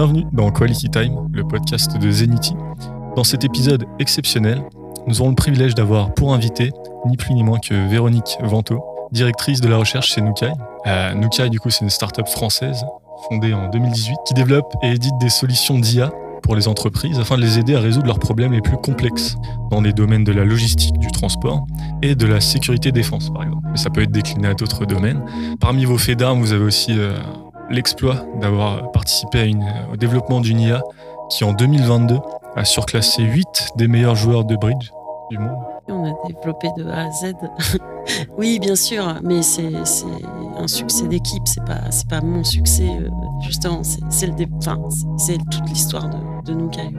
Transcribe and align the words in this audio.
Bienvenue 0.00 0.24
dans 0.32 0.50
Quality 0.50 0.88
Time, 0.88 1.28
le 1.30 1.46
podcast 1.46 1.98
de 1.98 2.10
Zenity. 2.10 2.54
Dans 3.16 3.22
cet 3.22 3.44
épisode 3.44 3.84
exceptionnel, 3.98 4.62
nous 5.06 5.20
aurons 5.20 5.28
le 5.28 5.36
privilège 5.36 5.74
d'avoir 5.74 6.14
pour 6.14 6.32
invité 6.32 6.72
ni 7.06 7.18
plus 7.18 7.34
ni 7.34 7.42
moins 7.42 7.58
que 7.58 7.74
Véronique 7.86 8.38
Vento, 8.40 8.82
directrice 9.12 9.60
de 9.60 9.68
la 9.68 9.76
recherche 9.76 10.14
chez 10.14 10.22
Nukai. 10.22 10.52
Euh, 10.86 11.12
Nukai, 11.12 11.50
du 11.50 11.60
coup, 11.60 11.68
c'est 11.68 11.84
une 11.84 11.90
start-up 11.90 12.26
française 12.28 12.82
fondée 13.28 13.52
en 13.52 13.68
2018 13.68 14.16
qui 14.24 14.32
développe 14.32 14.72
et 14.82 14.92
édite 14.92 15.12
des 15.20 15.28
solutions 15.28 15.78
d'IA 15.78 16.10
pour 16.42 16.56
les 16.56 16.66
entreprises 16.66 17.20
afin 17.20 17.36
de 17.36 17.42
les 17.42 17.58
aider 17.58 17.74
à 17.74 17.80
résoudre 17.80 18.06
leurs 18.06 18.20
problèmes 18.20 18.52
les 18.52 18.62
plus 18.62 18.78
complexes 18.78 19.36
dans 19.70 19.82
les 19.82 19.92
domaines 19.92 20.24
de 20.24 20.32
la 20.32 20.46
logistique, 20.46 20.98
du 20.98 21.08
transport 21.08 21.66
et 22.00 22.14
de 22.14 22.24
la 22.24 22.40
sécurité 22.40 22.90
défense, 22.90 23.28
par 23.28 23.42
exemple. 23.42 23.66
Mais 23.70 23.76
ça 23.76 23.90
peut 23.90 24.00
être 24.00 24.12
décliné 24.12 24.48
à 24.48 24.54
d'autres 24.54 24.86
domaines. 24.86 25.22
Parmi 25.60 25.84
vos 25.84 25.98
faits 25.98 26.18
d'armes, 26.18 26.40
vous 26.40 26.54
avez 26.54 26.64
aussi 26.64 26.98
euh, 26.98 27.18
l'exploit 27.70 28.26
d'avoir 28.40 28.90
participé 28.92 29.52
au 29.92 29.96
développement 29.96 30.40
d'une 30.40 30.60
IA 30.60 30.82
qui, 31.30 31.44
en 31.44 31.52
2022, 31.52 32.18
a 32.56 32.64
surclassé 32.64 33.22
8 33.22 33.46
des 33.76 33.88
meilleurs 33.88 34.16
joueurs 34.16 34.44
de 34.44 34.56
bridge 34.56 34.90
du 35.30 35.38
monde. 35.38 35.58
On 35.88 36.04
a 36.04 36.12
développé 36.26 36.68
de 36.76 36.84
A 36.88 37.06
à 37.06 37.10
Z. 37.10 37.34
oui, 38.38 38.58
bien 38.58 38.74
sûr, 38.74 39.04
mais 39.22 39.42
c'est 39.42 39.70
un 40.56 40.66
succès 40.66 41.06
d'équipe, 41.06 41.42
c'est 41.46 41.64
pas, 41.64 41.80
pas 42.08 42.20
mon 42.20 42.44
succès, 42.44 42.88
euh, 42.88 43.08
justement, 43.40 43.82
c'est 43.82 45.38
toute 45.50 45.68
l'histoire 45.68 46.08
de, 46.08 46.52
de 46.52 46.54
Nukai. 46.54 46.90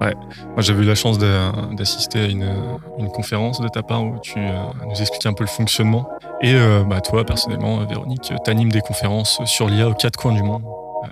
Ouais, 0.00 0.14
moi 0.52 0.60
j'avais 0.60 0.82
eu 0.82 0.86
la 0.86 0.94
chance 0.94 1.18
d'assister 1.18 2.20
à 2.20 2.26
une, 2.26 2.52
une, 2.98 3.08
conférence 3.08 3.60
de 3.60 3.68
ta 3.68 3.82
part 3.82 4.04
où 4.04 4.18
tu 4.22 4.38
euh, 4.38 4.50
nous 4.86 5.00
expliquais 5.00 5.28
un 5.28 5.32
peu 5.32 5.44
le 5.44 5.48
fonctionnement. 5.48 6.08
Et 6.42 6.54
euh, 6.54 6.84
bah, 6.84 7.00
toi, 7.00 7.24
personnellement, 7.24 7.78
Véronique, 7.86 8.20
tu 8.20 8.50
animes 8.50 8.70
des 8.70 8.82
conférences 8.82 9.40
sur 9.46 9.68
l'IA 9.68 9.88
aux 9.88 9.94
quatre 9.94 10.18
coins 10.18 10.34
du 10.34 10.42
monde, 10.42 10.64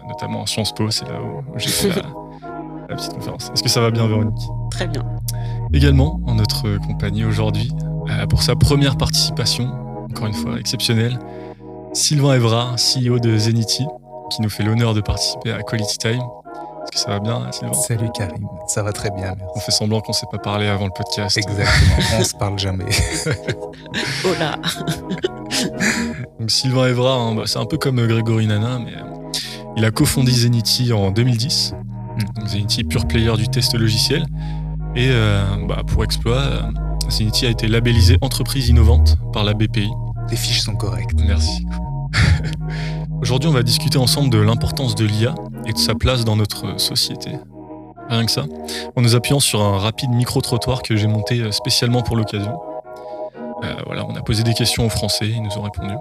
notamment 0.06 0.42
à 0.42 0.46
Sciences 0.46 0.74
Po, 0.74 0.90
c'est 0.90 1.06
là 1.06 1.18
où 1.22 1.42
j'ai 1.56 1.70
fait 1.70 1.88
la, 1.88 2.02
la 2.90 2.96
petite 2.96 3.14
conférence. 3.14 3.50
Est-ce 3.54 3.62
que 3.62 3.70
ça 3.70 3.80
va 3.80 3.90
bien, 3.90 4.06
Véronique? 4.06 4.42
Très 4.70 4.86
bien. 4.86 5.02
Également, 5.72 6.20
en 6.26 6.34
notre 6.34 6.76
compagnie 6.86 7.24
aujourd'hui, 7.24 7.72
euh, 8.10 8.26
pour 8.26 8.42
sa 8.42 8.54
première 8.54 8.96
participation, 8.96 9.72
encore 10.10 10.26
une 10.26 10.34
fois 10.34 10.58
exceptionnelle, 10.58 11.18
Sylvain 11.92 12.34
Evra, 12.34 12.74
CEO 12.76 13.18
de 13.18 13.36
Zenity, 13.38 13.86
qui 14.30 14.42
nous 14.42 14.50
fait 14.50 14.62
l'honneur 14.62 14.94
de 14.94 15.00
participer 15.00 15.52
à 15.52 15.62
Quality 15.62 15.98
Time. 15.98 16.22
Est-ce 16.84 16.92
que 16.92 16.98
ça 16.98 17.10
va 17.10 17.20
bien, 17.20 17.50
Sylvain 17.50 17.72
Salut 17.72 18.10
Karim, 18.14 18.46
ça 18.68 18.82
va 18.82 18.92
très 18.92 19.10
bien, 19.10 19.34
merci. 19.36 19.52
On 19.56 19.60
fait 19.60 19.72
semblant 19.72 20.00
qu'on 20.00 20.12
ne 20.12 20.16
s'est 20.16 20.26
pas 20.30 20.38
parlé 20.38 20.66
avant 20.66 20.84
le 20.84 20.92
podcast. 20.94 21.36
Exactement, 21.36 21.96
on 22.18 22.24
se 22.24 22.34
parle 22.34 22.58
jamais. 22.58 22.84
oh 24.24 24.34
là 24.38 24.56
Donc 26.40 26.50
Sylvain 26.50 26.88
Evra, 26.88 27.14
hein, 27.14 27.34
bah, 27.34 27.44
c'est 27.46 27.58
un 27.58 27.64
peu 27.64 27.78
comme 27.78 28.06
Grégory 28.06 28.46
Nana, 28.46 28.78
mais 28.78 28.94
euh, 28.94 29.30
il 29.76 29.84
a 29.84 29.90
cofondé 29.90 30.30
Zenity 30.30 30.92
en 30.92 31.10
2010. 31.10 31.74
Mm. 31.74 32.46
Zenity, 32.46 32.84
pure 32.84 33.06
player 33.06 33.32
du 33.36 33.48
test 33.48 33.74
logiciel. 33.74 34.26
Et 34.94 35.08
euh, 35.10 35.42
bah, 35.66 35.82
pour 35.86 36.04
exploit, 36.04 36.36
euh, 36.36 36.62
Zenity 37.08 37.46
a 37.46 37.50
été 37.50 37.66
labellisé 37.66 38.18
entreprise 38.20 38.68
innovante 38.68 39.16
par 39.32 39.44
la 39.44 39.54
BPI. 39.54 39.90
Les 40.30 40.36
fiches 40.36 40.60
sont 40.60 40.76
correctes. 40.76 41.18
Merci. 41.26 41.66
Aujourd'hui, 43.20 43.48
on 43.48 43.52
va 43.52 43.62
discuter 43.62 43.98
ensemble 43.98 44.30
de 44.30 44.38
l'importance 44.38 44.94
de 44.94 45.04
l'IA 45.04 45.34
et 45.66 45.72
de 45.72 45.78
sa 45.78 45.94
place 45.94 46.24
dans 46.24 46.36
notre 46.36 46.78
société. 46.80 47.30
Rien 48.08 48.26
que 48.26 48.30
ça, 48.30 48.44
en 48.96 49.02
nous 49.02 49.14
appuyant 49.14 49.40
sur 49.40 49.62
un 49.62 49.78
rapide 49.78 50.10
micro-trottoir 50.10 50.82
que 50.82 50.94
j'ai 50.94 51.06
monté 51.06 51.40
euh, 51.40 51.52
spécialement 51.52 52.02
pour 52.02 52.16
l'occasion. 52.16 52.58
voilà, 53.86 54.04
on 54.06 54.14
a 54.14 54.20
posé 54.20 54.42
des 54.42 54.52
questions 54.52 54.84
aux 54.84 54.90
Français, 54.90 55.26
ils 55.26 55.42
nous 55.42 55.56
ont 55.56 55.62
répondu. 55.62 55.94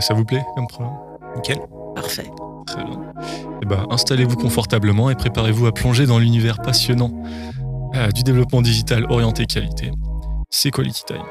ça 0.00 0.14
vous 0.14 0.24
plaît 0.24 0.42
comme 0.54 0.66
programme? 0.66 0.96
Nickel. 1.36 1.58
Parfait. 1.94 2.30
Très 2.66 2.84
bien. 2.84 3.00
Eh 3.62 3.66
ben, 3.66 3.86
installez-vous 3.90 4.36
confortablement 4.36 5.10
et 5.10 5.14
préparez-vous 5.14 5.66
à 5.66 5.72
plonger 5.72 6.06
dans 6.06 6.18
l'univers 6.18 6.58
passionnant 6.62 7.12
euh, 7.94 8.10
du 8.10 8.22
développement 8.22 8.62
digital 8.62 9.06
orienté 9.08 9.46
qualité. 9.46 9.90
C'est 10.50 10.70
Quality 10.70 11.04
Time. 11.06 11.22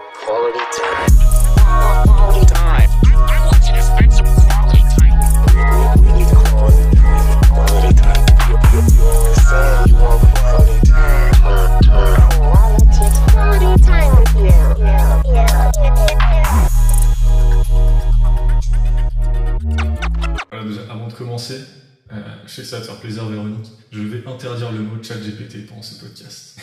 Interdire 24.43 24.71
le 24.73 24.81
mot 24.81 25.01
chat 25.01 25.15
GPT 25.15 25.65
pendant 25.67 25.81
ce 25.81 25.95
podcast. 25.95 26.57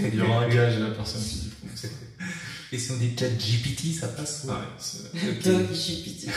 Il 0.00 0.14
y 0.16 0.20
aura 0.20 0.44
un 0.44 0.48
gage 0.48 0.76
à 0.76 0.80
la 0.80 0.90
personne 0.90 1.22
qui 1.22 1.36
dit 1.36 1.50
prononcer. 1.60 1.90
Et 2.72 2.78
si 2.78 2.90
on 2.90 2.96
dit 2.96 3.14
chat 3.18 3.28
GPT, 3.28 3.94
ça 3.94 4.08
passe 4.08 4.46
Ah 4.48 4.60
ouais, 4.60 4.66
GPT. 5.72 6.28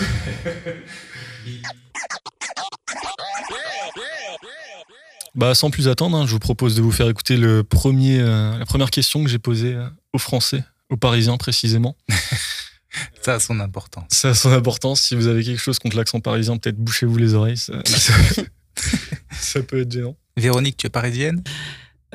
bah, 5.36 5.56
sans 5.56 5.72
plus 5.72 5.88
attendre, 5.88 6.16
hein, 6.18 6.28
je 6.28 6.32
vous 6.32 6.40
propose 6.40 6.76
de 6.76 6.82
vous 6.82 6.92
faire 6.92 7.10
écouter 7.10 7.38
le 7.38 7.64
premier, 7.64 8.20
euh, 8.20 8.58
la 8.60 8.66
première 8.66 8.92
question 8.92 9.24
que 9.24 9.30
j'ai 9.30 9.40
posée 9.40 9.74
euh, 9.74 9.88
aux 10.14 10.20
Français, 10.20 10.64
aux 10.90 10.98
Parisiens 10.98 11.38
précisément. 11.38 11.98
Ça 13.24 13.36
a 13.36 13.40
son 13.40 13.60
importance. 13.60 14.06
Ça 14.10 14.30
a 14.30 14.34
son 14.36 14.52
importance. 14.52 15.02
Si 15.02 15.16
vous 15.16 15.26
avez 15.26 15.44
quelque 15.44 15.60
chose 15.60 15.80
contre 15.80 15.98
l'accent 15.98 16.20
parisien, 16.20 16.58
peut-être 16.58 16.78
bouchez-vous 16.78 17.18
les 17.18 17.34
oreilles. 17.34 17.58
Ça, 17.58 17.74
peut 19.68 19.82
être 19.82 19.92
gênant. 19.92 20.16
Véronique, 20.38 20.78
tu 20.78 20.88
es 20.88 20.90
parisienne? 20.90 21.44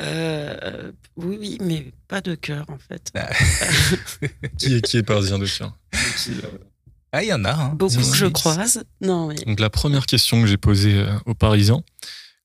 Euh, 0.01 0.93
Oui, 1.17 1.37
oui, 1.41 1.59
mais 1.61 1.93
pas 2.07 2.21
de 2.21 2.35
cœur 2.35 2.65
en 2.69 2.79
fait. 2.79 3.11
Ah. 3.15 3.29
qui, 4.59 4.77
est, 4.77 4.81
qui 4.81 4.97
est 4.99 5.03
parisien 5.03 5.39
de 5.39 5.47
cœur 5.47 5.77
Ah, 7.13 7.23
il 7.23 7.29
y 7.29 7.33
en 7.33 7.45
a. 7.45 7.53
Hein. 7.53 7.69
Beaucoup 7.75 7.97
que 7.97 8.03
je 8.15 8.27
croise. 8.27 8.85
Non, 9.01 9.29
Donc 9.47 9.61
la 9.61 9.71
première 9.71 10.07
question 10.07 10.41
que 10.41 10.47
j'ai 10.47 10.57
posée 10.57 10.99
euh, 10.99 11.13
aux 11.27 11.35
Parisiens, 11.35 11.83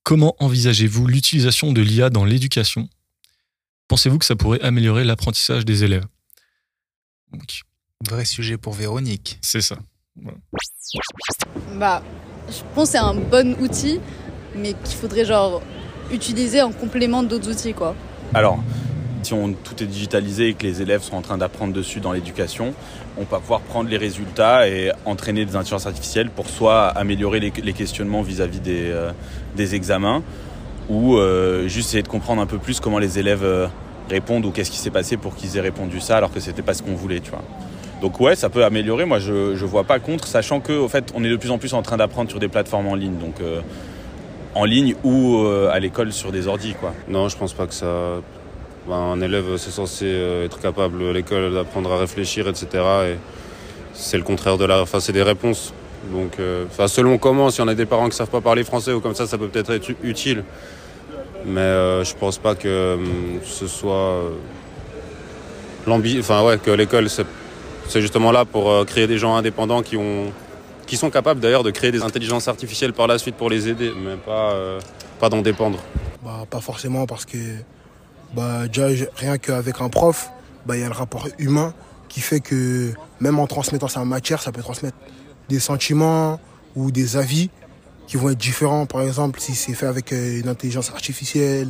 comment 0.04 0.36
envisagez-vous 0.40 1.06
l'utilisation 1.08 1.72
de 1.72 1.82
l'IA 1.82 2.10
dans 2.10 2.26
l'éducation? 2.26 2.90
Pensez-vous 3.88 4.18
que 4.18 4.26
ça 4.26 4.36
pourrait 4.36 4.62
améliorer 4.62 5.04
l'apprentissage 5.04 5.66
des 5.66 5.84
élèves? 5.84 6.06
Vrai 8.08 8.26
sujet 8.26 8.58
pour 8.58 8.74
Véronique. 8.74 9.38
C'est 9.42 9.62
ça. 9.62 9.78
Bah, 11.78 12.04
je 12.50 12.62
pense 12.74 12.90
que 12.90 12.92
c'est 12.94 12.98
un 12.98 13.16
bon 13.16 13.56
outil, 13.62 14.00
mais 14.56 14.74
qu'il 14.84 14.96
faudrait 14.96 15.26
genre 15.26 15.62
utiliser 16.12 16.62
en 16.62 16.72
complément 16.72 17.24
d'autres 17.24 17.50
outils, 17.50 17.74
quoi. 17.74 17.96
Alors, 18.34 18.60
si 19.24 19.34
on, 19.34 19.54
tout 19.54 19.82
est 19.82 19.86
digitalisé 19.86 20.50
et 20.50 20.54
que 20.54 20.64
les 20.64 20.82
élèves 20.82 21.02
sont 21.02 21.16
en 21.16 21.22
train 21.22 21.38
d'apprendre 21.38 21.74
dessus 21.74 22.00
dans 22.00 22.12
l'éducation, 22.12 22.74
on 23.18 23.24
va 23.24 23.40
pouvoir 23.40 23.62
prendre 23.62 23.90
les 23.90 23.98
résultats 23.98 24.68
et 24.68 24.92
entraîner 25.06 25.46
des 25.46 25.56
intelligences 25.56 25.88
artificielles 25.88 26.30
pour 26.30 26.48
soit 26.50 26.88
améliorer 26.88 27.40
les, 27.40 27.74
questionnements 27.74 28.22
vis-à-vis 28.22 28.60
des, 28.60 28.90
euh, 28.92 29.12
des, 29.56 29.76
examens 29.76 30.22
ou 30.90 31.16
euh, 31.16 31.68
juste 31.68 31.90
essayer 31.90 32.04
de 32.04 32.08
comprendre 32.08 32.42
un 32.42 32.46
peu 32.46 32.58
plus 32.58 32.80
comment 32.80 33.00
les 33.00 33.20
élèves 33.20 33.44
euh, 33.44 33.68
répondent 34.10 34.46
ou 34.46 34.52
qu'est-ce 34.52 34.72
qui 34.72 34.78
s'est 34.78 34.92
passé 34.92 35.16
pour 35.16 35.36
qu'ils 35.36 35.58
aient 35.58 35.62
répondu 35.62 36.02
ça 36.02 36.18
alors 36.18 36.32
que 36.32 36.40
c'était 36.40 36.62
pas 36.62 36.74
ce 36.74 36.84
qu'on 36.84 36.96
voulait, 36.96 37.20
tu 37.20 37.32
vois. 37.32 37.44
Donc 38.02 38.20
ouais, 38.20 38.36
ça 38.36 38.50
peut 38.50 38.66
améliorer. 38.66 39.06
Moi, 39.06 39.20
je 39.20 39.52
ne 39.52 39.66
vois 39.66 39.86
pas 39.86 40.00
contre, 40.00 40.28
sachant 40.28 40.60
que 40.60 40.74
au 40.74 40.90
fait, 40.90 41.14
on 41.16 41.24
est 41.24 41.30
de 41.30 41.38
plus 41.38 41.52
en 41.52 41.58
plus 41.58 41.74
en 41.74 41.82
train 41.82 41.96
d'apprendre 41.96 42.30
sur 42.30 42.40
des 42.40 42.50
plateformes 42.50 42.88
en 42.88 42.96
ligne, 42.96 43.18
donc 43.18 43.36
en 44.56 44.66
ligne 44.66 44.96
ou 45.04 45.38
euh, 45.38 45.72
à 45.72 45.80
l'école 45.80 46.12
sur 46.12 46.32
des 46.32 46.48
ordis, 46.48 46.76
quoi. 46.80 46.94
Non, 47.08 47.30
je 47.30 47.38
pense 47.38 47.54
pas 47.54 47.68
que 47.68 47.74
ça. 47.74 48.22
Ben, 48.88 48.96
un 48.96 49.22
élève, 49.22 49.58
c'est 49.58 49.72
censé 49.72 50.06
euh, 50.06 50.46
être 50.46 50.60
capable 50.60 51.02
à 51.08 51.14
l'école 51.14 51.54
d'apprendre 51.54 51.92
à 51.92 51.98
réfléchir, 51.98 52.48
etc. 52.48 52.68
Et 52.74 53.18
c'est 53.94 54.18
le 54.18 54.24
contraire 54.24 54.58
de 54.58 54.66
la. 54.66 54.82
Enfin, 54.82 55.00
c'est 55.00 55.14
des 55.14 55.24
réponses. 55.24 55.74
Donc, 56.12 56.34
enfin, 56.68 56.90
selon 56.90 57.18
comment, 57.18 57.50
si 57.50 57.62
on 57.62 57.68
a 57.70 57.76
des 57.76 57.86
parents 57.86 58.10
qui 58.10 58.18
savent 58.18 58.30
pas 58.30 58.42
parler 58.42 58.66
français 58.66 58.92
ou 58.92 59.00
comme 59.00 59.16
ça, 59.16 59.26
ça 59.26 59.38
peut 59.38 59.48
peut-être 59.48 59.72
être 59.72 59.90
utile. 60.04 60.44
Mais 61.46 62.04
je 62.04 62.14
pense 62.16 62.38
pas 62.38 62.56
que 62.56 62.98
ce 63.46 63.68
soit 63.68 64.22
l'ambi. 65.88 66.18
Enfin 66.20 66.44
ouais, 66.44 66.58
que 66.58 66.72
l'école 66.72 67.08
c'est 67.88 68.02
justement 68.02 68.32
là 68.32 68.46
pour 68.46 68.72
euh, 68.72 68.86
créer 68.86 69.08
des 69.08 69.18
gens 69.18 69.36
indépendants 69.36 69.82
qui, 69.82 69.98
ont, 69.98 70.32
qui 70.86 70.98
sont 70.98 71.10
capables 71.10 71.40
d'ailleurs 71.40 71.64
de 71.64 71.72
créer 71.72 71.92
des 71.92 72.02
intelligences 72.02 72.48
artificielles 72.48 72.94
par 72.94 73.08
la 73.08 73.18
suite 73.18 73.36
pour 73.36 73.50
les 73.50 73.68
aider, 73.68 73.92
mais 73.96 74.16
pas, 74.16 74.54
euh, 74.54 74.80
pas 75.20 75.30
d'en 75.30 75.42
dépendre. 75.42 75.80
Bah, 76.24 76.46
pas 76.50 76.62
forcément 76.62 77.06
parce 77.06 77.26
que 77.26 77.38
bah, 78.34 78.68
déjà, 78.68 78.88
rien 79.16 79.38
qu'avec 79.38 79.82
un 79.82 79.90
prof, 79.90 80.30
bah, 80.66 80.76
il 80.76 80.82
y 80.82 80.84
a 80.84 80.88
le 80.88 80.94
rapport 80.94 81.28
humain 81.40 81.74
qui 82.10 82.20
fait 82.20 82.40
que 82.40 82.94
même 83.20 83.40
en 83.40 83.48
transmettant 83.48 83.88
sa 83.88 84.06
matière, 84.06 84.42
ça 84.42 84.52
peut 84.52 84.62
transmettre 84.62 84.98
des 85.50 85.60
sentiments 85.60 86.40
ou 86.76 86.92
des 86.92 87.18
avis 87.18 87.50
qui 88.08 88.18
vont 88.18 88.30
être 88.30 88.38
différents. 88.38 88.86
Par 88.86 89.02
exemple, 89.02 89.40
si 89.40 89.56
c'est 89.56 89.74
fait 89.74 89.88
avec 89.88 90.12
euh, 90.14 90.40
une 90.40 90.48
intelligence 90.48 90.90
artificielle 90.92 91.70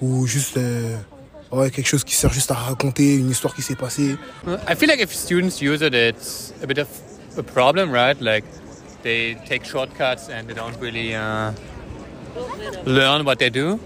ou 0.00 0.26
juste 0.26 0.58
ouais, 1.52 1.70
quelque 1.70 1.86
chose 1.86 2.04
qui 2.04 2.14
sert 2.14 2.32
juste 2.32 2.50
à 2.50 2.54
raconter 2.54 3.14
une 3.14 3.30
histoire 3.30 3.54
qui 3.54 3.62
s'est 3.62 3.76
passée. 3.76 4.16
I 4.46 4.74
feel 4.76 4.88
like 4.88 5.00
if 5.00 5.12
students 5.12 5.60
use 5.60 5.82
it, 5.82 5.94
it's 5.94 6.52
a 6.62 6.66
bit 6.66 6.78
of 6.78 6.88
a 7.36 7.42
problem, 7.42 7.90
right? 7.90 8.20
Like 8.20 8.44
they 9.02 9.34
take 9.46 9.64
shortcuts 9.64 10.28
and 10.28 10.48
they 10.48 10.54
don't 10.54 10.78
really 10.78 11.14
uh, 11.14 11.52
learn 12.84 13.24
what 13.24 13.38
they 13.38 13.50
do. 13.50 13.78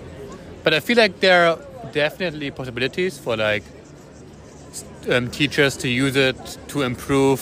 But 0.64 0.74
I 0.74 0.80
feel 0.80 0.96
like 0.96 1.20
there 1.20 1.48
are 1.48 1.58
definitely 1.92 2.50
possibilities 2.50 3.18
for 3.18 3.36
like 3.36 3.62
um, 5.10 5.30
teachers 5.30 5.76
to 5.78 5.88
use 5.88 6.16
it 6.16 6.58
to 6.68 6.82
improve 6.82 7.40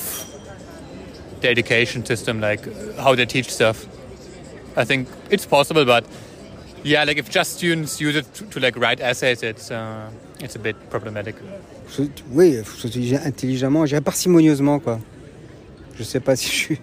the 1.41 1.49
education 1.49 2.05
system, 2.05 2.41
like 2.41 2.61
how 2.97 3.15
they 3.15 3.27
teach 3.27 3.53
stuff. 3.53 3.87
I 4.77 4.85
think 4.85 5.09
it's 5.31 5.47
possible, 5.47 5.85
but 5.85 6.05
yeah, 6.83 7.05
like 7.05 7.17
if 7.17 7.31
just 7.31 7.55
students 7.55 8.01
use 8.01 8.17
it 8.17 8.33
to, 8.35 8.45
to 8.47 8.61
like 8.61 8.77
write 8.77 9.01
essays, 9.01 9.43
it's 9.43 9.71
uh, 9.71 10.11
it's 10.41 10.57
a 10.57 10.59
bit 10.59 10.77
problematic. 10.91 11.37
Oui, 12.33 12.61
intelligemment, 13.25 13.87
j'ai 13.87 14.01
parcimonieusement 14.01 14.81
quoi. 14.81 14.99
Je 15.97 16.03
sais 16.03 16.21
pas 16.21 16.37
si 16.37 16.49
je 16.49 16.53
suis 16.53 16.81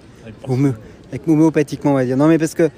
homéopathiquement 1.28 1.92
on 1.92 1.96
va 1.96 2.06
dire. 2.06 2.18
Non 2.18 2.28
mais 2.28 2.38
parce 2.38 2.54
que 2.54 2.69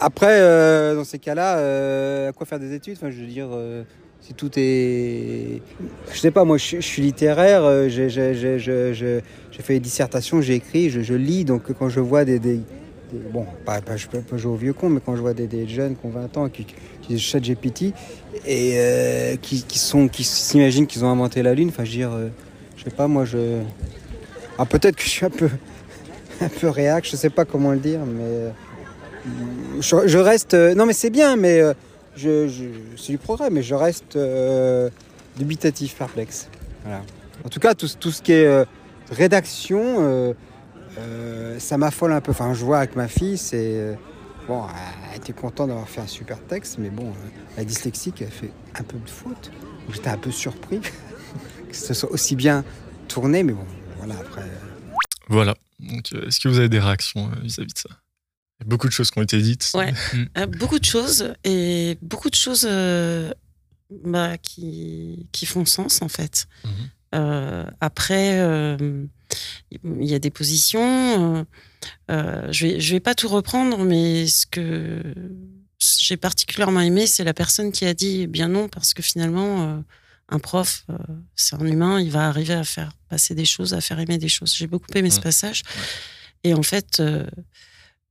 après 0.00 0.40
euh, 0.40 0.94
dans 0.94 1.04
ces 1.04 1.18
cas-là, 1.18 1.58
euh, 1.58 2.28
à 2.28 2.32
quoi 2.32 2.46
faire 2.46 2.58
des 2.58 2.74
études? 2.74 2.96
Enfin, 2.96 3.10
je 3.10 3.20
veux 3.20 3.26
dire. 3.26 3.48
Euh, 3.52 3.84
si 4.20 4.32
tout 4.32 4.50
est, 4.56 5.60
je 6.10 6.18
sais 6.18 6.30
pas, 6.30 6.44
moi, 6.44 6.56
je, 6.56 6.80
suis 6.80 7.02
littéraire, 7.02 7.90
j'ai 7.90 8.08
fait 8.08 9.74
des 9.74 9.80
dissertations, 9.80 10.40
j'ai 10.40 10.54
écrit, 10.54 10.88
je, 10.88 11.12
lis, 11.12 11.44
donc 11.44 11.70
quand 11.78 11.90
je 11.90 12.00
vois 12.00 12.24
des, 12.24 12.40
bon, 13.30 13.44
pas, 13.66 13.82
pas, 13.82 13.98
je 13.98 14.06
peux 14.08 14.20
pas 14.20 14.38
jouer 14.38 14.52
au 14.52 14.56
vieux 14.56 14.72
con, 14.72 14.88
mais 14.88 15.00
quand 15.04 15.14
je 15.14 15.20
vois 15.20 15.34
des, 15.34 15.68
jeunes 15.68 15.94
qui 15.94 16.06
ont 16.06 16.08
20 16.08 16.36
ans, 16.38 16.48
qui, 16.48 16.64
qui 16.64 16.74
utilisent 17.02 17.20
ChatGPT 17.20 17.92
et 18.46 19.38
qui, 19.42 19.62
qui, 19.62 19.78
sont, 19.78 20.08
qui 20.08 20.24
s'imaginent 20.24 20.86
qu'ils 20.86 21.04
ont 21.04 21.10
inventé 21.10 21.42
la 21.42 21.52
lune, 21.52 21.68
enfin, 21.68 21.84
je 21.84 21.90
veux 21.90 21.96
dire, 21.98 22.12
euh, 22.12 22.28
je 22.78 22.84
sais 22.84 22.90
pas, 22.96 23.08
moi, 23.08 23.26
je, 23.26 23.60
ah, 24.58 24.66
peut-être 24.66 24.96
que 24.96 25.02
je 25.02 25.08
suis 25.08 25.26
un 25.26 25.30
peu, 25.30 25.48
un 26.40 26.48
peu 26.48 26.68
réac, 26.68 27.06
je 27.10 27.16
sais 27.16 27.30
pas 27.30 27.44
comment 27.44 27.72
le 27.72 27.78
dire, 27.78 28.00
mais 28.06 28.22
euh, 28.22 28.50
je, 29.80 30.06
je, 30.06 30.18
reste, 30.18 30.54
euh, 30.54 30.74
non, 30.74 30.86
mais 30.86 30.92
c'est 30.92 31.10
bien, 31.10 31.36
mais 31.36 31.60
je, 32.16 32.48
je 32.48 32.64
c'est 32.96 33.12
du 33.12 33.18
progrès, 33.18 33.50
mais 33.50 33.62
je 33.62 33.74
reste 33.74 34.16
euh, 34.16 34.90
dubitatif, 35.36 35.96
perplexe. 35.96 36.48
Voilà. 36.84 37.02
En 37.44 37.48
tout 37.48 37.60
cas, 37.60 37.74
tout, 37.74 37.88
tout 37.98 38.10
ce 38.10 38.22
qui 38.22 38.32
est 38.32 38.46
euh, 38.46 38.64
rédaction, 39.10 40.34
euh, 40.98 41.58
ça 41.58 41.76
m'affole 41.76 42.12
un 42.12 42.20
peu. 42.20 42.30
Enfin, 42.30 42.54
je 42.54 42.64
vois 42.64 42.78
avec 42.78 42.96
ma 42.96 43.08
fille, 43.08 43.36
c'est. 43.38 43.96
bon, 44.46 44.62
elle 45.10 45.18
était 45.18 45.32
contente 45.32 45.68
d'avoir 45.68 45.88
fait 45.88 46.00
un 46.00 46.06
super 46.06 46.40
texte, 46.40 46.76
mais 46.78 46.90
bon, 46.90 47.12
la 47.56 47.64
dyslexique, 47.64 48.22
elle 48.22 48.28
fait 48.28 48.52
un 48.78 48.84
peu 48.84 48.98
de 48.98 49.10
faute. 49.10 49.50
J'étais 49.92 50.08
un 50.08 50.16
peu 50.16 50.30
surpris 50.30 50.80
que 51.68 51.76
ce 51.76 51.92
soit 51.92 52.10
aussi 52.10 52.36
bien 52.36 52.64
tourné, 53.08 53.42
mais 53.42 53.52
bon, 53.52 53.66
voilà, 54.04 54.20
après. 54.20 54.50
Voilà. 55.28 55.54
Donc, 55.80 56.12
est-ce 56.12 56.40
que 56.40 56.48
vous 56.48 56.58
avez 56.58 56.68
des 56.68 56.80
réactions 56.80 57.28
vis-à-vis 57.42 57.68
-vis 57.68 57.74
de 57.74 57.78
ça? 57.78 58.04
Beaucoup 58.64 58.86
de 58.86 58.92
choses 58.92 59.10
qui 59.10 59.18
ont 59.18 59.22
été 59.22 59.40
dites. 59.40 59.70
Ouais, 59.74 59.92
euh, 60.38 60.46
beaucoup 60.46 60.78
de 60.78 60.84
choses 60.84 61.34
et 61.44 61.98
beaucoup 62.00 62.30
de 62.30 62.34
choses 62.34 62.66
euh, 62.68 63.32
bah, 64.04 64.38
qui, 64.38 65.26
qui 65.32 65.46
font 65.46 65.64
sens 65.64 66.02
en 66.02 66.08
fait. 66.08 66.46
Mhm. 66.64 66.70
Euh, 67.16 67.64
après, 67.80 68.38
il 68.80 70.04
y 70.04 70.14
a 70.14 70.18
des 70.18 70.30
positions. 70.30 71.46
je 72.08 72.66
vais, 72.66 72.80
je 72.80 72.92
vais 72.92 73.00
pas 73.00 73.14
tout 73.14 73.28
reprendre, 73.28 73.84
mais 73.84 74.26
ce 74.26 74.46
que 74.46 75.02
j'ai 75.78 76.16
particulièrement 76.16 76.80
aimé, 76.80 77.06
c'est 77.06 77.24
la 77.24 77.34
personne 77.34 77.70
qui 77.70 77.84
a 77.84 77.94
dit 77.94 78.22
eh 78.22 78.26
bien 78.26 78.48
non, 78.48 78.68
parce 78.68 78.94
que 78.94 79.02
finalement, 79.02 79.84
un 80.28 80.38
prof, 80.38 80.86
c'est 81.36 81.56
un 81.56 81.66
humain, 81.66 82.00
il 82.00 82.10
va 82.10 82.28
arriver 82.28 82.54
à 82.54 82.64
faire 82.64 82.92
passer 83.08 83.34
des 83.34 83.44
choses, 83.44 83.74
à 83.74 83.80
faire 83.80 83.98
aimer 84.00 84.18
des 84.18 84.28
choses. 84.28 84.54
J'ai 84.56 84.66
beaucoup 84.66 84.90
aimé 84.94 85.10
ce 85.10 85.20
passage. 85.20 85.62
Et 86.44 86.54
en 86.54 86.62
fait, 86.62 87.02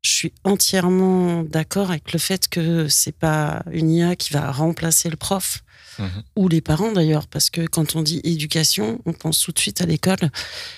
je 0.04 0.12
suis 0.12 0.34
entièrement 0.44 1.44
d'accord 1.44 1.90
avec 1.90 2.12
le 2.12 2.20
fait 2.20 2.48
que 2.50 2.88
c'est 2.90 3.16
pas 3.16 3.64
une 3.72 3.90
IA 3.90 4.16
qui 4.16 4.34
va 4.34 4.52
remplacer 4.52 5.10
le 5.10 5.16
prof 5.16 5.64
mmh. 5.98 6.06
ou 6.36 6.50
les 6.50 6.62
parents 6.62 6.92
d'ailleurs, 6.92 7.28
parce 7.28 7.50
que 7.50 7.66
quand 7.66 7.96
on 7.96 8.02
dit 8.02 8.20
éducation, 8.24 9.02
on 9.06 9.14
pense 9.14 9.40
tout 9.40 9.54
de 9.54 9.60
suite 9.60 9.82
à 9.82 9.86
l'école. 9.86 10.30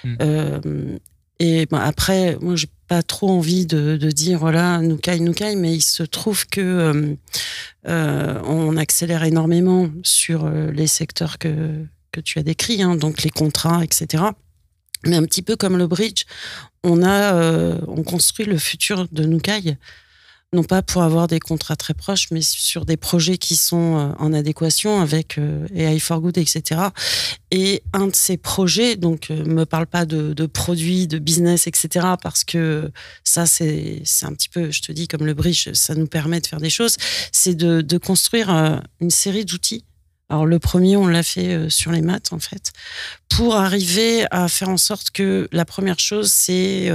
Mmh. 0.03 0.15
Euh, 0.21 0.97
et 1.39 1.65
ben 1.65 1.79
après, 1.79 2.37
moi, 2.39 2.55
j'ai 2.55 2.69
pas 2.87 3.03
trop 3.03 3.29
envie 3.29 3.65
de, 3.65 3.97
dire 3.97 4.39
voilà, 4.39 4.79
nous 4.79 4.97
caille, 4.97 5.21
nous 5.21 5.33
mais 5.57 5.73
il 5.73 5.81
se 5.81 6.03
trouve 6.03 6.45
que 6.47 6.61
euh, 6.61 7.15
euh, 7.87 8.41
on 8.45 8.77
accélère 8.77 9.23
énormément 9.23 9.89
sur 10.03 10.45
euh, 10.45 10.71
les 10.71 10.87
secteurs 10.87 11.37
que 11.39 11.85
tu 12.23 12.39
as 12.39 12.43
décrits, 12.43 12.81
hein, 12.81 12.95
donc 12.95 13.23
les 13.23 13.29
contrats, 13.29 13.83
etc. 13.83 14.23
Mais 15.05 15.17
un 15.17 15.23
petit 15.23 15.41
peu 15.41 15.55
comme 15.55 15.77
le 15.77 15.87
bridge, 15.87 16.23
on 16.83 17.03
a, 17.03 17.33
on 17.87 18.03
construit 18.03 18.45
le 18.45 18.57
futur 18.57 19.07
de 19.11 19.25
Nukai, 19.25 19.77
non 20.55 20.63
pas 20.63 20.81
pour 20.81 21.03
avoir 21.03 21.27
des 21.27 21.39
contrats 21.39 21.75
très 21.75 21.93
proches, 21.93 22.27
mais 22.31 22.41
sur 22.41 22.85
des 22.85 22.97
projets 22.97 23.37
qui 23.37 23.55
sont 23.55 23.97
euh, 23.97 24.11
en 24.17 24.33
adéquation 24.33 24.99
avec 24.99 25.37
euh, 25.37 25.67
AI 25.75 25.99
for 25.99 26.21
Good, 26.21 26.37
etc. 26.37 26.81
Et 27.51 27.83
un 27.93 28.07
de 28.07 28.15
ces 28.15 28.37
projets, 28.37 28.95
donc, 28.95 29.29
euh, 29.29 29.45
me 29.45 29.65
parle 29.65 29.85
pas 29.85 30.05
de, 30.05 30.45
produits, 30.47 31.07
de 31.07 31.19
business, 31.19 31.67
etc. 31.67 32.07
Parce 32.21 32.43
que 32.43 32.91
ça, 33.23 33.45
c'est, 33.45 34.01
un 34.23 34.33
petit 34.33 34.49
peu, 34.49 34.71
je 34.71 34.81
te 34.81 34.91
dis, 34.91 35.07
comme 35.07 35.25
le 35.25 35.33
bridge, 35.33 35.71
ça 35.73 35.93
nous 35.93 36.07
permet 36.07 36.39
de 36.39 36.47
faire 36.47 36.61
des 36.61 36.69
choses. 36.69 36.95
C'est 37.31 37.55
de, 37.55 37.97
construire 37.97 38.49
une 38.99 39.09
série 39.09 39.45
d'outils 39.45 39.85
alors 40.29 40.45
le 40.47 40.57
premier, 40.57 40.97
on 40.97 41.07
l'a 41.07 41.21
fait 41.21 41.69
sur 41.69 41.91
les 41.91 42.01
maths 42.01 42.33
en 42.33 42.39
fait, 42.39 42.73
pour 43.29 43.55
arriver 43.55 44.25
à 44.31 44.47
faire 44.47 44.69
en 44.69 44.77
sorte 44.77 45.11
que 45.11 45.47
la 45.51 45.65
première 45.65 45.99
chose, 45.99 46.31
c'est 46.31 46.91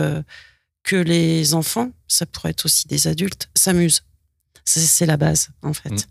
que 0.83 0.97
les 0.97 1.55
enfants, 1.55 1.91
ça 2.09 2.27
pourrait 2.27 2.51
être 2.51 2.65
aussi 2.65 2.89
des 2.89 3.07
adultes, 3.07 3.49
s'amusent. 3.55 4.03
C'est 4.65 5.07
la 5.07 5.17
base 5.17 5.51
en 5.63 5.73
fait. 5.73 5.91
Mmh. 5.91 6.05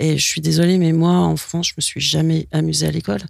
Et 0.00 0.16
je 0.16 0.26
suis 0.26 0.40
désolée, 0.40 0.78
mais 0.78 0.92
moi, 0.92 1.12
en 1.12 1.36
France, 1.36 1.68
je 1.68 1.74
me 1.76 1.82
suis 1.82 2.00
jamais 2.00 2.48
amusée 2.52 2.86
à 2.86 2.90
l'école, 2.90 3.20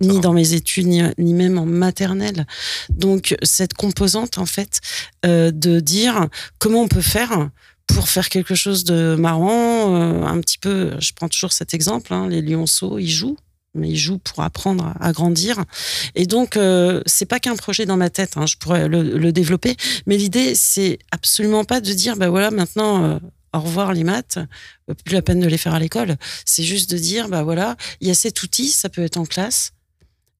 ni 0.00 0.18
oh. 0.18 0.20
dans 0.20 0.32
mes 0.32 0.52
études, 0.52 0.86
ni, 0.86 1.02
ni, 1.18 1.34
même 1.34 1.58
en 1.58 1.66
maternelle. 1.66 2.46
Donc 2.88 3.34
cette 3.42 3.74
composante 3.74 4.38
en 4.38 4.46
fait 4.46 4.80
euh, 5.26 5.50
de 5.50 5.80
dire 5.80 6.28
comment 6.60 6.82
on 6.82 6.88
peut 6.88 7.00
faire 7.00 7.50
pour 7.86 8.08
faire 8.08 8.28
quelque 8.28 8.54
chose 8.54 8.84
de 8.84 9.16
marrant, 9.18 9.94
euh, 9.94 10.24
un 10.24 10.40
petit 10.40 10.58
peu, 10.58 10.92
je 11.00 11.12
prends 11.12 11.28
toujours 11.28 11.52
cet 11.52 11.74
exemple, 11.74 12.14
hein, 12.14 12.28
les 12.28 12.40
lionceaux, 12.40 12.98
ils 12.98 13.10
jouent, 13.10 13.36
mais 13.74 13.90
ils 13.90 13.96
jouent 13.96 14.18
pour 14.18 14.42
apprendre 14.42 14.94
à, 15.00 15.12
grandir. 15.12 15.64
Et 16.14 16.26
donc, 16.26 16.56
euh, 16.56 17.02
c'est 17.06 17.26
pas 17.26 17.40
qu'un 17.40 17.56
projet 17.56 17.86
dans 17.86 17.96
ma 17.96 18.10
tête, 18.10 18.36
hein, 18.36 18.46
je 18.46 18.56
pourrais 18.56 18.88
le, 18.88 19.32
développer, 19.32 19.76
mais 20.06 20.16
l'idée, 20.16 20.54
c'est 20.54 20.98
absolument 21.10 21.64
pas 21.64 21.80
de 21.80 21.92
dire, 21.92 22.16
bah 22.16 22.28
voilà, 22.28 22.50
maintenant, 22.50 23.04
euh, 23.04 23.18
au 23.52 23.60
revoir 23.60 23.92
les 23.92 24.04
maths, 24.04 24.38
plus 25.04 25.14
la 25.14 25.22
peine 25.22 25.40
de 25.40 25.46
les 25.46 25.58
faire 25.58 25.74
à 25.74 25.78
l'école. 25.78 26.16
C'est 26.44 26.62
juste 26.62 26.90
de 26.90 26.98
dire, 26.98 27.28
bah 27.28 27.42
voilà, 27.42 27.76
il 28.00 28.08
y 28.08 28.10
a 28.10 28.14
cet 28.14 28.42
outil, 28.42 28.68
ça 28.68 28.88
peut 28.88 29.02
être 29.02 29.16
en 29.16 29.24
classe, 29.24 29.72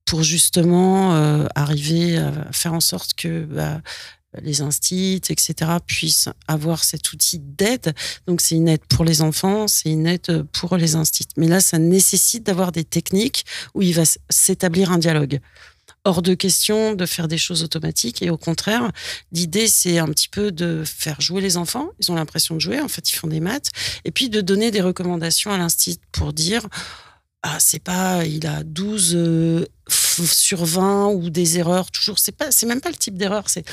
pour 0.05 0.23
justement 0.23 1.14
euh, 1.14 1.47
arriver 1.55 2.19
à 2.19 2.33
faire 2.53 2.75
en 2.75 2.81
sorte 2.81 3.14
que 3.14 3.45
bah, 3.45 3.81
les 4.43 4.61
instits, 4.61 5.23
etc., 5.29 5.73
puissent 5.87 6.29
avoir 6.49 6.85
cet 6.85 7.12
outil 7.12 7.38
d'aide. 7.38 7.95
Donc, 8.26 8.41
c'est 8.41 8.55
une 8.55 8.69
aide 8.69 8.85
pour 8.88 9.05
les 9.05 9.23
enfants, 9.23 9.69
c'est 9.69 9.91
une 9.91 10.07
aide 10.07 10.45
pour 10.53 10.76
les 10.76 10.97
instits. 10.97 11.29
Mais 11.37 11.49
là, 11.49 11.61
ça 11.61 11.79
nécessite 11.79 12.45
d'avoir 12.45 12.73
des 12.73 12.85
techniques 12.85 13.45
où 13.75 13.83
il 13.83 13.95
va 13.95 14.03
s'établir 14.31 14.91
un 14.91 14.99
dialogue. 14.99 15.41
Hors 16.07 16.21
de 16.21 16.35
question 16.35 16.95
de 16.95 17.07
faire 17.07 17.29
des 17.29 17.38
choses 17.38 17.62
automatiques 17.62 18.21
et 18.23 18.29
au 18.29 18.37
contraire, 18.37 18.91
l'idée 19.33 19.67
c'est 19.67 19.99
un 19.99 20.07
petit 20.07 20.29
peu 20.29 20.53
de 20.53 20.85
faire 20.85 21.21
jouer 21.23 21.41
les 21.41 21.57
enfants. 21.57 21.88
Ils 21.99 22.12
ont 22.12 22.14
l'impression 22.14 22.55
de 22.55 22.61
jouer, 22.61 22.79
en 22.81 22.88
fait 22.88 23.11
ils 23.11 23.14
font 23.14 23.26
des 23.26 23.41
maths, 23.41 23.71
et 24.05 24.11
puis 24.11 24.29
de 24.29 24.43
donner 24.43 24.71
des 24.71 24.83
recommandations 24.83 25.50
à 25.50 25.57
l'instit 25.57 25.99
pour 26.12 26.35
dire 26.35 26.67
ah, 27.43 27.57
c'est 27.59 27.83
pas, 27.83 28.25
il 28.25 28.47
a 28.47 28.64
12 28.64 29.12
euh, 29.14 29.67
sur 30.23 30.64
20 30.64 31.09
ou 31.09 31.30
des 31.30 31.59
erreurs 31.59 31.90
toujours. 31.90 32.18
C'est 32.18 32.33
pas, 32.33 32.50
c'est 32.50 32.66
même 32.66 32.80
pas 32.80 32.90
le 32.90 32.97
type 32.97 33.16
d'erreur. 33.16 33.49
C'est 33.49 33.64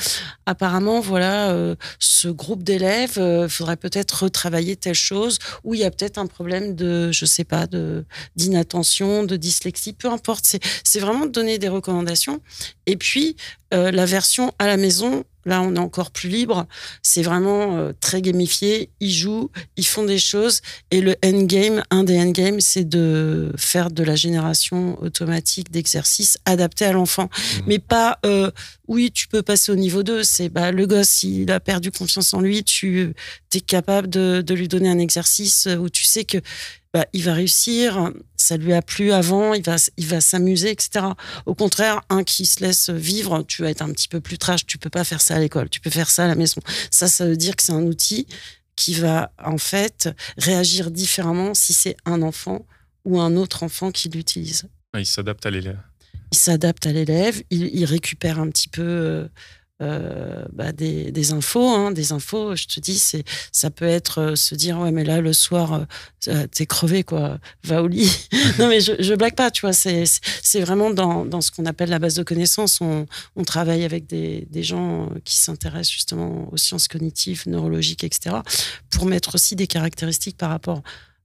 apparemment, 0.46 1.00
voilà, 1.00 1.50
euh, 1.50 1.76
ce 1.98 2.28
groupe 2.28 2.62
d'élèves, 2.62 3.18
euh, 3.18 3.48
faudrait 3.48 3.76
peut-être 3.76 4.24
retravailler 4.24 4.76
telle 4.76 4.94
chose 4.94 5.38
ou 5.64 5.74
il 5.74 5.80
y 5.80 5.84
a 5.84 5.90
peut-être 5.90 6.18
un 6.18 6.26
problème 6.26 6.74
de, 6.74 7.12
je 7.12 7.24
sais 7.24 7.44
pas, 7.44 7.66
de 7.66 8.04
d'inattention, 8.36 9.24
de 9.24 9.36
dyslexie, 9.36 9.92
peu 9.92 10.08
importe. 10.08 10.44
C'est, 10.46 10.60
c'est 10.84 11.00
vraiment 11.00 11.26
de 11.26 11.30
donner 11.30 11.58
des 11.58 11.68
recommandations. 11.68 12.40
Et 12.86 12.96
puis 12.96 13.36
euh, 13.72 13.90
la 13.90 14.06
version 14.06 14.52
à 14.58 14.66
la 14.66 14.76
maison, 14.76 15.24
Là, 15.44 15.60
on 15.62 15.74
est 15.74 15.78
encore 15.78 16.10
plus 16.10 16.28
libre. 16.28 16.66
C'est 17.02 17.22
vraiment 17.22 17.76
euh, 17.76 17.92
très 17.98 18.22
gamifié. 18.22 18.90
Ils 19.00 19.12
jouent, 19.12 19.50
ils 19.76 19.86
font 19.86 20.04
des 20.04 20.18
choses. 20.18 20.60
Et 20.90 21.00
le 21.00 21.16
endgame, 21.24 21.82
un 21.90 22.04
des 22.04 22.18
endgames, 22.18 22.60
c'est 22.60 22.84
de 22.84 23.52
faire 23.56 23.90
de 23.90 24.04
la 24.04 24.14
génération 24.14 25.00
automatique 25.02 25.70
d'exercices 25.70 26.38
adaptés 26.44 26.84
à 26.84 26.92
l'enfant. 26.92 27.24
Mmh. 27.24 27.60
Mais 27.66 27.78
pas, 27.78 28.18
euh, 28.24 28.50
oui, 28.92 29.10
tu 29.10 29.26
peux 29.26 29.42
passer 29.42 29.72
au 29.72 29.74
niveau 29.74 30.02
2. 30.02 30.22
C'est 30.22 30.50
bah, 30.50 30.70
le 30.70 30.86
gosse, 30.86 31.22
il 31.22 31.50
a 31.50 31.60
perdu 31.60 31.90
confiance 31.90 32.34
en 32.34 32.40
lui. 32.40 32.62
Tu 32.62 33.14
es 33.54 33.60
capable 33.60 34.08
de, 34.08 34.44
lui 34.52 34.68
donner 34.68 34.90
un 34.90 34.98
exercice 34.98 35.66
où 35.80 35.88
tu 35.88 36.04
sais 36.04 36.24
que 36.24 36.38
bah, 36.92 37.06
il 37.14 37.24
va 37.24 37.32
réussir, 37.32 38.12
ça 38.36 38.58
lui 38.58 38.74
a 38.74 38.82
plu 38.82 39.12
avant, 39.12 39.54
il 39.54 39.62
va, 39.62 39.76
il 39.96 40.06
va 40.06 40.20
s'amuser, 40.20 40.70
etc. 40.70 41.06
Au 41.46 41.54
contraire, 41.54 42.02
un 42.10 42.22
qui 42.22 42.44
se 42.44 42.60
laisse 42.60 42.90
vivre, 42.90 43.42
tu 43.48 43.62
vas 43.62 43.70
être 43.70 43.80
un 43.80 43.90
petit 43.92 44.08
peu 44.08 44.20
plus 44.20 44.36
trash, 44.36 44.66
tu 44.66 44.76
peux 44.76 44.90
pas 44.90 45.04
faire 45.04 45.22
ça 45.22 45.36
à 45.36 45.38
l'école, 45.38 45.70
tu 45.70 45.80
peux 45.80 45.88
faire 45.88 46.10
ça 46.10 46.24
à 46.24 46.28
la 46.28 46.34
maison. 46.34 46.60
Ça, 46.90 47.08
ça 47.08 47.24
veut 47.26 47.36
dire 47.36 47.56
que 47.56 47.62
c'est 47.62 47.72
un 47.72 47.84
outil 47.84 48.26
qui 48.76 48.92
va 48.94 49.32
en 49.42 49.56
fait 49.56 50.10
réagir 50.36 50.90
différemment 50.90 51.54
si 51.54 51.72
c'est 51.72 51.96
un 52.04 52.20
enfant 52.20 52.66
ou 53.06 53.20
un 53.20 53.36
autre 53.36 53.62
enfant 53.62 53.90
qui 53.90 54.10
l'utilise. 54.10 54.68
il 54.94 55.06
s'adapte 55.06 55.46
à 55.46 55.50
l'élève. 55.50 55.80
Il 56.32 56.38
s'adapte 56.38 56.86
à 56.86 56.92
l'élève, 56.92 57.42
il, 57.50 57.84
récupère 57.84 58.40
un 58.40 58.48
petit 58.48 58.68
peu 58.68 58.82
euh, 58.82 59.28
euh, 59.82 60.44
bah, 60.52 60.70
des, 60.70 61.32
infos. 61.32 61.68
Hein, 61.68 61.90
des 61.90 62.12
infos, 62.12 62.54
je 62.54 62.66
te 62.66 62.78
dis, 62.78 62.98
c'est 62.98 63.24
ça 63.50 63.70
peut 63.70 63.86
être 63.86 64.20
euh, 64.20 64.36
se 64.36 64.54
dire 64.54 64.78
ouais 64.78 64.92
mais 64.92 65.02
là 65.02 65.20
le 65.20 65.32
soir 65.32 65.86
euh, 66.28 66.46
t'es 66.52 66.66
crevé 66.66 67.02
quoi, 67.02 67.38
va 67.64 67.82
au 67.82 67.88
lit. 67.88 68.28
non 68.60 68.68
mais 68.68 68.80
je, 68.80 68.92
je 69.00 69.14
blague 69.14 69.34
pas, 69.34 69.50
tu 69.50 69.62
vois, 69.62 69.72
c'est 69.72 70.04
c'est 70.42 70.60
vraiment 70.60 70.90
dans, 70.90 71.24
dans 71.24 71.40
ce 71.40 71.50
qu'on 71.50 71.66
appelle 71.66 71.90
la 71.90 71.98
base 71.98 72.14
de 72.14 72.22
connaissances. 72.22 72.80
On, 72.80 73.06
on 73.34 73.42
travaille 73.42 73.82
avec 73.82 74.06
des, 74.06 74.46
des 74.50 74.62
gens 74.62 75.10
qui 75.24 75.36
s'intéressent 75.36 75.92
justement 75.92 76.52
aux 76.52 76.56
sciences 76.56 76.86
cognitives, 76.86 77.44
neurologiques, 77.46 78.04
etc. 78.04 78.36
pour 78.90 79.06
mettre 79.06 79.34
aussi 79.34 79.56
des 79.56 79.66
caractéristiques 79.66 80.36
par 80.36 80.50
rapport 80.50 80.82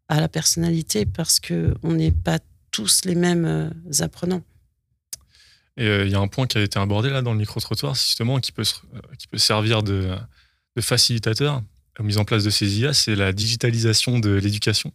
à 0.09 0.19
la 0.19 0.29
personnalité 0.29 1.05
parce 1.05 1.39
que 1.39 1.75
on 1.83 1.93
n'est 1.93 2.11
pas 2.11 2.39
tous 2.71 3.01
les 3.05 3.15
mêmes 3.15 3.71
apprenants. 3.99 4.41
Et 5.77 5.87
euh, 5.87 6.05
il 6.05 6.11
y 6.11 6.15
a 6.15 6.19
un 6.19 6.27
point 6.27 6.47
qui 6.47 6.57
a 6.57 6.61
été 6.61 6.79
abordé 6.79 7.09
là 7.09 7.21
dans 7.21 7.33
le 7.33 7.39
micro-trottoir, 7.39 7.93
justement, 7.93 8.39
qui 8.39 8.51
peut, 8.51 8.63
euh, 8.95 8.99
qui 9.17 9.27
peut 9.27 9.37
servir 9.37 9.83
de, 9.83 10.15
de 10.75 10.81
facilitateur 10.81 11.55
à 11.55 11.63
la 11.99 12.05
mise 12.05 12.17
en 12.17 12.25
place 12.25 12.43
de 12.43 12.49
ces 12.49 12.79
IA, 12.79 12.93
c'est 12.93 13.15
la 13.15 13.31
digitalisation 13.31 14.19
de 14.19 14.31
l'éducation. 14.31 14.91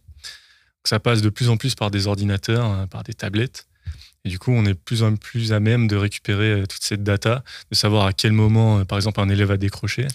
Ça 0.83 0.99
passe 0.99 1.21
de 1.21 1.29
plus 1.29 1.49
en 1.49 1.55
plus 1.55 1.75
par 1.75 1.89
des 1.89 2.07
ordinateurs, 2.07 2.65
hein, 2.65 2.87
par 2.87 3.03
des 3.03 3.13
tablettes. 3.13 3.67
Et 4.25 4.29
du 4.29 4.39
coup, 4.39 4.51
on 4.51 4.65
est 4.65 4.73
plus 4.73 5.03
en 5.03 5.15
plus 5.15 5.53
à 5.53 5.59
même 5.59 5.87
de 5.87 5.95
récupérer 5.95 6.51
euh, 6.51 6.65
toute 6.65 6.83
cette 6.83 7.03
data, 7.03 7.43
de 7.71 7.75
savoir 7.75 8.05
à 8.05 8.13
quel 8.13 8.33
moment, 8.33 8.83
par 8.83 8.97
exemple, 8.97 9.21
un 9.21 9.29
élève 9.29 9.51
a 9.51 9.57
décroché. 9.57 10.07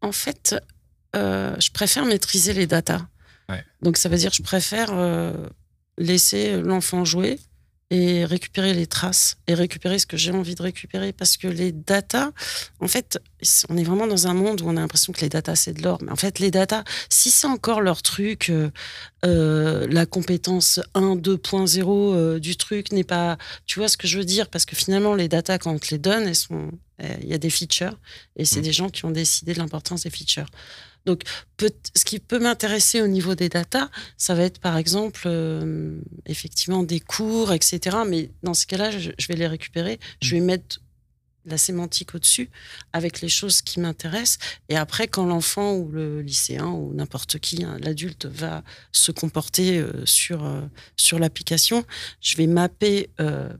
En 0.00 0.12
fait, 0.12 0.56
je 1.14 1.70
préfère 1.70 2.04
maîtriser 2.06 2.54
les 2.54 2.66
datas. 2.66 3.06
Donc, 3.82 3.98
ça 3.98 4.08
veut 4.08 4.16
dire 4.16 4.30
que 4.30 4.36
je 4.36 4.42
préfère 4.42 4.90
laisser 5.98 6.60
l'enfant 6.62 7.04
jouer 7.04 7.38
et 7.92 8.24
récupérer 8.24 8.72
les 8.72 8.86
traces 8.86 9.36
et 9.46 9.52
récupérer 9.52 9.98
ce 9.98 10.06
que 10.06 10.16
j'ai 10.16 10.32
envie 10.32 10.54
de 10.54 10.62
récupérer. 10.62 11.12
Parce 11.12 11.36
que 11.36 11.46
les 11.46 11.72
datas, 11.72 12.30
en 12.80 12.88
fait, 12.88 13.18
on 13.68 13.76
est 13.76 13.84
vraiment 13.84 14.06
dans 14.06 14.28
un 14.28 14.32
monde 14.32 14.62
où 14.62 14.64
on 14.66 14.78
a 14.78 14.80
l'impression 14.80 15.12
que 15.12 15.20
les 15.20 15.28
datas 15.28 15.56
c'est 15.56 15.74
de 15.74 15.82
l'or, 15.82 15.98
mais 16.02 16.10
en 16.10 16.16
fait 16.16 16.38
les 16.38 16.50
datas, 16.50 16.84
si 17.10 17.30
c'est 17.30 17.46
encore 17.46 17.82
leur 17.82 18.00
truc, 18.00 18.48
euh, 18.48 18.70
euh, 19.24 19.86
la 19.88 20.06
compétence 20.06 20.80
1, 20.94 21.16
2.0 21.16 22.14
euh, 22.14 22.38
du 22.38 22.56
truc 22.56 22.92
n'est 22.92 23.04
pas, 23.04 23.38
tu 23.66 23.78
vois 23.78 23.88
ce 23.88 23.96
que 23.96 24.06
je 24.06 24.18
veux 24.18 24.24
dire? 24.24 24.48
Parce 24.48 24.64
que 24.64 24.76
finalement 24.76 25.14
les 25.14 25.28
datas 25.28 25.58
quand 25.58 25.72
on 25.72 25.78
te 25.78 25.88
les 25.90 25.98
donne, 25.98 26.24
elles 26.24 26.34
sont, 26.34 26.70
il 27.20 27.28
y 27.28 27.34
a 27.34 27.38
des 27.38 27.50
features 27.50 27.98
et 28.36 28.44
c'est 28.44 28.60
mmh. 28.60 28.62
des 28.62 28.72
gens 28.72 28.88
qui 28.90 29.04
ont 29.04 29.10
décidé 29.10 29.54
de 29.54 29.58
l'importance 29.58 30.04
des 30.04 30.10
features. 30.10 30.46
Donc, 31.04 31.22
ce 31.60 32.04
qui 32.04 32.18
peut 32.18 32.38
m'intéresser 32.38 33.02
au 33.02 33.06
niveau 33.06 33.34
des 33.34 33.48
datas, 33.48 33.88
ça 34.16 34.34
va 34.34 34.44
être 34.44 34.60
par 34.60 34.76
exemple, 34.76 35.22
euh, 35.26 36.00
effectivement, 36.26 36.82
des 36.82 37.00
cours, 37.00 37.52
etc. 37.52 37.98
Mais 38.06 38.30
dans 38.42 38.54
ce 38.54 38.66
cas-là, 38.66 38.90
je, 38.90 39.10
vais 39.28 39.34
les 39.34 39.46
récupérer. 39.46 39.98
Je 40.20 40.36
vais 40.36 40.40
mettre 40.40 40.80
la 41.44 41.58
sémantique 41.58 42.14
au-dessus 42.14 42.50
avec 42.92 43.20
les 43.20 43.28
choses 43.28 43.62
qui 43.62 43.80
m'intéressent. 43.80 44.38
Et 44.68 44.76
après, 44.76 45.08
quand 45.08 45.26
l'enfant 45.26 45.74
ou 45.74 45.90
le 45.90 46.22
lycéen 46.22 46.66
ou 46.66 46.92
n'importe 46.94 47.38
qui, 47.38 47.64
hein, 47.64 47.76
l'adulte, 47.80 48.26
va 48.26 48.62
se 48.92 49.12
comporter 49.12 49.78
euh, 49.78 50.04
sur, 50.06 50.44
euh, 50.44 50.62
sur 50.96 51.18
l'application, 51.18 51.84
je 52.20 52.36
vais 52.36 52.46
mapper 52.46 53.10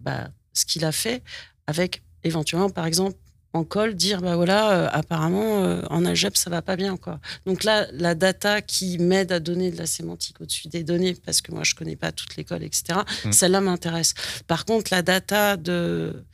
bah, 0.01 0.31
ce 0.53 0.65
qu'il 0.65 0.85
a 0.85 0.93
fait 0.93 1.23
avec 1.67 2.03
éventuellement, 2.25 2.71
par 2.71 2.87
exemple, 2.87 3.17
en 3.55 3.65
col 3.65 3.95
dire 3.95 4.21
bah 4.21 4.37
voilà 4.37 4.73
euh, 4.73 4.89
apparemment 4.93 5.63
euh, 5.65 5.83
en 5.91 6.05
algèbre 6.05 6.37
ça 6.37 6.49
va 6.49 6.63
pas 6.63 6.77
bien 6.77 6.97
quoi 6.97 7.21
donc 7.47 7.65
là 7.65 7.87
la 7.93 8.15
data 8.15 8.63
qui 8.63 8.99
m'aide 8.99 9.33
à 9.33 9.41
donner 9.41 9.71
de 9.71 9.77
la 9.77 9.87
sémantique 9.87 10.41
au-dessus 10.41 10.69
des 10.69 10.83
données 10.83 11.15
parce 11.15 11.43
que 11.43 11.53
moi 11.53 11.63
je 11.65 11.75
connais 11.75 11.97
pas 11.97 12.13
toute 12.13 12.37
l'école 12.37 12.63
etc 12.63 13.01
mmh. 13.25 13.33
celle-là 13.33 13.61
m'intéresse 13.61 14.15
par 14.47 14.65
contre 14.65 14.93
la 14.93 15.03
data 15.03 15.57
de 15.57 16.25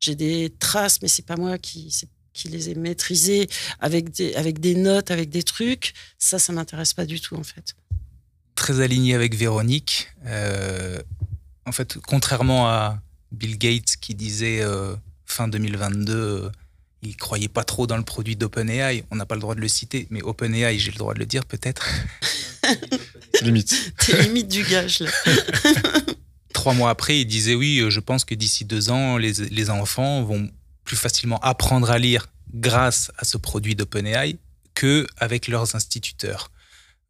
j'ai 0.00 0.14
des 0.14 0.52
traces 0.58 1.00
mais 1.02 1.08
c'est 1.08 1.24
pas 1.24 1.36
moi 1.36 1.58
qui 1.58 1.94
qui 2.32 2.48
les 2.48 2.70
ai 2.70 2.74
maîtrisées 2.74 3.48
avec 3.80 4.10
des 4.10 4.34
avec 4.34 4.60
des 4.60 4.74
notes 4.74 5.10
avec 5.10 5.30
des 5.30 5.42
trucs 5.42 5.94
ça 6.18 6.38
ça 6.38 6.52
m'intéresse 6.52 6.94
pas 6.94 7.06
du 7.06 7.20
tout 7.20 7.36
en 7.36 7.44
fait 7.44 7.74
très 8.54 8.80
aligné 8.80 9.14
avec 9.14 9.34
Véronique 9.34 10.08
euh, 10.26 11.00
en 11.66 11.72
fait 11.72 11.98
contrairement 12.06 12.68
à 12.68 13.00
Bill 13.32 13.58
Gates 13.58 13.96
qui 14.00 14.14
disait 14.14 14.62
fin 15.26 15.48
2022 15.48 16.50
il 17.02 17.16
croyait 17.16 17.48
pas 17.48 17.64
trop 17.64 17.86
dans 17.86 17.96
le 17.96 18.02
produit 18.02 18.36
d'OpenAI. 18.36 19.04
On 19.10 19.16
n'a 19.16 19.26
pas 19.26 19.34
le 19.34 19.40
droit 19.40 19.54
de 19.54 19.60
le 19.60 19.68
citer, 19.68 20.06
mais 20.10 20.22
OpenAI, 20.22 20.78
j'ai 20.78 20.90
le 20.90 20.98
droit 20.98 21.14
de 21.14 21.18
le 21.18 21.26
dire 21.26 21.44
peut-être. 21.44 21.88
limite. 23.42 23.92
C'est 23.98 24.22
limite 24.22 24.48
du 24.48 24.62
gage 24.64 25.00
là. 25.00 25.10
Trois 26.52 26.74
mois 26.74 26.90
après, 26.90 27.20
il 27.20 27.26
disait 27.26 27.54
oui, 27.54 27.84
je 27.88 28.00
pense 28.00 28.24
que 28.24 28.34
d'ici 28.34 28.64
deux 28.64 28.90
ans, 28.90 29.16
les, 29.16 29.32
les, 29.32 29.70
enfants 29.70 30.22
vont 30.22 30.50
plus 30.84 30.96
facilement 30.96 31.38
apprendre 31.40 31.90
à 31.90 31.98
lire 31.98 32.26
grâce 32.52 33.12
à 33.18 33.24
ce 33.24 33.38
produit 33.38 33.74
d'OpenAI 33.74 34.36
que 34.74 35.06
avec 35.18 35.48
leurs 35.48 35.74
instituteurs. 35.74 36.50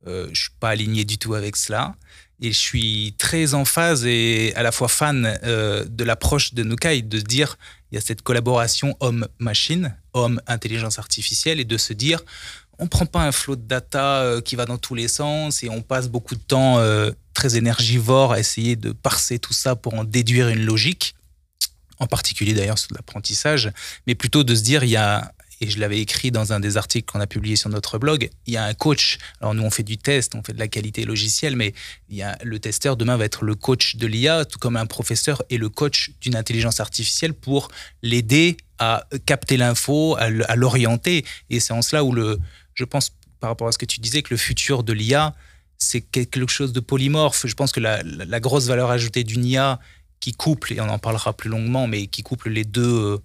Euh, 0.06 0.28
je 0.32 0.42
suis 0.42 0.50
pas 0.58 0.70
aligné 0.70 1.04
du 1.04 1.18
tout 1.18 1.34
avec 1.34 1.56
cela 1.56 1.94
et 2.40 2.52
je 2.52 2.58
suis 2.58 3.14
très 3.18 3.52
en 3.52 3.66
phase 3.66 4.06
et 4.06 4.52
à 4.56 4.62
la 4.62 4.72
fois 4.72 4.88
fan 4.88 5.38
euh, 5.44 5.84
de 5.84 6.04
l'approche 6.04 6.54
de 6.54 6.62
Nukai 6.62 7.02
de 7.02 7.20
dire 7.20 7.58
il 7.90 7.96
y 7.96 7.98
a 7.98 8.00
cette 8.00 8.22
collaboration 8.22 8.96
homme-machine, 9.00 9.94
homme-intelligence 10.14 10.98
artificielle 10.98 11.60
et 11.60 11.64
de 11.64 11.76
se 11.76 11.92
dire 11.92 12.24
on 12.80 12.88
prend 12.88 13.06
pas 13.06 13.20
un 13.20 13.32
flot 13.32 13.56
de 13.56 13.62
data 13.62 14.22
euh, 14.22 14.40
qui 14.40 14.56
va 14.56 14.64
dans 14.64 14.78
tous 14.78 14.94
les 14.94 15.06
sens 15.06 15.62
et 15.62 15.68
on 15.68 15.82
passe 15.82 16.08
beaucoup 16.08 16.34
de 16.34 16.40
temps 16.40 16.78
euh, 16.78 17.12
très 17.34 17.56
énergivore 17.56 18.32
à 18.32 18.40
essayer 18.40 18.74
de 18.74 18.90
parser 18.92 19.38
tout 19.38 19.52
ça 19.52 19.76
pour 19.76 19.94
en 19.94 20.04
déduire 20.04 20.48
une 20.48 20.64
logique 20.64 21.14
en 21.98 22.06
particulier 22.06 22.54
d'ailleurs 22.54 22.78
sur 22.78 22.94
l'apprentissage, 22.94 23.70
mais 24.06 24.14
plutôt 24.14 24.42
de 24.42 24.54
se 24.54 24.62
dire 24.62 24.82
il 24.82 24.90
y 24.90 24.96
a 24.96 25.32
et 25.60 25.68
je 25.68 25.78
l'avais 25.78 25.98
écrit 25.98 26.30
dans 26.30 26.52
un 26.52 26.60
des 26.60 26.78
articles 26.78 27.10
qu'on 27.10 27.20
a 27.20 27.26
publié 27.26 27.54
sur 27.54 27.68
notre 27.68 27.98
blog, 27.98 28.30
il 28.46 28.54
y 28.54 28.56
a 28.56 28.64
un 28.64 28.72
coach. 28.72 29.18
Alors 29.40 29.54
nous, 29.54 29.62
on 29.62 29.70
fait 29.70 29.82
du 29.82 29.98
test, 29.98 30.34
on 30.34 30.42
fait 30.42 30.54
de 30.54 30.58
la 30.58 30.68
qualité 30.68 31.04
logicielle, 31.04 31.54
mais 31.54 31.74
il 32.08 32.16
y 32.16 32.22
a, 32.22 32.38
le 32.42 32.58
testeur 32.58 32.96
demain 32.96 33.18
va 33.18 33.26
être 33.26 33.44
le 33.44 33.54
coach 33.54 33.96
de 33.96 34.06
l'IA, 34.06 34.46
tout 34.46 34.58
comme 34.58 34.76
un 34.76 34.86
professeur 34.86 35.42
est 35.50 35.58
le 35.58 35.68
coach 35.68 36.12
d'une 36.22 36.34
intelligence 36.34 36.80
artificielle 36.80 37.34
pour 37.34 37.68
l'aider 38.02 38.56
à 38.78 39.04
capter 39.26 39.58
l'info, 39.58 40.16
à 40.18 40.56
l'orienter. 40.56 41.26
Et 41.50 41.60
c'est 41.60 41.74
en 41.74 41.82
cela 41.82 42.02
où 42.04 42.12
le, 42.12 42.38
je 42.80 42.84
pense, 42.86 43.12
par 43.38 43.50
rapport 43.50 43.68
à 43.68 43.72
ce 43.72 43.78
que 43.78 43.86
tu 43.86 44.00
disais, 44.00 44.22
que 44.22 44.32
le 44.32 44.38
futur 44.38 44.82
de 44.82 44.92
l'IA, 44.92 45.34
c'est 45.78 46.00
quelque 46.00 46.46
chose 46.48 46.72
de 46.72 46.80
polymorphe. 46.80 47.46
Je 47.46 47.54
pense 47.54 47.72
que 47.72 47.80
la, 47.80 48.40
grosse 48.40 48.66
valeur 48.66 48.90
ajoutée 48.90 49.22
d'une 49.22 49.44
IA 49.44 49.78
qui 50.18 50.32
couple, 50.32 50.72
et 50.72 50.80
on 50.80 50.88
en 50.88 50.98
parlera 50.98 51.32
plus 51.32 51.48
longuement, 51.48 51.86
mais 51.86 52.06
qui 52.06 52.22
couple 52.22 52.50
les 52.50 52.64
deux 52.64 53.20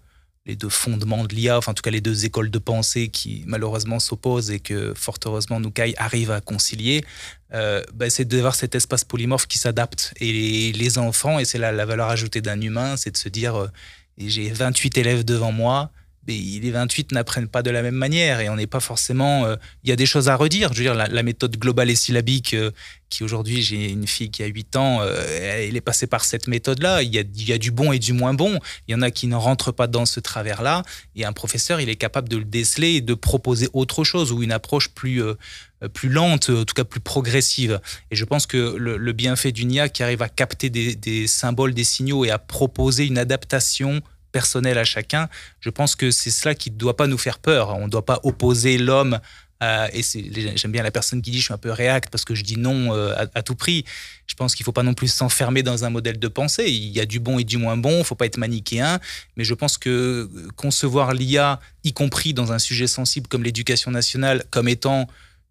les 0.48 0.56
deux 0.56 0.70
fondements 0.70 1.24
de 1.24 1.34
l'IA, 1.34 1.58
enfin 1.58 1.72
en 1.72 1.74
tout 1.74 1.82
cas 1.82 1.90
les 1.90 2.02
deux 2.02 2.26
écoles 2.26 2.52
de 2.52 2.60
pensée 2.60 3.08
qui 3.08 3.44
malheureusement 3.48 4.00
s'opposent 4.00 4.52
et 4.52 4.60
que 4.60 4.94
fort 4.96 5.18
heureusement 5.26 5.60
Nukai 5.60 5.96
arrive 5.98 6.30
à 6.30 6.40
concilier, 6.40 7.04
euh, 7.56 7.82
bah, 7.96 8.12
c'est 8.12 8.26
d'avoir 8.26 8.54
cet 8.54 8.76
espace 8.76 9.04
polymorphe 9.04 9.48
qui 9.48 9.58
s'adapte. 9.58 10.14
Et 10.20 10.72
les, 10.72 10.98
enfants, 11.00 11.40
et 11.40 11.46
c'est 11.46 11.58
la, 11.58 11.72
la 11.72 11.86
valeur 11.88 12.10
ajoutée 12.10 12.42
d'un 12.42 12.62
humain, 12.62 12.96
c'est 12.96 13.10
de 13.10 13.18
se 13.18 13.28
dire, 13.28 13.56
euh, 13.56 13.68
j'ai 14.20 14.52
28 14.52 15.00
élèves 15.00 15.26
devant 15.26 15.52
moi, 15.52 15.90
les 16.28 16.72
28 16.72 17.12
n'apprennent 17.12 17.48
pas 17.48 17.62
de 17.62 17.70
la 17.70 17.82
même 17.82 17.96
manière 17.96 18.40
et 18.40 18.50
on 18.50 18.56
n'est 18.56 18.68
pas 18.68 18.80
forcément. 18.80 19.46
Euh, 19.46 19.56
il 19.84 19.90
y 19.90 19.94
a 19.94 19.96
des 19.96 20.06
choses 20.06 20.30
à 20.30 20.36
redire. 20.36 20.74
Je 20.74 20.80
veux 20.80 20.84
dire, 20.84 20.96
la, 20.96 21.24
méthode 21.24 21.56
globale 21.58 21.90
et 21.90 21.96
syllabique, 21.96 22.54
euh, 22.54 22.72
qui 23.10 23.24
aujourd'hui, 23.24 23.62
j'ai 23.62 23.90
une 23.90 24.08
fille 24.08 24.32
qui 24.32 24.44
a 24.44 24.48
8 24.48 24.76
ans, 24.76 25.02
euh, 25.02 25.68
elle 25.68 25.76
est 25.76 25.82
passée 25.82 26.08
par 26.08 26.24
cette 26.24 26.48
méthode-là. 26.48 27.04
Il 27.04 27.14
y, 27.14 27.20
a, 27.54 27.58
du 27.58 27.72
bon 27.72 27.92
et 27.92 28.00
du 28.00 28.14
moins 28.14 28.34
bon. 28.34 28.60
Il 28.88 28.92
y 28.92 28.96
en 28.96 29.02
a 29.02 29.12
qui 29.12 29.28
ne 29.28 29.36
rentrent 29.36 29.72
pas 29.72 29.88
dans 29.88 30.06
ce 30.06 30.20
travers-là. 30.20 30.84
Et 31.16 31.26
un 31.26 31.34
professeur, 31.34 31.80
il 31.80 31.90
est 31.90 31.96
capable 31.96 32.30
de 32.30 32.38
le 32.38 32.46
déceler 32.46 32.96
et 32.96 33.02
de 33.02 33.14
proposer 33.14 33.70
autre 33.74 34.04
chose 34.04 34.32
ou 34.32 34.42
une 34.42 34.52
approche 34.52 34.90
plus. 34.90 35.22
plus 35.94 36.10
lente, 36.10 36.50
en 36.50 36.66
tout 36.66 36.74
cas 36.74 36.84
plus 36.84 37.00
progressive. 37.00 37.80
Et 38.10 38.16
je 38.16 38.26
pense 38.26 38.48
que 38.48 38.76
le, 38.76 39.14
bienfait 39.14 39.52
d'une 39.52 39.72
IA 39.72 39.90
qui 39.90 40.02
arrive 40.02 40.24
à 40.24 40.30
capter 40.30 40.70
des 40.70 41.28
symboles, 41.28 41.74
des 41.74 41.84
signaux 41.84 42.26
et 42.26 42.32
à 42.32 42.40
proposer 42.40 43.06
une 43.06 43.20
adaptation 43.20 44.02
personnel 44.36 44.78
à 44.78 44.84
chacun, 44.84 45.30
je 45.62 45.70
pense 45.70 45.96
que 45.96 46.12
c'est 46.12 46.30
cela 46.30 46.56
qui 46.56 46.70
ne 46.70 46.76
doit 46.76 46.98
pas 46.98 47.08
nous 47.08 47.18
faire 47.18 47.40
peur. 47.40 47.70
On 47.70 47.86
ne 47.86 47.90
doit 47.90 48.04
pas 48.06 48.20
opposer 48.24 48.78
l'homme 48.78 49.22
et 49.94 50.02
j'aime 50.58 50.74
bien 50.74 50.84
la 50.84 50.92
personne 50.92 51.22
qui 51.22 51.32
dit 51.32 51.40
je 51.40 51.46
suis 51.46 51.54
un 51.54 51.58
peu 51.58 51.72
réacte 51.72 52.10
parce 52.10 52.26
que 52.26 52.36
je 52.36 52.44
dis 52.44 52.58
non 52.58 52.94
euh, 52.94 53.16
à, 53.34 53.42
tout 53.42 53.56
prix. 53.56 53.86
Je 54.28 54.36
pense 54.36 54.54
qu'il 54.54 54.64
ne 54.64 54.66
faut 54.66 54.74
pas 54.74 54.84
non 54.84 54.94
plus 54.94 55.08
s'enfermer 55.08 55.64
dans 55.64 55.86
un 55.86 55.90
modèle 55.90 56.20
de 56.20 56.28
pensée. 56.28 56.66
Il 56.66 56.92
y 56.92 57.00
a 57.00 57.06
du 57.06 57.22
bon 57.22 57.40
et 57.40 57.46
du 57.46 57.58
moins 57.58 57.78
bon, 57.78 57.92
il 57.92 58.00
ne 58.00 58.04
faut 58.04 58.16
pas 58.16 58.26
être 58.26 58.38
manichéen. 58.38 59.00
Mais 59.38 59.46
je 59.46 59.54
pense 59.54 59.78
que 59.78 60.30
concevoir 60.58 61.14
l'IA, 61.14 61.62
y 61.86 61.94
compris 61.94 62.34
dans 62.34 62.52
un 62.52 62.60
sujet 62.60 62.88
sensible 62.88 63.28
comme 63.28 63.44
l'éducation 63.44 63.90
nationale, 63.90 64.44
comme 64.52 64.68
étant 64.68 65.08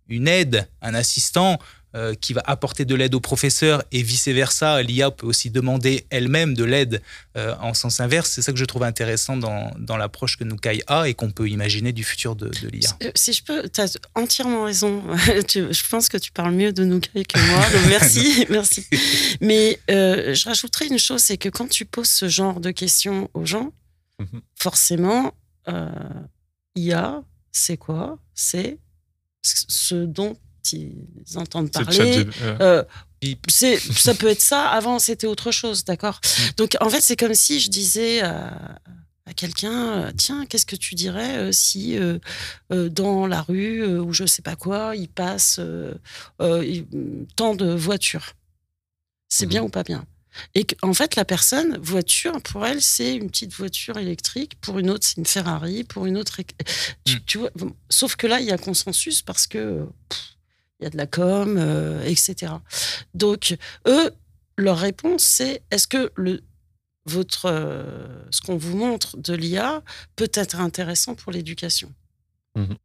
une 0.09 0.29
aide, 0.29 0.69
un 0.83 0.95
assistant, 0.95 1.59
euh, 1.95 2.15
qui 2.15 2.33
va 2.33 2.43
apporter 2.47 2.85
de 2.85 2.95
l'aide 2.95 3.15
au 3.15 3.21
professeur 3.21 3.83
et 3.93 4.03
vice-versa. 4.03 4.83
L'IA 4.83 5.11
peut 5.11 5.27
aussi 5.27 5.51
demander 5.51 6.07
elle-même 6.11 6.55
de 6.55 6.65
l'aide 6.65 7.03
euh, 7.37 7.55
en 7.61 7.75
sens 7.75 8.01
inverse. 8.01 8.31
C'est 8.31 8.43
ça 8.43 8.53
que 8.53 8.59
je 8.59 8.65
trouve 8.65 8.83
intéressant 8.83 9.37
dans, 9.37 9.73
dans 9.79 9.97
l'approche 9.97 10.37
que 10.37 10.45
Nukai 10.45 10.83
a 10.87 11.09
et 11.09 11.15
qu'on 11.15 11.31
peut 11.31 11.49
imaginer 11.49 11.93
du 11.93 12.05
futur 12.05 12.35
de, 12.37 12.49
de 12.49 12.69
l'IA. 12.69 12.91
Euh, 13.03 13.11
Si 13.15 13.33
je 13.33 13.43
peux, 13.45 13.69
tu 13.69 13.81
as 13.81 13.97
entièrement 14.15 14.65
raison. 14.65 15.03
Je 15.17 15.89
pense 15.89 16.09
que 16.09 16.17
tu 16.19 16.33
parles 16.33 16.55
mieux 16.55 16.73
de 16.73 16.85
Nukai 16.85 17.25
que 17.25 17.39
moi, 17.39 17.61
donc 17.71 17.89
merci, 17.89 18.47
merci. 18.51 18.87
Mais 19.41 19.79
euh, 19.91 20.35
je 20.35 20.45
rajouterais 20.47 20.87
une 20.89 20.99
chose, 20.99 21.21
c'est 21.23 21.37
que 21.37 21.49
quand 21.49 21.69
tu 21.69 21.85
poses 21.85 22.09
ce 22.11 22.29
genre 22.29 22.61
de 22.61 22.71
questions 22.71 23.31
aux 23.35 23.45
gens, 23.45 23.73
Mhm. 24.21 24.43
forcément, 24.57 25.35
euh, 25.69 25.89
IA, 26.77 27.23
c'est 27.51 27.77
quoi? 27.77 28.19
C'est 28.33 28.79
ce 29.43 29.95
dont 29.97 30.37
ils 30.73 30.95
entendent 31.37 31.71
parler. 31.85 32.27
euh, 32.61 32.85
c'est, 33.49 33.79
ça 33.79 34.15
peut 34.15 34.29
être 34.29 34.41
ça. 34.43 34.69
Avant, 34.69 34.99
c'était 34.99 35.27
autre 35.27 35.51
chose, 35.51 35.85
d'accord? 35.85 36.21
Donc, 36.57 36.77
en 36.81 36.91
fait, 36.91 37.01
c'est 37.01 37.17
comme 37.17 37.35
si 37.35 37.61
je 37.61 37.71
disais 37.71 38.21
à, 38.21 38.79
à 39.27 39.33
quelqu'un, 39.35 40.13
tiens, 40.17 40.45
qu'est-ce 40.47 40.67
que 40.67 40.77
tu 40.77 40.95
dirais 40.95 41.37
euh, 41.39 41.53
si 41.53 41.97
euh, 41.99 42.19
euh, 42.73 42.89
dans 42.91 43.27
la 43.27 43.41
rue 43.43 43.83
euh, 43.83 44.01
ou 44.03 44.13
je 44.13 44.27
sais 44.27 44.43
pas 44.43 44.57
quoi, 44.57 44.95
il 44.97 45.09
passe 45.09 45.59
il- 46.41 46.87
tant 47.37 47.55
de 47.55 47.73
voitures. 47.73 48.33
C'est 49.29 49.47
bien 49.47 49.63
ou 49.63 49.69
pas 49.69 49.83
bien? 49.83 50.05
Et 50.57 50.67
en 50.83 50.93
fait, 50.95 51.15
la 51.17 51.25
personne, 51.25 51.79
voiture, 51.81 52.43
pour 52.43 52.67
elle, 52.67 52.83
c'est 52.83 53.15
une 53.15 53.29
petite 53.31 53.53
voiture 53.55 53.99
électrique. 53.99 54.61
Pour 54.61 54.79
une 54.81 54.91
autre, 54.91 55.07
c'est 55.07 55.17
une 55.17 55.27
Ferrari. 55.27 55.85
Pour 55.85 56.07
une 56.07 56.17
autre, 56.19 56.39
tu, 57.05 57.23
tu 57.25 57.39
vois, 57.39 57.51
sauf 57.89 58.17
que 58.17 58.27
là, 58.27 58.41
il 58.41 58.47
y 58.47 58.51
a 58.53 58.59
consensus 58.59 59.23
parce 59.23 59.47
que 59.47 59.87
pff, 60.09 60.34
il 60.81 60.85
y 60.85 60.87
a 60.87 60.91
de 60.91 60.97
la 60.97 61.07
com, 61.07 61.57
euh, 61.59 62.03
etc. 62.05 62.53
Donc, 63.15 63.57
eux, 63.87 64.11
leur 64.57 64.79
réponse, 64.79 65.23
c'est 65.23 65.63
est-ce 65.71 65.87
que 65.87 66.13
le, 66.17 66.43
votre, 67.07 67.47
euh, 67.47 68.25
ce 68.31 68.41
qu'on 68.41 68.57
vous 68.57 68.77
montre 68.77 69.17
de 69.17 69.35
l'IA 69.35 69.83
peut 70.17 70.31
être 70.35 70.61
intéressant 70.61 71.15
pour 71.15 71.33
l'éducation? 71.33 71.93
Mhm. 72.57 72.77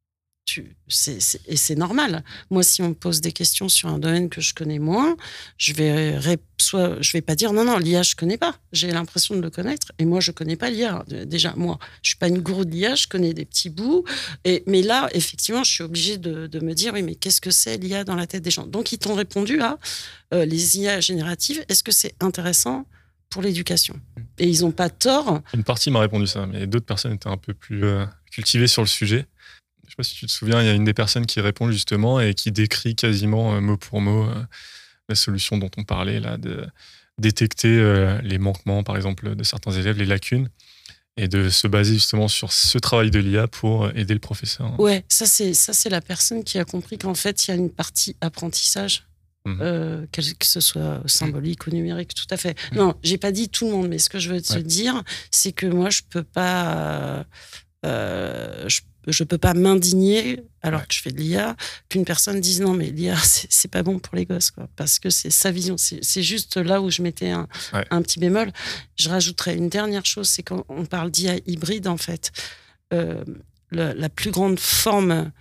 Et 0.58 1.56
c'est 1.58 1.75
normal. 1.75 2.24
Moi, 2.50 2.63
si 2.63 2.82
on 2.82 2.89
me 2.89 2.94
pose 2.94 3.22
des 3.22 3.32
questions 3.32 3.70
sur 3.70 3.89
un 3.89 4.00
domaine 4.00 4.29
que 4.29 4.41
je 4.41 4.53
connais 4.53 4.79
moins, 4.79 5.15
je 5.58 5.74
vais 5.74 6.18
soit 6.62 7.01
je 7.01 7.12
vais 7.13 7.22
pas 7.22 7.36
dire 7.36 7.53
non 7.53 7.63
non 7.63 7.77
l'IA 7.77 8.03
je 8.03 8.15
connais 8.15 8.38
pas. 8.38 8.56
J'ai 8.72 8.91
l'impression 8.91 9.36
de 9.36 9.41
le 9.41 9.50
connaître 9.50 9.91
et 9.98 10.06
moi 10.06 10.20
je 10.20 10.32
connais 10.32 10.56
pas 10.56 10.70
l'IA. 10.70 11.03
De- 11.08 11.24
Déjà 11.24 11.53
moi, 11.56 11.79
je 12.01 12.10
suis 12.10 12.18
pas 12.18 12.27
une 12.27 12.39
gourou 12.39 12.65
de 12.65 12.72
l'IA, 12.72 12.96
je 12.96 13.08
connais 13.08 13.34
des 13.34 13.46
petits 13.46 13.70
bouts. 13.70 14.03
Et 14.46 14.63
mais 14.68 14.82
là 14.82 15.10
effectivement, 15.13 15.63
je 15.63 15.72
suis 15.72 15.84
obligée 15.84 16.18
de, 16.18 16.60
me 16.60 16.74
dire 16.74 16.94
oui 16.94 17.01
mais 17.01 17.15
qu'est-ce 17.15 17.41
que 17.41 17.51
c'est 17.51 17.77
l'IA 17.77 18.03
dans 18.03 18.15
la 18.15 18.27
tête 18.27 18.44
des 18.44 18.51
gens? 18.51 18.65
Donc 18.68 18.91
ils 18.91 18.98
t'ont 18.98 19.15
répondu 19.15 19.62
à 19.62 19.77
euh, 20.34 20.46
les 20.46 20.77
IA 20.79 21.00
génératives. 21.00 21.63
Est-ce 21.70 21.84
que 21.84 21.91
c'est 21.91 22.13
intéressant 22.20 22.86
pour 23.29 23.41
l'éducation? 23.41 24.00
Et 24.38 24.48
ils 24.48 24.65
ont 24.65 24.72
pas 24.72 24.89
tort. 24.89 25.41
Une 25.53 25.63
partie 25.63 25.91
m'a 25.91 26.00
répondu 26.00 26.27
ça, 26.27 26.46
mais 26.46 26.68
d'autres 26.68 26.86
personnes 26.86 27.13
étaient 27.13 27.29
un 27.29 27.38
peu 27.38 27.53
plus 27.53 27.84
euh, 27.84 28.06
cultivées 28.32 28.68
sur 28.68 28.82
le 28.82 28.88
sujet. 28.88 29.25
Je 29.89 29.93
sais 29.93 29.98
pas 29.98 30.03
si 30.03 30.13
tu 30.13 30.27
te 30.27 30.31
souviens, 30.31 30.62
il 30.62 30.67
y 30.67 30.69
a 30.69 30.74
une 30.74 30.84
des 30.86 30.93
personnes 30.93 31.25
qui 31.25 31.41
répond 31.41 31.72
justement 31.72 32.19
et 32.19 32.36
qui 32.36 32.51
décrit 32.51 32.96
quasiment 32.96 33.55
euh, 33.55 33.60
mot 33.60 33.75
pour 33.75 34.01
mot 34.01 34.25
euh, 34.29 34.36
la 35.10 35.15
solution 35.15 35.58
dont 35.58 35.72
on 35.77 35.84
parlait 35.84 36.19
là, 36.19 36.38
de 36.38 36.63
détecter 37.17 37.75
euh, 37.79 38.22
les 38.22 38.38
manquements, 38.38 38.84
par 38.84 38.96
exemple, 38.98 39.36
de 39.36 39.43
certains 39.43 39.72
élèves, 39.72 39.98
les 39.98 40.05
lacunes, 40.05 40.48
et 41.17 41.27
de 41.27 41.50
se 41.50 41.65
baser 41.67 41.96
justement 41.96 42.27
sur 42.27 42.53
ce 42.53 42.77
travail 42.77 43.10
de 43.10 43.17
l'IA 43.17 43.48
pour 43.48 43.89
aider 43.98 44.13
le 44.13 44.19
professeur. 44.19 44.79
Ouais, 44.79 45.03
ça 45.10 45.25
c'est 45.25 45.55
ça 45.55 45.74
c'est 45.74 45.89
la 45.89 46.01
personne 46.01 46.43
qui 46.43 46.60
a 46.60 46.65
compris 46.65 46.98
qu'en 47.00 47.15
fait 47.15 47.48
il 47.48 47.51
y 47.51 47.53
a 47.55 47.58
une 47.58 47.72
partie 47.72 48.15
apprentissage. 48.22 49.05
Euh, 49.48 50.05
quel 50.12 50.25
que 50.36 50.46
ce 50.46 50.60
soit 50.60 51.01
symbolique 51.08 51.65
ou 51.65 51.72
numérique, 51.72 52.13
tout 52.13 52.27
à 52.29 52.38
fait. 52.38 52.55
Non, 52.75 52.93
j'ai 53.01 53.17
pas 53.17 53.31
dit 53.31 53.50
tout 53.50 53.65
le 53.65 53.72
monde, 53.72 53.88
mais 53.88 53.98
ce 53.98 54.08
que 54.08 54.19
je 54.19 54.29
veux 54.31 54.39
te 54.39 54.53
Ouais. 54.53 54.62
dire, 54.62 55.01
c'est 55.31 55.53
que 55.53 55.65
moi, 55.65 55.89
je 55.89 56.01
peux 56.08 56.22
pas, 56.22 57.25
euh, 57.84 58.69
je, 58.69 58.81
je 59.08 59.24
peux 59.24 59.38
pas 59.38 59.53
m'indigner 59.53 60.41
alors 60.62 60.86
que 60.88 60.94
je 60.94 61.01
fais 61.01 61.12
de 61.12 61.18
l'IA 61.18 61.56
qu'une 61.88 62.03
personne 62.06 62.39
dise 62.41 62.60
non, 62.62 62.74
mais 62.74 62.88
l'IA 62.89 63.15
c'est 63.50 63.72
pas 63.72 63.82
bon 63.84 64.00
pour 64.00 64.16
les 64.16 64.25
gosses, 64.25 64.51
quoi, 64.51 64.68
parce 64.75 65.00
que 65.00 65.09
c'est 65.09 65.29
sa 65.29 65.51
vision. 65.51 65.75
C'est 65.77 66.24
juste 66.24 66.57
là 66.57 66.81
où 66.81 66.90
je 66.90 67.01
mettais 67.01 67.29
un, 67.29 67.48
Ouais. 67.74 67.85
un 67.92 68.01
petit 68.01 68.20
bémol. 68.20 68.51
Je 68.98 69.09
rajouterais 69.09 69.55
une 69.55 69.70
dernière 69.70 70.05
chose, 70.05 70.27
c'est 70.29 70.44
quand 70.44 70.66
on 70.70 70.85
parle 70.85 71.12
d'IA 71.12 71.35
hybride, 71.48 71.88
en 71.88 71.98
fait, 71.98 72.31
euh, 72.94 73.24
le- 73.70 73.94
la 73.94 74.09
plus 74.09 74.31
grande 74.31 74.59
forme 74.59 75.31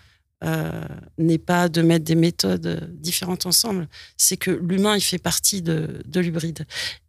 n'est 1.18 1.38
pas 1.38 1.68
de 1.68 1.82
mettre 1.82 2.04
des 2.04 2.14
méthodes 2.14 2.66
euh, 2.66 2.80
différentes 2.92 3.46
ensemble, 3.46 3.88
c'est 4.16 4.36
que 4.36 4.50
l'humain, 4.50 4.96
il 4.96 5.00
fait 5.00 5.18
partie 5.18 5.62
de, 5.62 6.00
de 6.06 6.20
l'hybride. 6.20 6.64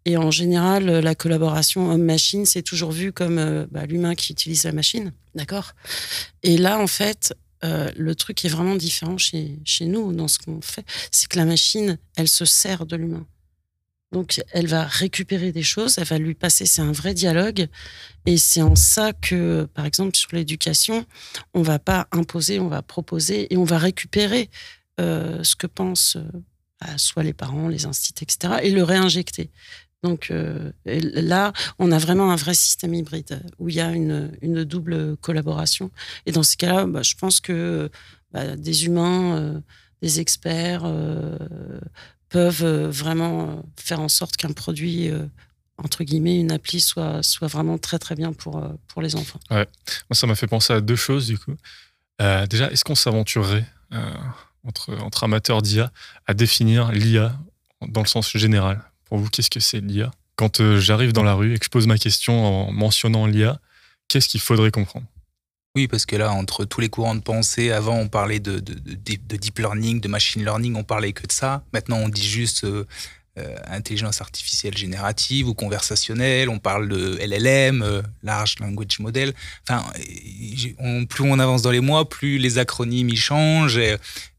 Et 0.06 0.18
en 0.18 0.32
général, 0.32 0.90
euh, 0.90 1.02
la 1.02 1.14
collaboration 1.14 1.92
homme-machine, 1.92 2.46
c'est 2.46 2.64
toujours 2.64 2.92
vu 2.92 3.12
comme 3.12 3.38
euh, 3.38 3.68
bah, 3.70 3.86
l'humain 3.86 4.16
qui 4.16 4.32
utilise 4.32 4.64
la 4.64 4.72
machine, 4.72 5.14
d'accord 5.36 5.74
Et 6.42 6.58
là, 6.58 6.80
en 6.80 6.88
fait, 6.88 7.36
euh, 7.64 7.92
le 7.96 8.16
truc 8.16 8.44
est 8.46 8.50
vraiment 8.50 8.76
différent 8.76 9.18
chez, 9.18 9.60
chez 9.66 9.86
nous, 9.86 10.14
dans 10.14 10.28
ce 10.28 10.40
qu'on 10.40 10.62
fait, 10.62 10.86
c'est 11.12 11.28
que 11.28 11.38
la 11.38 11.46
machine, 11.46 11.98
elle 12.16 12.28
se 12.28 12.46
sert 12.46 12.86
de 12.86 12.96
l'humain. 12.96 13.28
Donc, 14.12 14.42
elle 14.52 14.66
va 14.66 14.86
récupérer 14.86 15.52
des 15.52 15.62
choses, 15.62 16.00
elle 16.00 16.06
va 16.06 16.18
lui 16.18 16.34
passer, 16.34 16.66
c'est 16.66 16.82
un 16.82 16.92
vrai 16.92 17.14
dialogue. 17.14 17.68
Et 18.26 18.38
c'est 18.38 18.64
en 18.64 18.76
ça 18.76 19.14
que, 19.14 19.68
par 19.74 19.86
exemple, 19.86 20.16
sur 20.16 20.30
l'éducation, 20.34 21.06
on 21.54 21.62
va 21.62 21.78
pas 21.78 22.08
imposer, 22.12 22.60
on 22.60 22.70
va 22.70 22.82
proposer 22.82 23.54
et 23.54 23.58
on 23.58 23.66
va 23.66 23.78
récupérer 23.78 24.50
euh, 25.00 25.44
ce 25.44 25.56
que 25.56 25.68
pensent 25.68 26.18
euh, 26.18 26.40
bah, 26.82 26.98
soit 26.98 27.24
les 27.24 27.34
parents, 27.34 27.68
les 27.68 27.86
instituts, 27.86 28.24
etc., 28.24 28.56
et 28.64 28.72
le 28.72 28.84
réinjecter. 28.84 29.52
Donc 30.02 30.32
euh, 30.32 30.72
là, 30.86 31.54
on 31.78 31.92
a 31.92 31.98
vraiment 31.98 32.32
un 32.32 32.36
vrai 32.36 32.54
système 32.54 32.94
hybride 32.94 33.42
où 33.60 33.70
il 33.70 33.76
y 33.76 33.82
a 33.82 33.92
une, 33.92 34.32
double 34.64 35.18
collaboration. 35.18 35.92
Et 36.26 36.32
dans 36.32 36.44
ces 36.44 36.56
cas-là, 36.56 36.86
bah, 36.86 37.04
je 37.04 37.16
pense 37.16 37.42
que 37.42 37.90
bah, 38.32 38.56
des 38.56 38.86
humains, 38.86 39.62
des 40.02 40.20
experts 40.22 40.86
peuvent 42.30 42.64
euh, 42.64 42.90
vraiment 42.90 43.50
euh, 43.50 43.56
faire 43.76 44.00
en 44.00 44.10
sorte 44.10 44.38
qu'un 44.38 44.52
produit, 44.52 45.10
euh, 45.10 45.26
entre 45.78 46.04
guillemets, 46.04 46.40
une 46.40 46.52
appli, 46.52 46.80
soit, 46.80 47.24
soit 47.24 47.48
vraiment 47.48 47.78
très 47.78 48.00
très 48.00 48.16
bien 48.16 48.34
pour, 48.34 48.64
pour 48.88 49.02
les 49.02 49.16
enfants. 49.16 49.40
Moi, 49.50 49.66
ça 50.12 50.28
m'a 50.28 50.36
fait 50.36 50.48
penser 50.48 50.74
à 50.74 50.82
deux 50.82 50.96
choses, 50.96 51.28
du 51.28 51.38
coup. 51.38 51.56
Déjà, 52.50 52.70
est-ce 52.70 52.84
qu'on 52.84 52.96
s'aventurerait 52.96 53.66
entre, 54.66 55.24
amateurs 55.24 55.62
d'IA 55.62 55.90
à 56.28 56.34
définir 56.34 56.92
l'IA 56.92 57.34
dans 57.88 58.02
le 58.02 58.08
sens 58.08 58.36
général? 58.36 58.84
Pour 59.06 59.20
vous, 59.20 59.30
qu'est-ce 59.30 59.50
que 59.50 59.62
c'est 59.62 59.80
l'IA 59.80 60.12
Quand 60.36 60.78
j'arrive 60.80 61.14
dans 61.14 61.24
la 61.24 61.34
rue 61.34 61.54
et 61.54 61.60
que 61.60 61.64
je 61.64 61.70
pose 61.70 61.88
ma 61.88 61.98
question 61.98 62.46
en 62.46 62.74
mentionnant 62.74 63.26
l'IA, 63.26 63.62
qu'est-ce 64.10 64.28
qu'il 64.28 64.42
faudrait 64.42 64.72
comprendre? 64.72 65.08
Parce 65.88 66.06
que 66.06 66.16
là, 66.16 66.32
entre 66.32 66.66
tous 66.66 66.82
les 66.82 66.90
courants 66.90 67.16
de 67.16 67.22
pensée, 67.22 67.72
avant 67.72 67.98
on 67.98 68.08
parlait 68.08 68.40
de, 68.40 68.60
de, 68.60 68.74
de, 68.74 68.94
de 69.28 69.36
deep 69.38 69.60
learning, 69.60 70.02
de 70.02 70.08
machine 70.08 70.44
learning, 70.44 70.76
on 70.76 70.84
parlait 70.84 71.14
que 71.14 71.26
de 71.26 71.32
ça. 71.32 71.64
Maintenant, 71.74 71.98
on 71.98 72.10
dit 72.10 72.28
juste 72.28 72.64
euh, 72.66 72.86
euh, 73.38 73.56
intelligence 73.68 74.22
artificielle 74.22 74.78
générative 74.78 75.48
ou 75.48 75.54
conversationnelle. 75.54 76.50
On 76.50 76.60
parle 76.60 76.90
de 76.90 77.18
LLM, 77.22 77.82
euh, 77.84 78.02
large 78.24 78.56
language 78.60 79.00
model. 79.00 79.34
Enfin, 79.68 79.86
plus 81.10 81.24
on 81.24 81.40
avance 81.40 81.62
dans 81.62 81.72
les 81.72 81.80
mois, 81.80 82.10
plus 82.10 82.38
les 82.38 82.58
acronymes 82.58 83.10
y 83.10 83.16
changent. 83.16 83.80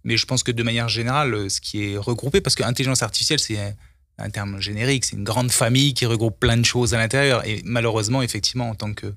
Mais 0.04 0.16
je 0.16 0.26
pense 0.26 0.42
que 0.42 0.52
de 0.52 0.62
manière 0.62 0.88
générale, 0.88 1.50
ce 1.50 1.60
qui 1.60 1.92
est 1.92 1.96
regroupé, 1.96 2.40
parce 2.40 2.54
que 2.56 2.62
intelligence 2.62 3.02
artificielle, 3.02 3.38
c'est 3.38 3.58
un- 4.18 4.30
terme 4.30 4.60
générique, 4.60 5.06
c'est 5.06 5.16
une 5.16 5.24
grande 5.24 5.50
famille 5.50 5.94
qui 5.94 6.04
regroupe 6.04 6.38
plein 6.38 6.58
de 6.58 6.64
choses 6.64 6.92
à 6.92 6.98
l'intérieur. 6.98 7.46
Et 7.46 7.62
malheureusement, 7.64 8.20
effectivement, 8.20 8.68
en 8.68 8.74
tant 8.74 8.92
que 8.92 9.14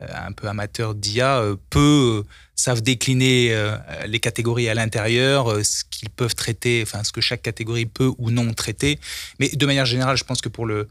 un 0.00 0.32
peu 0.32 0.48
amateur 0.48 0.94
d'IA, 0.94 1.40
euh, 1.40 1.56
peu 1.70 2.24
euh, 2.24 2.28
savent 2.60 2.82
décliner 2.82 3.48
euh, 3.52 3.76
les 4.06 4.20
catégories 4.20 4.68
à 4.68 4.74
l'intérieur, 4.74 5.50
euh, 5.50 5.62
ce 5.62 5.82
qu'ils 5.90 6.10
peuvent 6.10 6.34
traiter, 6.34 6.82
enfin 6.82 7.02
ce 7.04 7.12
que 7.12 7.20
chaque 7.20 7.42
catégorie 7.42 7.86
peut 7.86 8.12
ou 8.18 8.30
non 8.30 8.52
traiter. 8.52 8.98
Mais 9.38 9.48
de 9.48 9.66
manière 9.66 9.86
générale, 9.86 10.16
je 10.16 10.24
pense 10.24 10.40
que 10.40 10.48
pour 10.48 10.66
le, 10.66 10.88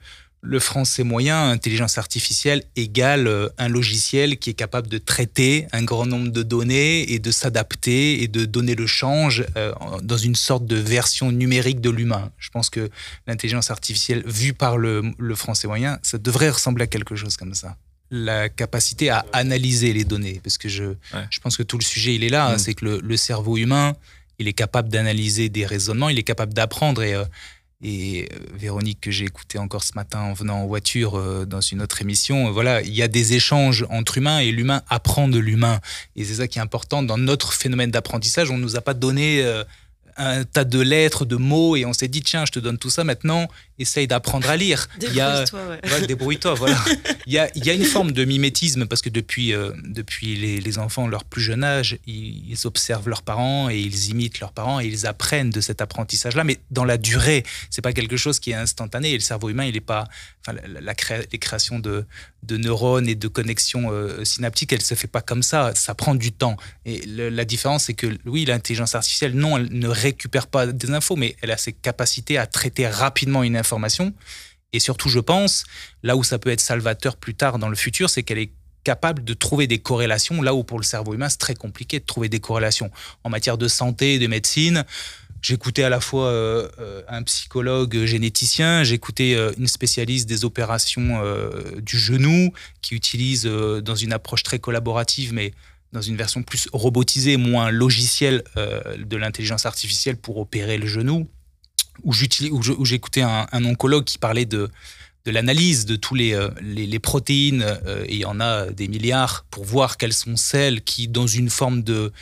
français 0.59 1.03
moyen, 1.03 1.49
intelligence 1.49 1.97
artificielle 1.97 2.63
égale 2.75 3.27
euh, 3.27 3.49
un 3.57 3.67
logiciel 3.67 4.39
qui 4.39 4.49
est 4.49 4.53
capable 4.53 4.87
de 4.87 4.97
traiter 4.97 5.67
un 5.73 5.83
grand 5.83 6.05
nombre 6.05 6.29
de 6.29 6.43
données 6.43 7.11
et 7.11 7.19
de 7.19 7.31
s'adapter 7.31 8.23
et 8.23 8.27
de 8.27 8.45
donner 8.45 8.75
le 8.75 8.87
change 8.87 9.45
euh, 9.57 9.73
dans 10.01 10.17
une 10.17 10.35
sorte 10.35 10.65
de 10.65 10.77
version 10.77 11.31
numérique 11.31 11.81
de 11.81 11.89
l'humain. 11.89 12.31
Je 12.37 12.49
pense 12.49 12.69
que 12.69 12.89
l'intelligence 13.27 13.69
artificielle, 13.69 14.23
vue 14.25 14.53
par 14.53 14.77
le 14.77 15.35
français 15.35 15.67
moyen, 15.67 15.99
ça 16.03 16.17
devrait 16.17 16.49
ressembler 16.49 16.83
à 16.85 16.87
quelque 16.87 17.15
chose 17.15 17.37
comme 17.37 17.53
ça 17.53 17.75
la 18.11 18.49
capacité 18.49 19.09
à 19.09 19.25
analyser 19.33 19.93
les 19.93 20.03
données. 20.03 20.39
Parce 20.43 20.57
que 20.57 20.67
je, 20.69 20.83
Ouais. 20.85 21.25
je 21.29 21.39
pense 21.39 21.57
que 21.57 21.63
tout 21.63 21.77
le 21.77 21.83
sujet, 21.83 22.15
il 22.15 22.23
est 22.23 22.29
là. 22.29 22.47
hein, 22.47 22.55
Mm. 22.55 22.59
C'est 22.59 22.73
que 22.73 22.85
le, 22.85 22.99
le 23.01 23.17
cerveau 23.17 23.57
humain, 23.57 23.95
il 24.39 24.47
est 24.47 24.53
capable 24.53 24.89
d'analyser 24.89 25.49
des 25.49 25.65
raisonnements, 25.65 26.09
il 26.09 26.17
est 26.17 26.23
capable 26.23 26.53
d'apprendre. 26.53 27.03
Et, 27.03 27.13
euh, 27.13 27.25
et 27.81 28.27
euh, 28.33 28.37
Véronique, 28.57 28.99
que 29.01 29.11
j'ai 29.11 29.25
écouté 29.25 29.57
encore 29.57 29.83
ce 29.83 29.93
matin 29.95 30.19
en 30.19 30.33
venant 30.33 30.57
en 30.63 30.65
voiture 30.67 31.15
euh, 31.17 31.45
dans 31.45 31.61
une 31.61 31.81
autre 31.81 32.01
émission, 32.01 32.51
voilà, 32.51 32.81
il 32.81 32.93
y 32.93 33.01
a 33.01 33.07
des 33.07 33.33
échanges 33.33 33.85
entre 33.89 34.17
humains 34.17 34.39
et 34.39 34.51
l'humain 34.51 34.81
apprend 34.89 35.27
de 35.29 35.37
l'humain. 35.39 35.79
Et 36.15 36.25
c'est 36.25 36.35
ça 36.35 36.47
qui 36.47 36.59
est 36.59 36.61
important. 36.61 37.03
Dans 37.03 37.17
notre 37.17 37.53
phénomène 37.53 37.91
d'apprentissage, 37.91 38.49
on 38.51 38.57
ne 38.57 38.63
nous 38.63 38.75
a 38.75 38.81
pas 38.81 38.93
donné... 38.93 39.43
un 40.19 40.43
tas 40.43 40.65
de 40.65 40.79
lettres, 40.79 41.25
de 41.25 41.37
mots, 41.37 41.75
et 41.75 41.85
on 41.85 41.93
s'est 41.93 42.09
dit, 42.09 42.21
tiens, 42.21 42.45
je 42.45 42.51
te 42.51 42.59
donne 42.59 42.77
tout 42.77 42.89
ça 42.89 43.03
maintenant, 43.03 43.47
essaye 43.79 44.05
d'apprendre 44.05 44.49
à 44.49 44.57
lire. 44.57 44.87
Débrouille-toi, 44.99 45.59
ouais. 45.69 46.07
débrouille-toi, 46.07 46.53
voilà. 46.55 46.77
il, 47.25 47.33
y 47.33 47.39
a, 47.39 47.49
il 47.55 47.65
y 47.65 47.69
a 47.69 47.73
une 47.73 47.85
forme 47.85 48.11
de 48.11 48.25
mimétisme, 48.25 48.85
parce 48.85 49.01
que 49.01 49.09
depuis, 49.09 49.53
euh, 49.53 49.71
depuis 49.85 50.35
les, 50.35 50.59
les, 50.59 50.77
enfants, 50.77 51.07
leur 51.07 51.23
plus 51.23 51.41
jeune 51.41 51.63
âge, 51.63 51.97
ils, 52.05 52.57
observent 52.65 53.07
leurs 53.07 53.21
parents, 53.21 53.69
et 53.69 53.79
ils 53.79 54.09
imitent 54.09 54.41
leurs 54.41 54.51
parents, 54.51 54.81
et 54.81 54.85
ils 54.85 55.07
apprennent 55.07 55.49
de 55.49 55.61
cet 55.61 55.81
apprentissage-là, 55.81 56.43
mais 56.43 56.59
dans 56.69 56.83
la 56.83 56.97
durée, 56.97 57.45
c'est 57.69 57.81
pas 57.81 57.93
quelque 57.93 58.17
chose 58.17 58.39
qui 58.39 58.51
est 58.51 58.55
instantané, 58.55 59.11
et 59.11 59.13
le 59.13 59.21
cerveau 59.21 59.49
humain, 59.49 59.65
il 59.65 59.75
est 59.77 59.81
pas... 59.81 60.07
Enfin, 60.45 60.57
la, 60.67 60.81
la 60.81 60.93
les 61.31 61.39
créations 61.39 61.79
de, 61.79 62.05
de 62.43 62.57
neurones 62.57 63.07
et 63.07 63.15
de 63.15 63.27
connexions 63.27 63.91
euh, 63.91 64.23
synaptiques, 64.23 64.73
elle 64.73 64.81
se 64.81 64.95
fait 64.95 65.07
pas 65.07 65.21
comme 65.21 65.43
ça, 65.43 65.71
ça 65.75 65.93
prend 65.93 66.15
du 66.15 66.31
temps. 66.31 66.57
Et 66.85 67.01
la 67.05 67.45
différence, 67.45 67.85
c'est 67.85 67.93
que 67.93 68.17
oui, 68.25 68.45
l'intelligence 68.45 68.95
artificielle, 68.95 69.33
non, 69.33 69.57
elle 69.57 69.69
ne 69.71 69.87
récupère 69.87 70.47
pas 70.47 70.67
des 70.67 70.91
infos, 70.91 71.15
mais 71.15 71.35
elle 71.41 71.51
a 71.51 71.57
ses 71.57 71.73
capacités 71.73 72.37
à 72.37 72.47
traiter 72.47 72.87
rapidement 72.87 73.43
une 73.43 73.57
information. 73.57 74.13
Et 74.71 74.79
surtout, 74.79 75.09
je 75.09 75.19
pense, 75.19 75.65
là 76.03 76.15
où 76.15 76.23
ça 76.23 76.39
peut 76.39 76.49
être 76.49 76.61
salvateur 76.61 77.17
plus 77.17 77.33
tard 77.33 77.59
dans 77.59 77.69
le 77.69 77.75
futur, 77.75 78.09
c'est 78.09 78.23
qu'elle 78.23 78.37
est 78.37 78.51
capable 78.83 79.23
de 79.23 79.33
trouver 79.33 79.67
des 79.67 79.79
corrélations, 79.79 80.41
là 80.41 80.53
où 80.53 80.63
pour 80.63 80.79
le 80.79 80.83
cerveau 80.83 81.13
humain, 81.13 81.29
c'est 81.29 81.37
très 81.37 81.55
compliqué 81.55 81.99
de 81.99 82.05
trouver 82.05 82.29
des 82.29 82.39
corrélations. 82.39 82.91
En 83.23 83.29
matière 83.29 83.57
de 83.57 83.67
santé, 83.67 84.19
de 84.19 84.27
médecine, 84.27 84.85
J'écoutais 85.41 85.83
à 85.83 85.89
la 85.89 86.01
fois 86.01 86.27
euh, 86.27 86.67
euh, 86.79 87.01
un 87.07 87.23
psychologue 87.23 88.03
généticien, 88.05 88.83
j'écoutais 88.83 89.35
euh, 89.35 89.53
une 89.57 89.67
spécialiste 89.67 90.27
des 90.27 90.43
opérations 90.43 90.89
du 91.81 91.97
genou 91.97 92.51
qui 92.81 92.95
utilise 92.95 93.43
dans 93.45 93.95
une 93.95 94.13
approche 94.13 94.43
très 94.43 94.59
collaborative, 94.59 95.33
mais 95.33 95.53
dans 95.93 96.01
une 96.01 96.17
version 96.17 96.43
plus 96.43 96.67
robotisée, 96.71 97.37
moins 97.37 97.71
logicielle 97.71 98.43
de 98.55 99.17
l'intelligence 99.17 99.65
artificielle 99.65 100.17
pour 100.17 100.37
opérer 100.37 100.77
le 100.77 100.87
genou. 100.87 101.27
Où 102.03 102.13
j'écoutais 102.13 103.21
un, 103.21 103.47
un, 103.51 103.65
oncologue 103.65 104.05
qui 104.05 104.17
parlait 104.17 104.45
de, 104.45 104.69
de 105.25 105.31
l'analyse 105.31 105.85
de 105.85 105.95
tous 105.95 106.15
les, 106.15 106.37
les, 106.61 106.85
les 106.85 106.99
protéines, 106.99 107.65
et 108.05 108.13
il 108.13 108.19
y 108.19 108.25
en 108.25 108.39
a 108.39 108.67
des 108.67 108.87
milliards, 108.87 109.45
pour 109.49 109.65
voir 109.65 109.97
quelles 109.97 110.13
sont 110.13 110.37
celles 110.37 110.81
qui, 110.81 111.07
dans 111.07 111.27
une 111.27 111.49
forme 111.49 111.83
de, 111.83 112.13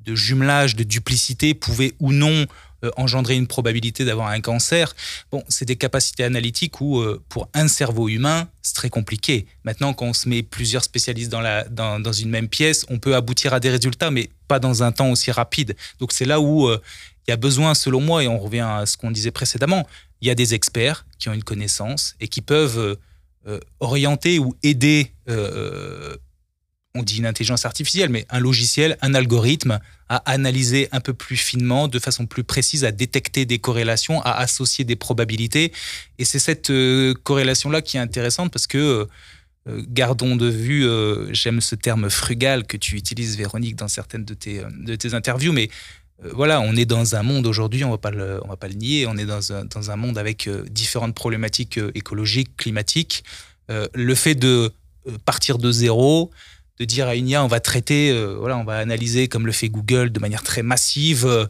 de 0.00 0.14
jumelage, 0.14 0.76
de 0.76 0.84
duplicité, 0.84 1.54
pouvaient 1.54 1.94
ou 1.98 2.12
non 2.12 2.46
euh, 2.84 2.90
engendrer 2.96 3.36
une 3.36 3.46
probabilité 3.46 4.04
d'avoir 4.04 4.28
un 4.28 4.40
cancer. 4.40 4.94
Bon, 5.30 5.42
c'est 5.48 5.64
des 5.64 5.76
capacités 5.76 6.24
analytiques 6.24 6.80
où, 6.80 7.00
euh, 7.00 7.22
pour 7.30 7.48
un 7.54 7.68
cerveau 7.68 8.08
humain, 8.08 8.48
c'est 8.60 8.74
très 8.74 8.90
compliqué. 8.90 9.46
Maintenant, 9.64 9.94
quand 9.94 10.06
on 10.06 10.12
se 10.12 10.28
met 10.28 10.42
plusieurs 10.42 10.84
spécialistes 10.84 11.30
dans, 11.30 11.40
la, 11.40 11.64
dans, 11.64 12.12
une 12.12 12.28
même 12.28 12.48
pièce, 12.48 12.84
on 12.90 12.98
peut 12.98 13.16
aboutir 13.16 13.54
à 13.54 13.60
des 13.60 13.70
résultats, 13.70 14.10
mais 14.10 14.28
pas 14.46 14.58
dans 14.58 14.82
un 14.82 14.92
temps 14.92 15.10
aussi 15.10 15.30
rapide. 15.30 15.74
Donc 16.00 16.12
c'est 16.12 16.26
là 16.26 16.38
où 16.38 16.68
euh, 16.68 16.78
il 17.26 17.30
y 17.30 17.34
a 17.34 17.38
besoin, 17.38 17.74
selon 17.74 18.00
moi, 18.00 18.22
et 18.22 18.28
on 18.28 18.38
revient 18.38 18.60
à 18.60 18.84
ce 18.84 18.98
qu'on 18.98 19.10
disait 19.10 19.30
précédemment, 19.30 19.86
il 20.20 20.28
y 20.28 20.30
a 20.30 20.34
des 20.34 20.52
experts 20.52 21.06
qui 21.18 21.30
ont 21.30 21.32
une 21.32 21.44
connaissance 21.44 22.14
et 22.20 22.28
qui 22.28 22.40
peuvent 22.40 22.96
orienter 23.80 24.38
ou 24.38 24.56
aider 24.62 25.12
on 26.96 27.02
dit 27.02 27.18
une 27.18 27.26
intelligence 27.26 27.64
artificielle, 27.64 28.08
mais 28.08 28.26
un 28.30 28.40
logiciel, 28.40 28.96
un 29.02 29.14
algorithme 29.14 29.78
à 30.08 30.16
analyser 30.30 30.88
un 30.92 31.00
peu 31.00 31.12
plus 31.12 31.36
finement, 31.36 31.88
de 31.88 31.98
façon 31.98 32.26
plus 32.26 32.44
précise, 32.44 32.84
à 32.84 32.92
détecter 32.92 33.44
des 33.44 33.58
corrélations, 33.58 34.22
à 34.22 34.32
associer 34.32 34.84
des 34.84 34.96
probabilités. 34.96 35.72
Et 36.18 36.24
c'est 36.24 36.38
cette 36.38 36.70
euh, 36.70 37.14
corrélation-là 37.24 37.82
qui 37.82 37.96
est 37.96 38.00
intéressante 38.00 38.52
parce 38.52 38.66
que, 38.66 38.78
euh, 38.78 39.04
euh, 39.68 39.82
gardons 39.88 40.36
de 40.36 40.46
vue, 40.46 40.86
j'aime 41.34 41.60
ce 41.60 41.74
terme 41.74 42.08
frugal 42.08 42.66
que 42.66 42.76
tu 42.76 42.94
utilises, 42.94 43.36
Véronique, 43.36 43.74
dans 43.74 43.88
certaines 43.88 44.24
de 44.24 44.34
tes, 44.34 44.62
de 44.70 44.94
tes 44.94 45.14
interviews, 45.14 45.52
mais 45.52 45.68
voilà, 46.32 46.60
on 46.60 46.74
est 46.76 46.86
dans 46.86 47.14
un 47.16 47.22
monde 47.22 47.46
aujourd'hui, 47.46 47.84
on 47.84 47.88
ne 47.88 47.92
va 47.92 47.98
pas 48.56 48.68
le 48.68 48.74
nier, 48.74 49.06
on 49.06 49.16
est 49.16 49.26
dans 49.26 49.52
un, 49.52 49.64
dans 49.64 49.90
un 49.90 49.96
monde 49.96 50.18
avec 50.18 50.48
différentes 50.70 51.14
problématiques 51.14 51.80
écologiques, 51.94 52.56
climatiques. 52.56 53.24
le 53.68 54.14
fait 54.14 54.36
de 54.36 54.72
partir 55.24 55.58
de 55.58 55.70
zéro, 55.72 56.30
de 56.78 56.84
dire 56.84 57.08
à 57.08 57.14
une 57.14 57.28
IA, 57.28 57.44
on 57.44 57.48
va 57.48 57.60
traiter, 57.60 58.10
euh, 58.10 58.36
voilà, 58.38 58.56
on 58.58 58.64
va 58.64 58.78
analyser 58.78 59.28
comme 59.28 59.46
le 59.46 59.52
fait 59.52 59.68
Google 59.68 60.10
de 60.10 60.20
manière 60.20 60.42
très 60.42 60.62
massive 60.62 61.26
euh, 61.26 61.46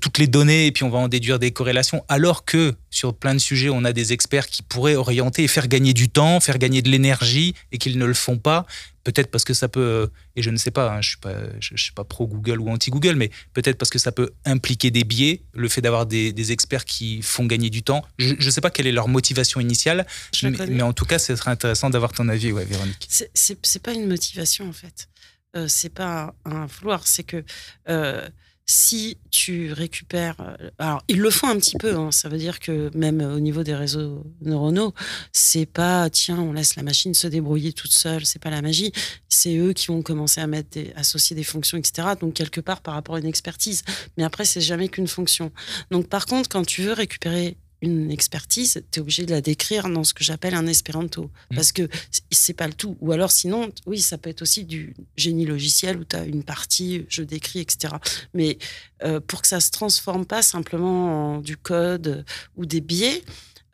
toutes 0.00 0.18
les 0.18 0.26
données 0.26 0.66
et 0.66 0.72
puis 0.72 0.84
on 0.84 0.90
va 0.90 0.98
en 0.98 1.08
déduire 1.08 1.38
des 1.38 1.50
corrélations, 1.50 2.04
alors 2.08 2.44
que 2.44 2.74
sur 2.90 3.14
plein 3.14 3.34
de 3.34 3.38
sujets, 3.38 3.70
on 3.70 3.84
a 3.84 3.92
des 3.92 4.12
experts 4.12 4.48
qui 4.48 4.62
pourraient 4.62 4.96
orienter 4.96 5.44
et 5.44 5.48
faire 5.48 5.68
gagner 5.68 5.94
du 5.94 6.08
temps, 6.08 6.40
faire 6.40 6.58
gagner 6.58 6.82
de 6.82 6.90
l'énergie 6.90 7.54
et 7.72 7.78
qu'ils 7.78 7.98
ne 7.98 8.04
le 8.04 8.14
font 8.14 8.36
pas. 8.36 8.66
Peut-être 9.04 9.30
parce 9.30 9.44
que 9.44 9.54
ça 9.54 9.68
peut, 9.68 9.80
euh, 9.80 10.06
et 10.36 10.42
je 10.42 10.50
ne 10.50 10.58
sais 10.58 10.70
pas, 10.70 10.92
hein, 10.92 11.00
je 11.00 11.16
ne 11.24 11.60
suis, 11.60 11.78
suis, 11.78 11.92
pas 11.92 12.04
pro 12.04 12.26
Google 12.26 12.60
ou 12.60 12.68
anti 12.68 12.90
Google, 12.90 13.14
mais 13.14 13.30
peut-être 13.54 13.78
parce 13.78 13.90
que 13.90 13.98
ça 13.98 14.12
peut 14.12 14.30
impliquer 14.44 14.90
des 14.90 15.04
biais, 15.04 15.42
le 15.54 15.68
fait 15.68 15.80
d'avoir 15.80 16.04
des, 16.04 16.52
experts 16.52 16.84
qui 16.84 17.22
font 17.22 17.46
gagner 17.46 17.70
du 17.70 17.82
temps. 17.82 18.04
Je 18.18 18.34
ne 18.34 18.50
sais 18.50 18.60
pas 18.60 18.70
quelle 18.70 18.86
est 18.86 18.92
leur 18.92 19.08
motivation 19.08 19.60
initiale, 19.60 20.06
mais, 20.42 20.82
en 20.82 20.92
tout 20.92 21.06
cas, 21.06 21.18
ce 21.18 21.34
serait 21.36 21.50
intéressant 21.50 21.88
d'avoir 21.88 22.12
ton 22.12 22.28
avis, 22.28 22.52
ouais, 22.52 22.64
Véronique. 22.64 23.08
C'est 23.08 23.82
pas 23.82 23.92
une 23.92 24.06
motivation 24.06 24.68
en 24.68 24.72
fait. 24.72 25.08
Euh, 25.56 25.66
c'est 25.66 25.88
pas 25.88 26.34
un, 26.44 26.66
vouloir, 26.66 27.06
c'est 27.06 27.24
que 27.24 27.44
euh, 27.88 28.28
si 28.70 29.18
tu 29.32 29.72
récupères. 29.72 30.36
Euh, 30.40 30.70
alors, 30.78 31.02
ils 31.08 31.18
le 31.18 31.30
font 31.30 31.48
un 31.48 31.56
petit 31.56 31.76
peu, 31.76 31.96
hein, 31.96 32.12
ça 32.12 32.28
veut 32.28 32.38
dire 32.38 32.60
que 32.60 32.88
même 32.96 33.20
au 33.20 33.40
niveau 33.40 33.64
des 33.64 33.74
réseaux 33.74 34.24
neuronaux, 34.42 34.94
c'est 35.32 35.66
pas 35.66 36.08
tiens, 36.08 36.38
on 36.38 36.52
laisse 36.52 36.76
la 36.76 36.84
machine 36.84 37.12
se 37.12 37.26
débrouiller 37.26 37.72
toute 37.72 37.90
seule, 37.90 38.24
c'est 38.24 38.38
pas 38.38 38.50
la 38.50 38.62
magie. 38.62 38.92
C'est 39.28 39.56
eux 39.56 39.72
qui 39.72 39.88
vont 39.88 40.02
commencer 40.02 40.40
à 40.40 40.46
mettre 40.46 40.78
associer 40.94 41.34
des 41.34 41.42
fonctions, 41.42 41.78
etc. 41.78 42.10
Donc, 42.20 42.34
quelque 42.34 42.60
part 42.60 42.80
par 42.80 42.94
rapport 42.94 43.16
à 43.16 43.18
une 43.18 43.26
expertise. 43.26 43.82
Mais 44.16 44.22
après, 44.22 44.44
c'est 44.44 44.60
jamais 44.60 44.88
qu'une 44.88 45.08
fonction. 45.08 45.50
Donc, 45.90 46.08
par 46.08 46.26
contre, 46.26 46.48
quand 46.48 46.64
tu 46.64 46.82
veux 46.82 46.92
récupérer 46.92 47.56
une 47.82 48.10
expertise, 48.10 48.82
tu 48.90 48.98
es 48.98 49.00
obligé 49.00 49.24
de 49.24 49.30
la 49.30 49.40
décrire 49.40 49.88
dans 49.88 50.04
ce 50.04 50.12
que 50.14 50.22
j'appelle 50.22 50.54
un 50.54 50.66
espéranto. 50.66 51.24
Mmh. 51.24 51.54
Parce 51.54 51.72
que 51.72 51.88
c'est 52.30 52.52
pas 52.52 52.66
le 52.66 52.74
tout. 52.74 52.96
Ou 53.00 53.12
alors, 53.12 53.30
sinon, 53.30 53.72
oui, 53.86 54.00
ça 54.00 54.18
peut 54.18 54.30
être 54.30 54.42
aussi 54.42 54.64
du 54.64 54.94
génie 55.16 55.46
logiciel 55.46 55.96
où 55.98 56.04
tu 56.04 56.16
as 56.16 56.24
une 56.24 56.42
partie, 56.42 57.06
je 57.08 57.22
décris, 57.22 57.60
etc. 57.60 57.94
Mais 58.34 58.58
euh, 59.02 59.20
pour 59.20 59.42
que 59.42 59.48
ça 59.48 59.60
se 59.60 59.70
transforme 59.70 60.26
pas 60.26 60.42
simplement 60.42 61.36
en 61.36 61.40
du 61.40 61.56
code 61.56 62.24
ou 62.56 62.66
des 62.66 62.80
biais, 62.80 63.22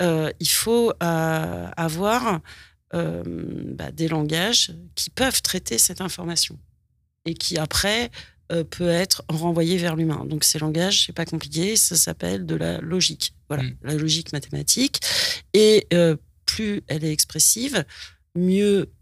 euh, 0.02 0.30
il 0.40 0.48
faut 0.48 0.92
euh, 1.02 1.70
avoir 1.76 2.40
bah, 2.92 3.90
des 3.92 4.08
langages 4.08 4.72
qui 4.94 5.10
peuvent 5.10 5.42
traiter 5.42 5.76
cette 5.76 6.00
information 6.00 6.58
et 7.26 7.34
qui 7.34 7.58
après 7.58 8.10
peut 8.70 8.88
être 8.88 9.22
renvoyé 9.28 9.76
vers 9.76 9.96
l'humain. 9.96 10.24
Donc 10.24 10.44
ces 10.44 10.58
langages, 10.58 11.04
c'est 11.04 11.12
pas 11.12 11.26
compliqué, 11.26 11.76
ça 11.76 11.94
s'appelle 11.94 12.46
de 12.46 12.54
la 12.54 12.78
logique. 12.78 13.35
Voilà, 13.48 13.64
mm. 13.64 13.76
la 13.82 13.94
logique 13.94 14.32
mathématique. 14.32 15.00
Et 15.54 15.86
euh, 15.92 16.16
plus 16.44 16.82
elle 16.86 17.04
est 17.04 17.12
expressive, 17.12 17.84
mieux 18.34 18.92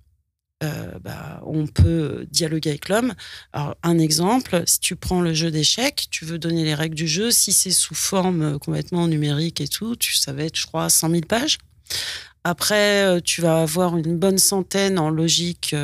euh, 0.63 0.99
bah, 1.01 1.43
on 1.45 1.67
peut 1.67 2.27
dialoguer 2.31 2.71
avec 2.71 2.89
l'homme. 2.89 3.15
Alors, 3.53 3.77
un 3.83 3.99
exemple, 3.99 4.63
si 4.67 4.81
tu 4.81 4.97
prends 4.97 5.21
le 5.21 5.35
jeu 5.35 5.51
d'échecs, 5.51 6.07
tu 6.11 6.25
veux 6.25 6.39
donner 6.39 6.65
les 6.65 6.75
règles 6.75 6.95
du 6.95 7.09
jeu, 7.09 7.31
si 7.31 7.53
c'est 7.53 7.71
sous 7.71 7.95
forme 7.95 8.59
complètement 8.59 9.07
numérique 9.09 9.61
et 9.61 9.69
tout, 9.69 9.97
tu, 9.97 10.15
ça 10.15 10.33
va 10.33 10.45
être, 10.45 10.57
je 10.57 10.67
crois, 10.67 10.89
100 10.89 11.11
000 11.11 11.23
pages. 11.23 11.59
Après, 12.45 13.21
tu 13.23 13.41
vas 13.41 13.63
avoir 13.63 13.97
une 13.97 14.17
bonne 14.19 14.39
centaine 14.39 14.99
en 14.99 15.11
logique 15.11 15.75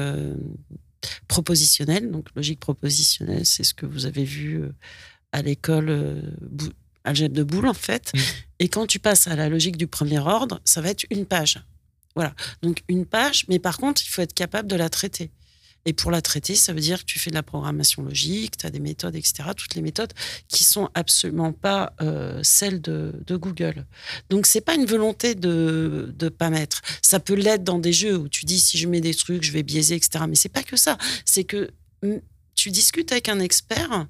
propositionnelle. 1.28 2.10
Donc, 2.10 2.28
logique 2.34 2.60
propositionnelle, 2.60 3.46
c'est 3.46 3.64
ce 3.64 3.74
que 3.74 3.86
vous 3.86 4.06
avez 4.06 4.24
vu 4.24 4.62
euh, 4.62 4.72
à 5.32 5.42
l'école 5.42 5.88
euh, 5.88 6.22
algèbre 7.04 7.34
de 7.34 7.42
boule, 7.42 7.66
en 7.66 7.74
fait. 7.74 8.12
Mm. 8.14 8.18
Et 8.60 8.68
quand 8.68 8.86
tu 8.86 8.98
passes 8.98 9.26
à 9.26 9.36
la 9.36 9.48
logique 9.48 9.76
du 9.76 9.86
premier 9.86 10.18
ordre, 10.18 10.60
ça 10.64 10.80
va 10.80 10.90
être 10.90 11.04
une 11.10 11.26
page. 11.26 11.62
Voilà. 12.14 12.34
Donc, 12.62 12.82
une 12.88 13.06
page, 13.06 13.44
mais 13.48 13.58
par 13.58 13.78
contre, 13.78 14.02
il 14.04 14.08
faut 14.08 14.22
être 14.22 14.34
capable 14.34 14.68
de 14.68 14.76
la 14.76 14.88
traiter. 14.88 15.30
Et 15.86 15.92
pour 15.94 16.10
la 16.10 16.20
traiter, 16.20 16.54
ça 16.54 16.72
veut 16.72 16.80
dire 16.80 17.00
que 17.00 17.04
tu 17.04 17.18
fais 17.18 17.30
de 17.30 17.34
la 17.34 17.42
programmation 17.42 18.02
logique, 18.02 18.58
tu 18.58 18.66
as 18.66 18.70
des 18.70 18.80
méthodes, 18.80 19.16
etc. 19.16 19.44
Toutes 19.56 19.74
les 19.74 19.80
méthodes 19.80 20.12
qui 20.48 20.62
sont 20.62 20.90
absolument 20.94 21.52
pas 21.52 21.94
euh, 22.02 22.40
celles 22.42 22.82
de, 22.82 23.14
Google. 23.30 23.86
Donc, 24.28 24.46
c'est 24.46 24.60
pas 24.60 24.74
une 24.74 24.84
volonté 24.84 25.34
de 25.34 26.14
ne 26.20 26.28
pas 26.28 26.50
mettre. 26.50 26.82
Ça 27.00 27.20
peut 27.20 27.34
l'être 27.34 27.64
dans 27.64 27.78
des 27.78 27.92
jeux 27.92 28.16
où 28.16 28.28
tu 28.28 28.44
dis 28.44 28.60
si 28.60 28.76
je 28.76 28.86
mets 28.88 29.00
des 29.00 29.14
trucs, 29.14 29.42
je 29.42 29.52
vais 29.52 29.62
biaiser, 29.62 29.94
etc. 29.94 30.24
Mais 30.28 30.34
c'est 30.34 30.50
pas 30.50 30.62
que 30.62 30.76
ça. 30.76 30.98
C'est 31.24 31.44
que 31.44 31.70
mm, 32.02 32.16
tu 32.54 32.70
discutes 32.70 33.12
avec 33.12 33.30
un 33.30 33.40
expert, 33.40 34.06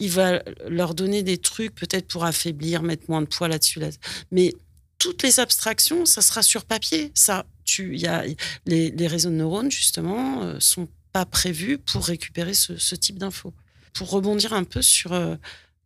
il 0.00 0.10
va 0.10 0.42
leur 0.68 0.94
donner 0.94 1.22
des 1.22 1.38
trucs 1.38 1.74
peut-être 1.74 2.08
pour 2.08 2.24
affaiblir, 2.24 2.82
mettre 2.82 3.04
moins 3.08 3.22
de 3.22 3.26
poids 3.26 3.48
là-dessus. 3.48 3.78
Là. 3.78 3.90
Mais 4.32 4.54
toutes 4.98 5.22
les 5.22 5.38
abstractions, 5.38 6.04
ça 6.04 6.22
sera 6.22 6.42
sur 6.42 6.64
papier. 6.64 7.12
Ça, 7.14 7.46
tu, 7.64 7.96
y 7.96 8.06
a, 8.06 8.24
les, 8.66 8.90
les 8.90 9.06
réseaux 9.06 9.30
de 9.30 9.36
neurones, 9.36 9.70
justement, 9.70 10.42
euh, 10.42 10.58
sont 10.58 10.88
pas 11.12 11.24
prévu 11.26 11.78
pour 11.78 12.04
récupérer 12.04 12.54
ce, 12.54 12.94
type 12.94 13.18
d'infos. 13.18 13.54
Pour 13.92 14.10
rebondir 14.10 14.52
un 14.52 14.64
peu 14.64 14.82
sur 14.82 15.12
euh, 15.12 15.36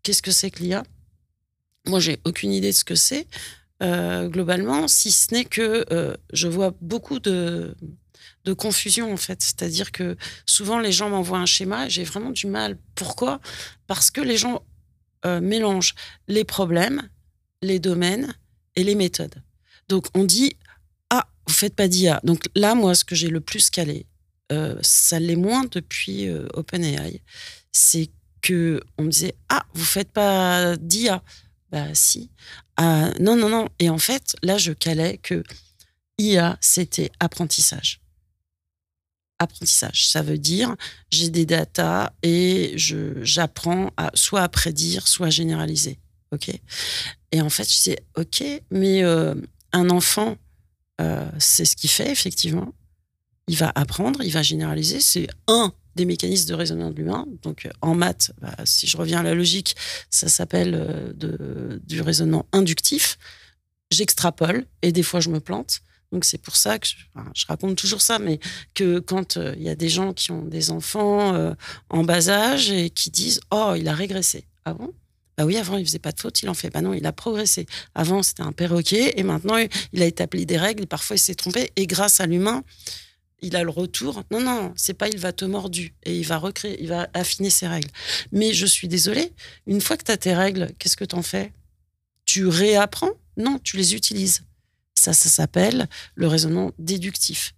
qu'est-ce 0.02 0.22
que 0.22 0.30
c'est 0.30 0.50
que 0.50 0.62
l'IA, 0.62 0.84
moi 1.86 2.00
j'ai 2.00 2.20
aucune 2.24 2.52
idée 2.52 2.70
de 2.70 2.76
ce 2.76 2.84
que 2.84 2.94
c'est 2.94 3.26
euh, 3.82 4.28
globalement, 4.28 4.88
si 4.88 5.10
ce 5.10 5.34
n'est 5.34 5.44
que 5.44 5.84
euh, 5.90 6.16
je 6.32 6.48
vois 6.48 6.74
beaucoup 6.80 7.18
de, 7.18 7.74
de 8.44 8.52
confusion 8.52 9.12
en 9.12 9.16
fait. 9.16 9.42
C'est-à-dire 9.42 9.92
que 9.92 10.16
souvent 10.46 10.78
les 10.78 10.92
gens 10.92 11.10
m'envoient 11.10 11.38
un 11.38 11.46
schéma, 11.46 11.88
j'ai 11.88 12.04
vraiment 12.04 12.30
du 12.30 12.46
mal. 12.46 12.78
Pourquoi? 12.94 13.40
Parce 13.86 14.10
que 14.10 14.20
les 14.20 14.36
gens 14.36 14.62
euh, 15.26 15.40
mélange 15.40 15.94
les 16.28 16.44
problèmes, 16.44 17.08
les 17.62 17.78
domaines 17.78 18.34
et 18.76 18.84
les 18.84 18.94
méthodes. 18.94 19.42
Donc 19.88 20.06
on 20.14 20.24
dit 20.24 20.56
ah 21.10 21.26
vous 21.46 21.54
faites 21.54 21.74
pas 21.74 21.88
d'IA. 21.88 22.20
Donc 22.24 22.48
là 22.54 22.74
moi 22.74 22.94
ce 22.94 23.04
que 23.04 23.14
j'ai 23.14 23.28
le 23.28 23.40
plus 23.40 23.70
calé, 23.70 24.06
euh, 24.52 24.76
ça 24.82 25.18
l'est 25.18 25.36
moins 25.36 25.64
depuis 25.70 26.28
euh, 26.28 26.46
OpenAI, 26.54 27.22
c'est 27.72 28.10
que 28.42 28.82
on 28.98 29.04
me 29.04 29.10
disait 29.10 29.34
ah 29.48 29.64
vous 29.74 29.84
faites 29.84 30.12
pas 30.12 30.76
d'IA. 30.76 31.22
Bah 31.70 31.92
si. 31.94 32.30
Ah, 32.76 33.10
non 33.18 33.36
non 33.36 33.48
non. 33.48 33.68
Et 33.78 33.88
en 33.88 33.98
fait 33.98 34.36
là 34.42 34.58
je 34.58 34.72
calais 34.72 35.18
que 35.18 35.42
IA 36.18 36.58
c'était 36.60 37.10
apprentissage 37.18 38.03
apprentissage. 39.44 40.08
Ça 40.08 40.22
veut 40.22 40.38
dire 40.38 40.74
j'ai 41.10 41.30
des 41.30 41.46
datas 41.46 42.12
et 42.22 42.74
j'apprends 42.76 43.90
à 43.96 44.10
soit 44.14 44.42
à 44.42 44.48
prédire, 44.48 45.08
soit 45.08 45.28
à 45.28 45.30
généraliser. 45.30 45.98
Ok? 46.32 46.50
Et 47.32 47.40
en 47.40 47.50
fait, 47.50 47.64
je 47.64 47.76
disais 47.76 47.98
ok, 48.16 48.44
mais 48.70 49.02
euh, 49.04 49.34
un 49.72 49.90
enfant, 49.90 50.36
euh, 51.00 51.28
c'est 51.38 51.64
ce 51.64 51.76
qu'il 51.76 51.90
fait 51.90 52.10
effectivement. 52.10 52.74
Il 53.46 53.56
va 53.56 53.70
apprendre, 53.74 54.22
il 54.22 54.32
va 54.32 54.42
généraliser. 54.42 55.00
C'est 55.00 55.28
un 55.48 55.72
des 55.96 56.04
mécanismes 56.04 56.48
de 56.48 56.54
raisonnement 56.54 56.90
de 56.90 56.96
l'humain. 56.96 57.26
Donc 57.42 57.68
en 57.80 57.94
maths, 57.94 58.32
bah, 58.40 58.54
si 58.64 58.86
je 58.86 58.96
reviens 58.96 59.20
à 59.20 59.22
la 59.22 59.34
logique, 59.34 59.76
ça 60.10 60.28
s'appelle 60.28 60.74
euh, 60.74 61.78
du 61.84 62.00
raisonnement 62.00 62.46
inductif. 62.52 63.18
J'extrapole 63.90 64.66
et 64.82 64.92
des 64.92 65.02
fois 65.02 65.20
je 65.20 65.30
me 65.30 65.40
plante. 65.40 65.80
Donc 66.12 66.24
c'est 66.24 66.38
pour 66.38 66.56
ça 66.56 66.78
que 66.78 66.86
je, 66.86 67.46
raconte 67.46 67.76
toujours 67.76 68.00
ça, 68.00 68.18
mais 68.18 68.38
que 68.74 68.98
quand 68.98 69.36
euh, 69.36 69.54
il 69.56 69.62
y 69.62 69.68
a 69.68 69.74
des 69.74 69.88
gens 69.88 70.12
qui 70.12 70.30
ont 70.30 70.44
des 70.44 70.70
enfants 70.70 71.34
euh, 71.34 71.54
en 71.90 72.04
bas 72.04 72.28
âge 72.28 72.70
et 72.70 72.90
qui 72.90 73.10
disent 73.10 73.40
oh 73.50 73.74
il 73.76 73.88
a 73.88 73.94
régressé, 73.94 74.46
ah 74.64 74.74
bon 74.74 74.94
bah 75.36 75.44
oui, 75.44 75.56
avant, 75.56 75.76
il 75.76 75.84
faisait 75.84 75.98
pas 75.98 76.12
de 76.12 76.20
faute, 76.20 76.42
il 76.42 76.48
en 76.48 76.54
fait. 76.54 76.70
Bah 76.70 76.80
non, 76.80 76.94
il 76.94 77.04
a 77.06 77.12
progressé. 77.12 77.66
Avant, 77.94 78.22
c'était 78.22 78.42
un 78.42 78.52
perroquet 78.52 79.14
et 79.16 79.24
maintenant, 79.24 79.56
il 79.92 80.02
a 80.02 80.06
établi 80.06 80.46
des 80.46 80.56
règles. 80.56 80.84
Et 80.84 80.86
parfois, 80.86 81.16
il 81.16 81.18
s'est 81.18 81.34
trompé. 81.34 81.72
Et 81.74 81.88
grâce 81.88 82.20
à 82.20 82.26
l'humain, 82.26 82.62
il 83.44 83.56
a 83.56 83.62
le 83.62 83.70
retour. 83.70 84.22
Non, 84.30 84.40
non, 84.40 84.72
c'est 84.76 84.94
pas 84.94 85.08
il 85.08 85.18
va 85.18 85.32
te 85.32 85.44
mordu 85.44 85.94
et 86.04 86.16
il 86.16 86.26
va 86.26 86.38
recréer, 86.38 86.80
il 86.80 86.88
va 86.88 87.08
affiner 87.14 87.50
ses 87.50 87.66
règles. 87.66 87.90
Mais 88.32 88.52
je 88.52 88.66
suis 88.66 88.88
désolée, 88.88 89.32
une 89.66 89.80
fois 89.80 89.96
que 89.96 90.04
tu 90.04 90.12
as 90.12 90.16
tes 90.16 90.34
règles, 90.34 90.70
qu'est-ce 90.78 90.96
que 90.96 91.04
tu 91.04 91.14
en 91.14 91.22
fais? 91.22 91.52
Tu 92.24 92.46
réapprends? 92.46 93.12
Non, 93.36 93.58
tu 93.58 93.76
les 93.76 93.94
utilises. 93.94 94.42
Ça, 95.04 95.12
ça 95.12 95.28
s'appelle 95.28 95.86
le 96.14 96.26
raisonnement 96.28 96.72
déductif. 96.78 97.54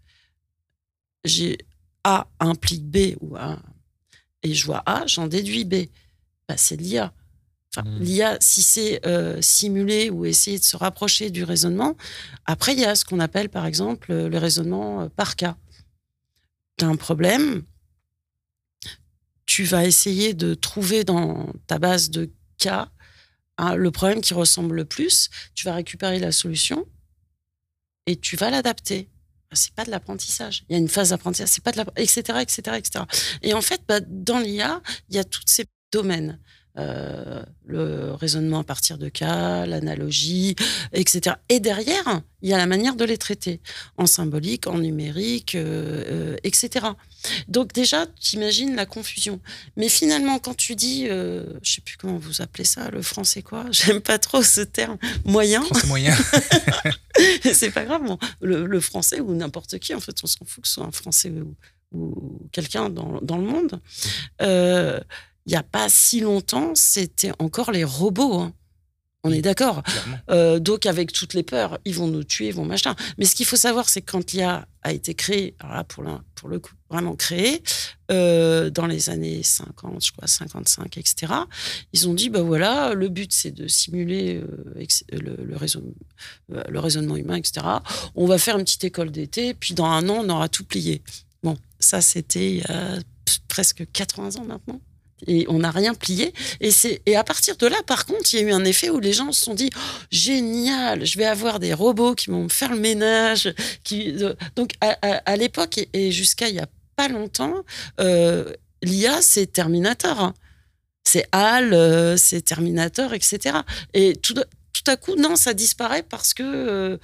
J'ai 1.25 1.59
A 2.03 2.27
implique 2.41 2.85
B 2.85 3.15
ou 3.21 3.37
A, 3.37 3.63
et 4.43 4.53
je 4.53 4.67
vois 4.67 4.83
A, 4.85 5.07
j'en 5.07 5.29
déduis 5.29 5.65
B. 5.65 5.87
Bah, 6.49 6.57
c'est 6.57 6.75
l'IA. 6.75 7.13
Enfin, 7.71 7.89
mmh. 7.89 7.99
L'IA, 8.01 8.37
si 8.41 8.65
c'est 8.65 9.07
euh, 9.07 9.41
simuler 9.41 10.11
ou 10.11 10.25
essayer 10.25 10.59
de 10.59 10.65
se 10.65 10.77
rapprocher 10.77 11.31
du 11.31 11.45
raisonnement, 11.45 11.97
après, 12.47 12.73
il 12.73 12.81
y 12.81 12.85
a 12.85 12.97
ce 12.97 13.05
qu'on 13.05 13.21
appelle, 13.21 13.49
par 13.49 13.65
exemple, 13.65 14.13
le 14.13 14.39
raisonnement 14.39 15.03
euh, 15.03 15.09
par 15.09 15.37
cas. 15.37 15.57
Tu 16.79 16.85
as 16.85 16.89
un 16.89 16.97
problème, 16.97 17.63
tu 19.47 19.63
vas 19.63 19.87
essayer 19.87 20.35
de 20.35 20.55
trouver 20.55 21.05
dans 21.05 21.53
ta 21.69 21.79
base 21.79 22.11
de 22.11 22.29
cas 22.59 22.91
hein, 23.57 23.77
le 23.77 23.93
problème 23.93 24.21
qui 24.21 24.35
ressemble 24.35 24.75
le 24.75 24.85
plus, 24.85 25.31
tu 25.55 25.65
vas 25.65 25.75
récupérer 25.75 26.19
la 26.19 26.33
solution, 26.33 26.89
et 28.07 28.16
tu 28.16 28.37
vas 28.37 28.51
l'adapter. 28.51 29.09
C'est 29.53 29.75
pas 29.75 29.85
de 29.85 29.90
l'apprentissage. 29.90 30.64
Il 30.69 30.73
y 30.73 30.77
a 30.77 30.79
une 30.79 30.88
phase 30.88 31.11
d'apprentissage, 31.11 31.49
c'est 31.49 31.62
pas 31.62 31.73
de 31.73 31.81
etc., 31.97 32.40
etc., 32.40 32.77
etc. 32.77 33.05
Et 33.42 33.55
en 33.55 33.62
fait, 33.62 33.81
bah, 33.87 34.01
dans 34.01 34.38
l'IA, 34.38 34.83
il 35.09 35.16
y 35.16 35.19
a 35.19 35.25
tous 35.25 35.42
ces 35.47 35.66
domaines. 35.92 36.40
Euh, 36.79 37.43
le 37.65 38.12
raisonnement 38.12 38.61
à 38.61 38.65
partir 38.65 38.99
de 38.99 39.09
cas, 39.09 39.65
l'analogie, 39.65 40.55
etc. 40.93 41.37
Et 41.49 41.59
derrière, 41.59 42.21
il 42.43 42.51
y 42.51 42.53
a 42.53 42.59
la 42.59 42.67
manière 42.67 42.95
de 42.95 43.05
les 43.05 43.17
traiter, 43.17 43.61
en 43.97 44.07
symbolique, 44.07 44.67
en 44.67 44.79
numérique, 44.79 45.55
euh, 45.55 46.05
euh, 46.07 46.37
etc. 46.45 46.87
Donc 47.49 47.73
déjà, 47.73 48.07
tu 48.21 48.37
imagines 48.37 48.77
la 48.77 48.85
confusion. 48.85 49.41
Mais 49.77 49.89
finalement, 49.89 50.39
quand 50.39 50.55
tu 50.55 50.77
dis, 50.77 51.07
je 51.07 51.47
sais 51.62 51.81
plus 51.81 51.97
comment 51.97 52.19
vous 52.19 52.43
appelez 52.43 52.65
ça, 52.65 52.91
le 52.91 53.01
français 53.01 53.43
quoi, 53.43 53.65
j'aime 53.71 54.01
pas 54.01 54.19
trop 54.19 54.43
ce 54.43 54.61
terme, 54.61 54.99
moyen. 55.25 55.62
Français 55.62 55.87
moyen. 55.87 56.15
c'est 57.53 57.71
pas 57.71 57.85
grave, 57.85 58.03
le, 58.43 58.81
français 58.81 59.21
ou 59.21 59.35
n'importe 59.35 59.79
qui, 59.79 59.95
en 59.95 60.01
fait, 60.01 60.17
on 60.23 60.27
s'en 60.27 60.45
fout 60.45 60.62
que 60.62 60.69
ce 60.69 60.75
soit 60.75 60.85
un 60.85 60.93
français 60.93 61.33
ou, 61.93 62.49
quelqu'un 62.53 62.91
dans, 62.91 63.21
dans, 63.23 63.39
le 63.39 63.45
monde 63.45 63.81
il 65.47 65.51
n'y 65.51 65.57
a 65.57 65.63
pas 65.63 65.89
si 65.89 66.21
longtemps, 66.21 66.73
c'était 66.75 67.33
encore 67.39 67.71
les 67.71 67.85
robots. 67.85 68.41
Hein. 68.41 68.53
On 69.27 69.33
est 69.33 69.43
d'accord. 69.43 69.83
Euh, 70.31 70.59
donc, 70.59 70.87
avec 70.87 71.13
toutes 71.13 71.35
les 71.35 71.45
peurs, 71.45 71.79
ils 71.85 71.95
vont 71.95 72.09
nous 72.09 72.25
tuer, 72.25 72.49
ils 72.49 72.55
vont 72.55 72.65
machin. 72.65 72.95
Mais 73.17 73.25
ce 73.25 73.35
qu'il 73.37 73.47
faut 73.47 73.57
savoir, 73.57 73.89
c'est 73.89 74.01
que 74.01 74.11
quand 74.11 74.33
l'IA 74.33 74.67
a 74.83 74.93
été 74.93 75.15
créé, 75.15 75.55
alors 75.61 75.75
là, 75.75 75.85
pour, 75.85 76.05
pour 76.35 76.49
le 76.49 76.59
coup, 76.59 76.73
vraiment 76.91 77.15
créé, 77.15 77.63
euh, 78.11 78.71
dans 78.71 78.87
les 78.87 79.09
années 79.09 79.43
50, 79.43 80.05
je 80.05 80.13
crois, 80.13 80.27
55, 80.27 80.99
etc., 80.99 81.33
ils 81.93 82.09
ont 82.09 82.15
dit, 82.15 82.29
bah 82.29 82.43
voilà, 82.43 82.95
le 82.95 83.09
but, 83.09 83.33
c'est 83.33 83.53
de 83.53 83.69
simuler 83.69 84.37
euh, 84.37 84.87
le, 85.13 85.37
le, 85.37 86.63
le 86.69 86.79
raisonnement 86.81 87.17
humain, 87.17 87.37
etc. 87.37 87.67
On 88.15 88.27
va 88.27 88.39
faire 88.39 88.59
une 88.59 88.65
petite 88.65 88.85
école 88.85 89.11
d'été, 89.11 89.55
puis 89.55 89.75
dans 89.75 89.87
un 89.87 90.09
an, 90.09 90.25
on 90.25 90.29
aura 90.29 90.49
tout 90.49 90.65
plié. 90.65 91.03
Bon, 91.43 91.57
ça, 91.79 92.01
c'était 92.01 92.51
il 92.51 92.59
y 92.59 92.63
a 92.65 92.99
presque 93.49 93.85
80 93.93 94.37
ans 94.37 94.45
maintenant 94.45 94.81
et 95.27 95.47
on 95.49 95.61
n'a 95.61 95.71
rien 95.71 95.95
plié. 95.95 96.33
Et, 96.61 96.71
et 97.07 97.17
à 97.17 97.25
partir 97.25 97.57
de 97.57 97.67
là, 97.67 97.77
par 97.87 98.07
contre, 98.07 98.33
il 98.33 98.41
y 98.41 98.45
a 98.45 98.49
eu 98.49 98.53
un 98.53 98.65
effet 98.65 98.91
où 98.91 99.01
les 99.01 99.13
gens 99.13 99.33
se 99.33 99.45
sont 99.45 99.55
dit 99.55 99.71
oh, 99.75 99.79
génial, 100.11 101.05
je 101.05 101.19
vais 101.19 101.25
avoir 101.25 101.59
des 101.59 101.73
robots 101.73 102.15
qui 102.15 102.31
vont 102.31 102.45
me 102.45 102.49
faire 102.49 102.73
le 102.73 102.81
ménage. 102.81 103.55
Qui... 103.85 104.23
Euh, 104.23 104.35
donc, 104.57 104.73
à, 104.81 105.37
l'époque 105.37 105.81
et, 105.93 106.11
jusqu'à 106.11 106.49
il 106.49 106.55
n'y 106.55 106.61
a 106.61 106.69
pas 106.97 107.09
longtemps, 107.09 107.65
euh, 108.01 108.53
l'IA, 108.83 109.23
c'est 109.23 109.47
Terminator. 109.47 110.21
Hein. 110.21 110.35
C'est 111.05 111.27
HAL, 111.33 111.73
euh, 111.73 112.17
c'est 112.17 112.43
Terminator, 112.43 113.15
etc. 113.15 113.59
Et 113.95 114.17
tout, 114.17 114.35
tout 114.35 114.91
à 114.91 114.97
coup, 114.97 115.15
non, 115.17 115.37
ça 115.37 115.55
disparaît 115.55 116.03
parce 116.03 116.35
que 116.35 116.99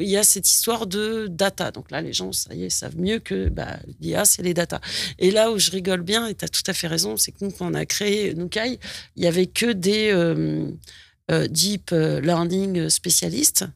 il 0.00 0.08
y 0.08 0.16
a 0.16 0.22
cette 0.22 0.48
histoire 0.48 0.86
de 0.86 1.26
data. 1.28 1.70
Donc 1.70 1.90
là, 1.90 2.00
les 2.00 2.12
gens, 2.12 2.32
ça 2.32 2.54
y 2.54 2.64
est, 2.64 2.70
savent 2.70 2.98
mieux 2.98 3.18
que 3.18 3.48
bah, 3.48 3.78
l'IA, 4.00 4.24
c'est 4.24 4.42
les 4.42 4.54
data. 4.54 4.80
Et 5.18 5.30
là 5.30 5.50
où 5.50 5.58
je 5.58 5.70
rigole 5.70 6.02
bien, 6.02 6.26
et 6.26 6.34
tu 6.34 6.44
as 6.44 6.48
tout 6.48 6.62
à 6.66 6.72
fait 6.72 6.86
raison, 6.86 7.16
c'est 7.16 7.32
que 7.32 7.44
nous, 7.44 7.50
quand 7.50 7.70
on 7.70 7.74
a 7.74 7.86
créé 7.86 8.34
Nukai, 8.34 8.78
il 9.16 9.22
y 9.22 9.26
avait 9.26 9.46
que 9.46 9.72
des 9.72 10.10
euh, 10.12 10.70
euh, 11.30 11.46
deep 11.48 11.90
learning 11.90 12.88
spécialistes 12.88 13.66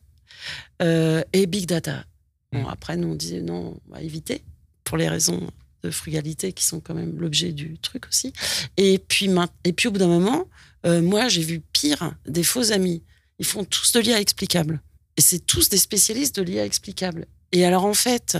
euh, 0.80 1.22
et 1.32 1.46
big 1.46 1.66
data. 1.66 2.04
Bon, 2.52 2.62
mmh. 2.62 2.68
après, 2.68 2.96
nous, 2.96 3.08
on 3.08 3.14
disait 3.14 3.40
non, 3.40 3.80
on 3.88 3.94
va 3.94 4.02
éviter 4.02 4.42
pour 4.84 4.96
les 4.96 5.08
raisons 5.08 5.48
de 5.82 5.90
frugalité 5.90 6.52
qui 6.52 6.64
sont 6.64 6.80
quand 6.80 6.94
même 6.94 7.18
l'objet 7.18 7.52
du 7.52 7.78
truc 7.78 8.06
aussi. 8.06 8.32
Et 8.76 8.98
puis, 8.98 9.28
et 9.64 9.72
puis 9.72 9.88
au 9.88 9.90
bout 9.90 9.98
d'un 9.98 10.06
moment, 10.06 10.48
moi, 10.84 11.28
j'ai 11.28 11.42
vu 11.42 11.60
pire 11.72 12.14
des 12.26 12.42
faux 12.42 12.72
amis. 12.72 13.02
Ils 13.38 13.46
font 13.46 13.64
tous 13.64 13.92
de 13.92 14.00
l'IA 14.00 14.20
explicable. 14.20 14.80
C'est 15.22 15.46
tous 15.46 15.68
des 15.68 15.78
spécialistes 15.78 16.36
de 16.36 16.42
l'IA 16.42 16.64
explicable. 16.64 17.26
Et 17.52 17.64
alors, 17.64 17.84
en 17.84 17.94
fait, 17.94 18.38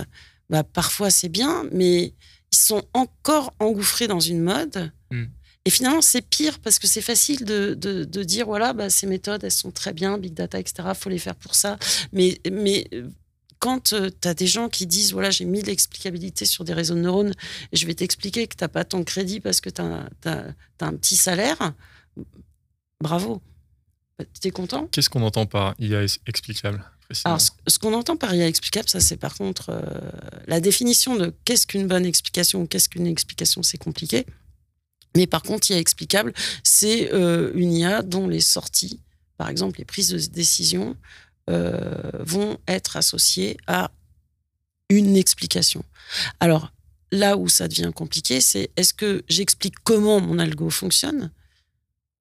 bah, 0.49 0.63
parfois 0.63 1.09
c'est 1.09 1.29
bien, 1.29 1.65
mais 1.71 2.13
ils 2.51 2.57
sont 2.57 2.83
encore 2.93 3.53
engouffrés 3.59 4.07
dans 4.07 4.19
une 4.19 4.41
mode. 4.41 4.91
Hmm. 5.11 5.25
Et 5.65 5.69
finalement, 5.69 6.01
c'est 6.01 6.21
pire 6.21 6.59
parce 6.59 6.77
que 6.77 6.87
c'est 6.87 7.01
facile 7.01 7.45
de, 7.45 7.73
de, 7.73 8.23
dire 8.23 8.45
voilà, 8.45 8.73
bah, 8.73 8.89
ces 8.89 9.07
méthodes, 9.07 9.43
elles 9.43 9.51
sont 9.51 9.71
très 9.71 9.93
bien, 9.93 10.17
big 10.17 10.33
data, 10.33 10.59
etc., 10.59 10.89
faut 10.93 11.09
les 11.09 11.19
faire 11.19 11.35
pour 11.35 11.55
ça. 11.55 11.77
Mais, 12.11 12.39
mais 12.51 12.87
quand 13.59 13.93
euh, 13.93 14.09
tu 14.21 14.27
as 14.27 14.33
des 14.33 14.45
gens 14.45 14.67
qui 14.67 14.85
disent 14.85 15.13
voilà, 15.13 15.31
j'ai 15.31 15.45
mis 15.45 15.61
l'explicabilité 15.61 16.43
sur 16.43 16.65
des 16.65 16.73
réseaux 16.73 16.95
de 16.95 16.99
neurones 16.99 17.33
et 17.71 17.77
je 17.77 17.87
vais 17.87 17.93
t'expliquer 17.93 18.45
que 18.47 18.57
tu 18.57 18.63
n'as 18.63 18.67
pas 18.67 18.83
ton 18.83 19.05
crédit 19.05 19.39
parce 19.39 19.61
que 19.61 19.69
tu 19.69 19.81
as, 19.81 20.09
as, 20.25 20.85
un 20.85 20.95
petit 20.95 21.15
salaire, 21.15 21.73
bravo. 22.99 23.41
Tu 24.17 24.47
es 24.47 24.51
content? 24.51 24.87
Qu'est-ce 24.87 25.09
qu'on 25.09 25.23
entend 25.23 25.45
par 25.45 25.75
IA 25.79 26.03
explicable 26.27 26.83
alors, 27.25 27.41
ce, 27.41 27.77
qu'on 27.79 27.93
entend 27.93 28.15
par 28.15 28.33
IA 28.33 28.47
explicable, 28.47 28.89
ça 28.89 28.99
c'est 28.99 29.17
par 29.17 29.35
contre 29.35 29.69
euh, 29.69 29.81
la 30.47 30.59
définition 30.59 31.15
de 31.15 31.33
qu'est-ce 31.45 31.67
qu'une 31.67 31.87
bonne 31.87 32.05
explication 32.05 32.61
ou 32.61 32.67
qu'est-ce 32.67 32.89
qu'une 32.89 33.07
explication, 33.07 33.61
c'est 33.61 33.77
compliqué. 33.77 34.25
Mais 35.15 35.27
par 35.27 35.43
contre, 35.43 35.69
IA 35.69 35.77
explicable, 35.77 36.33
c'est 36.63 37.13
euh, 37.13 37.51
une 37.55 37.73
IA 37.73 38.01
dont 38.01 38.27
les 38.27 38.39
sorties, 38.39 38.99
par 39.37 39.49
exemple 39.49 39.79
les 39.79 39.85
prises 39.85 40.09
de 40.09 40.17
décision, 40.33 40.97
euh, 41.49 42.09
vont 42.19 42.57
être 42.67 42.97
associées 42.97 43.57
à 43.67 43.91
une 44.89 45.17
explication. 45.17 45.83
Alors 46.39 46.71
là 47.11 47.37
où 47.37 47.47
ça 47.47 47.67
devient 47.67 47.91
compliqué, 47.93 48.41
c'est 48.41 48.71
est-ce 48.75 48.93
que 48.93 49.23
j'explique 49.27 49.75
comment 49.83 50.19
mon 50.19 50.39
algo 50.39 50.69
fonctionne? 50.69 51.31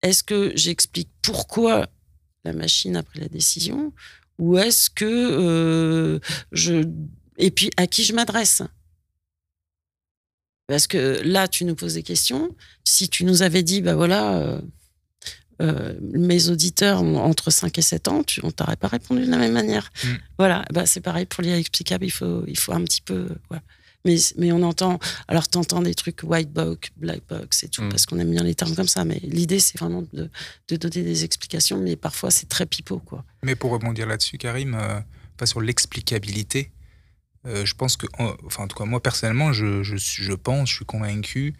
Est-ce 0.03 0.23
que 0.23 0.53
j'explique 0.57 1.11
pourquoi 1.23 1.89
la 2.45 2.53
machine 2.53 2.97
a 2.97 3.03
pris 3.03 3.21
la 3.21 3.29
décision 3.29 3.93
ou 4.39 4.59
est-ce 4.59 4.91
que 4.91 5.05
euh, 5.05 6.19
je 6.51 6.85
et 7.39 7.51
puis 7.51 7.71
à 7.77 7.87
qui 7.87 8.05
je 8.05 8.13
m'adresse? 8.13 8.63
Parce 10.67 10.87
que 10.87 11.21
là, 11.25 11.49
tu 11.49 11.65
nous 11.65 11.75
poses 11.75 11.95
des 11.95 12.03
questions. 12.03 12.55
Si 12.85 13.09
tu 13.09 13.25
nous 13.25 13.43
avais 13.43 13.63
dit, 13.63 13.83
bah 13.83 13.95
voilà, 13.95 14.37
euh, 14.37 14.61
euh, 15.61 15.95
mes 16.01 16.49
auditeurs 16.49 17.03
ont 17.03 17.19
entre 17.19 17.51
5 17.51 17.77
et 17.77 17.83
7 17.83 18.09
ans, 18.09 18.23
tu, 18.23 18.41
on 18.43 18.51
t'aurait 18.51 18.77
pas 18.77 18.89
répondu 18.89 19.27
de 19.27 19.31
la 19.31 19.39
même 19.39 19.53
manière. 19.53 19.91
Mm. 20.05 20.09
Voilà, 20.39 20.65
bah, 20.73 20.87
c'est 20.87 21.01
pareil 21.01 21.27
pour 21.27 21.43
l'irrexplicable, 21.43 22.05
il 22.05 22.11
faut, 22.11 22.45
il 22.47 22.59
faut 22.59 22.73
un 22.73 22.83
petit 22.85 23.03
peu. 23.03 23.29
Voilà. 23.49 23.63
Mais, 24.05 24.17
mais 24.37 24.51
on 24.51 24.63
entend, 24.63 24.99
alors 25.29 25.49
tu 25.49 25.59
entends 25.59 25.81
des 25.81 25.95
trucs 25.95 26.21
white 26.25 26.53
box, 26.53 26.91
black 26.97 27.23
box 27.29 27.63
et 27.63 27.69
tout, 27.69 27.83
Mm. 27.83 27.89
parce 27.91 28.05
qu'on 28.07 28.19
aime 28.19 28.31
bien 28.33 28.43
les 28.43 28.55
termes 28.55 28.75
comme 28.75 28.89
ça. 28.89 29.05
Mais 29.05 29.21
l'idée, 29.23 29.61
c'est 29.61 29.79
vraiment 29.79 30.03
de, 30.13 30.29
de 30.69 30.77
donner 30.77 31.03
des 31.05 31.25
explications, 31.25 31.79
mais 31.81 31.95
parfois 31.97 32.31
c'est 32.33 32.49
très 32.49 32.67
pipeau, 32.67 32.99
quoi. 32.99 33.25
Mais 33.45 33.55
pour 33.55 33.71
rebondir 33.71 34.07
là-dessus, 34.07 34.39
Karim, 34.39 34.75
euh, 34.75 34.99
pas 35.37 35.47
sur 35.47 35.61
l'explicabilité, 35.61 36.73
euh, 37.47 37.65
je 37.65 37.75
pense 37.75 37.97
que, 37.97 38.07
en- 38.19 38.35
enfin, 38.45 38.65
en 38.65 38.69
tout 38.69 38.77
cas, 38.77 38.85
moi 38.85 39.01
personnellement, 39.01 39.53
je, 39.53 39.83
je, 39.85 39.97
je 39.97 40.33
pense, 40.33 40.69
je 40.71 40.75
suis 40.77 40.85
convaincu 40.85 41.55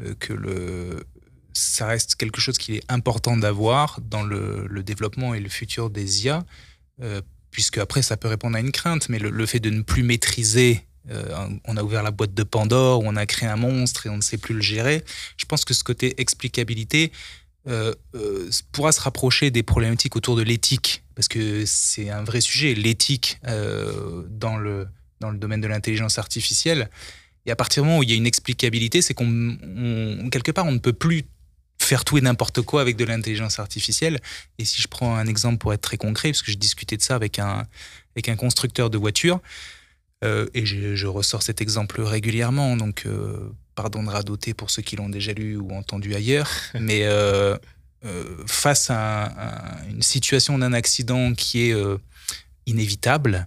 euh, 0.00 0.14
que 0.18 0.32
le, 0.32 1.04
ça 1.52 1.86
reste 1.86 2.16
quelque 2.16 2.40
chose 2.40 2.58
qui 2.58 2.74
est 2.76 2.82
important 2.88 3.36
d'avoir 3.36 4.00
dans 4.00 4.24
le, 4.24 4.66
le 4.68 4.82
développement 4.82 5.34
et 5.34 5.40
le 5.40 5.48
futur 5.48 5.90
des 5.90 6.24
IA, 6.24 6.44
euh, 7.02 7.20
puisque 7.52 7.78
après, 7.78 8.02
ça 8.02 8.16
peut 8.16 8.26
répondre 8.26 8.56
à 8.56 8.60
une 8.60 8.72
crainte, 8.72 9.08
mais 9.08 9.20
le, 9.20 9.30
le 9.30 9.46
fait 9.46 9.60
de 9.60 9.70
ne 9.70 9.82
plus 9.82 10.02
maîtriser. 10.02 10.84
Euh, 11.10 11.48
on 11.64 11.76
a 11.76 11.82
ouvert 11.82 12.02
la 12.02 12.10
boîte 12.10 12.34
de 12.34 12.42
Pandore, 12.42 13.00
on 13.04 13.16
a 13.16 13.26
créé 13.26 13.48
un 13.48 13.56
monstre 13.56 14.06
et 14.06 14.10
on 14.10 14.16
ne 14.16 14.22
sait 14.22 14.38
plus 14.38 14.54
le 14.54 14.60
gérer. 14.62 15.04
Je 15.36 15.44
pense 15.44 15.64
que 15.64 15.74
ce 15.74 15.84
côté 15.84 16.20
explicabilité, 16.20 17.12
euh, 17.66 17.94
euh, 18.14 18.50
pourra 18.72 18.92
se 18.92 19.00
rapprocher 19.00 19.50
des 19.50 19.62
problématiques 19.62 20.16
autour 20.16 20.36
de 20.36 20.42
l'éthique, 20.42 21.02
parce 21.14 21.28
que 21.28 21.64
c'est 21.66 22.10
un 22.10 22.22
vrai 22.22 22.40
sujet, 22.40 22.74
l'éthique 22.74 23.38
dans, 23.44 24.56
le, 24.56 24.86
dans 25.20 25.30
le 25.30 25.38
domaine 25.38 25.60
de 25.60 25.66
l'intelligence 25.68 26.18
artificielle. 26.18 26.90
Et 27.46 27.50
à 27.50 27.56
partir 27.56 27.82
du 27.82 27.88
moment 27.88 28.00
où 28.00 28.02
il 28.02 28.10
y 28.10 28.12
a 28.12 28.16
une 28.16 28.26
explicabilité, 28.26 29.02
c'est 29.02 29.14
qu'on, 29.14 29.26
on- 29.62 30.30
quelque 30.30 30.50
part, 30.50 30.66
on 30.66 30.72
ne 30.72 30.78
peut 30.78 30.92
plus 30.94 31.24
faire 31.78 32.04
tout 32.04 32.16
et 32.16 32.20
n'importe 32.22 32.62
quoi 32.62 32.80
avec 32.80 32.96
de 32.96 33.04
l'intelligence 33.04 33.58
artificielle. 33.58 34.20
Et 34.58 34.64
si 34.64 34.80
je 34.80 34.88
prends 34.88 35.16
un 35.16 35.26
exemple 35.26 35.58
pour 35.58 35.74
être 35.74 35.82
très 35.82 35.98
concret, 35.98 36.30
parce 36.30 36.40
que 36.42 36.50
j'ai 36.50 36.56
discuté 36.56 36.96
de 36.96 37.02
ça 37.02 37.14
avec 37.14 37.38
un, 37.38 37.66
avec 38.14 38.28
un 38.28 38.36
constructeur 38.36 38.88
de 38.90 38.96
voitures, 38.96 39.40
euh, 40.22 40.46
et 40.54 40.64
je, 40.66 40.94
je 40.94 41.06
ressors 41.06 41.42
cet 41.42 41.60
exemple 41.60 42.00
régulièrement, 42.02 42.76
donc 42.76 43.04
euh, 43.06 43.50
pardon 43.74 44.02
de 44.02 44.08
radoter 44.10 44.54
pour 44.54 44.70
ceux 44.70 44.82
qui 44.82 44.96
l'ont 44.96 45.08
déjà 45.08 45.32
lu 45.32 45.56
ou 45.56 45.70
entendu 45.72 46.14
ailleurs, 46.14 46.50
mais 46.80 47.00
euh, 47.04 47.56
face 48.46 48.90
à, 48.90 49.24
un- 49.24 49.26
à 49.36 49.84
une 49.90 50.02
situation 50.02 50.58
d'un 50.58 50.72
accident 50.72 51.32
qui 51.34 51.70
est 51.70 51.74
inévitable, 52.66 53.46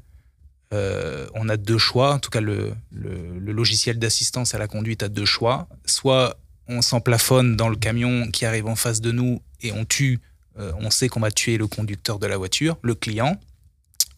on 0.72 1.50
a 1.50 1.58
deux 1.58 1.78
choix. 1.78 2.14
En 2.16 2.20
tout 2.20 2.30
cas, 2.30 2.42
le, 2.42 2.74
le- 2.92 3.40
le 3.40 3.52
logiciel 3.52 4.00
d'assistance 4.00 4.54
à 4.54 4.58
la 4.58 4.68
conduite 4.68 5.04
a 5.04 5.10
deux 5.10 5.26
choix. 5.26 5.68
Soit 5.86 6.38
on 6.68 6.82
s'emplafonne 6.82 7.56
dans 7.56 7.70
le 7.70 7.76
camion 7.78 8.30
qui 8.32 8.46
arrive 8.46 8.68
en 8.68 8.76
face 8.76 9.00
de 9.00 9.12
nous 9.12 9.42
et 9.62 9.72
on 9.72 9.86
tue, 9.86 10.20
on 10.58 10.90
sait 10.90 11.08
qu'on 11.08 11.20
va 11.22 11.32
tuer 11.32 11.58
le 11.58 11.68
conducteur 11.68 12.20
de 12.20 12.28
la 12.28 12.36
voiture, 12.38 12.78
le 12.82 12.96
client. 12.96 13.40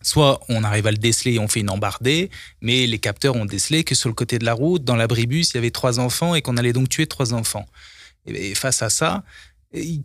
Soit 0.02 0.40
on 0.50 0.64
arrive 0.64 0.88
à 0.88 0.92
le 0.92 0.98
déceler 0.98 1.34
et 1.34 1.40
on 1.40 1.48
fait 1.48 1.60
une 1.60 1.70
embardée, 1.70 2.30
mais 2.62 2.88
les 2.88 3.00
capteurs 3.00 3.36
ont 3.36 3.46
décelé 3.46 3.84
que 3.84 3.96
sur 3.96 4.10
le 4.10 4.16
côté 4.16 4.40
de 4.40 4.46
la 4.46 4.54
route, 4.54 4.84
dans 4.84 4.96
l'abribus, 4.96 5.52
il 5.52 5.56
y 5.56 5.58
avait 5.58 5.72
trois 5.72 6.00
enfants 6.00 6.36
et 6.36 6.42
qu'on 6.42 6.58
allait 6.58 6.74
donc 6.74 6.90
tuer 6.90 7.08
trois 7.08 7.34
enfants. 7.34 7.66
Et 8.26 8.56
face 8.56 8.82
à 8.82 8.90
ça, 8.90 9.24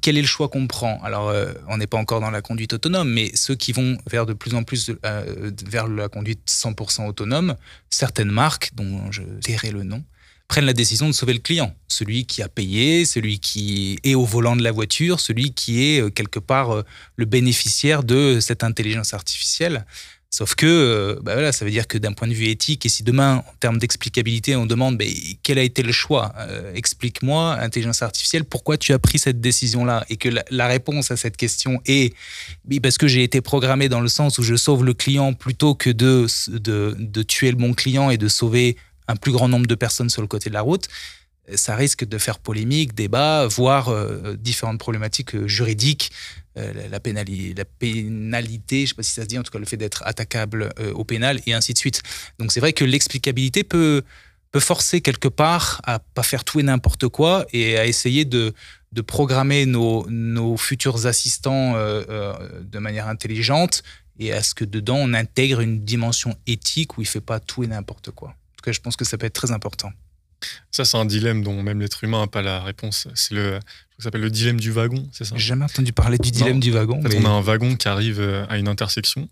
quel 0.03 0.19
est 0.19 0.23
le 0.23 0.27
choix 0.27 0.49
qu'on 0.49 0.67
prend? 0.67 1.01
Alors, 1.03 1.31
euh, 1.31 1.53
on 1.69 1.79
n'est 1.79 1.87
pas 1.87 1.97
encore 1.97 2.21
dans 2.21 2.31
la 2.31 2.43
conduite 2.43 2.75
autonome, 2.75 3.11
mais 3.11 3.31
ceux 3.35 3.55
qui 3.55 3.73
vont 3.73 3.97
vers 4.11 4.27
de 4.27 4.35
plus 4.35 4.55
en 4.55 4.63
plus 4.63 4.91
euh, 5.05 5.51
vers 5.67 5.89
la 5.89 6.09
conduite 6.09 6.41
100% 6.47 7.07
autonome, 7.07 7.57
certaines 7.89 8.31
marques, 8.31 8.73
dont 8.75 9.11
je 9.11 9.23
tairai 9.43 9.71
le 9.71 9.83
nom, 9.83 10.05
prennent 10.49 10.67
la 10.67 10.73
décision 10.73 11.07
de 11.07 11.13
sauver 11.13 11.33
le 11.33 11.39
client, 11.39 11.75
celui 11.89 12.27
qui 12.27 12.43
a 12.43 12.49
payé, 12.49 13.05
celui 13.05 13.39
qui 13.39 13.99
est 14.05 14.15
au 14.15 14.25
volant 14.25 14.57
de 14.57 14.63
la 14.63 14.73
voiture, 14.73 15.21
celui 15.21 15.53
qui 15.55 15.83
est 15.85 16.03
euh, 16.03 16.11
quelque 16.11 16.39
part 16.39 16.71
euh, 16.71 16.83
le 17.17 17.25
bénéficiaire 17.25 18.05
de 18.05 18.41
cette 18.41 18.63
intelligence 18.63 19.15
artificielle. 19.15 19.87
Sauf 20.31 20.57
que, 20.57 20.67
euh, 20.67 21.21
bah 21.23 21.35
voilà, 21.35 21.53
ça 21.53 21.65
veut 21.65 21.71
dire 21.71 21.87
que 21.87 21.97
d'un 21.97 22.13
point 22.13 22.27
de 22.27 22.35
vue 22.35 22.49
éthique, 22.49 22.85
et 22.85 22.89
si 22.89 23.05
demain, 23.05 23.37
en 23.49 23.55
termes 23.61 23.79
d'explicabilité, 23.79 24.57
on 24.57 24.67
demande 24.67 25.01
quel 25.45 25.59
a 25.59 25.63
été 25.63 25.85
le 25.85 25.93
choix 25.93 26.35
Explique-moi, 26.75 27.55
intelligence 27.61 28.03
artificielle, 28.03 28.45
pourquoi 28.45 28.77
tu 28.77 28.93
as 28.93 28.99
pris 28.99 29.21
cette 29.21 29.41
décision-là? 29.41 30.05
Et 30.09 30.17
que 30.17 30.29
la, 30.51 30.67
réponse 30.67 31.13
à 31.13 31.17
cette 31.17 31.37
question 31.37 31.81
est 31.87 32.15
parce 32.83 32.99
que 32.99 33.07
j'ai 33.07 33.23
été 33.23 33.41
programmé 33.43 33.89
dans 33.89 34.01
le 34.01 34.09
sens 34.09 34.39
où 34.39 34.43
je 34.43 34.57
sauve 34.57 34.85
le 34.85 34.93
client 34.93 35.35
plutôt 35.35 35.77
que 35.77 35.91
de, 35.91 36.27
de, 36.49 36.97
de 36.99 37.23
tuer 37.23 37.53
mon 37.53 37.73
client 37.73 38.11
et 38.11 38.17
de 38.17 38.27
sauver 38.27 38.77
un 39.09 39.17
plus 39.17 39.33
grand 39.33 39.49
nombre 39.49 39.67
de 39.67 39.75
personnes 39.75 40.11
sur 40.11 40.23
le 40.23 40.29
côté 40.29 40.49
de 40.49 40.55
la 40.55 40.63
route, 40.63 40.89
ça 41.55 41.77
risque 41.77 42.05
de 42.05 42.17
faire 42.17 42.39
polémique, 42.39 42.95
débat, 42.95 43.47
voire 43.47 43.91
euh, 43.91 44.35
différentes 44.39 44.79
problématiques 44.79 45.35
euh, 45.35 45.47
juridiques, 45.47 46.11
euh, 46.57 46.73
la, 46.73 46.89
la, 46.89 47.01
pénali 47.01 47.53
la 47.55 47.65
pénalité, 47.65 48.79
je 48.79 48.83
ne 48.83 48.87
sais 48.87 48.95
pas 48.95 49.03
si 49.03 49.13
ça 49.13 49.23
se 49.23 49.27
dit, 49.27 49.39
en 49.39 49.43
tout 49.43 49.51
cas 49.51 49.59
le 49.59 49.67
fait 49.67 49.77
d'être 49.77 50.03
attaquable 50.07 50.73
euh, 50.79 50.93
au 50.93 51.05
pénal, 51.05 51.41
et 51.47 51.53
ainsi 51.53 51.73
de 51.73 51.79
suite. 51.79 52.03
Donc 52.39 52.53
c'est 52.53 52.61
vrai 52.61 52.73
que 52.73 52.85
l'explicabilité 52.85 53.65
peut, 53.65 54.03
forcer 54.61 55.01
quelque 55.01 55.27
part 55.27 55.81
à 55.85 55.99
pas 55.99 56.23
faire 56.23 56.45
tout 56.45 56.61
et 56.61 56.63
n'importe 56.63 57.09
quoi 57.09 57.45
et 57.53 57.77
à 57.77 57.87
essayer 57.87 58.25
de, 58.25 58.55
programmer 59.05 59.67
nos, 59.67 60.57
futurs 60.57 61.07
assistants 61.07 61.75
euh, 61.75 62.05
euh, 62.09 62.63
de 62.63 62.79
manière 62.79 63.09
intelligente 63.09 63.83
et 64.21 64.33
à 64.33 64.45
ce 64.45 64.55
que 64.55 64.65
dedans 64.65 64.97
on 64.97 65.13
intègre 65.13 65.59
une 65.59 65.85
dimension 65.85 66.37
éthique 66.47 66.97
où 66.97 67.01
il 67.01 67.05
ne 67.05 67.09
fait 67.09 67.21
pas 67.21 67.41
tout 67.41 67.65
et 67.65 67.67
n'importe 67.67 68.13
quoi. 68.13 68.37
Tout 68.65 68.71
cas, 68.71 68.73
je 68.73 68.81
pense 68.81 68.97
que 68.97 69.05
ça 69.05 69.19
peut 69.19 69.27
être 69.27 69.35
très 69.35 69.53
important. 69.53 69.93
Ça, 70.71 70.87
c'est 70.87 70.97
un 70.97 71.05
dilemme 71.05 71.43
dont 71.43 71.63
même 71.63 71.81
l'être 71.81 72.03
humain 72.03 72.21
n'a 72.21 72.27
pas 72.29 72.41
la 72.41 72.63
réponse. 72.63 73.09
C'est 73.15 73.35
le, 73.35 73.61
ça 73.99 74.05
s'appelle 74.05 74.23
le 74.23 74.31
dilemme 74.31 74.59
du 74.59 74.71
wagon, 74.71 75.07
c'est 75.13 75.25
ça? 75.25 75.37
J'ai 75.37 75.49
jamais 75.49 75.67
entendu 75.67 75.93
parler 75.93 76.17
du 76.17 76.31
dilemme 76.31 76.55
non. 76.55 76.61
du 76.61 76.71
wagon. 76.71 76.99
En 76.99 77.03
fait, 77.03 77.09
mais... 77.11 77.27
On 77.27 77.27
a 77.27 77.29
un 77.29 77.43
wagon 77.43 77.77
qui 77.77 77.89
arrive 77.89 78.21
euh, 78.21 78.47
à 78.49 78.57
une 78.57 78.67
intersection. 78.67 79.29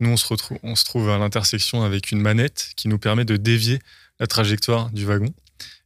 Nous, 0.00 0.10
on 0.10 0.18
se, 0.18 0.26
retrouve, 0.26 0.58
on 0.62 0.76
se 0.76 0.84
trouve 0.84 1.08
à 1.08 1.16
l'intersection 1.16 1.84
avec 1.84 2.12
une 2.12 2.20
manette 2.20 2.72
qui 2.76 2.88
nous 2.88 2.98
permet 2.98 3.24
de 3.24 3.38
dévier 3.38 3.78
la 4.20 4.26
trajectoire 4.26 4.90
du 4.90 5.06
wagon. 5.06 5.32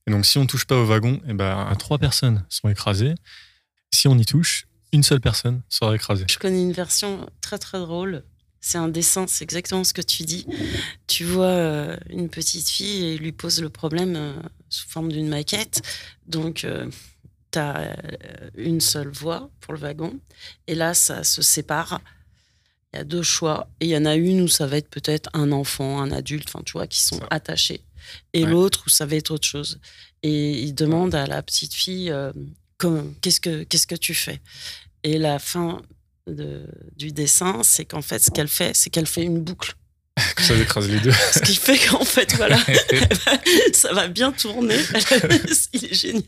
Et 0.09 0.11
donc, 0.11 0.27
si 0.27 0.39
on 0.39 0.43
ne 0.43 0.49
touche 0.49 0.65
pas 0.65 0.77
au 0.77 0.85
wagon, 0.85 1.21
eh 1.29 1.33
ben, 1.33 1.73
trois 1.79 1.99
personnes 1.99 2.45
sont 2.49 2.69
écrasées. 2.69 3.15
Si 3.93 4.09
on 4.09 4.19
y 4.19 4.25
touche, 4.25 4.67
une 4.93 5.05
seule 5.05 5.21
personne 5.21 5.63
sera 5.69 5.95
écrasée. 5.95 6.25
Je 6.29 6.39
connais 6.39 6.61
une 6.61 6.73
version 6.73 7.31
très 7.41 7.59
très 7.59 7.79
drôle 7.79 8.25
c'est 8.61 8.79
un 8.79 8.89
dessin, 8.89 9.27
c'est 9.27 9.45
exactement 9.45 9.85
ce 9.85 9.95
que 9.95 10.03
tu 10.03 10.25
dis. 10.25 10.47
Tu 11.07 11.25
vois 11.25 11.47
euh, 11.47 11.97
une 12.11 12.29
petite 12.29 12.69
fille 12.69 13.05
et 13.07 13.19
lui 13.19 13.33
pose 13.33 13.61
le 13.61 13.71
problème 13.71 14.17
euh, 14.17 14.35
sous 14.69 14.89
forme 14.89 15.11
d'une 15.11 15.29
maquette. 15.29 15.83
Donc, 16.27 16.65
euh, 16.65 16.91
tu 17.53 17.59
as 17.59 17.97
une 18.57 18.81
seule 18.81 19.09
voie 19.09 19.51
pour 19.61 19.73
le 19.73 19.81
wagon. 19.81 20.19
Et 20.67 20.75
là, 20.75 20.95
ça 20.95 21.25
se 21.25 21.43
sépare. 21.43 22.01
Il 22.93 22.99
y 22.99 23.01
a 23.01 23.05
deux 23.05 23.23
choix. 23.23 23.69
Et 23.81 23.87
il 23.87 23.91
y 23.91 23.97
en 23.97 24.05
a 24.05 24.15
une 24.15 24.43
où 24.43 24.49
ça 24.49 24.67
va 24.67 24.77
être 24.77 24.91
peut-être 24.91 25.31
un 25.33 25.53
enfant, 25.53 26.01
un 26.01 26.13
adulte, 26.13 26.49
enfin, 26.49 26.63
tu 26.65 26.73
vois, 26.73 26.87
qui 26.87 27.01
sont 27.01 27.19
ça. 27.19 27.27
attachés. 27.31 27.81
Et 28.33 28.45
ouais. 28.45 28.51
l'autre 28.51 28.85
où 28.87 28.91
ça 28.91 29.07
va 29.07 29.17
être 29.17 29.31
autre 29.31 29.47
chose. 29.47 29.81
Et 30.23 30.61
il 30.61 30.75
demande 30.75 31.15
à 31.15 31.27
la 31.27 31.43
petite 31.43 31.73
fille 31.73 32.11
euh, 32.11 32.33
qu'est-ce 33.21 33.41
que 33.41 33.63
qu'est-ce 33.65 33.87
que 33.87 33.95
tu 33.95 34.15
fais? 34.15 34.41
Et 35.03 35.19
la 35.19 35.39
fin 35.39 35.83
de, 36.27 36.67
du 36.97 37.13
dessin, 37.13 37.61
c'est 37.63 37.85
qu'en 37.85 38.03
fait, 38.03 38.19
ce 38.19 38.31
qu'elle 38.31 38.49
fait, 38.49 38.75
c'est 38.75 38.91
qu'elle 38.91 39.07
fait 39.07 39.23
une 39.23 39.41
boucle. 39.41 39.75
Ça 40.39 40.55
écrase 40.55 40.89
les 40.89 41.01
deux. 41.01 41.13
ce 41.13 41.41
qui 41.41 41.57
fait 41.57 41.79
qu'en 41.79 42.05
fait, 42.05 42.35
voilà, 42.37 42.59
ça 43.73 43.93
va 43.95 44.09
bien 44.09 44.33
tourner. 44.33 44.77
Il 45.73 45.85
est 45.85 45.95
génial. 45.95 46.25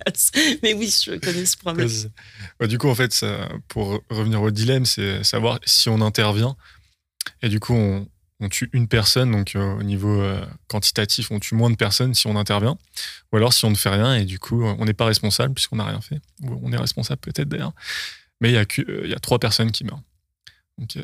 Mais 0.62 0.72
oui, 0.72 0.94
je 1.05 1.16
connais 1.16 1.44
ce 1.44 1.57
problème. 1.57 1.90
Ouais, 2.61 2.68
du 2.68 2.78
coup, 2.78 2.88
en 2.88 2.94
fait, 2.94 3.12
ça, 3.12 3.48
pour 3.68 4.00
revenir 4.09 4.40
au 4.40 4.50
dilemme, 4.50 4.87
c'est 4.87 5.22
savoir 5.24 5.59
si 5.66 5.88
on 5.88 6.00
intervient. 6.00 6.57
Et 7.42 7.48
du 7.48 7.61
coup, 7.61 7.74
on, 7.74 8.09
on 8.42 8.48
tue 8.48 8.68
une 8.72 8.88
personne, 8.88 9.31
donc 9.31 9.55
euh, 9.55 9.78
au 9.78 9.83
niveau 9.83 10.20
euh, 10.20 10.44
quantitatif, 10.68 11.31
on 11.31 11.38
tue 11.38 11.55
moins 11.55 11.70
de 11.70 11.76
personnes 11.76 12.12
si 12.12 12.26
on 12.26 12.37
intervient. 12.37 12.76
Ou 13.33 13.37
alors 13.37 13.52
si 13.52 13.64
on 13.64 13.70
ne 13.70 13.76
fait 13.76 13.88
rien 13.88 14.16
et 14.16 14.24
du 14.24 14.38
coup, 14.38 14.64
on 14.64 14.85
n'est 14.85 14.94
pas 14.94 15.07
responsable 15.07 15.55
puisqu'on 15.55 15.76
n'a 15.76 15.85
rien 15.85 16.00
fait. 16.00 16.20
Ou 16.42 16.61
on 16.62 16.72
est 16.72 16.76
responsable 16.76 17.20
peut-être 17.20 17.48
d'ailleurs 17.48 17.72
mais 18.42 18.50
il 18.50 18.55
y, 18.55 18.59
a 18.59 18.66
euh, 18.90 19.18
trois 19.22 19.38
personnes 19.38 19.70
qui 19.70 19.85
meurent. 19.85 20.02
Euh... 20.96 21.02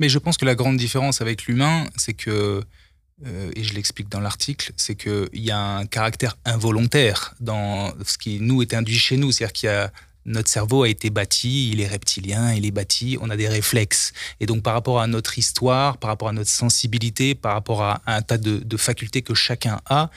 Mais 0.00 0.08
je 0.08 0.18
pense 0.18 0.36
que 0.36 0.44
la 0.44 0.56
grande 0.56 0.76
différence 0.76 1.20
avec 1.20 1.46
l'humain, 1.46 1.86
c'est 1.96 2.12
que, 2.12 2.60
euh, 3.24 3.52
et 3.54 3.62
je 3.62 3.72
l'explique 3.74 4.08
dans 4.08 4.18
l'article, 4.18 4.72
c'est 4.76 4.96
qu'il 4.96 5.28
y 5.32 5.52
a 5.52 5.60
un 5.60 5.86
caractère 5.86 6.36
involontaire 6.44 7.34
dans 7.38 7.94
ce 8.04 8.18
qui 8.18 8.40
nous 8.40 8.62
est 8.62 8.74
induit 8.74 8.98
chez 8.98 9.16
nous. 9.16 9.30
C'est-à-dire 9.30 9.52
qu'il 9.52 9.66
y 9.68 9.70
a 9.70 9.92
notre 10.24 10.48
cerveau 10.48 10.84
a 10.84 10.88
été 10.88 11.10
bâti, 11.10 11.70
il 11.70 11.80
est 11.80 11.88
reptilien, 11.88 12.52
il 12.52 12.64
est 12.64 12.70
bâti, 12.70 13.18
on 13.20 13.28
a 13.30 13.36
des 13.36 13.48
réflexes. 13.48 14.12
Et 14.38 14.46
donc 14.46 14.62
par 14.62 14.72
rapport 14.72 15.00
à 15.00 15.08
notre 15.08 15.36
histoire, 15.36 15.98
par 15.98 16.08
rapport 16.08 16.28
à 16.28 16.32
notre 16.32 16.50
sensibilité, 16.50 17.34
par 17.34 17.54
rapport 17.54 17.82
à 17.82 18.02
un 18.06 18.22
tas 18.22 18.38
de 18.38 18.76
facultés 18.76 19.22
que 19.22 19.34
chacun 19.34 19.80
a, 19.86 20.10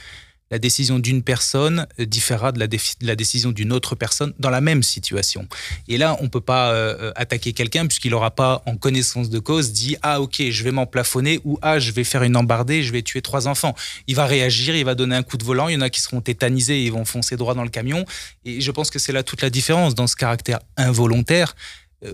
la 0.52 0.60
décision 0.60 1.00
d'une 1.00 1.24
personne 1.24 1.88
euh, 2.00 2.06
différera 2.06 2.52
de 2.52 2.60
la, 2.60 3.16
décision 3.16 3.52
d'une 3.52 3.74
autre 3.74 3.96
personne 3.96 4.34
dans 4.40 4.50
la 4.50 4.62
même 4.62 4.84
situation. 4.84 5.48
Et 5.88 5.98
là, 5.98 6.18
on 6.20 6.24
ne 6.24 6.30
peut 6.30 6.42
pas 6.42 6.72
euh, 6.72 6.96
euh, 7.00 7.12
attaquer 7.16 7.54
quelqu'un 7.54 7.88
puisqu'il 7.88 8.12
n'aura 8.12 8.32
pas, 8.32 8.62
en 8.66 8.78
connaissance 8.78 9.30
de 9.30 9.40
cause, 9.40 9.72
dit 9.72 9.98
Ah, 10.02 10.22
ok, 10.22 10.44
je 10.50 10.64
vais 10.64 10.72
m'emplafonner 10.72 11.40
ou 11.46 11.58
Ah, 11.62 11.80
je 11.80 11.92
vais 11.92 12.04
faire 12.04 12.24
une 12.24 12.38
embardée, 12.38 12.84
je 12.84 12.92
vais 12.92 13.02
tuer 13.02 13.22
trois 13.22 13.48
enfants. 13.48 13.76
Il 14.08 14.16
va 14.16 14.26
réagir, 14.26 14.76
il 14.76 14.86
va 14.86 14.96
donner 14.96 15.16
un 15.16 15.24
coup 15.24 15.38
de 15.38 15.44
volant. 15.44 15.68
Il 15.68 15.74
y 15.74 15.78
en 15.78 15.82
a 15.82 15.90
qui 15.90 16.02
seront 16.02 16.22
tétanisés 16.22 16.82
et 16.82 16.86
ils 16.86 16.92
vont 16.92 17.06
foncer 17.06 17.38
droit 17.38 17.56
dans 17.56 17.64
le 17.64 17.70
camion. 17.70 18.06
Et 18.44 18.62
je 18.62 18.72
pense 18.72 18.92
que 18.92 19.00
c'est 19.00 19.14
là 19.14 19.24
toute 19.24 19.42
la 19.42 19.50
différence 19.50 19.96
dans 19.96 20.08
ce 20.08 20.16
caractère 20.16 20.60
involontaire 20.78 21.56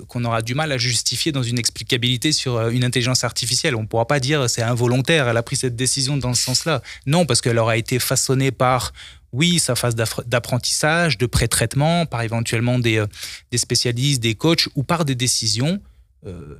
qu'on 0.07 0.23
aura 0.25 0.41
du 0.41 0.55
mal 0.55 0.71
à 0.71 0.77
justifier 0.77 1.31
dans 1.31 1.43
une 1.43 1.59
explicabilité 1.59 2.31
sur 2.31 2.57
euh, 2.57 2.69
une 2.69 2.83
intelligence 2.83 3.23
artificielle. 3.23 3.75
On 3.75 3.81
ne 3.81 3.87
pourra 3.87 4.05
pas 4.05 4.19
dire 4.19 4.49
c'est 4.49 4.61
involontaire, 4.61 5.27
elle 5.27 5.37
a 5.37 5.43
pris 5.43 5.55
cette 5.55 5.75
décision 5.75 6.17
dans 6.17 6.33
ce 6.33 6.43
sens-là. 6.43 6.81
Non, 7.05 7.25
parce 7.25 7.41
qu'elle 7.41 7.57
aura 7.57 7.77
été 7.77 7.99
façonnée 7.99 8.51
par, 8.51 8.93
oui, 9.31 9.59
sa 9.59 9.75
phase 9.75 9.95
d'apprentissage, 9.95 11.17
de 11.17 11.25
pré-traitement, 11.25 12.05
par 12.05 12.21
éventuellement 12.21 12.79
des, 12.79 12.97
euh, 12.97 13.07
des, 13.51 13.57
spécialistes, 13.57 14.21
des 14.21 14.35
coachs, 14.35 14.67
ou 14.75 14.83
par 14.83 15.05
des 15.05 15.15
décisions 15.15 15.81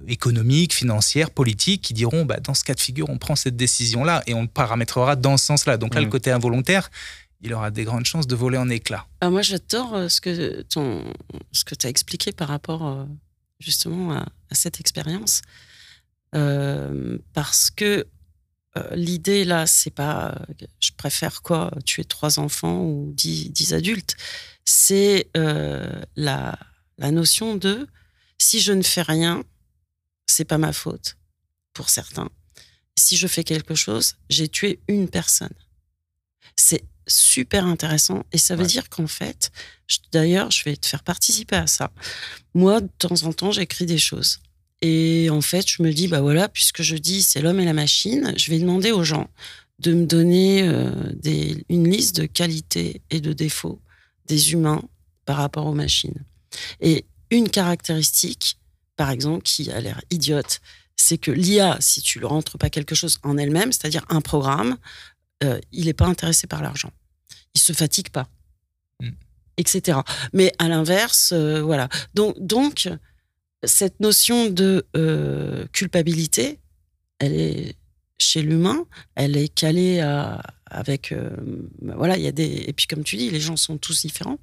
économiques, 0.08 0.74
financières, 0.74 1.30
politiques, 1.30 1.84
qui 1.84 1.94
diront, 1.94 2.26
bah, 2.26 2.40
dans 2.40 2.56
ce 2.56 2.64
cas 2.64 2.74
de 2.74 2.80
figure, 2.80 3.08
on 3.12 3.20
prend 3.20 3.36
cette 3.36 3.56
décision-là 3.56 4.24
et 4.26 4.34
on 4.34 4.42
le 4.42 4.48
paramétrera 4.48 5.16
dans 5.16 5.38
ce 5.38 5.46
sens-là. 5.46 5.78
Donc 5.78 5.94
là, 5.94 6.02
le 6.02 6.08
mmh. 6.08 6.10
côté 6.10 6.32
involontaire, 6.32 6.90
il 7.42 7.54
aura 7.54 7.72
des 7.72 7.84
grandes 7.84 8.06
chances 8.06 8.28
de 8.28 8.36
voler 8.36 8.58
en 8.58 8.70
éclats. 8.70 9.08
Ah, 9.20 9.30
moi, 9.30 9.42
j'adore 9.42 9.96
euh, 9.96 10.08
ce 10.10 10.22
que 10.22 11.76
tu 11.76 11.88
as 11.88 11.90
expliqué 11.90 12.32
par 12.32 12.48
rapport 12.48 12.88
euh, 12.88 13.06
justement 13.60 14.14
à, 14.14 14.26
cette 14.52 14.80
expérience. 14.80 15.42
Euh, 16.36 17.18
parce 17.34 17.70
que 17.72 18.08
l'idée 18.94 19.44
là, 19.44 19.68
c'est 19.68 19.92
pas 19.92 20.34
je 20.80 20.92
préfère 20.96 21.42
quoi, 21.42 21.72
tuer 21.86 22.06
trois 22.06 22.40
enfants 22.40 22.86
ou 22.86 23.12
dix, 23.14 23.74
adultes. 23.74 24.16
C'est 24.64 25.30
la, 25.36 26.58
la 26.98 27.12
notion 27.12 27.58
de 27.58 27.88
si 28.38 28.62
je 28.62 28.72
ne 28.72 28.82
fais 28.82 29.02
rien, 29.02 29.44
c'est 30.26 30.46
pas 30.46 30.58
ma 30.58 30.72
faute 30.72 31.18
pour 31.74 31.90
certains. 31.90 32.30
Si 32.96 33.18
je 33.18 33.28
fais 33.28 33.44
quelque 33.44 33.76
chose, 33.76 34.16
j'ai 34.30 34.48
tué 34.48 34.80
une 34.88 35.10
personne. 35.10 35.54
C'est 36.56 36.84
super 37.12 37.66
intéressant. 37.66 38.24
Et 38.32 38.38
ça 38.38 38.56
veut 38.56 38.66
dire 38.66 38.90
qu'en 38.90 39.08
fait, 39.08 39.52
d'ailleurs, 40.12 40.52
je 40.52 40.64
vais 40.64 40.76
te 40.76 40.86
faire 40.86 41.04
participer 41.04 41.56
à 41.56 41.68
ça. 41.68 41.92
Moi, 42.54 42.82
de 42.82 42.90
temps 42.98 43.24
en 43.24 43.34
temps, 43.34 43.52
j'écris 43.52 43.86
des 43.86 43.98
choses. 43.98 44.40
Et 44.82 45.30
en 45.30 45.42
fait, 45.42 45.68
je 45.68 45.84
me 45.84 45.92
dis, 45.94 46.08
bah 46.08 46.22
voilà, 46.22 46.50
puisque 46.50 46.82
je 46.82 46.96
dis 46.96 47.22
c'est 47.22 47.42
l'homme 47.42 47.60
et 47.60 47.66
la 47.66 47.74
machine, 47.74 48.34
je 48.38 48.50
vais 48.50 48.60
demander 48.60 48.92
aux 48.92 49.04
gens 49.04 49.30
de 49.80 49.94
me 49.94 50.06
donner 50.06 50.64
euh, 50.64 50.92
des, 51.14 51.66
une 51.70 51.90
liste 51.90 52.16
de 52.16 52.26
qualités 52.26 53.02
et 53.10 53.20
de 53.20 53.34
défauts 53.34 53.80
des 54.26 54.54
humains 54.54 54.84
par 55.26 55.38
rapport 55.38 55.66
aux 55.66 55.74
machines. 55.74 56.24
Et 56.82 57.06
une 57.30 57.50
caractéristique, 57.50 58.58
par 58.96 59.10
exemple, 59.10 59.44
qui 59.44 59.72
a 59.72 59.80
l'air 59.80 60.02
idiote, 60.10 60.62
c'est 60.96 61.18
que 61.18 61.32
l'IA, 61.32 61.78
si 61.80 62.02
tu 62.02 62.20
ne 62.20 62.26
rentres 62.26 62.58
pas 62.58 62.70
quelque 62.70 62.96
chose 62.96 63.18
en 63.24 63.38
elle-même, 63.38 63.72
c'est-à-dire 63.72 64.06
un 64.10 64.22
programme, 64.22 64.78
euh, 65.44 65.60
il 65.72 65.86
n'est 65.86 65.94
pas 65.94 66.06
intéressé 66.06 66.48
par 66.48 66.62
l'argent. 66.62 66.92
Il 67.56 67.62
se 67.62 67.74
fatigue 67.74 68.10
pas, 68.10 68.28
mm. 69.02 69.10
etc. 69.58 70.00
Mais 70.34 70.54
à 70.60 70.68
l'inverse, 70.68 71.32
euh, 71.34 71.62
voilà. 71.62 71.90
Donc, 72.14 72.36
donc, 72.40 72.90
cette 73.64 74.00
notion 74.00 74.50
de 74.50 74.86
euh, 74.96 75.66
culpabilité, 75.72 76.60
elle 77.20 77.34
est 77.34 77.76
chez 78.18 78.42
l'humain, 78.42 78.86
elle 79.16 79.36
est 79.36 79.48
calée 79.48 80.00
avec, 80.68 81.14
voilà, 81.82 82.18
il 82.18 82.24
y 82.24 82.28
a 82.28 82.32
des, 82.32 82.66
et 82.68 82.74
puis 82.74 82.86
comme 82.86 83.04
tu 83.04 83.18
dis, 83.18 83.32
les 83.32 83.40
gens 83.40 83.58
sont 83.58 83.78
tous 83.80 84.02
différents. 84.02 84.38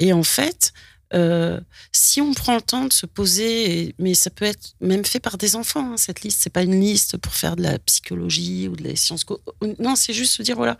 Et 0.00 0.12
en 0.12 0.24
fait, 0.24 0.72
euh, 1.14 1.60
si 1.92 2.20
on 2.20 2.32
prend 2.32 2.54
le 2.54 2.62
temps 2.62 2.86
de 2.86 2.92
se 2.92 3.06
poser, 3.06 3.94
mais 3.98 4.14
ça 4.14 4.30
peut 4.30 4.44
être 4.44 4.74
même 4.80 5.04
fait 5.04 5.20
par 5.20 5.36
des 5.36 5.56
enfants, 5.56 5.92
hein, 5.92 5.96
cette 5.96 6.22
liste, 6.22 6.40
c'est 6.42 6.50
pas 6.50 6.62
une 6.62 6.80
liste 6.80 7.18
pour 7.18 7.34
faire 7.34 7.56
de 7.56 7.62
la 7.62 7.78
psychologie 7.80 8.68
ou 8.68 8.76
de 8.76 8.88
la 8.88 8.96
sciences. 8.96 9.26
Non, 9.78 9.94
c'est 9.94 10.14
juste 10.14 10.32
se 10.32 10.42
dire 10.42 10.56
voilà. 10.56 10.78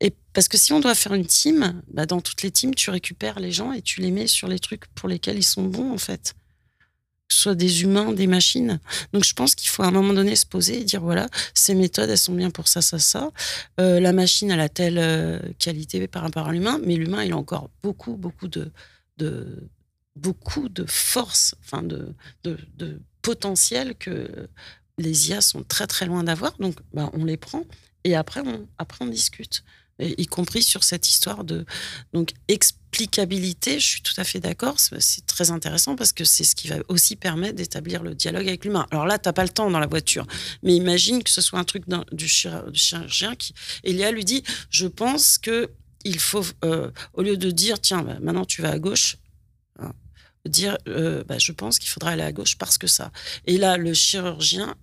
Et 0.00 0.14
parce 0.32 0.48
que 0.48 0.56
si 0.56 0.72
on 0.72 0.80
doit 0.80 0.94
faire 0.94 1.14
une 1.14 1.26
team, 1.26 1.82
bah 1.88 2.06
dans 2.06 2.20
toutes 2.20 2.42
les 2.42 2.50
teams, 2.50 2.74
tu 2.74 2.90
récupères 2.90 3.40
les 3.40 3.50
gens 3.50 3.72
et 3.72 3.82
tu 3.82 4.00
les 4.00 4.10
mets 4.10 4.28
sur 4.28 4.48
les 4.48 4.58
trucs 4.58 4.86
pour 4.94 5.08
lesquels 5.08 5.38
ils 5.38 5.42
sont 5.42 5.64
bons, 5.64 5.92
en 5.92 5.98
fait. 5.98 6.34
Que 7.28 7.34
ce 7.34 7.40
soit 7.40 7.54
des 7.54 7.82
humains, 7.82 8.12
des 8.12 8.26
machines. 8.26 8.80
Donc 9.12 9.24
je 9.24 9.34
pense 9.34 9.54
qu'il 9.54 9.68
faut 9.68 9.82
à 9.82 9.88
un 9.88 9.90
moment 9.90 10.14
donné 10.14 10.34
se 10.36 10.46
poser 10.46 10.80
et 10.80 10.84
dire 10.84 11.02
voilà, 11.02 11.28
ces 11.52 11.74
méthodes, 11.74 12.08
elles 12.08 12.16
sont 12.16 12.34
bien 12.34 12.50
pour 12.50 12.68
ça, 12.68 12.80
ça, 12.80 12.98
ça. 12.98 13.30
Euh, 13.80 14.00
la 14.00 14.12
machine, 14.12 14.50
elle 14.50 14.60
a 14.60 14.68
telle 14.68 14.98
euh, 14.98 15.40
qualité 15.58 16.06
par 16.06 16.22
rapport 16.22 16.48
à 16.48 16.52
l'humain, 16.52 16.80
mais 16.84 16.94
l'humain, 16.94 17.24
il 17.24 17.32
a 17.32 17.36
encore 17.36 17.68
beaucoup, 17.82 18.16
beaucoup 18.16 18.48
de, 18.48 18.70
de 19.18 19.68
beaucoup 20.18 20.68
de 20.68 20.84
force, 20.84 21.54
enfin 21.64 21.82
de, 21.82 22.14
de, 22.44 23.00
potentiel 23.22 23.94
que 23.96 24.48
les 24.96 25.30
IA 25.30 25.40
sont 25.40 25.62
très 25.62 25.86
très 25.86 26.06
loin 26.06 26.24
d'avoir. 26.24 26.56
Donc, 26.58 26.76
bah, 26.94 27.10
on 27.12 27.24
les 27.24 27.36
prend 27.36 27.64
et 28.04 28.14
après 28.14 28.40
on, 28.40 28.66
après 28.78 29.04
on 29.04 29.08
discute. 29.08 29.64
Y 30.00 30.26
compris 30.26 30.62
sur 30.62 30.84
cette 30.84 31.08
histoire 31.08 31.44
de 31.44 31.64
donc 32.12 32.32
explicabilité, 32.48 33.80
je 33.80 33.86
suis 33.86 34.02
tout 34.02 34.14
à 34.16 34.24
fait 34.24 34.40
d'accord, 34.40 34.76
c'est 34.78 35.26
très 35.26 35.50
intéressant 35.50 35.96
parce 35.96 36.12
que 36.12 36.24
c'est 36.24 36.44
ce 36.44 36.54
qui 36.54 36.68
va 36.68 36.76
aussi 36.88 37.16
permettre 37.16 37.56
d'établir 37.56 38.02
le 38.02 38.14
dialogue 38.14 38.48
avec 38.48 38.64
l'humain. 38.64 38.86
Alors 38.90 39.06
là, 39.06 39.18
tu 39.18 39.28
n'as 39.28 39.32
pas 39.32 39.42
le 39.42 39.48
temps 39.48 39.70
dans 39.70 39.78
la 39.78 39.86
voiture, 39.86 40.26
mais 40.62 40.74
imagine 40.74 41.22
que 41.22 41.30
ce 41.30 41.40
soit 41.40 41.58
un 41.58 41.64
truc 41.64 41.84
du, 42.12 42.28
chirurgien 42.28 43.34
qui 43.36 43.54
Elia 43.84 44.10
lui 44.10 44.24
dit, 44.24 44.42
je 44.70 44.86
pense 44.86 45.38
que 45.38 45.70
il 46.04 46.20
faut, 46.20 46.44
euh, 46.64 46.90
au 47.12 47.22
lieu 47.22 47.36
de 47.36 47.50
dire, 47.50 47.80
tiens, 47.80 48.02
bah, 48.02 48.18
maintenant 48.20 48.44
tu 48.44 48.62
vas 48.62 48.70
à 48.70 48.78
gauche, 48.78 49.16
hein, 49.80 49.92
dire, 50.46 50.78
euh, 50.86 51.24
bah, 51.24 51.38
je 51.38 51.52
pense 51.52 51.78
qu'il 51.78 51.90
faudra 51.90 52.10
aller 52.10 52.22
à 52.22 52.32
gauche 52.32 52.56
parce 52.56 52.78
que 52.78 52.86
ça. 52.86 53.10
Et 53.46 53.58
là, 53.58 53.76
le 53.76 53.92
chirurgien 53.94 54.76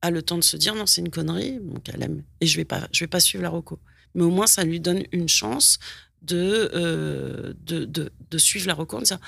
a 0.00 0.10
le 0.10 0.22
temps 0.22 0.38
de 0.38 0.44
se 0.44 0.56
dire, 0.56 0.74
non, 0.74 0.86
c'est 0.86 1.00
une 1.00 1.10
connerie, 1.10 1.58
donc 1.60 1.88
elle 1.92 2.02
aime, 2.02 2.22
et 2.40 2.46
je 2.46 2.56
vais 2.56 2.64
pas, 2.64 2.88
je 2.92 3.04
vais 3.04 3.08
pas 3.08 3.20
suivre 3.20 3.42
la 3.42 3.50
reco. 3.50 3.78
Mais 4.14 4.22
au 4.22 4.30
moins, 4.30 4.46
ça 4.46 4.64
lui 4.64 4.80
donne 4.80 5.04
une 5.12 5.28
chance 5.28 5.78
de, 6.22 6.70
euh, 6.74 7.54
de, 7.62 7.84
de, 7.84 8.38
suivre 8.38 8.66
la 8.66 8.74
reco 8.74 8.96
en 8.96 9.00
disant, 9.00 9.20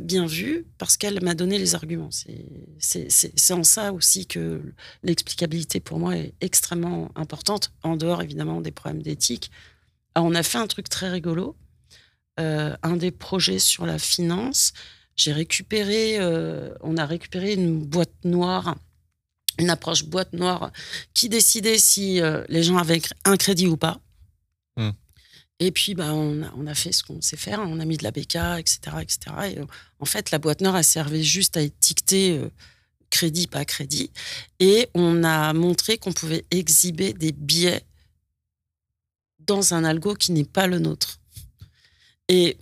bien 0.00 0.26
vu, 0.26 0.66
parce 0.78 0.96
qu'elle 0.96 1.22
m'a 1.22 1.34
donné 1.34 1.58
les 1.58 1.74
arguments. 1.74 2.10
C'est 2.78 3.52
en 3.52 3.64
ça 3.64 3.92
aussi 3.92 4.26
que 4.26 4.62
l'explicabilité 5.02 5.80
pour 5.80 5.98
moi 5.98 6.16
est 6.16 6.34
extrêmement 6.40 7.10
importante, 7.14 7.72
en 7.82 7.96
dehors 7.96 8.22
évidemment 8.22 8.60
des 8.60 8.72
problèmes 8.72 9.02
d'éthique. 9.02 9.50
On 10.16 10.34
a 10.34 10.42
fait 10.42 10.58
un 10.58 10.66
truc 10.66 10.88
très 10.88 11.10
rigolo. 11.10 11.56
Euh, 12.40 12.74
un 12.82 12.96
des 12.96 13.10
projets 13.10 13.58
sur 13.58 13.84
la 13.84 13.98
finance, 13.98 14.72
j'ai 15.16 15.34
récupéré, 15.34 16.16
euh, 16.18 16.72
on 16.80 16.96
a 16.96 17.04
récupéré 17.04 17.52
une 17.52 17.84
boîte 17.84 18.24
noire, 18.24 18.76
une 19.58 19.68
approche 19.68 20.04
boîte 20.04 20.32
noire 20.32 20.72
qui 21.12 21.28
décidait 21.28 21.76
si 21.76 22.22
les 22.48 22.62
gens 22.62 22.78
avaient 22.78 23.02
un 23.26 23.36
crédit 23.36 23.66
ou 23.66 23.76
pas. 23.76 24.00
Hmm. 24.76 24.90
Et 25.58 25.70
puis, 25.70 25.94
bah, 25.94 26.12
on, 26.12 26.42
a, 26.42 26.70
a 26.70 26.74
fait 26.74 26.92
ce 26.92 27.04
qu'on 27.04 27.20
sait 27.20 27.36
faire. 27.36 27.60
On 27.60 27.78
a 27.78 27.84
mis 27.84 27.96
de 27.96 28.02
la 28.02 28.10
BK, 28.10 28.36
etc., 28.58 28.78
etc. 29.00 29.18
Et, 29.56 29.58
en 30.00 30.04
fait, 30.04 30.30
la 30.30 30.38
boîte 30.38 30.60
noire, 30.60 30.76
elle 30.76 30.84
servait 30.84 31.22
juste 31.22 31.56
à 31.56 31.60
étiqueter 31.60 32.40
crédit, 33.12 33.46
pas 33.46 33.64
crédit. 33.64 34.10
Et 34.58 34.88
on 34.94 35.22
a 35.22 35.52
montré 35.52 35.98
qu'on 35.98 36.12
pouvait 36.12 36.44
exhiber 36.50 37.12
des 37.12 37.30
billets 37.30 37.84
dans 39.38 39.74
un 39.74 39.84
algo 39.84 40.14
qui 40.14 40.32
n'est 40.32 40.44
pas 40.44 40.66
le 40.66 40.78
nôtre. 40.78 41.20
Et 42.28 42.56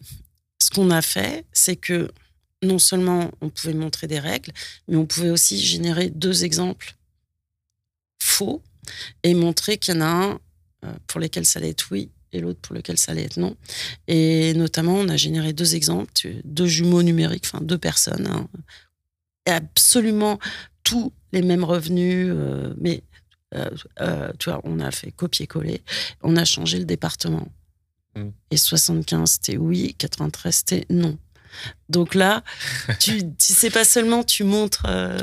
ce 0.58 0.70
qu'on 0.70 0.90
a 0.90 1.00
fait, 1.00 1.46
c'est 1.52 1.76
que 1.76 2.10
non 2.62 2.78
seulement 2.78 3.30
on 3.40 3.48
pouvait 3.48 3.72
montrer 3.72 4.06
des 4.06 4.18
règles, 4.18 4.52
mais 4.88 4.96
on 4.96 5.06
pouvait 5.06 5.30
aussi 5.30 5.58
générer 5.58 6.10
deux 6.10 6.44
exemples 6.44 6.94
faux 8.18 8.62
et 9.22 9.34
montrer 9.34 9.78
qu'il 9.78 9.94
y 9.94 9.98
en 9.98 10.00
a 10.00 10.06
un 10.06 10.30
euh, 10.32 10.38
pour 11.06 11.20
lesquels 11.20 11.46
ça 11.46 11.58
allait 11.58 11.70
être 11.70 11.88
oui 11.90 12.10
et 12.32 12.40
l'autre 12.40 12.60
pour 12.60 12.74
lequel 12.74 12.96
ça 12.96 13.12
allait 13.12 13.24
être 13.24 13.38
non. 13.38 13.56
Et 14.06 14.54
notamment, 14.54 14.94
on 14.94 15.08
a 15.08 15.16
généré 15.16 15.52
deux 15.52 15.74
exemples, 15.74 16.12
deux 16.44 16.66
jumeaux 16.66 17.02
numériques, 17.02 17.44
enfin 17.46 17.62
deux 17.62 17.78
personnes, 17.78 18.26
hein, 18.26 18.48
absolument 19.46 20.38
tous 20.84 21.12
les 21.32 21.42
mêmes 21.42 21.64
revenus, 21.64 22.28
euh, 22.30 22.74
mais 22.78 23.02
euh, 23.54 23.70
euh, 24.00 24.32
tu 24.38 24.50
vois, 24.50 24.60
on 24.64 24.80
a 24.80 24.90
fait 24.90 25.10
copier-coller, 25.10 25.82
on 26.22 26.36
a 26.36 26.44
changé 26.44 26.78
le 26.78 26.84
département. 26.84 27.48
Mm. 28.16 28.28
Et 28.50 28.56
75, 28.56 29.30
c'était 29.30 29.56
oui, 29.56 29.94
93, 29.98 30.54
c'était 30.54 30.86
non. 30.90 31.18
Donc 31.88 32.14
là, 32.14 32.44
tu, 33.00 33.20
sais 33.38 33.70
pas 33.70 33.84
seulement 33.84 34.22
tu 34.22 34.44
montres, 34.44 34.84
euh, 34.86 35.18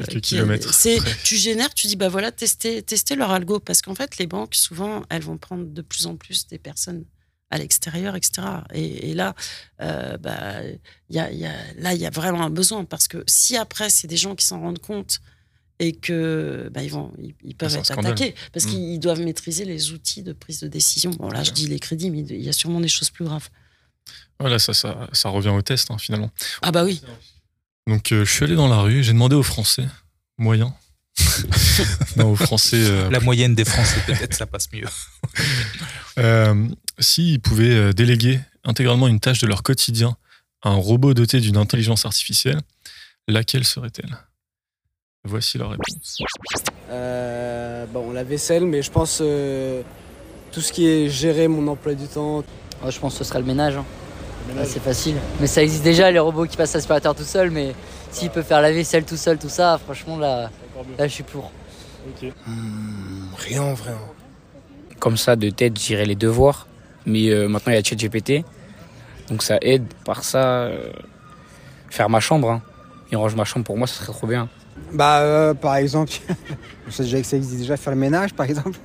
c'est 0.71 0.99
tu 1.23 1.35
génères, 1.35 1.73
tu 1.73 1.87
dis 1.87 1.95
bah 1.95 2.09
voilà 2.09 2.31
tester 2.31 2.81
tester 2.81 3.15
leur 3.15 3.31
algo 3.31 3.59
parce 3.59 3.81
qu'en 3.81 3.95
fait 3.95 4.17
les 4.17 4.27
banques 4.27 4.55
souvent 4.55 5.03
elles 5.09 5.23
vont 5.23 5.37
prendre 5.37 5.65
de 5.65 5.81
plus 5.81 6.05
en 6.07 6.15
plus 6.15 6.47
des 6.47 6.57
personnes 6.59 7.05
à 7.49 7.57
l'extérieur, 7.57 8.17
etc. 8.17 8.45
Et, 8.73 9.13
là, 9.13 9.33
bah 9.79 10.61
y 11.09 11.19
a, 11.19 11.31
y 11.31 11.45
a, 11.45 11.53
là 11.77 11.93
il 11.93 12.01
y 12.01 12.05
a 12.05 12.09
vraiment 12.09 12.43
un 12.43 12.49
besoin 12.49 12.83
parce 12.83 13.07
que 13.07 13.23
si 13.25 13.55
après 13.55 13.89
c'est 13.89 14.07
des 14.07 14.17
gens 14.17 14.35
qui 14.35 14.45
s'en 14.45 14.59
rendent 14.59 14.79
compte 14.79 15.21
et 15.79 15.93
que 15.93 16.69
bah, 16.73 16.83
ils 16.83 16.91
vont 16.91 17.11
ils, 17.43 17.55
peuvent 17.55 17.75
être 17.75 17.91
attaqués 17.91 18.33
parce 18.51 18.65
mm. 18.65 18.69
qu'ils 18.69 18.99
doivent 18.99 19.21
maîtriser 19.21 19.65
les 19.65 19.91
outils 19.91 20.23
de 20.23 20.33
prise 20.33 20.59
de 20.59 20.67
décision. 20.67 21.11
Bon 21.11 21.29
là, 21.29 21.43
je 21.43 21.51
dis 21.51 21.67
les 21.67 21.79
crédits, 21.79 22.09
mais 22.09 22.19
il 22.21 22.41
y 22.41 22.49
a 22.49 22.53
sûrement 22.53 22.81
des 22.81 22.87
choses 22.87 23.09
plus 23.09 23.25
graves. 23.25 23.49
Voilà, 24.39 24.59
ça, 24.59 24.73
ça, 24.73 25.07
ça 25.13 25.29
revient 25.29 25.49
au 25.49 25.61
test 25.61 25.89
hein, 25.91 25.97
finalement. 25.97 26.29
Ah 26.61 26.71
bah 26.71 26.83
oui. 26.83 27.01
Donc 27.87 28.11
euh, 28.11 28.25
je 28.25 28.31
suis 28.31 28.43
allé 28.43 28.55
dans 28.55 28.67
la 28.67 28.81
rue, 28.81 29.03
j'ai 29.03 29.13
demandé 29.13 29.35
aux 29.35 29.43
Français 29.43 29.87
moyens. 30.37 30.71
non, 32.17 32.31
aux 32.31 32.35
Français. 32.35 32.77
Euh, 32.79 33.09
la 33.09 33.19
moyenne 33.19 33.55
des 33.55 33.65
Français, 33.65 33.99
peut-être, 34.05 34.33
ça 34.33 34.45
passe 34.45 34.71
mieux. 34.71 34.85
euh, 36.19 36.67
S'ils 36.99 37.39
pouvaient 37.39 37.75
euh, 37.75 37.93
déléguer 37.93 38.39
intégralement 38.63 39.07
une 39.07 39.19
tâche 39.19 39.39
de 39.39 39.47
leur 39.47 39.63
quotidien 39.63 40.15
à 40.61 40.69
un 40.69 40.75
robot 40.75 41.13
doté 41.13 41.39
d'une 41.39 41.57
intelligence 41.57 42.05
artificielle, 42.05 42.59
laquelle 43.27 43.63
serait-elle? 43.63 44.17
Voici 45.23 45.57
leur 45.57 45.71
réponse. 45.71 46.17
bon, 46.89 48.11
la 48.11 48.23
vaisselle, 48.23 48.65
mais 48.65 48.81
je 48.81 48.91
pense 48.91 49.17
tout 49.17 50.61
ce 50.61 50.71
qui 50.71 50.87
est 50.87 51.09
gérer 51.09 51.47
mon 51.47 51.67
emploi 51.67 51.95
du 51.95 52.07
temps. 52.07 52.43
Oh, 52.85 52.91
je 52.91 52.99
pense 52.99 53.13
que 53.13 53.19
ce 53.19 53.23
serait 53.23 53.39
le 53.39 53.45
ménage. 53.45 53.75
Hein. 53.75 53.85
c'est 54.65 54.81
facile. 54.81 55.15
Mais 55.39 55.47
ça 55.47 55.63
existe 55.63 55.83
déjà, 55.83 56.11
les 56.11 56.19
robots 56.19 56.45
qui 56.45 56.57
passent 56.57 56.73
l'aspirateur 56.73 57.15
tout 57.15 57.23
seul, 57.23 57.51
mais 57.51 57.73
s'il 58.11 58.29
peut 58.29 58.43
faire 58.43 58.61
la 58.61 58.71
vaisselle 58.71 59.03
tout 59.03 59.17
seul, 59.17 59.37
tout 59.37 59.49
ça, 59.49 59.79
franchement, 59.83 60.17
là, 60.17 60.49
là 60.97 61.07
je 61.07 61.13
suis 61.13 61.23
pour. 61.23 61.51
Hmm, 62.45 63.33
rien 63.37 63.63
en 63.63 63.73
vrai. 63.73 63.91
Hein. 63.91 64.95
Comme 64.99 65.17
ça, 65.17 65.35
de 65.35 65.49
tête, 65.49 65.77
j'irai 65.77 66.05
les 66.05 66.15
devoirs. 66.15 66.67
Mais 67.05 67.29
euh, 67.29 67.47
maintenant, 67.47 67.71
il 67.71 67.75
y 67.75 67.79
a 67.79 67.83
ChatGPT. 67.83 68.43
Donc 69.29 69.43
ça 69.43 69.57
aide. 69.61 69.85
Par 70.05 70.23
ça, 70.23 70.63
euh, 70.63 70.91
faire 71.89 72.09
ma 72.09 72.19
chambre. 72.19 72.51
Hein. 72.51 72.61
Il 73.11 73.17
range 73.17 73.35
ma 73.35 73.45
chambre 73.45 73.65
pour 73.65 73.77
moi, 73.77 73.87
ça 73.87 73.95
serait 73.95 74.13
trop 74.13 74.27
bien. 74.27 74.49
Bah, 74.93 75.19
euh, 75.19 75.53
par 75.53 75.75
exemple, 75.75 76.11
je 76.87 76.91
sais 76.91 77.03
déjà 77.03 77.21
que 77.21 77.27
ça 77.27 77.37
existe 77.37 77.59
déjà, 77.59 77.77
faire 77.77 77.93
le 77.93 77.99
ménage, 77.99 78.33
par 78.33 78.45
exemple. 78.45 78.77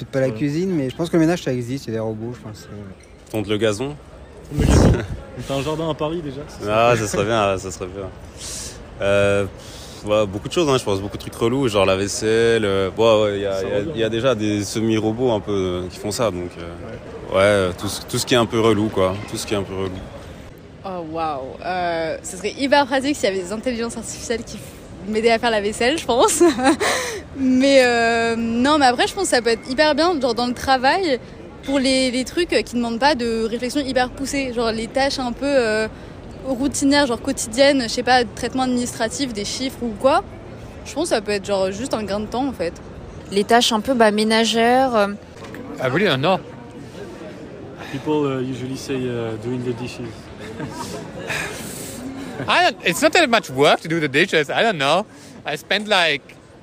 Peut-être 0.00 0.12
pas 0.12 0.20
la 0.20 0.30
cuisine, 0.30 0.70
mais 0.70 0.88
je 0.88 0.96
pense 0.96 1.10
que 1.10 1.16
le 1.16 1.20
ménage, 1.20 1.42
ça 1.42 1.52
existe. 1.52 1.84
Il 1.84 1.88
y 1.88 1.90
a 1.90 1.94
des 1.96 2.00
robots, 2.00 2.32
je 2.34 2.40
pense. 2.40 2.66
Tondre 3.30 3.50
le 3.50 3.58
gazon 3.58 3.94
le 4.58 4.64
gazon 4.64 4.92
T'as 5.46 5.54
un 5.54 5.62
jardin 5.62 5.90
à 5.90 5.94
Paris 5.94 6.22
déjà 6.22 6.40
Ah, 6.66 6.94
ça 6.96 7.06
serait 7.06 7.26
bien, 7.26 7.58
ça 7.58 7.70
serait 7.70 7.86
bien. 7.86 8.08
Euh, 9.02 9.44
beaucoup 10.26 10.48
de 10.48 10.52
choses, 10.54 10.70
hein, 10.70 10.78
je 10.78 10.84
pense, 10.84 11.02
beaucoup 11.02 11.18
de 11.18 11.22
trucs 11.22 11.34
relous, 11.34 11.68
genre 11.68 11.84
la 11.84 11.96
vaisselle. 11.96 12.64
Euh, 12.64 12.90
il 13.94 14.00
y, 14.00 14.02
a 14.02 14.08
déjà 14.08 14.34
des 14.34 14.64
semi-robots 14.64 15.32
un 15.32 15.40
peu 15.40 15.52
euh, 15.52 15.88
qui 15.90 15.98
font 15.98 16.10
ça, 16.10 16.30
donc 16.30 16.50
ouais, 17.34 17.68
tout, 17.78 17.88
tout, 18.08 18.16
ce 18.16 18.24
qui 18.24 18.32
est 18.32 18.38
un 18.38 18.46
peu 18.46 18.58
relou, 18.58 18.88
quoi. 18.88 19.14
Tout 19.30 19.36
ce 19.36 19.46
qui 19.46 19.52
est 19.52 19.58
un 19.58 19.62
peu 19.62 19.74
relou. 19.74 19.90
Oh 20.82 21.04
waouh, 21.12 21.56
ce 22.22 22.38
serait 22.38 22.54
hyper 22.58 22.86
pratique 22.86 23.16
s'il 23.16 23.28
y 23.28 23.32
avait 23.32 23.42
des 23.42 23.52
intelligences 23.52 23.98
artificielles 23.98 24.44
qui 24.44 24.56
m'aidaient 25.08 25.30
à 25.30 25.38
faire 25.38 25.50
la 25.50 25.60
vaisselle, 25.60 25.98
je 25.98 26.04
pense. 26.04 26.42
mais 27.36 28.36
non, 28.36 28.78
mais 28.78 28.86
après, 28.86 29.06
je 29.06 29.14
pense 29.14 29.24
que 29.24 29.30
ça 29.30 29.42
peut 29.42 29.50
être 29.50 29.70
hyper 29.70 29.94
bien, 29.94 30.18
genre 30.20 30.34
dans 30.34 30.46
le 30.46 30.54
travail 30.54 31.18
pour 31.64 31.78
les, 31.78 32.10
les, 32.10 32.24
trucs 32.24 32.48
qui 32.48 32.74
demandent 32.74 32.98
pas 32.98 33.14
de 33.14 33.44
réflexion 33.44 33.80
hyper 33.80 34.10
poussée, 34.10 34.52
genre 34.52 34.72
les 34.72 34.86
tâches 34.86 35.18
un 35.18 35.32
peu 35.32 35.46
euh, 35.46 35.88
routinières, 36.46 37.06
genre 37.06 37.20
quotidiennes, 37.20 37.82
je 37.82 37.88
sais 37.88 38.02
pas, 38.02 38.24
traitement 38.24 38.62
administratif, 38.62 39.32
des 39.32 39.44
chiffres 39.44 39.82
ou 39.82 39.94
quoi. 40.00 40.22
Je 40.84 40.94
pense 40.94 41.04
que 41.04 41.14
ça 41.14 41.20
peut 41.20 41.32
être 41.32 41.44
genre 41.44 41.70
juste 41.70 41.94
un 41.94 42.02
gain 42.02 42.20
de 42.20 42.26
temps 42.26 42.46
en 42.46 42.52
fait. 42.52 42.72
Les 43.30 43.44
tâches 43.44 43.72
un 43.72 43.80
peu 43.80 43.94
bah, 43.94 44.10
ménagères. 44.10 44.94
Euh... 44.94 45.08
I 45.82 45.88
really 45.88 46.06
don't 46.06 46.20
know. 46.20 46.38
People 47.92 48.26
uh, 48.26 48.40
usually 48.40 48.76
say 48.76 48.96
uh, 48.96 49.36
doing 49.42 49.62
the 49.64 49.74
dishes. 49.74 50.00
I 52.48 52.70
don't, 52.70 52.76
it's 52.84 53.02
not 53.02 53.12
that 53.12 53.28
much 53.28 53.50
work 53.50 53.80
to 53.80 53.88
do 53.88 54.00
the 54.00 54.08
dishes. 54.08 54.50
I 54.50 54.62
don't 54.62 54.78
know. 54.78 55.06
I 55.44 55.56
spend 55.56 55.88
like 55.88 56.22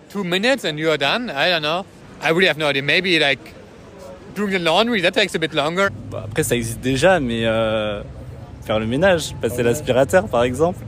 two 0.10 0.24
minutes 0.24 0.64
and 0.64 0.80
you're 0.80 0.98
done. 0.98 1.30
I 1.30 1.50
don't 1.50 1.62
know. 1.62 1.86
I 2.22 2.30
really 2.30 2.48
have 2.48 2.58
no 2.58 2.68
idea. 2.68 2.84
Maybe 2.84 3.20
like 3.20 3.54
doing 4.36 4.52
the 4.52 4.60
laundry, 4.60 5.02
that 5.02 5.14
takes 5.14 5.36
a 5.36 5.40
bit 5.40 5.54
longer. 5.54 5.90
Bah, 6.12 6.26
après, 6.26 6.44
ça 6.44 6.56
existe 6.56 6.80
déjà, 6.80 7.20
mais 7.20 7.46
euh, 7.46 8.02
faire 8.66 8.80
le 8.80 8.86
ménage, 8.86 9.36
passer 9.42 9.64
l'aspirateur 9.64 10.28
par 10.28 10.44
exemple. 10.44 10.80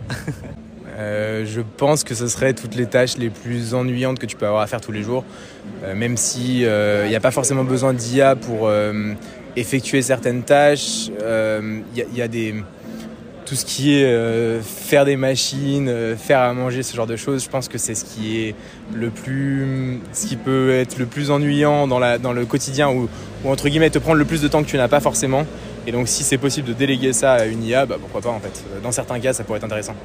Euh, 0.97 1.45
je 1.45 1.61
pense 1.61 2.03
que 2.03 2.13
ce 2.13 2.27
serait 2.27 2.53
toutes 2.53 2.75
les 2.75 2.85
tâches 2.85 3.17
les 3.17 3.29
plus 3.29 3.73
ennuyantes 3.73 4.19
que 4.19 4.25
tu 4.25 4.35
peux 4.35 4.45
avoir 4.45 4.63
à 4.63 4.67
faire 4.67 4.81
tous 4.81 4.91
les 4.91 5.01
jours, 5.01 5.23
euh, 5.85 5.95
même 5.95 6.17
si 6.17 6.63
il 6.63 7.07
n'y 7.07 7.15
a 7.15 7.21
pas 7.21 7.31
forcément 7.31 7.63
besoin 7.63 7.93
d'IA 7.93 8.35
pour 8.35 8.69
effectuer 9.55 10.01
certaines 10.01 10.43
tâches. 10.43 11.07
Il 11.07 11.83
y, 11.95 12.17
y, 12.17 12.21
a 12.21 12.27
des 12.27 12.53
tout 13.49 13.55
ce 13.55 13.65
qui 13.65 13.95
est 13.95 14.05
euh, 14.05 14.61
faire 14.61 15.05
des 15.05 15.15
machines, 15.15 15.87
euh, 15.89 16.15
faire 16.15 16.39
à 16.39 16.53
manger, 16.53 16.83
ce 16.83 16.95
genre 16.95 17.07
de 17.07 17.15
choses, 17.15 17.43
je 17.43 17.49
pense 17.49 17.67
que 17.67 17.79
c'est 17.79 17.95
ce 17.95 18.05
qui 18.05 18.37
est 18.41 18.55
le 18.93 19.09
plus, 19.09 19.99
peut 20.45 20.71
être 20.71 20.99
le 20.99 21.07
plus 21.07 21.31
ennuyant 21.31 21.87
dans, 21.87 21.97
le 21.99 22.45
quotidien 22.45 22.89
ou, 22.89 23.09
ou 23.43 23.49
entre 23.49 23.67
guillemets 23.67 23.89
te 23.89 23.97
prendre 23.97 24.19
le 24.19 24.25
plus 24.25 24.43
de 24.43 24.47
temps 24.47 24.61
que 24.61 24.69
tu 24.69 24.77
n'as 24.77 24.87
pas 24.87 24.99
forcément. 24.99 25.47
Et 25.87 25.91
donc 25.91 26.07
si 26.07 26.23
c'est 26.23 26.37
possible 26.37 26.67
de 26.67 26.73
déléguer 26.73 27.11
ça 27.11 27.33
à 27.33 27.45
une 27.45 27.63
IA, 27.63 27.87
bah, 27.87 27.95
pourquoi 27.99 28.21
pas 28.21 28.29
en 28.29 28.39
fait. 28.39 28.63
Dans 28.83 28.91
certains 28.91 29.19
cas, 29.19 29.33
ça 29.33 29.43
pourrait 29.43 29.57
être 29.57 29.63
intéressant. 29.63 29.95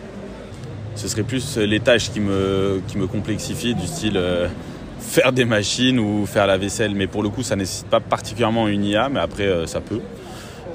Ce 0.95 1.07
serait 1.07 1.23
plus 1.23 1.59
les 1.59 1.81
tâches 1.81 2.11
qui 2.13 2.21
me, 2.21 2.81
complexifient, 3.13 3.75
du 3.75 3.87
style 3.87 4.17
euh, 4.17 4.49
faire 5.01 5.33
des 5.33 5.45
machines 5.45 5.99
ou 5.99 6.25
faire 6.25 6.47
la 6.47 6.57
vaisselle. 6.57 6.95
Mais 6.95 7.09
pour 7.09 7.23
le 7.23 7.29
coup, 7.29 7.43
ça 7.43 7.57
nécessite 7.57 7.89
pas 7.89 8.01
particulièrement 8.01 8.69
une 8.69 8.87
IA, 8.87 9.11
mais 9.11 9.21
après, 9.21 9.67
ça 9.67 9.83
peut. 9.83 10.01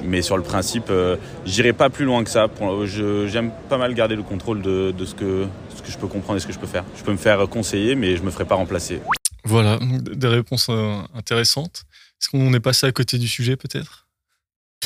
Mais 0.03 0.21
sur 0.21 0.37
le 0.37 0.43
principe, 0.43 0.89
euh, 0.89 1.17
j'irai 1.45 1.73
pas 1.73 1.89
plus 1.89 2.05
loin 2.05 2.23
que 2.23 2.29
ça. 2.29 2.47
J'aime 2.85 3.51
pas 3.69 3.77
mal 3.77 3.93
garder 3.93 4.15
le 4.15 4.23
contrôle 4.23 4.61
de, 4.61 4.93
ce, 5.05 5.15
que, 5.15 5.47
ce 5.75 5.81
que 5.81 5.91
je 5.91 5.97
peux 5.97 6.07
comprendre 6.07 6.37
et 6.37 6.39
ce 6.39 6.47
que 6.47 6.53
je 6.53 6.59
peux 6.59 6.67
faire. 6.67 6.85
Je 6.97 7.03
peux 7.03 7.11
me 7.11 7.17
faire 7.17 7.47
conseiller, 7.49 7.95
mais 7.95 8.15
je 8.15 8.23
me 8.23 8.31
ferai 8.31 8.45
pas 8.45 8.55
remplacer. 8.55 9.01
Voilà, 9.43 9.79
des 9.81 10.27
réponses 10.27 10.67
euh, 10.69 11.01
intéressantes. 11.13 11.83
Est-ce 12.21 12.29
qu'on 12.29 12.53
est 12.53 12.59
passé 12.59 12.87
à 12.87 12.91
côté 12.91 13.17
du 13.17 13.27
sujet 13.27 13.55
peut-être? 13.55 14.07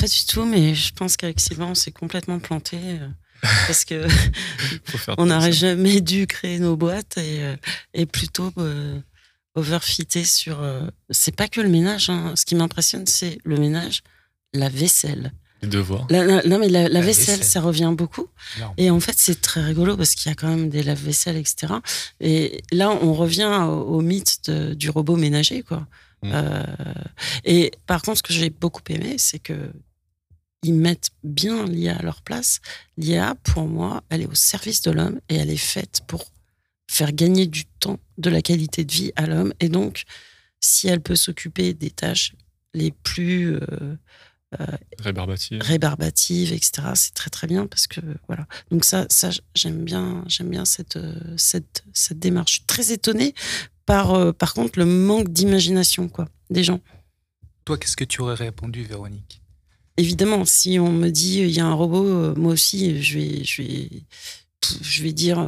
Pas 0.00 0.06
du 0.06 0.24
tout, 0.26 0.44
mais 0.44 0.74
je 0.74 0.92
pense 0.92 1.16
qu'avec 1.16 1.40
Sylvain, 1.40 1.66
on 1.66 1.74
s'est 1.74 1.92
complètement 1.92 2.38
planté. 2.38 2.78
Euh, 2.80 3.08
parce 3.66 3.84
que 3.84 4.06
on 5.18 5.26
n'aurait 5.26 5.52
jamais 5.52 6.00
dû 6.00 6.26
créer 6.26 6.58
nos 6.58 6.76
boîtes 6.76 7.18
et, 7.18 7.42
et 7.92 8.06
plutôt 8.06 8.50
overfitter 9.54 10.24
sur. 10.24 10.60
c'est 11.10 11.36
pas 11.36 11.48
que 11.48 11.60
le 11.60 11.68
ménage. 11.68 12.08
Hein. 12.08 12.32
Ce 12.36 12.46
qui 12.46 12.54
m'impressionne, 12.54 13.06
c'est 13.06 13.38
le 13.44 13.58
ménage, 13.58 14.02
la 14.54 14.68
vaisselle. 14.68 15.32
Les 15.62 15.68
devoirs. 15.68 16.06
non, 16.10 16.58
mais 16.58 16.68
la, 16.68 17.00
vaisselle, 17.00 17.42
ça 17.42 17.60
revient 17.60 17.92
beaucoup. 17.96 18.28
Et 18.76 18.90
en 18.90 19.00
fait, 19.00 19.14
c'est 19.16 19.40
très 19.40 19.62
rigolo 19.62 19.96
parce 19.96 20.14
qu'il 20.14 20.30
y 20.30 20.32
a 20.32 20.34
quand 20.34 20.48
même 20.48 20.68
des 20.68 20.82
lave-vaisselle, 20.82 21.36
etc. 21.36 21.74
Et 22.20 22.62
là, 22.72 22.90
on 22.90 23.14
revient 23.14 23.66
au, 23.68 24.00
mythe 24.00 24.50
du 24.50 24.90
robot 24.90 25.16
ménager, 25.16 25.62
quoi. 25.62 25.86
Mm. 26.22 26.30
Euh, 26.32 26.64
et 27.44 27.70
par 27.86 28.02
contre, 28.02 28.18
ce 28.18 28.22
que 28.22 28.32
j'ai 28.32 28.50
beaucoup 28.50 28.82
aimé, 28.88 29.16
c'est 29.18 29.38
que 29.38 29.70
ils 30.62 30.74
mettent 30.74 31.10
bien 31.22 31.66
l'IA 31.66 31.96
à 31.96 32.02
leur 32.02 32.22
place. 32.22 32.60
L'IA, 32.96 33.34
pour 33.44 33.66
moi, 33.66 34.02
elle 34.08 34.22
est 34.22 34.26
au 34.26 34.34
service 34.34 34.80
de 34.80 34.90
l'homme 34.90 35.20
et 35.28 35.36
elle 35.36 35.50
est 35.50 35.56
faite 35.56 36.00
pour 36.06 36.24
faire 36.90 37.12
gagner 37.12 37.46
du 37.46 37.66
temps, 37.66 37.98
de 38.16 38.30
la 38.30 38.40
qualité 38.40 38.84
de 38.84 38.92
vie 38.92 39.12
à 39.16 39.26
l'homme. 39.26 39.52
Et 39.60 39.68
donc, 39.68 40.04
si 40.60 40.88
elle 40.88 41.00
peut 41.00 41.16
s'occuper 41.16 41.74
des 41.74 41.90
tâches 41.90 42.34
les 42.72 42.90
plus 42.90 43.54
euh, 43.54 43.60
euh, 43.72 43.96
rébarbative. 44.98 45.60
rébarbative, 45.62 46.52
etc. 46.52 46.88
C'est 46.94 47.14
très 47.14 47.30
très 47.30 47.46
bien 47.46 47.66
parce 47.66 47.86
que 47.86 48.00
voilà. 48.28 48.46
Donc 48.70 48.84
ça, 48.84 49.06
ça 49.08 49.30
j'aime 49.54 49.84
bien, 49.84 50.24
j'aime 50.26 50.50
bien 50.50 50.64
cette, 50.64 50.96
euh, 50.96 51.14
cette, 51.36 51.84
cette 51.92 52.18
démarche. 52.18 52.50
Je 52.52 52.56
suis 52.56 52.66
très 52.66 52.92
étonnée 52.92 53.34
par, 53.86 54.14
euh, 54.14 54.32
par 54.32 54.54
contre 54.54 54.78
le 54.78 54.86
manque 54.86 55.30
d'imagination 55.30 56.08
quoi 56.08 56.28
des 56.50 56.64
gens. 56.64 56.80
Toi, 57.64 57.78
qu'est-ce 57.78 57.96
que 57.96 58.04
tu 58.04 58.20
aurais 58.20 58.34
répondu, 58.34 58.84
Véronique? 58.84 59.40
Évidemment, 59.96 60.44
si 60.44 60.78
on 60.78 60.90
me 60.90 61.08
dit 61.08 61.40
il 61.40 61.50
y 61.50 61.60
a 61.60 61.66
un 61.66 61.72
robot, 61.72 62.34
moi 62.34 62.52
aussi, 62.52 63.02
je 63.02 63.18
vais, 63.18 63.44
je 63.44 63.62
vais, 63.62 63.88
je 64.82 65.02
vais 65.02 65.12
dire 65.12 65.38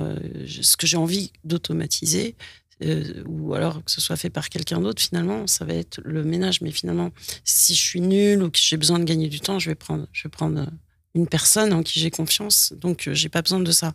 ce 0.47 0.77
que 0.77 0.87
j'ai 0.87 0.97
envie 0.97 1.33
d'automatiser. 1.45 2.37
Euh, 2.85 3.25
ou 3.27 3.55
alors 3.55 3.83
que 3.83 3.91
ce 3.91 4.03
soit 4.03 4.17
fait 4.17 4.29
par 4.29 4.51
quelqu'un 4.51 4.81
d'autre, 4.81 5.01
finalement, 5.01 5.47
ça 5.47 5.65
va 5.65 5.75
être 5.75 6.01
le 6.05 6.25
ménage. 6.25 6.61
Mais 6.61 6.71
finalement, 6.71 7.11
si 7.45 7.75
je 7.75 7.81
suis 7.81 8.01
nul 8.01 8.43
ou 8.43 8.51
que 8.51 8.59
j'ai 8.61 8.77
besoin 8.77 8.99
de 8.99 9.05
gagner 9.05 9.29
du 9.29 9.41
temps, 9.41 9.59
je 9.59 9.71
vais 9.71 9.75
prendre, 9.75 10.07
je 10.13 10.25
vais 10.25 10.31
prendre 10.31 10.67
une 11.15 11.27
personne 11.27 11.73
en 11.73 11.83
qui 11.83 11.99
j'ai 11.99 12.11
confiance. 12.11 12.75
Donc, 12.77 13.09
euh, 13.09 13.15
j'ai 13.15 13.29
pas 13.29 13.43
besoin 13.43 13.61
de 13.61 13.73
ça. 13.73 13.93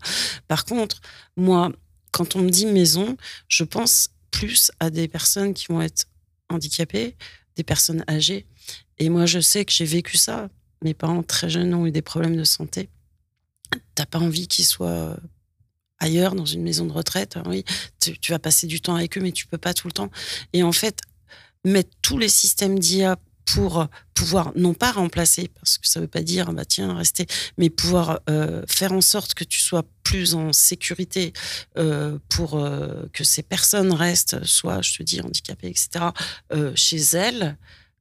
Par 0.48 0.66
contre, 0.66 1.02
moi, 1.38 1.72
quand 2.12 2.36
on 2.36 2.40
me 2.40 2.50
dit 2.50 2.66
maison, 2.66 3.16
je 3.48 3.64
pense 3.64 4.10
plus 4.32 4.72
à 4.80 4.90
des 4.90 5.08
personnes 5.08 5.54
qui 5.54 5.68
vont 5.68 5.82
être 5.82 6.06
handicapées, 6.50 7.16
des 7.56 7.64
personnes 7.64 8.04
âgées. 8.10 8.48
Et 8.98 9.10
moi, 9.10 9.26
je 9.26 9.40
sais 9.40 9.66
que 9.66 9.72
j'ai 9.72 9.86
vécu 9.86 10.18
ça. 10.18 10.50
Mes 10.84 10.94
parents 10.94 11.24
très 11.24 11.50
jeunes 11.50 11.74
ont 11.74 11.86
eu 11.86 11.92
des 11.92 12.02
problèmes 12.02 12.36
de 12.36 12.44
santé. 12.44 12.90
T'as 13.96 14.06
pas 14.06 14.20
envie 14.20 14.48
qu'ils 14.48 14.66
soient 14.66 15.18
ailleurs, 16.02 16.36
dans 16.36 16.45
une 16.45 16.64
maison 16.64 16.86
de 16.86 16.91
retraite. 16.91 17.38
Hein, 17.38 17.43
oui, 17.45 17.64
tu, 17.99 18.32
vas 18.32 18.39
passer 18.39 18.68
du 18.68 18.82
temps 18.82 18.95
avec 18.95 19.18
eux, 19.18 19.22
mais 19.22 19.32
tu 19.32 19.47
peux 19.47 19.58
pas 19.58 19.74
tout 19.74 19.88
le 19.88 19.93
temps. 19.93 20.12
Et 20.52 20.64
en 20.64 20.72
fait, 20.72 20.99
mettre 21.64 21.91
tous 22.02 22.18
les 22.18 22.30
systèmes 22.30 22.78
d'IA 22.78 23.18
pour 23.45 23.88
pouvoir 24.14 24.52
non 24.56 24.74
pas 24.74 24.91
remplacer, 24.91 25.49
parce 25.56 25.78
que 25.78 25.88
ça 25.88 25.99
veut 25.99 26.08
pas 26.08 26.22
dire 26.22 26.54
bah 26.54 26.64
tiens 26.64 26.95
rester, 26.95 27.26
mais 27.58 27.70
pouvoir 27.70 28.22
euh, 28.30 28.64
faire 28.68 28.93
en 28.93 29.02
sorte 29.02 29.34
que 29.34 29.43
tu 29.43 29.60
sois 29.60 29.84
plus 30.04 30.36
en 30.36 30.54
sécurité 30.54 31.34
euh, 31.78 32.18
pour 32.30 32.56
euh, 32.56 33.04
que 33.14 33.24
ces 33.24 33.43
personnes 33.43 33.91
restent, 33.91 34.43
soit 34.45 34.82
je 34.82 34.97
te 34.97 35.04
dis 35.04 35.22
handicapées, 35.22 35.68
etc. 35.68 36.06
chez 36.76 37.02
elles. 37.14 37.58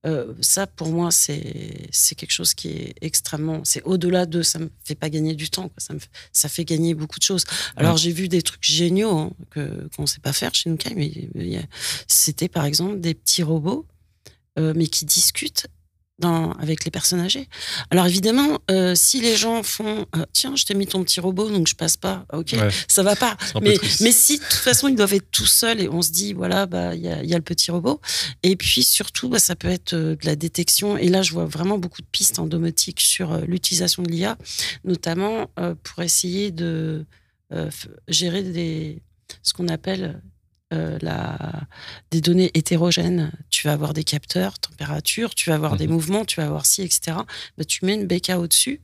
Euh, 0.07 0.33
ça, 0.41 0.67
pour 0.67 0.89
moi, 0.89 1.11
c'est 1.11 1.89
c'est 1.93 2.15
quelque 2.15 2.33
chose 2.33 2.55
qui 2.55 2.69
est 2.69 2.95
extrêmement. 3.03 3.61
C'est 3.65 3.83
au-delà 3.83 4.25
de. 4.25 4.41
Ça 4.43 4.59
me 4.59 4.71
fait 4.83 4.95
pas 4.95 5.11
gagner 5.11 5.35
du 5.35 5.51
temps. 5.51 5.69
Quoi. 5.69 5.77
Ça 5.79 5.93
me 5.93 5.99
fait- 5.99 6.09
ça 6.33 6.49
fait 6.49 6.65
gagner 6.65 6.95
beaucoup 6.95 7.19
de 7.19 7.25
choses. 7.25 7.45
Alors, 7.77 7.97
j'ai 7.99 8.13
vu 8.13 8.29
des 8.29 8.41
trucs 8.41 8.65
géniaux 8.65 9.17
hein, 9.19 9.33
que 9.51 9.89
qu'on 9.95 10.07
sait 10.07 10.21
pas 10.21 10.33
faire 10.33 10.55
chez 10.55 10.71
Nukai, 10.71 10.95
mais 10.95 11.13
c'était 12.07 12.49
par 12.49 12.65
exemple 12.65 13.01
des 13.01 13.13
petits 13.15 13.43
robots, 13.43 13.87
euh, 14.59 14.73
mais 14.75 14.87
qui 14.87 15.05
discutent. 15.05 15.67
Dans, 16.21 16.53
avec 16.53 16.85
les 16.85 16.91
personnes 16.91 17.21
âgées. 17.21 17.49
Alors 17.91 18.07
évidemment, 18.07 18.59
euh, 18.71 18.95
si 18.95 19.21
les 19.23 19.37
gens 19.37 19.63
font 19.63 20.07
euh, 20.17 20.25
tiens, 20.35 20.55
je 20.55 20.67
t'ai 20.67 20.75
mis 20.75 20.87
ton 20.87 21.03
petit 21.03 21.19
robot, 21.19 21.49
donc 21.51 21.67
je 21.67 21.75
passe 21.75 21.97
pas, 21.97 22.27
ok, 22.33 22.53
Ouais. 22.53 22.69
ça 22.89 23.03
va 23.03 23.17
pas. 23.17 23.39
Mais, 23.63 23.77
si 24.13 24.37
de 24.39 24.43
toute 24.43 24.53
façon 24.53 24.89
ils 24.89 24.95
doivent 24.97 25.15
être 25.15 25.31
tout 25.31 25.47
seuls 25.47 25.81
et 25.81 25.89
on 25.89 26.03
se 26.03 26.11
dit 26.11 26.35
voilà, 26.35 26.67
bah 26.67 26.95
il 26.95 27.01
y 27.01 27.09
a, 27.09 27.23
il 27.23 27.31
y 27.31 27.33
a 27.35 27.39
le 27.39 27.43
petit 27.43 27.71
robot. 27.71 28.01
Et 28.43 28.55
puis 28.57 28.83
surtout, 28.85 29.31
bah, 29.31 29.39
ça 29.39 29.57
peut 29.57 29.69
être 29.69 29.95
euh, 29.95 30.15
de 30.15 30.27
la 30.27 30.37
détection. 30.37 30.99
Et 30.99 31.09
là, 31.09 31.23
je 31.23 31.33
vois 31.33 31.47
vraiment 31.47 31.79
beaucoup 31.79 32.03
de 32.03 32.07
pistes 32.13 32.39
en 32.39 32.47
domotique 32.47 33.01
sur 33.01 33.39
l'utilisation 33.39 34.03
de 34.03 34.11
l'IA, 34.11 34.37
notamment 34.85 35.51
euh, 35.59 35.75
pour 35.83 36.03
essayer 36.03 36.51
de 36.51 37.07
gérer 38.09 38.43
des, 38.43 39.03
ce 39.43 39.53
qu'on 39.55 39.69
appelle 39.69 40.21
euh, 40.73 40.99
la, 41.03 41.37
des 42.11 42.21
données 42.21 42.51
hétérogènes. 42.55 43.33
Tu 43.51 43.67
vas 43.67 43.73
avoir 43.73 43.93
des 43.93 44.05
capteurs, 44.05 44.59
température, 44.59 45.35
tu 45.35 45.51
vas 45.51 45.57
avoir 45.57 45.77
des 45.77 45.89
mouvements, 45.89 46.25
tu 46.25 46.37
vas 46.41 46.47
avoir 46.47 46.65
ci, 46.65 46.83
etc. 46.83 47.19
Bah, 47.59 47.65
tu 47.65 47.85
mets 47.85 47.95
une 47.95 48.07
béca 48.07 48.39
au-dessus, 48.39 48.81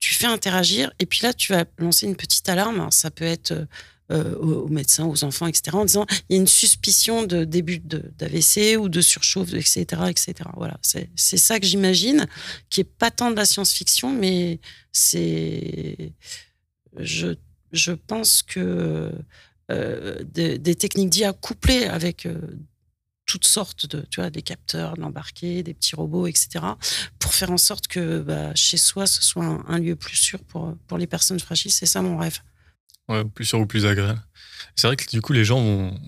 tu 0.00 0.14
fais 0.14 0.26
interagir, 0.26 0.90
et 0.98 1.06
puis 1.06 1.20
là, 1.22 1.32
tu 1.32 1.52
vas 1.52 1.64
lancer 1.78 2.06
une 2.06 2.16
petite 2.16 2.48
alarme. 2.48 2.80
Alors, 2.80 2.92
ça 2.92 3.10
peut 3.10 3.24
être 3.24 3.52
euh, 3.52 3.66
euh, 4.10 4.34
aux, 4.36 4.68
médecins, 4.68 5.04
aux 5.04 5.22
enfants, 5.22 5.46
etc., 5.46 5.76
en 5.76 5.84
disant 5.84 6.06
il 6.28 6.34
y 6.34 6.38
a 6.38 6.40
une 6.40 6.46
suspicion 6.46 7.24
de 7.24 7.44
début 7.44 7.78
d'AVC 7.78 8.78
ou 8.78 8.88
de 8.88 9.02
surchauffe, 9.02 9.52
etc., 9.52 9.84
etc. 10.08 10.34
Voilà, 10.56 10.78
c'est 10.82 11.36
ça 11.36 11.60
que 11.60 11.66
j'imagine, 11.66 12.26
qui 12.70 12.80
est 12.80 12.84
pas 12.84 13.10
tant 13.10 13.30
de 13.30 13.36
la 13.36 13.44
science-fiction, 13.44 14.10
mais 14.10 14.60
c'est 14.92 16.14
je, 16.96 17.34
je 17.72 17.92
pense 17.92 18.42
que 18.42 19.12
des, 19.68 20.58
des 20.58 20.74
techniques 20.74 21.10
d'IA 21.10 21.32
couplées 21.32 21.84
avec 21.84 22.26
euh, 22.26 22.40
toutes 23.26 23.46
sortes 23.46 23.86
de, 23.86 24.04
tu 24.10 24.20
vois, 24.20 24.30
des 24.30 24.42
capteurs, 24.42 24.96
de 24.96 25.62
des 25.62 25.74
petits 25.74 25.94
robots, 25.94 26.26
etc., 26.26 26.64
pour 27.18 27.34
faire 27.34 27.50
en 27.50 27.58
sorte 27.58 27.86
que 27.86 28.20
bah, 28.20 28.54
chez 28.54 28.78
soi, 28.78 29.06
ce 29.06 29.22
soit 29.22 29.44
un, 29.44 29.78
lieu 29.78 29.94
plus 29.94 30.16
sûr 30.16 30.42
pour, 30.44 30.74
pour 30.86 30.98
les 30.98 31.06
personnes 31.06 31.38
fragiles. 31.38 31.70
C'est 31.70 31.86
ça 31.86 32.02
mon 32.02 32.16
rêve. 32.16 32.40
Plus 33.34 33.44
sûr 33.44 33.60
ou 33.60 33.66
plus 33.66 33.86
agréable. 33.86 34.22
C'est 34.74 34.86
vrai 34.86 34.96
que 34.96 35.08
du 35.10 35.20
coup, 35.20 35.32
les 35.32 35.44
gens 35.44 35.60
vont 35.60 35.98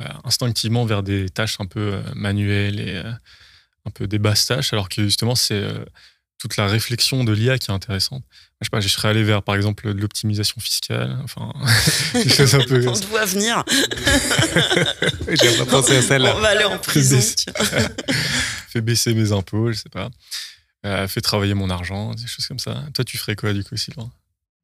euh, 0.00 0.04
instinctivement 0.24 0.84
vers 0.84 1.02
des 1.02 1.28
tâches 1.28 1.56
un 1.60 1.66
peu 1.66 1.94
euh, 1.94 2.02
manuelles 2.14 2.80
et 2.80 2.96
euh, 2.96 3.12
un 3.84 3.90
peu 3.90 4.06
des 4.06 4.18
basses 4.18 4.46
tâches, 4.46 4.72
alors 4.72 4.88
que 4.88 5.02
justement, 5.02 5.34
c'est 5.34 5.54
euh, 5.54 5.84
toute 6.42 6.56
la 6.56 6.66
réflexion 6.66 7.22
de 7.22 7.32
l'IA 7.32 7.56
qui 7.56 7.70
est 7.70 7.74
intéressante. 7.74 8.24
Je 8.60 8.66
sais 8.66 8.70
pas, 8.70 8.80
je 8.80 8.88
serais 8.88 9.08
allé 9.08 9.22
vers, 9.22 9.44
par 9.44 9.54
exemple, 9.54 9.94
de 9.94 10.00
l'optimisation 10.00 10.60
fiscale, 10.60 11.16
enfin, 11.22 11.52
des 12.14 12.28
choses 12.28 12.56
un 12.56 12.64
peu. 12.64 12.84
On 12.88 12.92
te 12.94 13.06
voit 13.06 13.24
venir. 13.26 13.64
J'ai 15.28 15.56
pas 15.58 15.66
pensé 15.66 15.96
à 15.96 16.02
celle-là. 16.02 16.34
On 16.36 16.40
va 16.40 16.48
aller 16.48 16.64
en 16.64 16.78
prison. 16.78 17.20
fait 18.70 18.80
baisser 18.80 19.14
mes 19.14 19.30
impôts, 19.30 19.70
je 19.70 19.78
sais 19.78 19.88
pas. 19.88 20.10
Euh, 20.84 21.06
fait 21.06 21.20
travailler 21.20 21.54
mon 21.54 21.70
argent, 21.70 22.12
des 22.14 22.26
choses 22.26 22.46
comme 22.48 22.58
ça. 22.58 22.82
Toi, 22.92 23.04
tu 23.04 23.18
ferais 23.18 23.36
quoi, 23.36 23.52
du 23.52 23.62
coup, 23.62 23.76
Sylvain? 23.76 24.10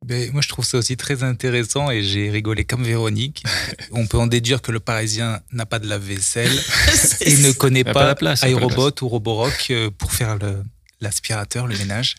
Ben, 0.04 0.32
moi, 0.32 0.42
je 0.42 0.48
trouve 0.48 0.64
ça 0.64 0.78
aussi 0.78 0.96
très 0.96 1.22
intéressant 1.22 1.92
et 1.92 2.02
j'ai 2.02 2.28
rigolé 2.28 2.64
comme 2.64 2.82
Véronique. 2.82 3.44
On 3.92 4.08
peut 4.08 4.18
en 4.18 4.26
déduire 4.26 4.62
que 4.62 4.72
le 4.72 4.80
Parisien 4.80 5.40
n'a 5.52 5.64
pas 5.66 5.78
de 5.78 5.86
lave-vaisselle 5.88 6.50
et 7.20 7.36
ne 7.36 7.52
connaît 7.52 7.84
pas, 7.84 7.92
pas 7.94 8.06
la 8.06 8.14
place, 8.16 8.40
pas 8.40 8.50
ou 8.50 9.08
Roborock 9.08 9.66
euh, 9.70 9.90
pour 9.90 10.12
faire 10.12 10.36
le- 10.38 10.64
l'aspirateur, 11.00 11.66
le, 11.66 11.76
ménage. 11.76 12.16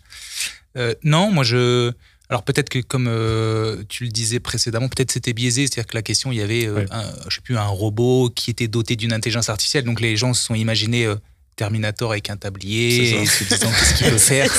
Euh, 0.77 0.93
non, 1.03 1.31
moi, 1.31 1.43
je. 1.43 1.91
Alors 2.29 2.43
peut-être 2.43 2.69
que 2.69 2.77
comme 2.77 3.07
euh, 3.07 3.83
tu 3.89 4.03
le 4.03 4.11
disais 4.11 4.39
précédemment, 4.39 4.87
peut-être 4.87 5.11
c'était 5.11 5.33
biaisé, 5.33 5.65
c'est-à-dire 5.65 5.87
que 5.87 5.97
la 5.97 6.03
question, 6.03 6.31
il 6.31 6.37
y 6.37 6.41
avait, 6.41 6.67
euh, 6.67 6.85
un, 6.91 7.03
je 7.27 7.35
sais 7.35 7.41
plus, 7.41 7.57
un 7.57 7.65
robot 7.65 8.29
qui 8.29 8.51
était 8.51 8.67
doté 8.67 8.95
d'une 8.95 9.13
intelligence 9.13 9.49
artificielle, 9.49 9.83
donc 9.83 9.99
les 9.99 10.15
gens 10.15 10.35
se 10.35 10.43
sont 10.43 10.53
imaginés 10.53 11.05
euh, 11.05 11.15
Terminator 11.55 12.11
avec 12.11 12.29
un 12.29 12.37
tablier, 12.37 13.21
et 13.21 13.25
se 13.25 13.43
disant 13.45 13.71
qu'est-ce 13.71 13.95
qu'il 13.95 14.09
peut 14.11 14.17
faire. 14.19 14.51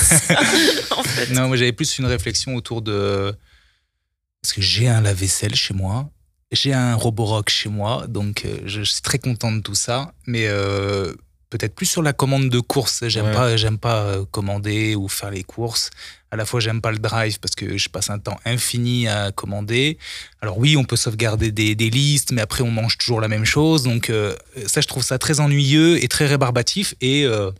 en 0.97 1.03
fait. 1.03 1.31
Non, 1.33 1.47
moi 1.47 1.55
j'avais 1.55 1.71
plus 1.71 1.97
une 1.97 2.05
réflexion 2.05 2.55
autour 2.55 2.81
de. 2.81 3.33
Parce 4.41 4.53
que 4.53 4.61
j'ai 4.61 4.89
un 4.89 4.99
lave-vaisselle 4.99 5.55
chez 5.55 5.73
moi, 5.73 6.11
j'ai 6.51 6.73
un 6.73 6.95
Roborock 6.95 7.49
chez 7.49 7.69
moi, 7.69 8.05
donc 8.07 8.43
euh, 8.45 8.59
je 8.65 8.81
suis 8.81 9.01
très 9.01 9.19
content 9.19 9.51
de 9.51 9.61
tout 9.61 9.75
ça, 9.75 10.13
mais 10.27 10.47
euh, 10.47 11.13
peut-être 11.51 11.75
plus 11.75 11.85
sur 11.85 12.01
la 12.01 12.13
commande 12.13 12.49
de 12.49 12.59
courses. 12.59 13.03
J'aime 13.07 13.25
Ouais. 13.27 13.33
pas, 13.33 13.57
j'aime 13.57 13.77
pas 13.77 14.01
euh, 14.01 14.25
commander 14.31 14.95
ou 14.95 15.07
faire 15.07 15.29
les 15.29 15.43
courses. 15.43 15.91
À 16.31 16.37
la 16.37 16.45
fois, 16.45 16.59
j'aime 16.61 16.81
pas 16.81 16.91
le 16.91 16.97
drive 16.97 17.39
parce 17.39 17.53
que 17.55 17.77
je 17.77 17.89
passe 17.89 18.09
un 18.09 18.17
temps 18.17 18.39
infini 18.45 19.07
à 19.07 19.31
commander. 19.31 19.97
Alors 20.41 20.57
oui, 20.57 20.75
on 20.77 20.85
peut 20.85 20.95
sauvegarder 20.95 21.51
des, 21.51 21.75
des 21.75 21.89
listes, 21.89 22.31
mais 22.31 22.41
après 22.41 22.63
on 22.63 22.71
mange 22.71 22.97
toujours 22.97 23.21
la 23.21 23.27
même 23.27 23.45
chose. 23.45 23.83
Donc 23.83 24.09
euh, 24.09 24.35
ça, 24.65 24.81
je 24.81 24.87
trouve 24.87 25.03
ça 25.03 25.19
très 25.19 25.39
ennuyeux 25.41 26.01
et 26.03 26.07
très 26.07 26.25
rébarbatif. 26.25 26.95
Et 27.01 27.25
euh, 27.25 27.51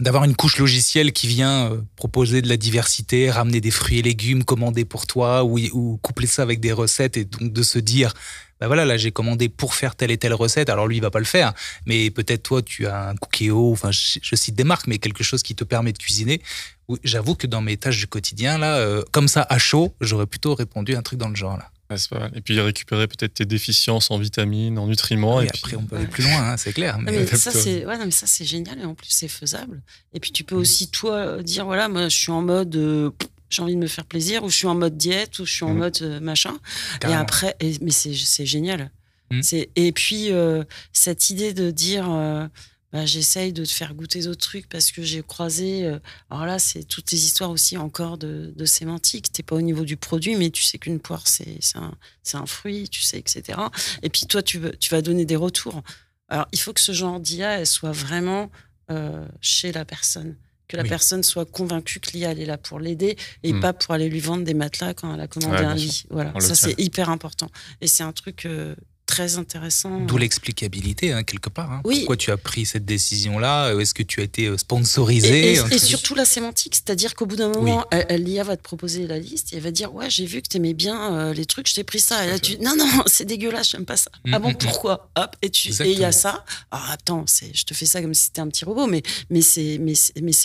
d'avoir 0.00 0.24
une 0.24 0.34
couche 0.34 0.58
logicielle 0.58 1.12
qui 1.12 1.26
vient 1.28 1.70
proposer 1.94 2.42
de 2.42 2.48
la 2.48 2.56
diversité, 2.56 3.30
ramener 3.30 3.60
des 3.60 3.70
fruits 3.70 3.98
et 4.00 4.02
légumes 4.02 4.44
commandés 4.44 4.84
pour 4.86 5.06
toi 5.06 5.44
ou, 5.44 5.58
ou 5.72 5.98
coupler 5.98 6.26
ça 6.26 6.42
avec 6.42 6.58
des 6.58 6.72
recettes 6.72 7.16
et 7.16 7.24
donc 7.26 7.52
de 7.52 7.62
se 7.62 7.78
dire 7.78 8.12
bah 8.60 8.66
voilà 8.66 8.84
là 8.84 8.96
j'ai 8.96 9.10
commandé 9.10 9.48
pour 9.48 9.74
faire 9.74 9.96
telle 9.96 10.10
et 10.10 10.18
telle 10.18 10.34
recette 10.34 10.68
alors 10.68 10.86
lui 10.86 10.96
il 10.96 11.00
va 11.00 11.10
pas 11.10 11.18
le 11.18 11.24
faire 11.24 11.54
mais 11.86 12.10
peut-être 12.10 12.42
toi 12.42 12.62
tu 12.62 12.86
as 12.86 13.08
un 13.10 13.16
Cookéo 13.16 13.72
enfin 13.72 13.90
je, 13.90 14.18
je 14.22 14.36
cite 14.36 14.54
des 14.54 14.64
marques 14.64 14.86
mais 14.86 14.98
quelque 14.98 15.24
chose 15.24 15.42
qui 15.42 15.54
te 15.54 15.64
permet 15.64 15.92
de 15.92 15.98
cuisiner 15.98 16.42
Oui, 16.88 16.98
j'avoue 17.04 17.34
que 17.34 17.46
dans 17.46 17.62
mes 17.62 17.76
tâches 17.76 17.98
du 17.98 18.06
quotidien 18.06 18.58
là 18.58 18.76
euh, 18.76 19.02
comme 19.12 19.28
ça 19.28 19.46
à 19.48 19.58
chaud 19.58 19.94
j'aurais 20.00 20.26
plutôt 20.26 20.54
répondu 20.54 20.94
un 20.94 21.02
truc 21.02 21.18
dans 21.18 21.28
le 21.28 21.36
genre 21.36 21.56
là 21.56 21.70
Ouais, 21.90 21.98
c'est 21.98 22.08
pas 22.10 22.20
mal. 22.20 22.30
Et 22.36 22.40
puis 22.40 22.60
récupérer 22.60 23.08
peut-être 23.08 23.34
tes 23.34 23.44
déficiences 23.44 24.12
en 24.12 24.18
vitamines, 24.18 24.78
en 24.78 24.86
nutriments. 24.86 25.40
et, 25.40 25.46
et 25.46 25.48
puis- 25.48 25.58
après 25.64 25.76
on 25.76 25.82
peut 25.82 25.96
aller 25.96 26.06
plus 26.06 26.22
loin 26.22 26.50
hein, 26.52 26.56
c'est 26.56 26.72
clair 26.72 26.94
Ah, 26.96 27.02
mais, 27.02 27.10
mais 27.10 27.26
ça 27.26 27.50
c'est 27.50 27.84
ouais, 27.84 27.98
non, 27.98 28.04
mais 28.04 28.12
ça 28.12 28.28
c'est 28.28 28.44
génial 28.44 28.78
et 28.78 28.84
en 28.84 28.94
plus 28.94 29.08
c'est 29.10 29.26
faisable. 29.26 29.82
Et 30.14 30.20
puis 30.20 30.30
tu 30.30 30.44
Mm. 30.44 30.46
peux 30.46 30.54
aussi 30.54 30.88
toi 30.92 31.42
dire 31.42 31.64
voilà 31.64 31.88
moi 31.88 32.08
je 32.08 32.16
suis 32.16 32.30
en 32.30 32.42
mode 32.42 32.76
euh, 32.76 33.10
j'ai 33.50 33.62
envie 33.62 33.74
de 33.74 33.80
me 33.80 33.86
faire 33.88 34.06
plaisir 34.06 34.42
ou 34.44 34.48
je 34.48 34.56
suis 34.56 34.66
en 34.66 34.74
mode 34.74 34.96
diète 34.96 35.38
ou 35.38 35.44
je 35.46 35.52
suis 35.52 35.64
en 35.64 35.74
Mm. 35.74 35.78
mode 35.78 35.98
euh, 36.02 36.20
machin. 36.20 36.58
Carrément. 37.00 37.20
Et 37.20 37.22
après 37.22 37.56
et- 37.60 37.76
mais 37.82 37.90
c'est 37.90 38.46
génial. 38.46 38.90
Mm. 39.30 39.42
C'est 39.42 39.70
et 39.76 39.92
puis 39.92 40.32
euh, 40.32 40.64
cette 40.92 41.30
idée 41.30 41.52
de 41.52 41.70
dire 41.70 42.10
euh, 42.10 42.46
bah, 42.92 43.06
j'essaye 43.06 43.52
de 43.52 43.64
te 43.64 43.70
faire 43.70 43.94
goûter 43.94 44.20
d'autres 44.22 44.40
trucs 44.40 44.68
parce 44.68 44.90
que 44.90 45.02
j'ai 45.02 45.22
croisé. 45.22 45.84
euh, 45.86 46.00
alors 46.28 46.44
là, 46.46 46.58
c'est 46.58 46.82
toutes 46.82 47.12
les 47.12 47.24
histoires 47.24 47.50
aussi 47.50 47.76
encore 47.76 48.18
de, 48.18 48.52
de 48.56 48.64
sémantique. 48.64 49.30
T'es 49.30 49.44
pas 49.44 49.54
au 49.54 49.60
niveau 49.60 49.84
du 49.84 49.96
produit, 49.96 50.34
mais 50.34 50.50
tu 50.50 50.64
sais 50.64 50.76
qu'une 50.78 50.98
poire, 50.98 51.28
c'est 51.28 51.60
un, 51.76 52.46
fruit, 52.46 52.88
tu 52.88 53.02
sais, 53.02 53.16
etc. 53.18 53.58
Et 54.02 54.08
puis 54.10 54.26
toi, 54.26 54.42
tu, 54.42 54.58
vas 54.90 55.02
donner 55.02 55.24
des 55.24 55.36
retours. 55.36 55.82
Alors, 56.28 56.48
il 56.50 56.58
faut 56.58 56.72
que 56.72 56.80
ce 56.80 56.90
genre 56.90 57.20
d'IA, 57.20 57.60
elle 57.60 57.66
soit 57.66 57.92
vraiment 57.92 58.50
euh, 58.90 59.24
chez 59.40 59.70
la 59.70 59.84
personne. 59.84 60.34
Que 60.70 60.76
la 60.76 60.84
Oui. 60.84 60.88
personne 60.88 61.24
soit 61.24 61.46
convaincue 61.50 61.98
que 61.98 62.12
l'IA, 62.12 62.30
elle 62.30 62.38
est 62.38 62.46
là 62.46 62.56
pour 62.56 62.78
l'aider 62.78 63.16
et 63.42 63.52
Mm. 63.52 63.60
pas 63.60 63.72
pour 63.72 63.92
aller 63.92 64.08
lui 64.08 64.20
vendre 64.20 64.44
des 64.44 64.54
matelas 64.54 64.94
quand 64.94 65.12
elle 65.12 65.20
a 65.20 65.26
commandé 65.26 65.56
Ouais, 65.58 65.64
un 65.64 65.74
lit. 65.74 66.04
Voilà, 66.10 66.32
ça, 66.38 66.54
c'est 66.54 66.78
hyper 66.80 67.10
important. 67.10 67.50
Et 67.80 67.88
c'est 67.88 68.04
un 68.04 68.12
truc 68.12 68.46
euh, 68.46 68.76
très 69.10 69.36
intéressant. 69.36 70.00
D'où 70.00 70.16
l'explicabilité, 70.18 71.12
hein, 71.12 71.22
quelque 71.24 71.48
part. 71.48 71.70
hein. 71.72 71.80
Oui. 71.84 71.98
Pourquoi 72.00 72.16
tu 72.16 72.30
as 72.30 72.36
pris 72.36 72.64
cette 72.64 72.84
décision-là 72.84 73.74
Est-ce 73.74 73.92
que 73.94 74.02
tu 74.02 74.20
as 74.20 74.24
été 74.24 74.46
euh, 74.46 74.54
Et, 74.54 74.58
sponsorisé 74.58 75.52
et- 75.52 75.78
surtout 75.78 76.14
la 76.14 76.24
sémantique, 76.24 76.74
c'est-à-dire 76.76 77.14
qu'au 77.14 77.26
bout 77.26 77.36
d'un 77.36 77.48
moment, 77.50 77.84
l'IA 78.10 78.44
va 78.44 78.56
te 78.56 78.62
proposer 78.62 79.06
la 79.06 79.18
liste 79.18 79.52
et 79.52 79.56
elle 79.56 79.62
va 79.62 79.70
dire 79.70 79.92
Ouais, 79.94 80.08
j'ai 80.08 80.26
vu 80.26 80.40
que 80.42 80.48
t'aimais 80.48 80.74
bien 80.74 81.14
euh, 81.14 81.34
les 81.34 81.44
trucs, 81.46 81.68
je 81.68 81.74
t'ai 81.74 81.84
pris 81.84 82.00
ça. 82.00 82.24
Et 82.24 82.28
là, 82.30 82.38
tu 82.38 82.58
Non, 82.58 82.74
non, 82.76 82.86
c'est 83.06 83.24
dégueulasse, 83.24 83.70
j'aime 83.70 83.84
pas 83.86 83.96
ça. 83.96 84.10
Mm, 84.24 84.34
ah 84.34 84.38
bon, 84.38 84.48
mm, 84.50 84.52
mm. 84.52 84.58
pourquoi? 84.58 85.10
Hop, 85.16 85.36
et 85.42 85.50
tu- 85.50 85.70
et 85.82 85.90
il 85.92 85.98
y 85.98 86.04
a 86.04 86.12
ça. 86.12 86.44
Alors 86.70 86.90
attends, 86.90 87.24
je 87.52 87.64
te 87.64 87.74
fais 87.74 87.86
ça 87.86 88.00
comme 88.00 88.14
si 88.14 88.24
c'était 88.26 88.40
un 88.40 88.48
petit 88.48 88.64
robot, 88.64 88.86
mais, 88.86 89.02
mais 89.30 89.42
c'est 89.42 89.78
mais, 89.80 89.94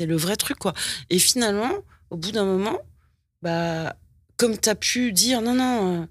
le 0.06 0.16
vrai 0.18 0.36
truc, 0.36 0.58
quoi. 0.58 0.74
Et 1.10 1.20
finalement, 1.20 1.72
au 2.10 2.18
bout 2.18 2.32
d'un 2.32 2.46
moment, 2.46 2.80
bah, 3.42 3.96
comme 4.38 4.58
tu 4.58 4.70
as 4.70 4.76
pu 4.76 5.12
dire 5.14 5.42
Non, 5.42 5.54
non. 5.54 6.02
euh, 6.02 6.06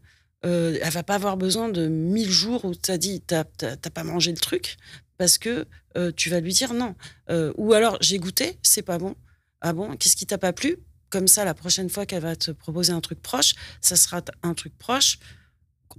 euh, 0.44 0.78
elle 0.82 0.92
va 0.92 1.02
pas 1.02 1.14
avoir 1.14 1.36
besoin 1.36 1.68
de 1.68 1.86
1000 1.86 2.30
jours 2.30 2.64
où 2.64 2.74
tu 2.74 2.90
as 2.90 2.98
dit 2.98 3.20
t'as 3.20 3.44
pas 3.44 4.04
mangé 4.04 4.30
le 4.30 4.38
truc 4.38 4.76
parce 5.16 5.38
que 5.38 5.66
euh, 5.96 6.12
tu 6.14 6.28
vas 6.30 6.40
lui 6.40 6.52
dire 6.52 6.74
non. 6.74 6.94
Euh, 7.30 7.52
ou 7.56 7.72
alors 7.72 7.96
j'ai 8.00 8.18
goûté, 8.18 8.58
c'est 8.62 8.82
pas 8.82 8.98
bon. 8.98 9.14
Ah 9.60 9.72
bon, 9.72 9.96
qu'est-ce 9.96 10.16
qui 10.16 10.26
t'a 10.26 10.38
pas 10.38 10.52
plu? 10.52 10.76
Comme 11.10 11.28
ça, 11.28 11.44
la 11.44 11.54
prochaine 11.54 11.88
fois 11.88 12.06
qu'elle 12.06 12.22
va 12.22 12.36
te 12.36 12.50
proposer 12.50 12.92
un 12.92 13.00
truc 13.00 13.22
proche, 13.22 13.54
ça 13.80 13.96
sera 13.96 14.20
un 14.42 14.54
truc 14.54 14.76
proche 14.76 15.18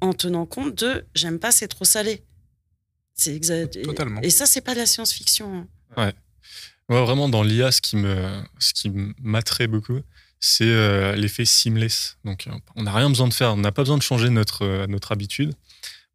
en 0.02 0.14
tenant 0.14 0.46
compte 0.46 0.76
de 0.76 1.06
j'aime 1.16 1.40
pas, 1.40 1.52
c'est 1.52 1.68
trop 1.70 1.86
salé. 1.86 2.24
C'est 3.14 3.34
exact. 3.34 3.82
Totalement. 3.82 4.22
Et 4.22 4.30
ça, 4.30 4.46
c'est 4.46 4.60
pas 4.62 4.74
de 4.74 4.80
la 4.80 4.86
science-fiction. 4.86 5.56
hein. 5.56 5.68
Ouais. 5.96 6.14
Moi, 6.90 7.02
vraiment, 7.04 7.30
dans 7.30 7.44
l'IA, 7.44 7.72
ce 7.72 7.82
qui 7.82 7.96
me, 7.96 8.44
ce 8.60 8.74
qui 8.74 8.92
m'attrait 9.20 9.68
beaucoup, 9.68 10.02
c'est 10.48 10.66
euh, 10.66 11.16
l'effet 11.16 11.44
seamless. 11.44 12.18
Donc, 12.24 12.46
euh, 12.46 12.52
on 12.76 12.84
n'a 12.84 12.94
rien 12.94 13.10
besoin 13.10 13.28
de 13.28 13.34
faire, 13.34 13.54
on 13.54 13.58
n'a 13.58 13.72
pas 13.72 13.82
besoin 13.82 13.98
de 13.98 14.04
changer 14.04 14.30
notre, 14.30 14.64
euh, 14.64 14.86
notre 14.86 15.12
habitude. 15.12 15.56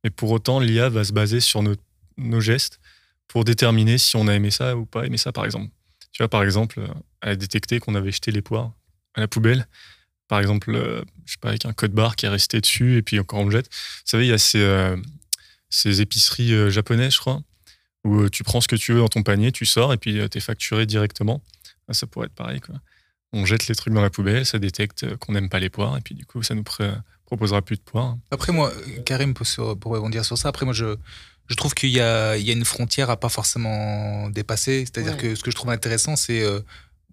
Mais 0.05 0.11
pour 0.11 0.31
autant, 0.31 0.61
l'IA 0.61 0.89
va 0.89 1.03
se 1.03 1.12
baser 1.12 1.41
sur 1.41 1.64
nos, 1.64 1.74
nos 2.16 2.41
gestes 2.41 2.78
pour 3.26 3.43
déterminer 3.43 3.99
si 3.99 4.14
on 4.14 4.28
a 4.28 4.35
aimé 4.35 4.53
ça 4.53 4.76
ou 4.76 4.87
pas 4.87 5.05
aimé 5.05 5.16
ça, 5.16 5.33
par 5.33 5.45
exemple. 5.45 5.70
Tu 6.12 6.22
vois, 6.22 6.28
par 6.28 6.45
exemple, 6.45 6.81
elle 7.22 7.31
a 7.31 7.37
détecté 7.37 7.81
qu'on 7.81 7.97
avait 7.97 8.12
jeté 8.12 8.31
les 8.31 8.41
poires 8.41 8.72
à 9.14 9.20
la 9.20 9.26
poubelle. 9.26 9.66
Par 10.28 10.39
exemple, 10.39 10.72
je 11.26 11.33
sais 11.33 11.39
pas, 11.41 11.49
avec 11.49 11.64
un 11.64 11.72
code 11.72 11.93
barre 11.93 12.14
qui 12.14 12.26
est 12.26 12.28
resté 12.28 12.61
dessus 12.61 12.99
et 12.99 13.03
puis 13.03 13.18
encore 13.18 13.41
on 13.41 13.47
le 13.47 13.51
jette. 13.51 13.66
Vous 13.66 14.03
savez, 14.05 14.26
il 14.26 14.31
y 14.31 14.33
a 14.33 14.39
ces, 14.39 14.95
ces 15.70 16.01
épiceries 16.01 16.70
japonaises, 16.70 17.14
je 17.14 17.18
crois, 17.18 17.43
où 18.05 18.28
tu 18.28 18.45
prends 18.45 18.61
ce 18.61 18.68
que 18.68 18.76
tu 18.76 18.93
veux 18.93 19.01
dans 19.01 19.09
ton 19.09 19.24
panier, 19.24 19.51
tu 19.51 19.66
sors 19.66 19.93
et 19.93 19.97
puis 19.97 20.20
tu 20.31 20.39
es 20.39 20.41
facturé 20.41 20.87
directement. 20.87 21.43
Ah, 21.89 21.95
ça 21.95 22.07
pourrait 22.07 22.26
être 22.26 22.35
pareil, 22.35 22.61
quoi 22.61 22.76
on 23.33 23.45
jette 23.45 23.68
les 23.68 23.74
trucs 23.74 23.95
dans 23.95 24.03
la 24.03 24.11
poubelle, 24.11 24.45
ça 24.45 24.59
détecte 24.59 25.16
qu'on 25.16 25.33
n'aime 25.33 25.49
pas 25.49 25.61
les 25.61 25.70
poires, 25.70 25.97
et 25.97 26.01
puis 26.01 26.14
du 26.14 26.26
coup, 26.26 26.43
ça 26.43 26.55
nous 26.55 26.64
proposera 27.26 27.62
plus 27.62 27.76
de 27.76 27.83
poires. 27.83 28.16
Après, 28.31 28.53
moi, 28.53 28.72
Karim, 29.05 29.35
pour, 29.35 29.47
pour 29.78 29.93
rebondir 29.93 30.24
sur 30.24 30.37
ça, 30.37 30.49
après, 30.49 30.64
moi, 30.64 30.74
je, 30.74 30.97
je 31.49 31.55
trouve 31.57 31.74
qu'il 31.74 31.91
y 31.91 32.01
a, 32.01 32.37
il 32.37 32.47
y 32.47 32.51
a 32.51 32.53
une 32.53 32.64
frontière 32.64 33.11
à 33.11 33.18
pas 33.18 33.28
forcément 33.28 34.31
dépasser. 34.31 34.85
C'est-à-dire 34.85 35.16
que 35.16 35.35
ce 35.35 35.43
que 35.43 35.51
je 35.51 35.57
trouve 35.57 35.70
intéressant, 35.70 36.16
c'est, 36.16 36.43
euh, 36.43 36.61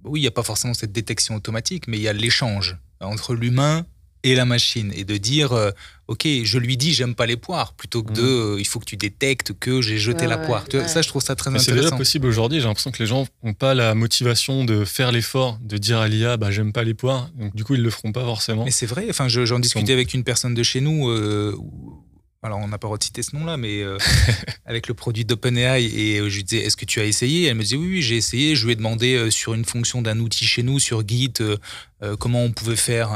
oui, 0.04 0.20
il 0.20 0.24
n'y 0.24 0.28
a 0.28 0.32
pas 0.32 0.44
forcément 0.44 0.74
cette 0.74 0.92
détection 0.92 1.36
automatique, 1.36 1.88
mais 1.88 1.98
il 1.98 2.04
y 2.04 2.08
a 2.08 2.14
l'échange 2.14 2.78
entre 3.02 3.34
l'humain 3.34 3.86
et 4.28 4.36
la 4.36 4.46
machine 4.46 4.92
et 4.96 5.04
de 5.04 5.18
dire 5.18 5.54
euh, 5.54 5.72
ok 6.08 6.28
je 6.44 6.58
lui 6.58 6.78
dis 6.78 6.94
j'aime 6.94 7.16
pas 7.16 7.26
les 7.26 7.38
poires 7.38 7.74
plutôt 7.74 8.04
que 8.04 8.12
de 8.14 8.22
mm. 8.22 8.26
euh, 8.26 8.60
il 8.60 8.68
faut 8.68 8.80
que 8.80 8.86
tu 8.86 8.98
détectes 8.98 9.54
que 9.58 9.82
j'ai 9.82 9.98
jeté 9.98 10.28
la 10.28 10.38
poire. 10.38 10.66
Ça 10.88 11.02
je 11.02 11.08
trouve 11.08 11.22
ça 11.22 11.36
très 11.36 11.50
intéressant 11.50 11.72
c'est 11.72 11.82
déjà 11.82 11.96
possible 11.96 12.28
aujourd'hui 12.28 12.60
j'ai 12.60 12.68
l'impression 12.68 12.92
que 12.92 13.00
les 13.00 13.08
gens 13.08 13.26
n'ont 13.44 13.54
pas 13.54 13.74
la 13.74 13.96
motivation 13.96 14.66
de 14.66 14.86
faire 14.86 15.12
l'effort 15.12 15.60
de 15.62 15.78
dire 15.78 16.00
à 16.00 16.08
l'IA 16.08 16.38
bah 16.38 16.52
j'aime 16.52 16.74
pas 16.74 16.84
les 16.84 16.94
poires 16.94 17.30
donc 17.38 17.56
du 17.56 17.64
coup 17.64 17.76
ils 17.76 17.84
le 17.84 17.90
feront 17.90 18.12
pas 18.12 18.24
forcément. 18.24 18.66
Mais 18.66 18.72
c'est 18.72 18.86
vrai 18.86 19.08
enfin 19.10 19.28
j'en 19.28 19.60
discutais 19.60 19.94
avec 19.94 20.14
une 20.14 20.24
personne 20.24 20.54
de 20.54 20.64
chez 20.64 20.82
nous 20.82 21.10
euh, 21.10 21.58
alors 22.44 22.60
on 22.60 22.68
n'a 22.68 22.78
pas 22.78 22.88
recité 22.88 23.24
ce 23.24 23.36
nom-là, 23.36 23.58
mais 23.58 23.84
avec 24.66 24.88
le 24.88 24.94
produit 24.94 25.26
d'OpenAI, 25.26 25.84
et 25.84 26.18
je 26.30 26.36
lui 26.36 26.44
disais, 26.44 26.64
est-ce 26.64 26.78
que 26.78 26.86
tu 26.86 27.00
as 27.00 27.06
essayé? 27.06 27.48
Elle 27.48 27.56
me 27.56 27.64
disait, 27.64 27.76
oui, 27.76 27.88
oui 27.88 28.02
j'ai 28.02 28.16
essayé. 28.16 28.56
Je 28.56 28.66
lui 28.66 28.74
ai 28.74 28.76
demandé 28.76 29.30
sur 29.32 29.54
une 29.54 29.66
fonction 29.66 30.02
d'un 30.02 30.20
outil 30.20 30.46
chez 30.46 30.64
nous, 30.64 30.80
sur 30.80 31.08
Git, 31.08 31.34
euh, 32.04 32.16
comment 32.16 32.44
on 32.44 32.52
pouvait 32.52 32.76
faire 32.76 33.12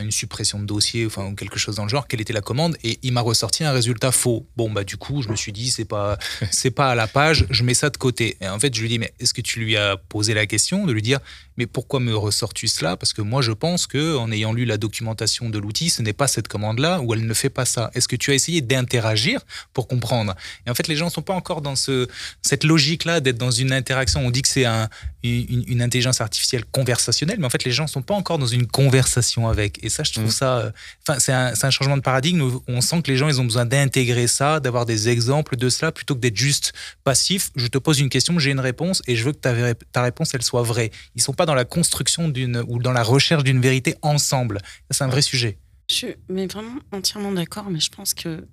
une 0.00 0.10
suppression 0.10 0.58
de 0.58 0.66
dossier, 0.66 1.06
enfin 1.06 1.34
quelque 1.34 1.58
chose 1.58 1.76
dans 1.76 1.84
le 1.84 1.88
genre, 1.88 2.06
quelle 2.06 2.20
était 2.20 2.34
la 2.34 2.42
commande, 2.42 2.76
et 2.84 2.98
il 3.02 3.12
m'a 3.12 3.22
ressorti 3.22 3.64
un 3.64 3.72
résultat 3.72 4.12
faux. 4.12 4.46
Bon 4.56 4.70
bah 4.70 4.84
du 4.84 4.98
coup, 4.98 5.22
je 5.22 5.30
me 5.30 5.36
suis 5.36 5.52
dit 5.52 5.70
c'est 5.70 5.86
pas 5.86 6.18
c'est 6.50 6.70
pas 6.70 6.90
à 6.90 6.94
la 6.94 7.06
page, 7.06 7.46
je 7.48 7.64
mets 7.64 7.74
ça 7.74 7.88
de 7.88 7.96
côté. 7.96 8.36
Et 8.42 8.48
en 8.48 8.58
fait, 8.58 8.74
je 8.74 8.82
lui 8.82 8.88
dis 8.88 8.98
mais 8.98 9.12
est-ce 9.20 9.32
que 9.32 9.40
tu 9.40 9.60
lui 9.60 9.76
as 9.76 9.96
posé 9.96 10.34
la 10.34 10.46
question 10.46 10.84
de 10.84 10.92
lui 10.92 11.02
dire 11.02 11.20
mais 11.56 11.66
pourquoi 11.66 12.00
me 12.00 12.16
ressors-tu 12.16 12.68
cela? 12.68 12.96
Parce 12.96 13.12
que 13.12 13.22
moi 13.22 13.42
je 13.42 13.52
pense 13.52 13.86
que 13.86 14.16
en 14.16 14.30
ayant 14.30 14.52
lu 14.52 14.64
la 14.64 14.76
documentation 14.76 15.50
de 15.50 15.58
l'outil, 15.58 15.90
ce 15.90 16.02
n'est 16.02 16.12
pas 16.12 16.28
cette 16.28 16.48
commande 16.48 16.78
là 16.78 17.00
ou 17.00 17.14
elle 17.14 17.26
ne 17.26 17.34
fait 17.34 17.50
pas 17.50 17.64
ça. 17.64 17.90
Est-ce 17.94 18.08
que 18.08 18.16
tu 18.16 18.30
as 18.30 18.34
essayé 18.34 18.60
d'interagir 18.60 19.40
pour 19.72 19.88
comprendre? 19.88 20.34
Et 20.66 20.70
en 20.70 20.74
fait, 20.74 20.88
les 20.88 20.96
gens 20.96 21.10
sont 21.10 21.22
pas 21.22 21.34
encore 21.34 21.62
dans 21.62 21.76
ce 21.76 22.08
cette 22.42 22.64
logique 22.64 23.04
là 23.04 23.20
d'être 23.20 23.38
dans 23.38 23.50
une 23.50 23.72
interaction. 23.72 24.20
On 24.24 24.30
dit 24.30 24.42
que 24.42 24.48
c'est 24.48 24.64
un, 24.64 24.88
une, 25.26 25.64
une, 25.66 25.82
intelligence 25.82 26.20
artificielle 26.20 26.64
conversationnelle, 26.64 27.38
mais 27.38 27.46
en 27.46 27.50
fait 27.50 27.64
les 27.64 27.72
gens 27.72 27.86
sont 27.86 28.02
pas 28.02 28.14
encore 28.14 28.38
dans 28.38 28.46
une 28.46 28.66
conversation 28.66 29.48
avec. 29.48 29.82
Et 29.84 29.88
ça, 29.88 30.02
je 30.02 30.12
trouve 30.12 30.26
mm. 30.26 30.30
ça. 30.30 30.58
Euh, 30.58 30.70
c'est 31.18 31.32
un, 31.32 31.52
un, 31.60 31.70
changement 31.70 31.96
de 31.96 32.02
paradigme 32.02 32.40
où 32.42 32.62
on 32.68 32.80
sent 32.80 33.02
que 33.02 33.10
les 33.10 33.16
gens, 33.16 33.28
ils 33.28 33.40
ont 33.40 33.44
besoin 33.44 33.66
d'intégrer 33.66 34.26
ça, 34.26 34.60
d'avoir 34.60 34.86
des 34.86 35.08
exemples 35.08 35.56
de 35.56 35.68
cela, 35.68 35.92
plutôt 35.92 36.14
que 36.14 36.20
d'être 36.20 36.36
juste 36.36 36.72
passif. 37.04 37.50
Je 37.56 37.66
te 37.66 37.78
pose 37.78 38.00
une 38.00 38.08
question, 38.08 38.38
j'ai 38.38 38.50
une 38.50 38.60
réponse 38.60 39.02
et 39.06 39.16
je 39.16 39.24
veux 39.24 39.32
que 39.32 39.38
ta, 39.38 39.74
ta 39.74 40.02
réponse, 40.02 40.34
elle 40.34 40.42
soit 40.42 40.62
vraie. 40.62 40.90
Ils 41.14 41.22
sont 41.22 41.34
pas 41.34 41.46
dans 41.46 41.54
la 41.54 41.64
construction 41.64 42.28
d'une 42.28 42.62
ou 42.66 42.78
dans 42.78 42.92
la 42.92 43.02
recherche 43.02 43.44
d'une 43.44 43.60
vérité 43.60 43.96
ensemble. 44.02 44.60
C'est 44.90 45.04
un 45.04 45.08
vrai 45.08 45.22
sujet. 45.22 45.58
Je 45.88 45.94
suis 45.94 46.14
mais 46.28 46.46
vraiment 46.46 46.78
entièrement 46.92 47.32
d'accord, 47.32 47.70
mais 47.70 47.80
je 47.80 47.90
pense 47.90 48.12
que 48.12 48.44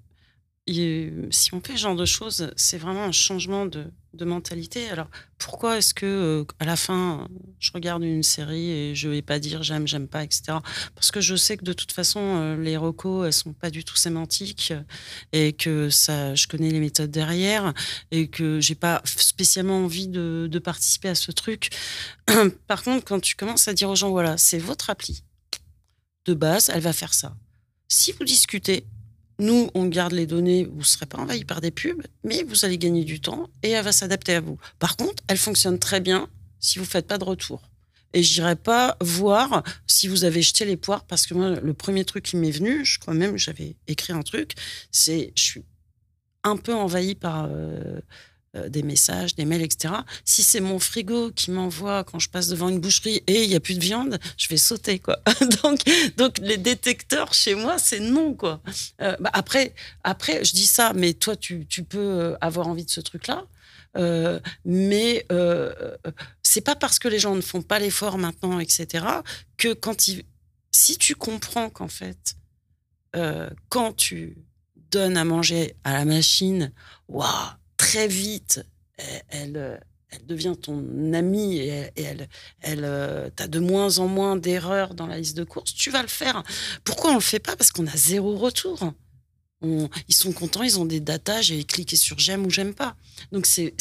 si 0.68 1.54
on 1.54 1.62
fait 1.62 1.74
ce 1.74 1.82
genre 1.82 1.96
de 1.96 2.06
choses, 2.06 2.52
c'est 2.56 2.78
vraiment 2.78 3.04
un 3.04 3.12
changement 3.12 3.66
de, 3.66 3.92
mentalité. 4.22 4.88
Alors, 4.90 5.10
pourquoi 5.38 5.78
est-ce 5.80 5.94
que 5.94 6.06
euh, 6.06 6.46
à 6.60 6.66
la 6.66 6.78
fin, 6.78 7.28
je 7.60 7.72
regarde 7.74 8.04
une 8.04 8.24
série 8.24 8.70
et 8.70 8.96
je 8.96 9.10
vais 9.10 9.22
pas 9.22 9.40
dire 9.40 9.64
j'aime, 9.64 9.88
j'aime 9.88 10.08
pas, 10.08 10.24
etc. 10.24 10.60
Parce 10.96 11.12
que 11.12 11.20
je 11.20 11.36
sais 11.36 11.58
que 11.58 11.66
de 11.66 11.74
toute 11.74 11.92
façon, 11.92 12.22
euh, 12.22 12.56
les 12.56 12.78
recos, 12.78 13.26
elles 13.26 13.34
sont 13.34 13.52
pas 13.52 13.70
du 13.70 13.84
tout 13.84 13.98
sémantiques 13.98 14.72
et 15.34 15.52
que 15.52 15.90
ça, 15.90 16.36
je 16.36 16.48
connais 16.48 16.70
les 16.70 16.80
méthodes 16.80 17.12
derrière 17.12 17.74
et 18.12 18.30
que 18.30 18.62
j'ai 18.62 18.76
pas 18.76 19.02
spécialement 19.04 19.84
envie 19.84 20.08
de, 20.08 20.48
de 20.50 20.60
participer 20.60 21.10
à 21.10 21.16
ce 21.16 21.32
truc. 21.32 21.72
Par 22.68 22.84
contre, 22.84 23.04
quand 23.04 23.20
tu 23.20 23.36
commences 23.36 23.68
à 23.68 23.74
dire 23.74 23.90
aux 23.90 23.96
gens, 23.96 24.12
voilà, 24.12 24.38
c'est 24.38 24.60
votre 24.60 24.90
appli 24.90 25.24
de 26.26 26.34
base, 26.34 26.70
elle 26.74 26.82
va 26.82 26.94
faire 26.94 27.14
ça. 27.14 27.36
Si 27.90 28.14
vous 28.14 28.24
discutez, 28.24 28.86
nous, 29.40 29.70
on 29.74 29.86
garde 29.86 30.14
les 30.14 30.28
données, 30.28 30.66
vous 30.66 30.80
ne 30.80 30.84
serez 30.84 31.06
pas 31.06 31.18
envahi 31.18 31.44
par 31.44 31.62
des 31.62 31.72
pubs, 31.72 32.04
mais 32.24 32.44
vous 32.44 32.66
allez 32.66 32.78
gagner 32.78 33.04
du 33.04 33.20
temps 33.20 33.50
et 33.64 33.72
elle 33.72 33.84
va 33.84 33.92
s'adapter 33.92 34.36
à 34.36 34.42
vous. 34.42 34.58
Par 34.80 34.96
contre, 34.96 35.24
elle 35.28 35.38
fonctionne 35.38 35.80
très 35.80 36.00
bien 36.00 36.30
si 36.60 36.80
vous 36.80 36.86
ne 36.86 36.90
faites 36.90 37.08
pas 37.08 37.18
de 37.18 37.24
retour. 37.24 37.62
Et 38.14 38.22
je 38.22 38.40
n'irai 38.40 38.56
pas 38.56 38.96
voir 39.02 39.64
si 39.88 40.08
vous 40.08 40.24
avez 40.24 40.42
jeté 40.42 40.66
les 40.66 40.78
poires, 40.78 41.04
parce 41.06 41.26
que 41.26 41.34
moi, 41.34 41.60
le 41.60 41.74
premier 41.74 42.06
truc 42.06 42.26
qui 42.26 42.38
m'est 42.38 42.52
venu, 42.52 42.86
je 42.86 43.00
crois 43.00 43.16
même, 43.16 43.38
j'avais 43.38 43.76
écrit 43.88 44.14
un 44.14 44.22
truc, 44.22 44.54
c'est 44.92 45.34
je 45.36 45.42
suis 45.42 45.64
un 46.44 46.58
peu 46.58 46.76
envahi 46.76 47.16
par 47.16 47.48
euh, 47.50 48.00
euh, 48.56 48.70
des 48.70 48.84
messages, 48.84 49.34
des 49.34 49.46
mails, 49.46 49.64
etc. 49.64 49.96
Si 50.26 50.44
c'est 50.44 50.60
mon 50.60 50.78
frigo 50.78 51.32
qui 51.32 51.50
m'envoie 51.50 52.04
quand 52.04 52.20
je 52.20 52.30
passe 52.30 52.50
devant 52.50 52.70
une 52.70 52.80
boucherie 52.80 53.24
et 53.26 53.42
il 53.42 53.50
n'y 53.50 53.56
a 53.56 53.60
plus 53.60 53.74
de 53.74 53.80
viande, 53.80 54.20
je 54.38 54.48
vais 54.48 54.58
sauter, 54.58 55.00
quoi. 55.00 55.18
donc, 55.64 55.80
donc, 56.18 56.38
les 56.38 56.58
détecteurs 56.58 57.34
chez 57.34 57.56
moi, 57.56 57.80
c'est 57.80 58.00
non, 58.00 58.36
quoi. 58.36 58.62
Euh, 59.02 59.16
bah, 59.20 59.32
après, 59.34 59.74
après, 60.04 60.46
je 60.46 60.54
dis 60.54 60.68
ça, 60.68 60.94
mais 60.94 61.16
toi, 61.16 61.36
tu, 61.36 61.66
tu 61.66 61.84
peux 61.84 61.98
euh, 61.98 62.36
avoir 62.42 62.68
envie 62.68 62.86
de 62.86 62.92
ce 62.92 63.02
truc-là. 63.02 63.48
Euh, 63.98 64.40
mais 64.66 65.26
c'est 66.44 66.62
pas 66.62 66.76
parce 66.76 67.00
que 67.00 67.08
les 67.08 67.18
gens 67.18 67.34
ne 67.34 67.42
font 67.42 67.64
pas 67.64 67.80
l'effort 67.80 68.20
maintenant, 68.20 68.60
etc., 68.60 69.04
que 69.58 69.74
quand 69.74 70.08
ils, 70.08 70.26
si 70.70 71.00
tu 71.00 71.16
comprends 71.16 71.72
qu'en 71.72 71.88
fait, 71.88 72.36
quand 73.70 73.94
tu 73.94 74.38
donnes 74.92 75.18
à 75.18 75.26
manger 75.26 75.76
à 75.84 75.94
la 75.94 76.06
machine, 76.06 76.72
waouh, 77.08 77.50
très 77.78 78.08
vite, 78.08 78.66
elle, 79.30 79.80
elle, 80.10 80.26
devient 80.26 80.56
ton 80.62 81.14
amie 81.14 81.58
et 81.58 81.90
elle, 81.96 82.30
elle, 82.62 82.84
euh, 82.84 83.30
t'as 83.36 83.48
de 83.48 83.60
moins 83.60 84.00
en 84.00 84.08
moins 84.08 84.36
d'erreurs 84.36 84.94
dans 84.94 85.08
la 85.08 85.18
liste 85.18 85.38
de 85.38 85.44
courses, 85.44 85.74
tu 85.74 85.90
vas 85.90 86.02
le 86.02 86.08
faire. 86.08 86.44
Pourquoi 86.84 87.12
on 87.12 87.16
le 87.16 87.22
fait 87.22 87.40
pas? 87.40 87.56
Parce 87.56 87.72
qu'on 87.72 87.88
a 87.88 87.96
zéro 87.96 88.38
retour. 88.38 88.94
ils 89.62 90.16
sont 90.16 90.34
contents, 90.34 90.64
ils 90.64 90.80
ont 90.80 90.86
des 90.86 91.00
datas, 91.00 91.42
j'ai 91.42 91.64
cliqué 91.64 91.96
sur 91.96 92.20
j'aime 92.20 92.46
ou 92.46 92.50
j'aime 92.50 92.74
pas. 92.74 92.96
Donc 93.32 93.46
c'est, 93.46 93.74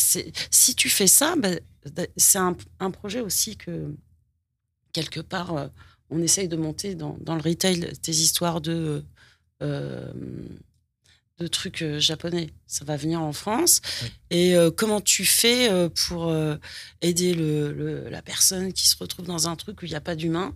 si 0.50 0.74
tu 0.74 0.88
fais 0.88 1.06
ça, 1.06 1.34
ben, 1.36 1.60
c'est 2.16 2.38
un, 2.38 2.90
projet 2.90 3.20
aussi 3.20 3.56
que 3.56 3.94
quelque 4.92 5.20
part 5.20 5.56
euh, 5.56 5.68
on 6.10 6.22
essaye 6.22 6.48
de 6.48 6.56
monter 6.56 6.94
dans, 6.94 7.16
le 7.26 7.40
retail 7.40 7.92
tes 8.02 8.12
histoires 8.12 8.60
de 8.60 9.04
euh, 9.62 10.12
de 11.38 11.46
trucs 11.46 11.82
euh, 11.82 11.98
japonais. 11.98 12.50
Ça 12.66 12.84
va 12.84 12.96
venir 12.96 13.20
en 13.20 13.32
France. 13.32 13.80
Et 14.30 14.56
euh, 14.56 14.70
comment 14.70 15.00
tu 15.00 15.24
fais 15.24 15.70
euh, 15.70 15.88
pour 15.88 16.34
aider 17.00 17.34
le, 17.34 18.08
la 18.08 18.22
personne 18.22 18.72
qui 18.72 18.88
se 18.88 18.96
retrouve 18.96 19.26
dans 19.26 19.48
un 19.48 19.56
truc 19.56 19.82
où 19.82 19.86
il 19.86 19.90
n'y 19.90 19.94
a 19.94 20.00
pas 20.00 20.16
d'humain, 20.16 20.54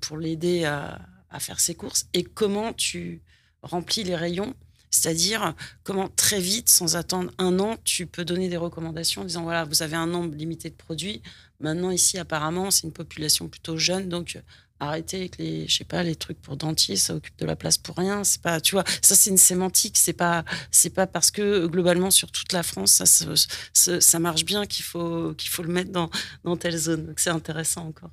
pour 0.00 0.16
l'aider 0.18 0.64
à, 0.64 1.00
à, 1.30 1.40
faire 1.40 1.60
ses 1.60 1.74
courses? 1.74 2.06
Et 2.14 2.24
comment 2.24 2.72
tu 2.72 3.22
remplis 3.62 4.04
les 4.04 4.16
rayons? 4.16 4.54
C'est-à-dire 4.90 5.54
comment 5.84 6.08
très 6.08 6.40
vite, 6.40 6.68
sans 6.68 6.96
attendre 6.96 7.30
un 7.38 7.58
an, 7.58 7.76
tu 7.84 8.06
peux 8.06 8.24
donner 8.24 8.48
des 8.48 8.56
recommandations 8.56 9.22
en 9.22 9.24
disant 9.24 9.42
voilà, 9.42 9.64
vous 9.64 9.82
avez 9.82 9.96
un 9.96 10.06
nombre 10.06 10.34
limité 10.34 10.70
de 10.70 10.74
produits. 10.74 11.22
Maintenant, 11.60 11.90
ici, 11.90 12.18
apparemment, 12.18 12.70
c'est 12.70 12.84
une 12.84 12.92
population 12.92 13.48
plutôt 13.48 13.76
jeune, 13.76 14.08
donc 14.08 14.38
arrêter 14.80 15.18
avec 15.18 15.38
les, 15.38 15.66
je 15.68 15.76
sais 15.78 15.84
pas, 15.84 16.02
les 16.02 16.16
trucs 16.16 16.40
pour 16.40 16.56
dentier, 16.56 16.96
ça 16.96 17.14
occupe 17.14 17.36
de 17.38 17.46
la 17.46 17.56
place 17.56 17.78
pour 17.78 17.96
rien. 17.96 18.24
C'est 18.24 18.42
pas, 18.42 18.60
tu 18.60 18.72
vois, 18.74 18.84
ça 19.02 19.14
c'est 19.14 19.30
une 19.30 19.38
sémantique. 19.38 19.98
C'est 19.98 20.12
pas, 20.12 20.44
c'est 20.70 20.90
pas 20.90 21.06
parce 21.06 21.30
que 21.30 21.66
globalement 21.66 22.10
sur 22.10 22.30
toute 22.30 22.52
la 22.52 22.62
France 22.62 23.02
ça, 23.02 24.00
ça, 24.00 24.18
marche 24.18 24.44
bien 24.44 24.66
qu'il 24.66 24.84
faut, 24.84 25.34
qu'il 25.34 25.50
faut 25.50 25.62
le 25.62 25.72
mettre 25.72 25.92
dans, 25.92 26.10
dans 26.44 26.56
telle 26.56 26.76
zone. 26.76 27.06
Donc 27.06 27.20
c'est 27.20 27.30
intéressant 27.30 27.86
encore. 27.86 28.10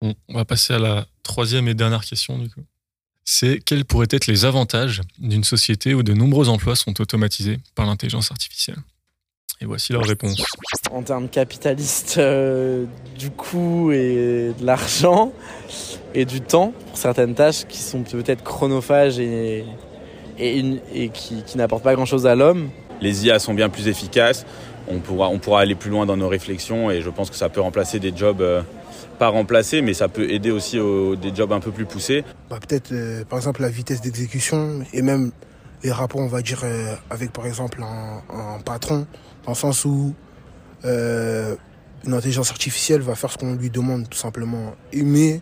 on 0.00 0.34
va 0.34 0.44
passer 0.44 0.74
à 0.74 0.78
la 0.78 1.06
troisième 1.22 1.68
et 1.68 1.74
dernière 1.74 2.04
question. 2.04 2.42
C'est 3.24 3.60
quels 3.60 3.84
pourraient 3.84 4.08
être 4.10 4.26
les 4.26 4.44
avantages 4.44 5.00
d'une 5.18 5.44
société 5.44 5.94
où 5.94 6.02
de 6.02 6.12
nombreux 6.12 6.48
emplois 6.48 6.76
sont 6.76 7.00
automatisés 7.00 7.60
par 7.74 7.86
l'intelligence 7.86 8.30
artificielle? 8.30 8.78
Et 9.62 9.66
voici 9.66 9.92
leur 9.92 10.04
réponse. 10.04 10.44
En 10.90 11.02
termes 11.02 11.28
capitalistes, 11.28 12.16
euh, 12.18 12.84
du 13.18 13.30
coût 13.30 13.92
et 13.92 14.52
de 14.58 14.66
l'argent 14.66 15.32
et 16.14 16.24
du 16.24 16.40
temps 16.40 16.72
pour 16.88 16.96
certaines 16.96 17.34
tâches 17.34 17.64
qui 17.66 17.78
sont 17.78 18.02
peut-être 18.02 18.42
chronophages 18.42 19.18
et, 19.18 19.64
et, 20.38 20.64
et 20.92 21.08
qui, 21.08 21.42
qui 21.44 21.56
n'apportent 21.56 21.84
pas 21.84 21.94
grand-chose 21.94 22.26
à 22.26 22.34
l'homme. 22.34 22.70
Les 23.00 23.26
IA 23.26 23.38
sont 23.38 23.54
bien 23.54 23.68
plus 23.68 23.88
efficaces, 23.88 24.44
on 24.88 24.98
pourra, 24.98 25.28
on 25.28 25.38
pourra 25.38 25.60
aller 25.60 25.74
plus 25.74 25.90
loin 25.90 26.06
dans 26.06 26.16
nos 26.16 26.28
réflexions 26.28 26.90
et 26.90 27.00
je 27.00 27.10
pense 27.10 27.30
que 27.30 27.36
ça 27.36 27.48
peut 27.48 27.60
remplacer 27.60 27.98
des 27.98 28.14
jobs, 28.14 28.40
euh, 28.40 28.62
pas 29.18 29.28
remplacer, 29.28 29.82
mais 29.82 29.94
ça 29.94 30.08
peut 30.08 30.30
aider 30.30 30.50
aussi 30.50 30.78
aux, 30.78 31.16
des 31.16 31.34
jobs 31.34 31.52
un 31.52 31.60
peu 31.60 31.70
plus 31.70 31.86
poussés. 31.86 32.24
Bah, 32.50 32.58
Peut-être, 32.60 32.92
euh, 32.92 33.24
par 33.24 33.38
exemple, 33.38 33.62
la 33.62 33.68
vitesse 33.68 34.00
d'exécution 34.00 34.80
et 34.92 35.02
même 35.02 35.32
les 35.82 35.90
rapports, 35.90 36.20
on 36.20 36.28
va 36.28 36.42
dire, 36.42 36.60
euh, 36.64 36.94
avec, 37.10 37.32
par 37.32 37.46
exemple, 37.46 37.82
un, 37.82 38.22
un 38.32 38.60
patron, 38.60 39.06
dans 39.44 39.52
le 39.52 39.56
sens 39.56 39.84
où 39.84 40.14
euh, 40.84 41.54
une 42.04 42.14
intelligence 42.14 42.50
artificielle 42.50 43.00
va 43.00 43.14
faire 43.14 43.30
ce 43.30 43.38
qu'on 43.38 43.54
lui 43.54 43.70
demande, 43.70 44.08
tout 44.08 44.18
simplement. 44.18 44.74
Mais, 44.94 45.40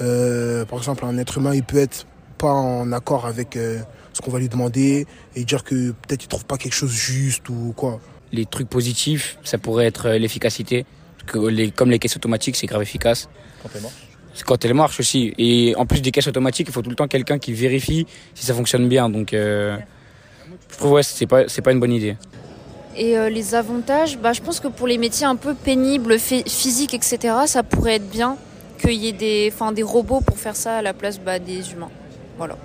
euh, 0.00 0.64
par 0.64 0.78
exemple, 0.78 1.04
un 1.04 1.16
être 1.18 1.38
humain, 1.38 1.54
il 1.54 1.62
peut 1.62 1.78
être 1.78 2.06
pas 2.38 2.52
en 2.52 2.92
accord 2.92 3.26
avec 3.26 3.56
euh, 3.56 3.80
ce 4.12 4.20
qu'on 4.20 4.30
va 4.30 4.38
lui 4.38 4.48
demander 4.48 5.06
et 5.34 5.44
dire 5.44 5.64
que 5.64 5.92
peut-être 5.92 6.24
il 6.24 6.28
trouve 6.28 6.44
pas 6.44 6.58
quelque 6.58 6.74
chose 6.74 6.92
juste 6.92 7.48
ou 7.48 7.72
quoi. 7.76 8.00
Les 8.32 8.46
trucs 8.46 8.68
positifs, 8.68 9.38
ça 9.44 9.58
pourrait 9.58 9.86
être 9.86 10.10
l'efficacité. 10.10 10.86
Que 11.26 11.38
les, 11.38 11.70
comme 11.70 11.90
les 11.90 11.98
caisses 11.98 12.16
automatiques, 12.16 12.56
c'est 12.56 12.66
grave 12.66 12.82
efficace. 12.82 13.30
Quand 13.62 13.70
elle 13.74 13.82
marche 13.82 14.08
C'est 14.34 14.44
Quand 14.44 14.64
elles 14.64 14.74
marchent 14.74 15.00
aussi. 15.00 15.32
Et 15.38 15.74
en 15.76 15.86
plus 15.86 16.02
des 16.02 16.10
caisses 16.10 16.26
automatiques, 16.26 16.68
il 16.68 16.72
faut 16.72 16.82
tout 16.82 16.90
le 16.90 16.96
temps 16.96 17.08
quelqu'un 17.08 17.38
qui 17.38 17.54
vérifie 17.54 18.06
si 18.34 18.44
ça 18.44 18.52
fonctionne 18.52 18.88
bien. 18.88 19.08
Donc, 19.08 19.32
euh, 19.32 19.78
je 20.70 20.76
trouve 20.76 20.92
ouais, 20.92 21.02
c'est 21.02 21.26
pas 21.26 21.48
c'est 21.48 21.62
pas 21.62 21.72
une 21.72 21.80
bonne 21.80 21.92
idée. 21.92 22.16
Et 22.96 23.18
euh, 23.18 23.28
les 23.28 23.54
avantages, 23.54 24.18
bah, 24.18 24.32
je 24.32 24.40
pense 24.40 24.60
que 24.60 24.68
pour 24.68 24.86
les 24.86 24.98
métiers 24.98 25.26
un 25.26 25.36
peu 25.36 25.54
pénibles, 25.54 26.18
physiques, 26.18 26.94
etc., 26.94 27.34
ça 27.46 27.62
pourrait 27.62 27.96
être 27.96 28.08
bien 28.08 28.36
qu'il 28.80 28.92
y 28.92 29.08
ait 29.08 29.12
des, 29.12 29.50
enfin, 29.52 29.72
des 29.72 29.82
robots 29.82 30.20
pour 30.20 30.38
faire 30.38 30.54
ça 30.54 30.78
à 30.78 30.82
la 30.82 30.92
place 30.92 31.18
bah, 31.18 31.38
des 31.38 31.72
humains. 31.72 31.90
Voilà. 32.38 32.56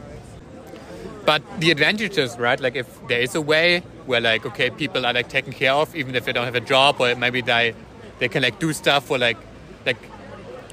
But 1.25 1.41
the 1.59 1.71
advantages, 1.71 2.37
right? 2.39 2.59
Like 2.59 2.75
if 2.75 2.87
there 3.07 3.21
is 3.21 3.35
a 3.35 3.41
way 3.41 3.83
where 4.07 4.19
like 4.19 4.45
okay, 4.47 4.71
people 4.71 5.05
are 5.05 5.13
like 5.13 5.27
taken 5.29 5.53
care 5.53 5.73
of 5.73 5.95
even 5.95 6.15
if 6.15 6.25
they 6.25 6.33
don't 6.33 6.45
have 6.45 6.55
a 6.55 6.59
job 6.59 6.95
or 6.99 7.13
maybe 7.15 7.41
they 7.41 7.75
they 8.17 8.27
can 8.27 8.41
like 8.41 8.57
do 8.57 8.73
stuff 8.73 9.05
for 9.05 9.19
like 9.19 9.37
like 9.85 9.97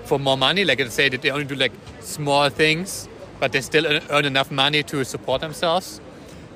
for 0.04 0.18
more 0.18 0.38
money. 0.38 0.64
Like 0.64 0.78
let's 0.78 0.94
say 0.94 1.10
that 1.10 1.20
they 1.20 1.30
only 1.30 1.44
do 1.44 1.56
like 1.56 1.72
small 2.00 2.48
things, 2.48 3.06
but 3.38 3.52
they 3.52 3.60
still 3.60 3.84
earn 4.08 4.24
enough 4.24 4.50
money 4.50 4.82
to 4.84 5.04
support 5.04 5.42
themselves. 5.42 6.00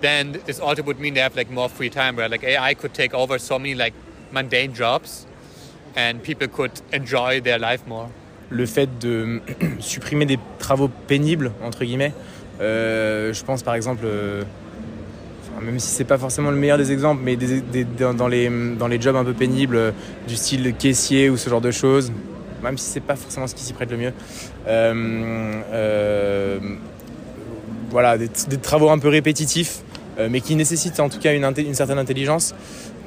Then 0.00 0.40
this 0.46 0.60
also 0.60 0.82
would 0.82 0.98
mean 0.98 1.14
they 1.14 1.20
have 1.20 1.36
like 1.36 1.50
more 1.50 1.68
free 1.68 1.90
time 1.90 2.16
where 2.16 2.28
like 2.28 2.44
AI 2.44 2.74
could 2.74 2.94
take 2.94 3.14
over 3.14 3.38
so 3.38 3.58
many 3.58 3.74
like 3.74 3.94
mundane 4.32 4.72
jobs 4.72 5.26
and 5.96 6.22
people 6.22 6.48
could 6.48 6.80
enjoy 6.92 7.40
their 7.40 7.58
life 7.58 7.86
more. 7.86 8.10
le 8.50 8.66
fait 8.66 8.88
de 8.98 9.40
supprimer 9.80 10.26
des 10.26 10.38
travaux 10.58 10.90
pénibles, 11.06 11.52
entre 11.64 11.84
guillemets. 11.84 12.12
Euh, 12.60 13.32
je 13.32 13.42
pense 13.44 13.62
par 13.62 13.74
exemple, 13.74 14.02
euh, 14.04 14.42
même 15.62 15.78
si 15.78 15.88
c'est 15.88 16.04
pas 16.04 16.18
forcément 16.18 16.50
le 16.50 16.56
meilleur 16.56 16.76
des 16.76 16.92
exemples, 16.92 17.22
mais 17.24 17.36
dans, 17.36 18.28
les, 18.28 18.50
dans 18.78 18.88
les 18.88 19.00
jobs 19.00 19.16
un 19.16 19.24
peu 19.24 19.32
pénibles, 19.32 19.76
euh, 19.76 19.92
du 20.28 20.36
style 20.36 20.74
caissier 20.74 21.30
ou 21.30 21.36
ce 21.36 21.48
genre 21.48 21.60
de 21.60 21.70
choses, 21.70 22.12
même 22.62 22.76
si 22.76 22.90
c'est 22.90 23.00
pas 23.00 23.16
forcément 23.16 23.46
ce 23.46 23.54
qui 23.54 23.62
s'y 23.62 23.72
prête 23.72 23.90
le 23.90 23.96
mieux. 23.96 24.12
Voilà, 27.90 28.16
des, 28.18 28.28
travaux 28.62 28.90
un 28.90 28.98
peu 28.98 29.08
répétitifs, 29.08 29.80
mais 30.28 30.40
qui 30.40 30.56
nécessitent 30.56 31.00
en 31.00 31.08
tout 31.08 31.18
cas 31.18 31.32
une, 31.32 31.74
certaine 31.74 31.98
intelligence. 31.98 32.54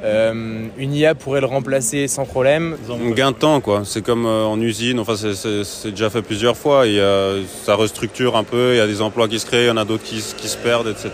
Euh, 0.04 0.66
une 0.78 0.94
IA 0.94 1.16
pourrait 1.16 1.40
le 1.40 1.48
remplacer 1.48 2.08
sans 2.10 2.26
problème. 2.26 2.76
On 2.90 3.12
gain 3.12 3.32
de 3.32 3.38
temps, 3.38 3.62
quoi. 3.62 3.84
C'est 3.86 4.04
comme 4.04 4.26
euh, 4.26 4.44
en 4.44 4.60
usine. 4.60 5.00
Enfin, 5.00 5.16
c'est- 5.16 5.90
déjà 5.92 6.10
fait 6.10 6.22
plusieurs 6.22 6.58
fois. 6.58 6.88
Y 6.88 7.00
a, 7.00 7.36
ça 7.66 7.76
restructure 7.76 8.36
un 8.36 8.44
peu. 8.44 8.74
Il 8.74 8.78
y 8.78 8.82
a 8.82 8.88
des 8.88 9.02
emplois 9.02 9.30
qui 9.30 9.40
se 9.40 9.46
créent, 9.46 9.64
il 9.64 9.68
y 9.68 9.72
en 9.72 9.78
a 9.78 9.86
d'autres 9.86 10.04
qui, 10.04 10.20
se- 10.20 10.58
perdent, 10.58 10.88
etc. 10.88 11.10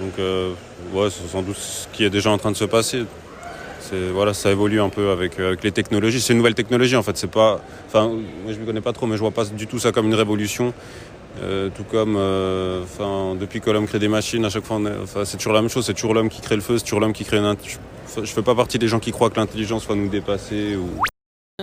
Donc, 0.00 0.18
euh, 0.18 0.50
ouais, 0.92 1.08
c'est 1.10 1.30
sans 1.30 1.42
doute 1.42 1.56
ce 1.56 1.86
qui 1.92 2.04
est 2.04 2.10
déjà 2.10 2.30
en 2.30 2.38
train 2.38 2.50
de 2.50 2.56
se 2.56 2.64
passer. 2.64 3.04
Voilà, 4.12 4.34
ça 4.34 4.50
évolue 4.50 4.80
un 4.80 4.88
peu 4.88 5.10
avec, 5.10 5.38
euh, 5.38 5.54
les 5.62 5.70
technologies. 5.70 6.20
C'est 6.20 6.32
une 6.32 6.38
nouvelle 6.38 6.54
technologie, 6.54 6.96
en 6.96 7.02
fait. 7.04 7.16
C'est 7.16 7.30
pas, 7.30 7.60
enfin, 7.86 8.08
moi 8.08 8.52
je 8.52 8.58
ne 8.58 8.64
connais 8.64 8.80
pas 8.80 8.92
trop, 8.92 9.06
mais 9.06 9.14
je 9.14 9.20
vois 9.20 9.30
pas 9.30 9.44
du 9.44 9.68
tout 9.68 9.78
ça 9.78 9.92
comme 9.92 10.06
une 10.06 10.14
révolution. 10.14 10.74
Euh, 11.40 11.68
tout 11.74 11.84
comme, 11.84 12.16
euh, 12.16 12.84
depuis 13.40 13.60
que 13.60 13.70
l'homme 13.70 13.86
crée 13.86 13.98
des 13.98 14.08
machines, 14.08 14.44
à 14.44 14.50
chaque 14.50 14.64
fois, 14.64 14.80
c'est 15.24 15.36
toujours 15.36 15.52
la 15.52 15.60
même 15.60 15.70
chose. 15.70 15.86
C'est 15.86 15.94
toujours 15.94 16.14
l'homme 16.14 16.28
qui 16.28 16.40
crée 16.40 16.56
le 16.56 16.62
feu, 16.62 16.78
c'est 16.78 16.84
toujours 16.84 17.00
l'homme 17.00 17.12
qui 17.12 17.24
crée 17.24 17.38
une. 17.38 17.56
Je, 17.64 18.24
je 18.24 18.32
fais 18.32 18.42
pas 18.42 18.54
partie 18.54 18.78
des 18.78 18.88
gens 18.88 19.00
qui 19.00 19.10
croient 19.10 19.30
que 19.30 19.36
l'intelligence 19.36 19.86
va 19.86 19.94
nous 19.94 20.08
dépasser 20.08 20.76
ou. 20.76 20.88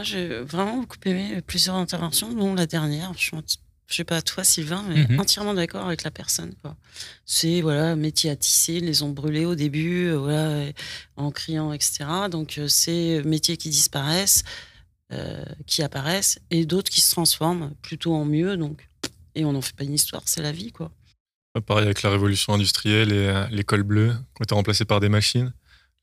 J'ai 0.01 0.39
vraiment 0.41 0.77
beaucoup 0.77 0.97
aimé 1.05 1.41
plusieurs 1.45 1.75
interventions, 1.75 2.31
dont 2.33 2.53
la 2.53 2.65
dernière. 2.65 3.11
Je 3.17 3.31
je 3.87 3.95
sais 3.97 4.03
pas 4.05 4.21
toi, 4.21 4.45
Sylvain, 4.45 4.85
mais 4.87 5.05
Mhm. 5.05 5.19
entièrement 5.19 5.53
d'accord 5.53 5.85
avec 5.85 6.03
la 6.03 6.11
personne. 6.11 6.53
C'est 7.25 7.59
voilà, 7.59 7.97
métier 7.97 8.29
à 8.29 8.37
tisser, 8.37 8.75
ils 8.75 8.85
les 8.85 9.03
ont 9.03 9.09
brûlés 9.09 9.43
au 9.43 9.53
début, 9.55 10.07
euh, 10.07 10.17
voilà, 10.17 10.71
en 11.17 11.29
criant, 11.31 11.73
etc. 11.73 12.05
Donc 12.31 12.57
c'est 12.69 13.21
métiers 13.25 13.57
qui 13.57 13.67
disparaissent, 13.69 14.43
euh, 15.11 15.43
qui 15.67 15.83
apparaissent, 15.83 16.39
et 16.51 16.65
d'autres 16.65 16.89
qui 16.89 17.01
se 17.01 17.11
transforment 17.11 17.73
plutôt 17.81 18.13
en 18.15 18.23
mieux. 18.23 18.55
Donc 18.55 18.87
et 19.35 19.45
on 19.45 19.53
n'en 19.53 19.61
fait 19.61 19.75
pas 19.75 19.83
une 19.83 19.93
histoire, 19.93 20.23
c'est 20.25 20.41
la 20.41 20.51
vie, 20.51 20.71
quoi. 20.71 20.91
Pareil 21.65 21.85
avec 21.85 22.01
la 22.01 22.09
révolution 22.09 22.53
industrielle 22.53 23.11
et 23.11 23.27
euh, 23.27 23.45
l'école 23.51 23.83
bleue, 23.83 24.13
qui 24.35 24.41
ont 24.41 24.43
été 24.43 24.55
remplacées 24.55 24.85
par 24.85 24.99
des 25.01 25.09
machines. 25.09 25.53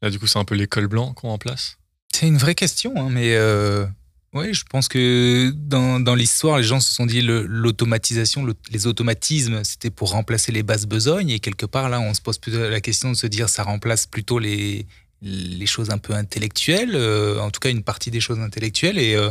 Là, 0.02 0.10
du 0.10 0.18
coup, 0.18 0.26
c'est 0.26 0.38
un 0.38 0.44
peu 0.44 0.54
l'école 0.54 0.88
blanc 0.88 1.14
qu'on 1.14 1.28
remplace. 1.28 1.78
C'est 2.14 2.28
une 2.28 2.36
vraie 2.36 2.54
question, 2.54 2.92
hein, 2.96 3.08
mais 3.10 3.34
euh, 3.34 3.86
oui, 4.34 4.52
je 4.52 4.64
pense 4.68 4.88
que 4.88 5.50
dans, 5.56 6.00
dans 6.00 6.14
l'histoire, 6.14 6.58
les 6.58 6.64
gens 6.64 6.80
se 6.80 6.92
sont 6.92 7.06
dit 7.06 7.22
l'automatisation, 7.22 8.44
le- 8.44 8.54
les 8.70 8.86
automatismes, 8.86 9.64
c'était 9.64 9.90
pour 9.90 10.10
remplacer 10.10 10.52
les 10.52 10.62
bases 10.62 10.86
besognes. 10.86 11.30
Et 11.30 11.40
quelque 11.40 11.66
part, 11.66 11.88
là, 11.88 11.98
on 12.00 12.12
se 12.12 12.20
pose 12.20 12.38
plutôt 12.38 12.68
la 12.68 12.80
question 12.80 13.10
de 13.10 13.16
se 13.16 13.26
dire 13.26 13.48
ça 13.48 13.62
remplace 13.62 14.06
plutôt 14.06 14.38
les, 14.38 14.86
les 15.22 15.66
choses 15.66 15.90
un 15.90 15.98
peu 15.98 16.12
intellectuelles, 16.12 16.94
euh, 16.94 17.40
en 17.40 17.50
tout 17.50 17.60
cas 17.60 17.70
une 17.70 17.82
partie 17.82 18.10
des 18.10 18.20
choses 18.20 18.38
intellectuelles. 18.38 18.98
Et 18.98 19.14
euh, 19.14 19.30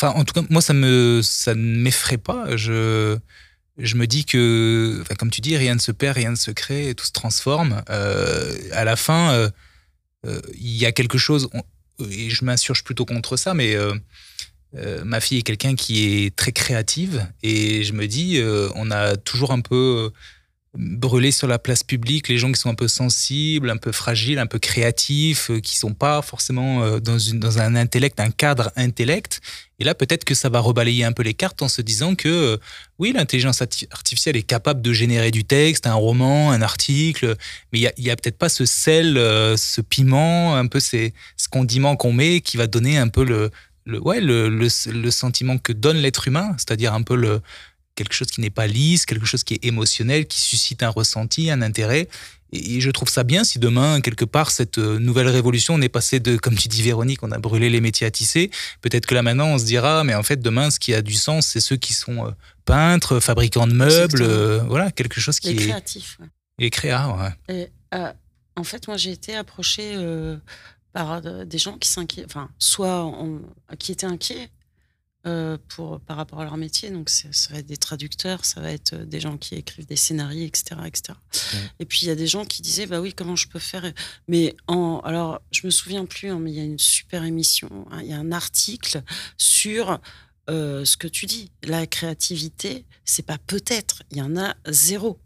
enfin, 0.00 0.18
en 0.18 0.24
tout 0.24 0.32
cas, 0.34 0.46
moi, 0.50 0.62
ça 0.62 0.72
me 0.72 1.20
ça 1.22 1.54
ne 1.54 1.78
m'effraie 1.78 2.18
pas. 2.18 2.56
Je 2.56 3.18
je 3.78 3.96
me 3.96 4.06
dis 4.06 4.24
que, 4.24 4.98
enfin, 5.00 5.14
comme 5.14 5.30
tu 5.30 5.40
dis, 5.40 5.56
rien 5.56 5.74
ne 5.74 5.80
se 5.80 5.92
perd, 5.92 6.16
rien 6.16 6.30
ne 6.30 6.36
se 6.36 6.50
crée, 6.50 6.94
tout 6.94 7.04
se 7.04 7.12
transforme. 7.12 7.82
Euh, 7.90 8.56
à 8.72 8.84
la 8.84 8.96
fin, 8.96 9.32
euh, 9.32 9.50
euh, 10.26 10.40
il 10.54 10.76
y 10.76 10.86
a 10.86 10.92
quelque 10.92 11.18
chose, 11.18 11.48
et 12.10 12.30
je 12.30 12.44
m'insurge 12.44 12.84
plutôt 12.84 13.04
contre 13.04 13.36
ça, 13.36 13.54
mais 13.54 13.76
ma 15.04 15.20
fille 15.20 15.38
est 15.38 15.42
quelqu'un 15.42 15.74
qui 15.74 16.24
est 16.24 16.36
très 16.36 16.52
créative, 16.52 17.26
et 17.42 17.82
je 17.84 17.92
me 17.92 18.06
dis, 18.06 18.40
on 18.74 18.90
a 18.90 19.16
toujours 19.16 19.52
un 19.52 19.60
peu 19.60 20.12
brûlé 20.74 21.32
sur 21.32 21.48
la 21.48 21.58
place 21.58 21.82
publique 21.82 22.28
les 22.28 22.38
gens 22.38 22.52
qui 22.52 22.60
sont 22.60 22.70
un 22.70 22.76
peu 22.76 22.86
sensibles, 22.86 23.70
un 23.70 23.76
peu 23.76 23.90
fragiles, 23.90 24.38
un 24.38 24.46
peu 24.46 24.60
créatifs, 24.60 25.50
euh, 25.50 25.58
qui 25.58 25.76
sont 25.76 25.94
pas 25.94 26.22
forcément 26.22 26.84
euh, 26.84 27.00
dans, 27.00 27.18
une, 27.18 27.40
dans 27.40 27.58
un 27.58 27.74
intellect, 27.74 28.20
un 28.20 28.30
cadre 28.30 28.70
intellect. 28.76 29.40
Et 29.80 29.84
là, 29.84 29.96
peut-être 29.96 30.24
que 30.24 30.34
ça 30.34 30.48
va 30.48 30.60
rebalayer 30.60 31.04
un 31.04 31.10
peu 31.10 31.24
les 31.24 31.34
cartes 31.34 31.60
en 31.62 31.68
se 31.68 31.82
disant 31.82 32.14
que 32.14 32.28
euh, 32.28 32.56
oui, 33.00 33.12
l'intelligence 33.12 33.60
arti- 33.62 33.88
artificielle 33.90 34.36
est 34.36 34.44
capable 34.44 34.80
de 34.80 34.92
générer 34.92 35.32
du 35.32 35.42
texte, 35.42 35.88
un 35.88 35.94
roman, 35.94 36.52
un 36.52 36.62
article, 36.62 37.34
mais 37.72 37.80
il 37.80 38.04
y 38.04 38.10
a, 38.10 38.16
peut-être 38.16 38.38
pas 38.38 38.48
ce 38.48 38.64
sel, 38.64 39.14
ce 39.16 39.80
piment, 39.80 40.54
un 40.54 40.66
peu 40.68 40.78
ces, 40.78 41.14
ce 41.36 41.48
condiment 41.48 41.96
qu'on 41.96 42.12
met 42.12 42.40
qui 42.42 42.56
va 42.56 42.66
donner 42.68 42.96
un 42.98 43.08
peu 43.08 43.24
le, 43.24 43.50
le, 43.86 44.00
ouais, 44.00 44.20
le, 44.20 44.48
le, 44.48 44.68
le 44.92 45.10
sentiment 45.10 45.58
que 45.58 45.72
donne 45.72 45.96
l'être 45.96 46.28
humain, 46.28 46.54
c'est-à-dire 46.58 46.94
un 46.94 47.02
peu 47.02 47.16
le, 47.16 47.40
quelque 47.94 48.14
chose 48.14 48.28
qui 48.28 48.40
n'est 48.40 48.50
pas 48.50 48.66
lisse, 48.66 49.06
quelque 49.06 49.26
chose 49.26 49.44
qui 49.44 49.54
est 49.54 49.64
émotionnel, 49.64 50.26
qui 50.26 50.40
suscite 50.40 50.82
un 50.82 50.88
ressenti, 50.88 51.50
un 51.50 51.62
intérêt. 51.62 52.08
Et 52.52 52.80
je 52.80 52.90
trouve 52.90 53.08
ça 53.08 53.22
bien 53.22 53.44
si 53.44 53.60
demain, 53.60 54.00
quelque 54.00 54.24
part, 54.24 54.50
cette 54.50 54.78
euh, 54.78 54.98
nouvelle 54.98 55.28
révolution, 55.28 55.74
on 55.74 55.80
est 55.80 55.88
passé 55.88 56.18
de, 56.18 56.36
comme 56.36 56.56
tu 56.56 56.66
dis 56.66 56.82
Véronique, 56.82 57.22
on 57.22 57.30
a 57.30 57.38
brûlé 57.38 57.70
les 57.70 57.80
métiers 57.80 58.06
à 58.08 58.10
tisser. 58.10 58.50
Peut-être 58.80 59.06
que 59.06 59.14
là 59.14 59.22
maintenant, 59.22 59.46
on 59.48 59.58
se 59.58 59.64
dira, 59.64 60.02
mais 60.02 60.14
en 60.14 60.24
fait, 60.24 60.38
demain, 60.40 60.70
ce 60.70 60.80
qui 60.80 60.92
a 60.92 61.00
du 61.02 61.14
sens, 61.14 61.46
c'est 61.46 61.60
ceux 61.60 61.76
qui 61.76 61.92
sont 61.92 62.26
euh, 62.26 62.30
peintres, 62.64 63.20
fabricants 63.20 63.68
de 63.68 63.72
meubles, 63.74 64.22
euh, 64.22 64.58
voilà, 64.66 64.90
quelque 64.90 65.20
chose 65.20 65.38
qui 65.38 65.52
Les 65.54 65.62
est... 65.62 65.66
créatifs. 65.68 66.18
ouais. 66.58 66.70
Créa, 66.70 67.08
ouais. 67.48 67.54
Et, 67.54 67.68
euh, 67.94 68.12
en 68.56 68.64
fait, 68.64 68.88
moi, 68.88 68.96
j'ai 68.96 69.12
été 69.12 69.36
approchée 69.36 69.92
euh, 69.94 70.36
par 70.92 71.22
des 71.22 71.58
gens 71.58 71.78
qui 71.78 71.88
s'inquiètent, 71.88 72.26
enfin, 72.26 72.50
soit 72.58 73.04
on- 73.06 73.42
qui 73.78 73.92
étaient 73.92 74.06
inquiets 74.06 74.48
euh, 75.26 75.58
pour, 75.68 76.00
par 76.00 76.16
rapport 76.16 76.40
à 76.40 76.44
leur 76.44 76.56
métier. 76.56 76.90
Donc, 76.90 77.10
ça 77.10 77.28
va 77.50 77.58
être 77.58 77.66
des 77.66 77.76
traducteurs, 77.76 78.44
ça 78.44 78.60
va 78.60 78.72
être 78.72 78.94
euh, 78.94 79.04
des 79.04 79.20
gens 79.20 79.36
qui 79.36 79.54
écrivent 79.54 79.86
des 79.86 79.96
scénarios, 79.96 80.46
etc. 80.46 80.80
etc. 80.86 81.18
Et 81.78 81.84
puis, 81.84 82.00
il 82.02 82.08
y 82.08 82.10
a 82.10 82.14
des 82.14 82.26
gens 82.26 82.44
qui 82.44 82.62
disaient, 82.62 82.86
bah 82.86 83.00
oui, 83.00 83.12
comment 83.12 83.36
je 83.36 83.48
peux 83.48 83.58
faire? 83.58 83.92
Mais 84.28 84.56
en, 84.66 85.00
alors, 85.04 85.40
je 85.50 85.66
me 85.66 85.70
souviens 85.70 86.06
plus, 86.06 86.30
hein, 86.30 86.38
mais 86.40 86.50
il 86.52 86.56
y 86.56 86.60
a 86.60 86.64
une 86.64 86.78
super 86.78 87.24
émission, 87.24 87.86
hein, 87.90 88.00
il 88.02 88.08
y 88.08 88.12
a 88.12 88.18
un 88.18 88.32
article 88.32 89.02
sur 89.36 90.00
euh, 90.48 90.84
ce 90.84 90.96
que 90.96 91.06
tu 91.06 91.26
dis. 91.26 91.50
La 91.62 91.86
créativité, 91.86 92.84
c'est 93.04 93.24
pas 93.24 93.38
peut-être, 93.46 94.02
il 94.10 94.18
y 94.18 94.22
en 94.22 94.36
a 94.36 94.56
zéro. 94.68 95.18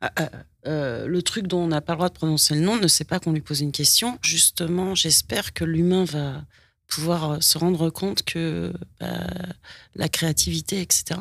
Ah, 0.00 0.12
ah, 0.16 0.30
euh, 0.66 1.06
le 1.06 1.22
truc 1.22 1.46
dont 1.46 1.60
on 1.60 1.68
n'a 1.68 1.80
pas 1.80 1.94
le 1.94 1.96
droit 1.96 2.08
de 2.08 2.14
prononcer 2.14 2.54
le 2.54 2.60
nom 2.60 2.76
ne 2.76 2.86
sait 2.86 3.04
pas 3.04 3.18
qu'on 3.18 3.32
lui 3.32 3.40
pose 3.40 3.60
une 3.60 3.72
question. 3.72 4.18
Justement, 4.22 4.94
j'espère 4.94 5.52
que 5.52 5.64
l'humain 5.64 6.04
va 6.04 6.44
pouvoir 6.88 7.30
euh, 7.32 7.40
se 7.40 7.58
rendre 7.58 7.90
compte 7.90 8.22
que 8.24 8.72
bah, 8.98 9.26
la 9.94 10.08
créativité, 10.08 10.80
etc., 10.80 11.20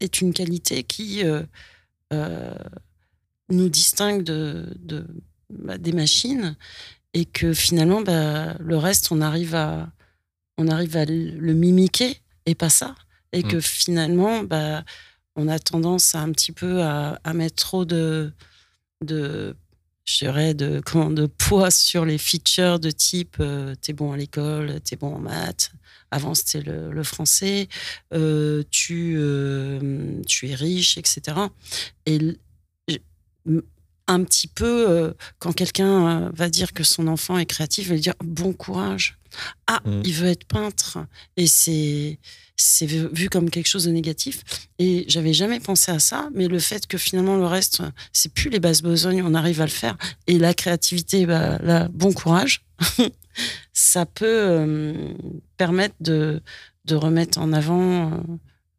est, 0.00 0.20
une 0.20 0.32
qualité 0.32 0.82
qui 0.84 1.24
euh, 1.24 1.42
euh, 2.12 2.54
nous 3.50 3.68
distingue 3.68 4.22
de, 4.22 4.66
de- 4.78 5.06
bah, 5.50 5.76
des 5.78 5.92
machines 5.92 6.56
et 7.14 7.24
que 7.24 7.52
finalement, 7.52 8.00
bah, 8.00 8.54
le 8.58 8.76
reste, 8.76 9.12
on 9.12 9.20
arrive 9.20 9.54
à, 9.54 9.90
on 10.58 10.68
arrive 10.68 10.96
à 10.96 11.04
le 11.04 11.52
mimiquer 11.54 12.20
et 12.46 12.54
pas 12.54 12.70
ça. 12.70 12.94
Et 13.32 13.42
que 13.42 13.60
finalement, 13.60 14.44
on 15.34 15.48
a 15.48 15.58
tendance 15.58 16.14
à 16.14 16.20
un 16.20 16.32
petit 16.32 16.52
peu 16.52 16.82
à, 16.82 17.20
à 17.24 17.34
mettre 17.34 17.56
trop 17.56 17.84
de, 17.84 18.32
de 19.04 19.54
je 20.06 20.18
dirais, 20.18 20.54
de, 20.54 20.80
comment, 20.84 21.10
de 21.10 21.26
poids 21.26 21.70
sur 21.70 22.04
les 22.04 22.16
features 22.16 22.78
de 22.78 22.90
type 22.90 23.36
euh, 23.40 23.74
t'es 23.80 23.92
bon 23.92 24.12
à 24.12 24.16
l'école, 24.16 24.80
t'es 24.80 24.96
bon 24.96 25.16
en 25.16 25.18
maths. 25.18 25.72
Avant, 26.12 26.34
c'était 26.34 26.62
le, 26.62 26.92
le, 26.92 27.02
français, 27.02 27.68
euh, 28.14 28.62
tu, 28.70 29.16
euh, 29.18 30.22
tu 30.26 30.48
es 30.48 30.54
riche, 30.54 30.96
etc. 30.96 31.36
Et 32.06 32.20
un 34.06 34.22
petit 34.22 34.46
peu, 34.46 35.14
quand 35.40 35.52
quelqu'un 35.52 36.30
va 36.30 36.48
dire 36.48 36.72
que 36.72 36.84
son 36.84 37.08
enfant 37.08 37.38
est 37.38 37.46
créatif, 37.46 37.86
il 37.86 37.90
va 37.90 37.98
dire 37.98 38.14
bon 38.24 38.52
courage. 38.52 39.18
Ah, 39.66 39.80
mmh. 39.84 40.02
il 40.04 40.12
veut 40.12 40.28
être 40.28 40.46
peintre. 40.46 40.98
Et 41.36 41.46
c'est 41.46 42.18
c'est 42.56 42.86
vu 42.86 43.28
comme 43.28 43.50
quelque 43.50 43.66
chose 43.66 43.84
de 43.84 43.90
négatif. 43.90 44.42
Et 44.78 45.04
j'avais 45.08 45.34
jamais 45.34 45.60
pensé 45.60 45.92
à 45.92 45.98
ça, 45.98 46.28
mais 46.34 46.48
le 46.48 46.58
fait 46.58 46.86
que 46.86 46.96
finalement 46.96 47.36
le 47.36 47.46
reste, 47.46 47.82
c'est 48.12 48.32
plus 48.32 48.48
les 48.48 48.60
bases 48.60 48.82
besognes, 48.82 49.22
on 49.22 49.34
arrive 49.34 49.60
à 49.60 49.66
le 49.66 49.70
faire. 49.70 49.96
Et 50.26 50.38
la 50.38 50.54
créativité, 50.54 51.26
bah, 51.26 51.58
là, 51.58 51.88
bon 51.92 52.12
courage. 52.12 52.64
ça 53.72 54.06
peut 54.06 54.24
euh, 54.26 55.12
permettre 55.56 55.94
de, 56.00 56.42
de 56.86 56.94
remettre 56.94 57.38
en 57.38 57.52
avant 57.52 58.24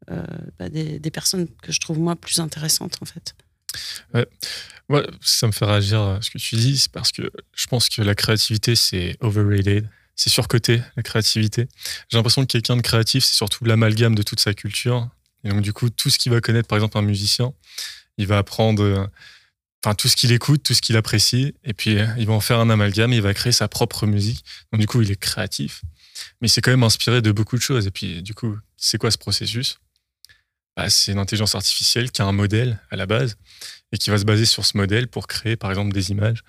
euh, 0.10 0.24
bah, 0.58 0.70
des, 0.70 1.00
des, 1.00 1.12
personnes 1.12 1.48
que 1.62 1.72
je 1.72 1.80
trouve 1.80 2.00
moi 2.00 2.16
plus 2.16 2.40
intéressantes 2.40 2.98
en 3.02 3.06
fait. 3.06 3.36
Ouais. 4.14 4.26
Moi, 4.90 5.06
ça 5.22 5.48
me 5.48 5.52
fait 5.52 5.66
réagir 5.66 6.20
ce 6.22 6.30
que 6.30 6.38
tu 6.38 6.56
dis, 6.56 6.78
c'est 6.78 6.92
parce 6.92 7.12
que 7.12 7.30
je 7.54 7.68
pense 7.68 7.90
que 7.90 8.02
la 8.02 8.16
créativité, 8.16 8.76
c'est 8.76 9.18
overrated 9.20 9.90
c'est 10.18 10.32
surcoté, 10.32 10.82
la 10.98 11.04
créativité. 11.04 11.68
J'ai 12.10 12.18
l'impression 12.18 12.42
que 12.42 12.48
quelqu'un 12.48 12.76
de 12.76 12.82
créatif, 12.82 13.24
c'est 13.24 13.36
surtout 13.36 13.64
l'amalgame 13.64 14.16
de 14.16 14.24
toute 14.24 14.40
sa 14.40 14.54
culture. 14.54 15.08
Et 15.44 15.50
donc, 15.50 15.62
du 15.62 15.74
coup, 15.74 15.90
tout 15.92 16.10
ce 16.10 16.18
qu'il 16.18 16.32
va 16.32 16.42
connaître, 16.42 16.68
par 16.68 16.78
exemple, 16.78 16.98
un 16.98 17.04
musicien, 17.04 17.54
il 18.18 18.26
va 18.26 18.40
apprendre 18.40 18.84
euh, 18.84 19.06
enfin, 19.86 19.94
tout 19.94 20.08
ce 20.08 20.16
qu'il 20.16 20.32
écoute, 20.32 20.64
tout 20.64 20.74
ce 20.74 20.82
qu'il 20.82 20.98
apprécie, 20.98 21.54
et 21.64 21.74
puis 21.74 22.00
euh, 22.00 22.08
il 22.18 22.26
va 22.26 22.34
en 22.34 22.40
faire 22.40 22.60
un 22.60 22.72
amalgame 22.72 23.14
et 23.14 23.18
il 23.18 23.22
va 23.22 23.36
créer 23.36 23.52
sa 23.52 23.68
propre 23.68 24.08
musique. 24.08 24.44
Donc, 24.74 24.82
du 24.82 24.88
coup, 24.88 25.04
il 25.04 25.12
est 25.12 25.20
créatif. 25.20 25.84
Mais 26.42 26.48
c'est 26.48 26.62
quand 26.62 26.72
même 26.72 26.84
inspiré 26.84 27.22
de 27.22 27.32
beaucoup 27.32 27.56
de 27.56 27.62
choses. 27.62 27.86
Et 27.86 27.92
puis, 27.92 28.24
du 28.24 28.34
coup, 28.34 28.58
c'est 28.76 28.98
quoi 28.98 29.12
ce 29.12 29.20
processus? 29.20 29.78
Bah, 30.76 30.90
C'est 30.90 31.12
une 31.12 31.20
intelligence 31.20 31.54
artificielle 31.54 32.12
qui 32.12 32.24
a 32.24 32.26
un 32.26 32.32
modèle 32.32 32.80
à 32.90 32.96
la 32.96 33.06
base 33.06 33.38
et 33.92 34.00
qui 34.00 34.10
va 34.10 34.18
se 34.18 34.26
baser 34.26 34.46
sur 34.46 34.66
ce 34.66 34.76
modèle 34.78 35.08
pour 35.08 35.28
créer, 35.28 35.58
par 35.58 35.70
exemple, 35.70 35.94
des 35.94 36.10
images, 36.10 36.44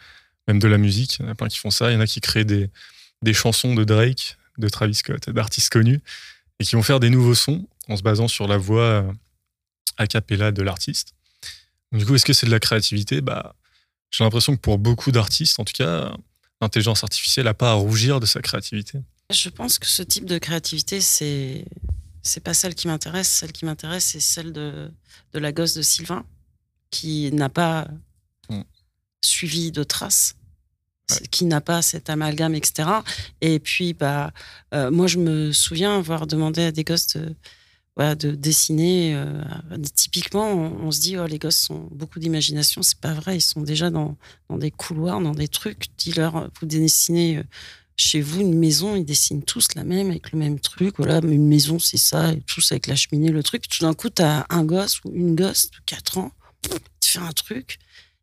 même 0.46 0.58
de 0.58 0.68
la 0.68 0.78
musique. 0.78 1.18
Il 1.18 1.26
y 1.26 1.28
en 1.28 1.32
a 1.32 1.34
plein 1.34 1.48
qui 1.48 1.58
font 1.58 1.70
ça. 1.70 1.90
Il 1.90 1.94
y 1.94 1.96
en 1.98 2.00
a 2.00 2.06
qui 2.06 2.22
créent 2.22 2.46
des, 2.46 2.70
des 3.22 3.34
chansons 3.34 3.74
de 3.74 3.84
Drake, 3.84 4.36
de 4.58 4.68
Travis 4.68 4.94
Scott, 4.94 5.30
d'artistes 5.30 5.70
connus, 5.70 6.00
et 6.58 6.64
qui 6.64 6.74
vont 6.74 6.82
faire 6.82 7.00
des 7.00 7.10
nouveaux 7.10 7.34
sons 7.34 7.66
en 7.88 7.96
se 7.96 8.02
basant 8.02 8.28
sur 8.28 8.48
la 8.48 8.58
voix 8.58 8.82
euh, 8.82 9.12
a 9.96 10.06
cappella 10.06 10.52
de 10.52 10.62
l'artiste. 10.62 11.14
Du 11.92 12.04
coup, 12.04 12.14
est-ce 12.14 12.24
que 12.24 12.32
c'est 12.32 12.46
de 12.46 12.50
la 12.50 12.60
créativité? 12.60 13.20
Bah, 13.20 13.54
J'ai 14.10 14.24
l'impression 14.24 14.54
que 14.54 14.60
pour 14.60 14.78
beaucoup 14.78 15.10
d'artistes, 15.10 15.58
en 15.58 15.64
tout 15.64 15.72
cas, 15.72 16.14
l'intelligence 16.60 17.02
artificielle 17.02 17.46
n'a 17.46 17.54
pas 17.54 17.70
à 17.70 17.74
rougir 17.74 18.20
de 18.20 18.26
sa 18.26 18.40
créativité. 18.40 19.00
Je 19.30 19.48
pense 19.48 19.78
que 19.78 19.86
ce 19.86 20.02
type 20.02 20.24
de 20.24 20.38
créativité, 20.38 21.00
c'est 21.00 21.64
c'est 22.22 22.40
pas 22.40 22.52
celle 22.54 22.74
qui 22.74 22.88
m'intéresse. 22.88 23.28
Celle 23.28 23.52
qui 23.52 23.64
m'intéresse, 23.64 24.04
c'est 24.04 24.20
celle 24.20 24.52
de, 24.52 24.90
de 25.32 25.38
la 25.38 25.52
gosse 25.52 25.74
de 25.74 25.82
Sylvain, 25.82 26.26
qui 26.90 27.30
n'a 27.32 27.48
pas 27.48 27.88
mm. 28.50 28.62
suivi 29.22 29.72
de 29.72 29.82
traces 29.82 30.34
qui 31.30 31.44
n'a 31.44 31.60
pas 31.60 31.82
cet 31.82 32.10
amalgame, 32.10 32.54
etc. 32.54 32.88
Et 33.40 33.58
puis, 33.58 33.94
bah, 33.94 34.32
euh, 34.74 34.90
moi, 34.90 35.06
je 35.06 35.18
me 35.18 35.52
souviens 35.52 35.98
avoir 35.98 36.26
demandé 36.26 36.62
à 36.62 36.72
des 36.72 36.84
gosses 36.84 37.16
de, 37.16 37.34
de 38.14 38.30
dessiner. 38.32 39.14
Euh, 39.14 39.42
typiquement, 39.94 40.52
on, 40.52 40.90
se 40.90 41.00
dit, 41.00 41.16
oh, 41.16 41.26
les 41.26 41.38
gosses 41.38 41.70
ont 41.70 41.88
beaucoup 41.90 42.18
d'imagination. 42.18 42.82
C'est 42.82 42.98
pas 43.00 43.14
vrai. 43.14 43.36
Ils 43.36 43.42
sont 43.42 43.62
déjà 43.62 43.90
dans, 43.90 44.16
dans 44.48 44.58
des 44.58 44.70
couloirs, 44.70 45.20
dans 45.20 45.34
des 45.34 45.48
trucs. 45.48 45.86
Dis-leur, 45.96 46.50
vous 46.60 46.66
dessinez 46.66 47.38
euh, 47.38 47.42
chez 47.96 48.20
vous 48.20 48.40
une 48.40 48.56
maison, 48.56 48.94
ils 48.94 49.04
dessinent 49.04 49.42
tous 49.42 49.74
la 49.74 49.84
même, 49.84 50.10
avec 50.10 50.30
le 50.32 50.38
même 50.38 50.60
truc. 50.60 50.94
Voilà, 50.98 51.18
une 51.18 51.48
maison, 51.48 51.78
c'est 51.78 51.96
ça, 51.96 52.32
et 52.32 52.40
tous 52.42 52.70
avec 52.70 52.86
la 52.86 52.94
cheminée, 52.94 53.30
le 53.30 53.42
truc. 53.42 53.68
Tout 53.68 53.84
d'un 53.84 53.94
coup, 53.94 54.08
tu 54.08 54.22
as 54.22 54.46
un 54.50 54.64
gosse 54.64 55.00
ou 55.04 55.10
une 55.12 55.34
gosse 55.34 55.70
de 55.72 55.78
4 55.84 56.18
ans, 56.18 56.30
tu 56.62 57.10
fais 57.10 57.18
un 57.18 57.32
truc. 57.32 57.78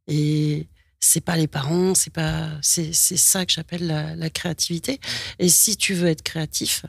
Et 0.07 0.67
c'est 1.05 1.21
pas 1.21 1.37
les 1.37 1.47
parents, 1.47 1.93
c'est 1.93 2.11
pas, 2.11 2.49
c'est, 2.61 2.91
ça 2.93 3.45
que 3.45 3.51
j'appelle 3.51 3.85
la, 3.85 4.29
créativité. 4.31 4.99
Et 5.37 5.49
si 5.49 5.77
tu 5.77 5.93
veux 5.93 6.07
être 6.07 6.23
créatif, 6.23 6.85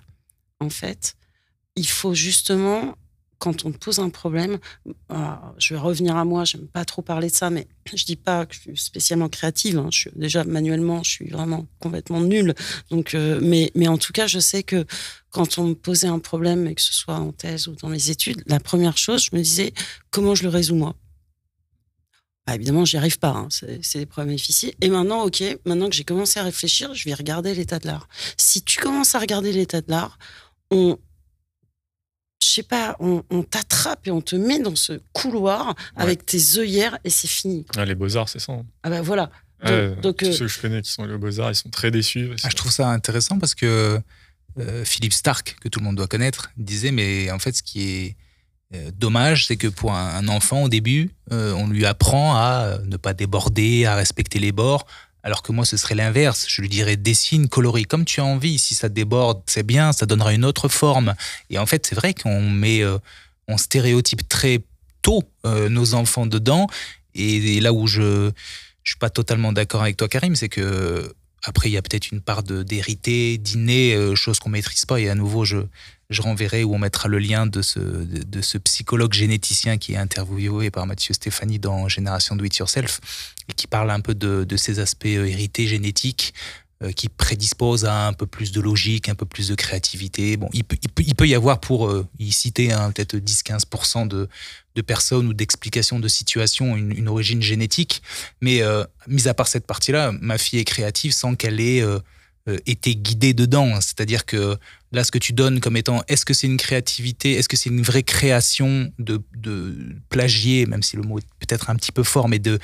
en 0.59 0.71
fait, 0.71 1.17
il 1.77 1.87
faut 1.87 2.15
justement, 2.15 2.97
quand 3.39 3.67
on 3.67 3.73
te 3.73 3.77
pose 3.77 3.99
un 3.99 4.09
problème, 4.09 4.59
je 5.59 5.75
vais 5.75 5.81
revenir 5.81 6.17
à 6.17 6.25
moi, 6.25 6.45
j'aime 6.45 6.67
pas 6.67 6.87
trop 6.87 7.03
parler 7.03 7.29
de 7.29 7.35
ça, 7.35 7.51
mais 7.51 7.69
je 7.93 8.05
dis 8.07 8.17
pas 8.17 8.47
que 8.47 8.55
je 8.55 8.61
suis 8.61 8.77
spécialement 8.79 9.29
créative. 9.29 9.79
Hein. 9.79 9.89
je 9.93 9.99
suis, 9.99 10.11
déjà 10.17 10.45
manuellement, 10.45 11.03
je 11.03 11.11
suis 11.11 11.29
vraiment 11.29 11.67
complètement 11.79 12.23
nulle. 12.23 12.55
Donc, 12.91 13.15
euh, 13.15 13.39
mais, 13.43 13.71
mais 13.75 13.87
en 13.87 13.99
tout 13.99 14.15
cas, 14.15 14.27
je 14.27 14.39
sais 14.39 14.63
que 14.63 14.87
quand 15.29 15.59
on 15.59 15.65
me 15.65 15.75
posait 15.75 16.09
un 16.09 16.21
problème, 16.21 16.75
que 16.75 16.81
ce 16.81 16.95
soit 16.95 17.17
en 17.17 17.33
thèse 17.33 17.69
ou 17.69 17.75
dans 17.77 17.91
mes 17.91 18.09
études, 18.09 18.43
la 18.47 18.61
première 18.61 18.97
chose, 18.97 19.27
je 19.31 19.37
me 19.37 19.43
disais 19.43 19.75
comment 20.11 20.35
je 20.35 20.45
le 20.45 20.49
résous 20.49 20.75
moi? 20.75 20.97
Bah, 22.47 22.55
évidemment, 22.55 22.85
j'y 22.85 22.97
arrive 22.97 23.19
pas. 23.19 23.31
Hein. 23.31 23.49
C'est 23.51 23.99
des 23.99 24.07
problèmes 24.07 24.37
difficiles. 24.37 24.73
Et 24.81 24.89
maintenant, 24.89 25.25
ok, 25.25 25.43
maintenant 25.65 25.89
que 25.89 25.97
j'ai 25.97 26.05
commencé 26.05 26.39
à 26.39 26.45
réfléchir, 26.45 26.95
je 26.95 27.05
vais 27.05 27.15
regarder 27.15 27.55
l'état 27.55 27.79
de 27.79 27.87
l'art. 27.87 28.09
Si 28.37 28.63
tu 28.63 28.79
commences 28.79 29.15
à 29.15 29.19
regarder 29.19 29.53
l'état 29.53 29.81
de 29.81 29.91
l'art, 29.91 30.19
on, 30.71 30.97
je 32.41 32.47
sais 32.47 32.63
pas, 32.63 32.97
on, 33.01 33.23
t'attrape 33.43 34.07
et 34.07 34.11
on 34.13 34.21
te 34.21 34.37
met 34.37 34.61
dans 34.61 34.77
ce 34.77 35.01
couloir 35.13 35.75
avec 35.97 36.25
tes 36.25 36.59
œillères 36.59 36.99
et 37.03 37.11
c'est 37.11 37.29
fini. 37.29 37.67
Ah, 37.77 37.85
les 37.85 37.97
beaux 37.97 38.17
arts, 38.17 38.29
c'est 38.29 38.39
ça. 38.39 38.53
Hein. 38.53 38.65
Ah 38.85 38.91
ben 38.91 39.03
voilà. 39.03 39.31
Donc, 40.03 40.23
euh, 40.23 40.33
ceux 40.33 40.47
que 40.47 40.53
je 40.53 40.61
connais 40.61 40.83
qui 40.83 40.93
sont 40.93 41.05
les 41.05 41.17
beaux 41.17 41.41
arts, 41.41 41.51
ils 41.51 41.57
sont 41.57 41.71
très 41.71 41.91
déçus. 41.91 42.31
Ah, 42.45 42.49
je 42.51 42.55
trouve 42.55 42.71
ça 42.71 42.89
intéressant 42.91 43.39
parce 43.41 43.57
que 43.57 43.99
euh, 44.59 44.85
Philippe 44.85 45.15
Stark, 45.15 45.57
que 45.61 45.69
tout 45.69 45.81
le 45.81 45.85
monde 45.85 45.97
doit 45.97 46.07
connaître, 46.07 46.53
disait 46.57 46.93
mais 46.93 47.31
en 47.33 47.41
fait, 47.41 47.57
ce 47.57 47.63
qui 47.63 47.89
est 47.89 48.17
euh, 48.75 48.91
dommage, 48.97 49.47
c'est 49.47 49.57
que 49.57 49.69
pour 49.69 49.93
un, 49.95 50.27
enfant, 50.29 50.65
au 50.65 50.69
début, 50.69 51.11
euh, 51.33 51.53
on 51.53 51.69
lui 51.69 51.87
apprend 51.87 52.35
à 52.37 52.65
euh, 52.65 52.79
ne 52.85 52.97
pas 52.97 53.15
déborder, 53.15 53.87
à 53.87 53.95
respecter 53.95 54.39
les 54.39 54.51
bords, 54.53 54.87
alors 55.23 55.43
que 55.43 55.53
moi, 55.53 55.65
ce 55.65 55.77
serait 55.77 55.95
l'inverse. 55.95 56.47
Je 56.49 56.61
lui 56.63 56.69
dirais 56.69 56.97
dessine, 56.97 57.49
colorie 57.49 57.85
comme 57.85 58.05
tu 58.05 58.21
as 58.21 58.25
envie. 58.25 58.59
Si 58.59 58.75
ça 58.75 58.89
déborde, 58.89 59.43
c'est 59.47 59.65
bien, 59.65 59.93
ça 59.93 60.07
donnera 60.07 60.33
une 60.33 60.45
autre 60.45 60.69
forme. 60.69 61.15
Et 61.51 61.59
en 61.59 61.67
fait, 61.67 61.87
c'est 61.87 61.97
vrai 61.97 62.15
qu'on 62.15 62.41
met, 62.41 62.83
on 63.49 63.59
stéréotype 63.59 64.29
très 64.29 64.61
tôt 65.03 65.25
nos 65.45 65.95
enfants 65.95 66.27
dedans. 66.27 66.69
Et, 67.17 67.59
là 67.61 67.73
où 67.73 67.89
je 67.89 68.27
ne 68.27 68.33
suis 68.85 68.99
pas 68.99 69.11
totalement 69.11 69.53
d'accord 69.53 69.83
avec 69.83 69.97
toi, 69.97 70.07
Karim, 70.07 70.37
c'est 70.37 70.49
que 70.49 71.13
après, 71.47 71.69
il 71.69 71.73
y 71.73 71.77
a 71.77 71.83
peut-être 71.83 72.11
une 72.11 72.21
part 72.21 72.43
d'hérité, 72.43 73.39
d'inné, 73.39 74.15
chose 74.17 74.39
qu'on 74.39 74.51
maîtrise 74.51 74.85
pas. 74.85 75.01
Et 75.01 75.09
à 75.09 75.15
nouveau, 75.15 75.45
je, 75.45 75.59
renverrai 76.19 76.65
ou 76.65 76.75
on 76.75 76.79
mettra 76.79 77.09
le 77.09 77.19
lien 77.19 77.47
de 77.47 77.63
ce, 77.63 78.59
psychologue 78.59 79.13
généticien 79.13 79.79
qui 79.79 79.95
est 79.95 79.97
interviewé 79.97 80.71
par 80.71 80.87
Mathieu 80.87 81.15
Stéphanie 81.15 81.59
dans 81.59 81.89
Génération 81.89 82.37
Do 82.37 82.45
It 82.45 82.57
Yourself 82.57 83.01
et 83.49 83.53
qui 83.53 83.67
parle 83.67 83.91
un 83.91 84.01
peu 84.01 84.15
de, 84.15 84.45
de 84.45 84.57
ces 84.57 84.81
aspects 84.81 85.07
euh, 85.07 85.25
hérités 85.27 85.67
génétiques 85.67 86.35
euh, 86.35 86.66
qui 86.95 87.09
prédisposent 87.09 87.85
à 87.85 88.07
un 88.07 88.13
peu 88.13 88.27
plus 88.27 88.53
de 88.53 88.61
logique, 88.61 89.09
un 89.09 89.15
peu 89.15 89.27
plus 89.27 89.49
de 89.49 89.55
créativité. 89.55 90.37
Bon, 90.37 90.49
il 90.53 90.65
peut, 90.65 91.27
y 91.27 91.35
avoir 91.35 91.61
pour 91.61 91.89
euh, 91.89 92.07
y 92.19 92.31
citer 92.33 92.73
hein, 92.73 92.93
peut-être 92.93 93.17
10-15% 93.17 94.09
de, 94.09 94.29
de 94.75 94.83
personnes 94.83 95.27
ou 95.29 95.33
d'explications 95.33 95.99
de 95.99 96.09
situations 96.09 96.77
une, 96.77 97.09
origine 97.09 97.43
génétique. 97.43 98.03
Mais 98.41 98.63
mis 99.07 99.29
à 99.29 99.35
part 99.35 99.49
cette 99.49 99.67
partie-là, 99.67 100.13
ma 100.21 100.39
fille 100.39 100.59
est 100.59 100.65
créative 100.65 101.13
sans 101.13 101.35
qu'elle 101.35 101.61
ait 101.61 101.83
été 102.67 102.95
guidée 102.95 103.33
dedans. 103.33 103.81
C'est-à-dire 103.81 104.27
que 104.27 104.59
Là, 104.97 105.05
ce 105.05 105.11
que 105.11 105.19
tu 105.19 105.33
donnes 105.33 105.61
comme 105.61 105.77
étant, 105.77 106.03
est-ce 106.09 106.25
que 106.25 106.33
c'est 106.33 106.47
une 106.47 106.57
créativité, 106.57 107.33
est-ce 107.33 107.49
que 107.49 107.57
c'est 107.57 107.69
une 107.69 107.83
vraie 107.83 108.05
création 108.05 108.93
de, 108.99 109.21
plagier, 110.09 110.65
même 110.65 110.83
si 110.83 110.97
le 110.97 111.03
mot 111.03 111.19
est 111.19 111.27
peut-être 111.41 111.71
un 111.71 111.77
petit 111.77 111.93
peu 111.93 112.03
fort, 112.03 112.29
mais 112.29 112.39
de, 112.39 112.53
euh, 112.53 112.59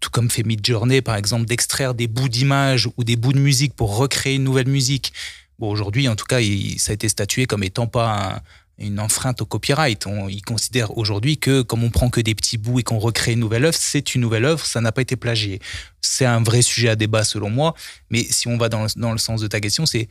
tout 0.00 0.10
comme 0.10 0.30
fait 0.30 0.42
Midjourney, 0.42 1.02
par 1.02 1.16
exemple, 1.16 1.46
d'extraire 1.46 1.94
des 1.94 2.08
bouts 2.08 2.28
d'images 2.28 2.88
ou 2.96 3.04
des 3.04 3.16
bouts 3.16 3.32
de 3.32 3.38
musique 3.38 3.74
pour 3.74 3.96
recréer 3.96 4.36
une 4.36 4.44
nouvelle 4.44 4.68
musique. 4.68 5.12
Bon, 5.58 5.70
aujourd'hui, 5.70 6.08
en 6.08 6.16
tout 6.16 6.24
cas, 6.24 6.40
ça 6.78 6.90
a 6.90 6.94
été 6.94 7.08
statué 7.08 7.46
comme 7.46 7.62
étant 7.62 7.86
pas 7.86 8.42
une 8.78 8.98
enfreinte 9.00 9.42
au 9.42 9.46
copyright. 9.46 10.06
On, 10.06 10.28
il 10.28 10.42
considère 10.42 10.96
aujourd'hui 10.98 11.38
que 11.38 11.62
comme 11.62 11.84
on 11.84 11.90
prend 11.90 12.10
que 12.10 12.20
des 12.20 12.34
petits 12.34 12.58
bouts 12.58 12.80
et 12.80 12.82
qu'on 12.82 12.98
recrée 12.98 13.32
une 13.32 13.40
nouvelle 13.40 13.64
œuvre, 13.64 13.76
c'est 13.78 14.14
une 14.14 14.20
nouvelle 14.20 14.44
œuvre, 14.44 14.64
ça 14.64 14.80
n'a 14.80 14.92
pas 14.92 15.02
été 15.02 15.16
plagié. 15.16 15.60
C'est 16.00 16.26
un 16.26 16.42
vrai 16.42 16.62
sujet 16.62 16.88
à 16.88 16.96
débat 16.96 17.24
selon 17.24 17.50
moi, 17.50 17.74
mais 18.10 18.24
si 18.24 18.48
on 18.48 18.56
va 18.56 18.68
dans 18.68 18.86
dans 18.96 19.12
le 19.12 19.18
sens 19.18 19.40
de 19.40 19.46
ta 19.46 19.60
question, 19.60 19.86
c'est 19.86 20.08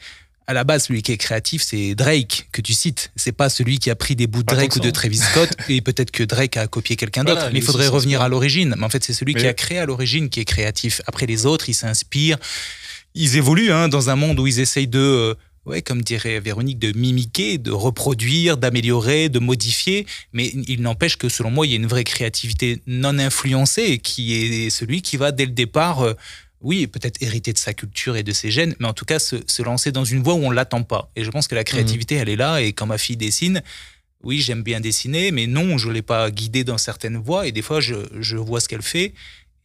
à 0.51 0.53
la 0.53 0.63
base, 0.63 0.85
celui 0.85 1.01
qui 1.01 1.11
est 1.11 1.17
créatif, 1.17 1.61
c'est 1.63 1.95
Drake 1.95 2.47
que 2.51 2.61
tu 2.61 2.73
cites. 2.73 3.11
C'est 3.15 3.31
pas 3.31 3.49
celui 3.49 3.79
qui 3.79 3.89
a 3.89 3.95
pris 3.95 4.15
des 4.15 4.27
bouts 4.27 4.43
de 4.43 4.53
Drake 4.53 4.75
ou 4.75 4.79
de 4.79 4.89
Travis 4.89 5.17
Scott 5.17 5.49
et 5.69 5.81
peut-être 5.81 6.11
que 6.11 6.23
Drake 6.23 6.57
a 6.57 6.67
copié 6.67 6.95
quelqu'un 6.95 7.23
d'autre. 7.23 7.49
mais 7.51 7.59
il 7.59 7.65
faudrait 7.65 7.87
revenir 7.87 8.21
à 8.21 8.29
l'origine. 8.29 8.75
Mais 8.77 8.85
en 8.85 8.89
fait, 8.89 9.03
c'est 9.03 9.13
celui 9.13 9.33
qui 9.33 9.47
a 9.47 9.53
créé 9.53 9.79
à 9.79 9.85
l'origine 9.85 10.29
qui 10.29 10.39
est 10.39 10.45
créatif. 10.45 11.01
Après, 11.07 11.25
les 11.25 11.45
autres, 11.45 11.69
ils 11.69 11.73
s'inspirent 11.73 12.37
ils 13.13 13.37
évoluent 13.37 13.71
hein, 13.71 13.87
dans 13.89 14.09
un 14.09 14.15
monde 14.15 14.39
où 14.39 14.47
ils 14.47 14.59
essayent 14.59 14.87
de, 14.87 14.99
euh, 14.99 15.35
ouais, 15.65 15.81
comme 15.81 16.01
dirait 16.01 16.39
Véronique, 16.39 16.79
de 16.79 16.97
mimiquer, 16.97 17.57
de 17.57 17.71
reproduire, 17.71 18.57
d'améliorer, 18.57 19.29
de 19.29 19.39
modifier. 19.39 20.05
Mais 20.33 20.47
il 20.67 20.81
n'empêche 20.81 21.17
que 21.17 21.29
selon 21.29 21.51
moi, 21.51 21.65
il 21.65 21.71
y 21.71 21.73
a 21.73 21.77
une 21.77 21.87
vraie 21.87 22.03
créativité 22.03 22.81
non 22.87 23.19
influencée 23.19 23.99
qui 23.99 24.33
est 24.33 24.69
celui 24.69 25.01
qui 25.01 25.17
va 25.17 25.31
dès 25.31 25.45
le 25.45 25.51
départ. 25.51 26.01
euh, 26.01 26.13
oui, 26.61 26.87
peut-être 26.87 27.21
hériter 27.21 27.53
de 27.53 27.57
sa 27.57 27.73
culture 27.73 28.15
et 28.15 28.23
de 28.23 28.31
ses 28.31 28.51
gènes, 28.51 28.75
mais 28.79 28.87
en 28.87 28.93
tout 28.93 29.05
cas 29.05 29.19
se, 29.19 29.37
se 29.47 29.63
lancer 29.63 29.91
dans 29.91 30.05
une 30.05 30.21
voie 30.21 30.35
où 30.35 30.43
on 30.43 30.51
l'attend 30.51 30.83
pas. 30.83 31.11
Et 31.15 31.23
je 31.23 31.31
pense 31.31 31.47
que 31.47 31.55
la 31.55 31.63
créativité, 31.63 32.15
elle 32.15 32.29
est 32.29 32.35
là. 32.35 32.61
Et 32.61 32.73
quand 32.73 32.85
ma 32.85 32.97
fille 32.97 33.17
dessine, 33.17 33.63
oui, 34.23 34.39
j'aime 34.39 34.61
bien 34.61 34.79
dessiner, 34.79 35.31
mais 35.31 35.47
non, 35.47 35.77
je 35.77 35.89
l'ai 35.89 36.03
pas 36.03 36.29
guidée 36.29 36.63
dans 36.63 36.77
certaines 36.77 37.17
voies. 37.17 37.47
Et 37.47 37.51
des 37.51 37.63
fois, 37.63 37.79
je, 37.79 37.95
je 38.19 38.37
vois 38.37 38.59
ce 38.59 38.67
qu'elle 38.67 38.83
fait. 38.83 39.13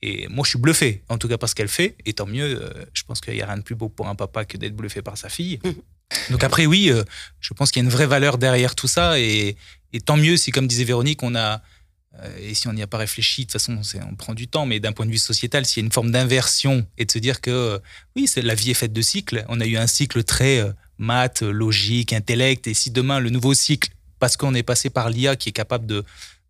Et 0.03 0.26
moi, 0.28 0.44
je 0.44 0.51
suis 0.51 0.59
bluffé, 0.59 1.03
en 1.09 1.18
tout 1.18 1.28
cas 1.28 1.36
par 1.36 1.49
ce 1.49 1.55
qu'elle 1.55 1.68
fait. 1.68 1.97
Et 2.07 2.14
tant 2.14 2.26
mieux, 2.26 2.62
euh, 2.62 2.70
je 2.94 3.03
pense 3.05 3.20
qu'il 3.20 3.34
n'y 3.34 3.42
a 3.42 3.47
rien 3.47 3.59
de 3.59 3.62
plus 3.62 3.74
beau 3.74 3.88
pour 3.88 4.09
un 4.09 4.14
papa 4.14 4.44
que 4.44 4.57
d'être 4.57 4.74
bluffé 4.74 5.03
par 5.03 5.18
sa 5.18 5.28
fille. 5.28 5.59
Donc 6.30 6.44
après, 6.44 6.66
oui, 6.66 6.90
euh, 6.90 7.03
je 7.40 7.53
pense 7.53 7.70
qu'il 7.70 7.82
y 7.82 7.84
a 7.84 7.86
une 7.86 7.92
vraie 7.92 8.07
valeur 8.07 8.38
derrière 8.38 8.74
tout 8.74 8.88
ça. 8.88 9.18
Et, 9.18 9.57
et 9.92 10.01
tant 10.01 10.16
mieux 10.16 10.36
si, 10.36 10.51
comme 10.51 10.66
disait 10.66 10.84
Véronique, 10.84 11.22
on 11.22 11.34
a, 11.34 11.61
et 12.39 12.55
si 12.55 12.69
on 12.69 12.73
n'y 12.73 12.83
a 12.83 12.87
pas 12.87 12.99
réfléchi, 12.99 13.43
de 13.43 13.47
toute 13.47 13.61
façon, 13.61 13.81
on 14.11 14.14
prend 14.14 14.35
du 14.35 14.49
temps, 14.49 14.67
mais 14.67 14.81
d'un 14.81 14.93
point 14.93 15.07
de 15.07 15.11
vue 15.11 15.19
sociétal, 15.19 15.67
s'il 15.67 15.83
y 15.83 15.85
a 15.85 15.87
une 15.87 15.93
forme 15.93 16.11
d'inversion 16.11 16.87
et 16.99 17.05
de 17.05 17.11
se 17.11 17.19
dire 17.19 17.41
que, 17.41 17.51
euh, 17.51 17.79
oui, 18.14 18.31
la 18.37 18.55
vie 18.55 18.71
est 18.71 18.75
faite 18.75 18.93
de 18.93 19.03
cycles. 19.03 19.45
On 19.49 19.61
a 19.61 19.67
eu 19.67 19.77
un 19.77 19.87
cycle 19.87 20.23
très 20.25 20.59
euh, 20.59 20.73
maths, 20.99 21.43
logique, 21.43 22.12
intellect. 22.12 22.67
Et 22.67 22.75
si 22.75 22.91
demain, 22.91 23.21
le 23.21 23.31
nouveau 23.31 23.55
cycle, 23.55 23.91
parce 24.19 24.37
qu'on 24.37 24.55
est 24.55 24.62
passé 24.62 24.91
par 24.91 25.11
l'IA 25.11 25.37
qui 25.37 25.51
est 25.51 25.53
capable 25.53 25.87
de, 25.87 26.05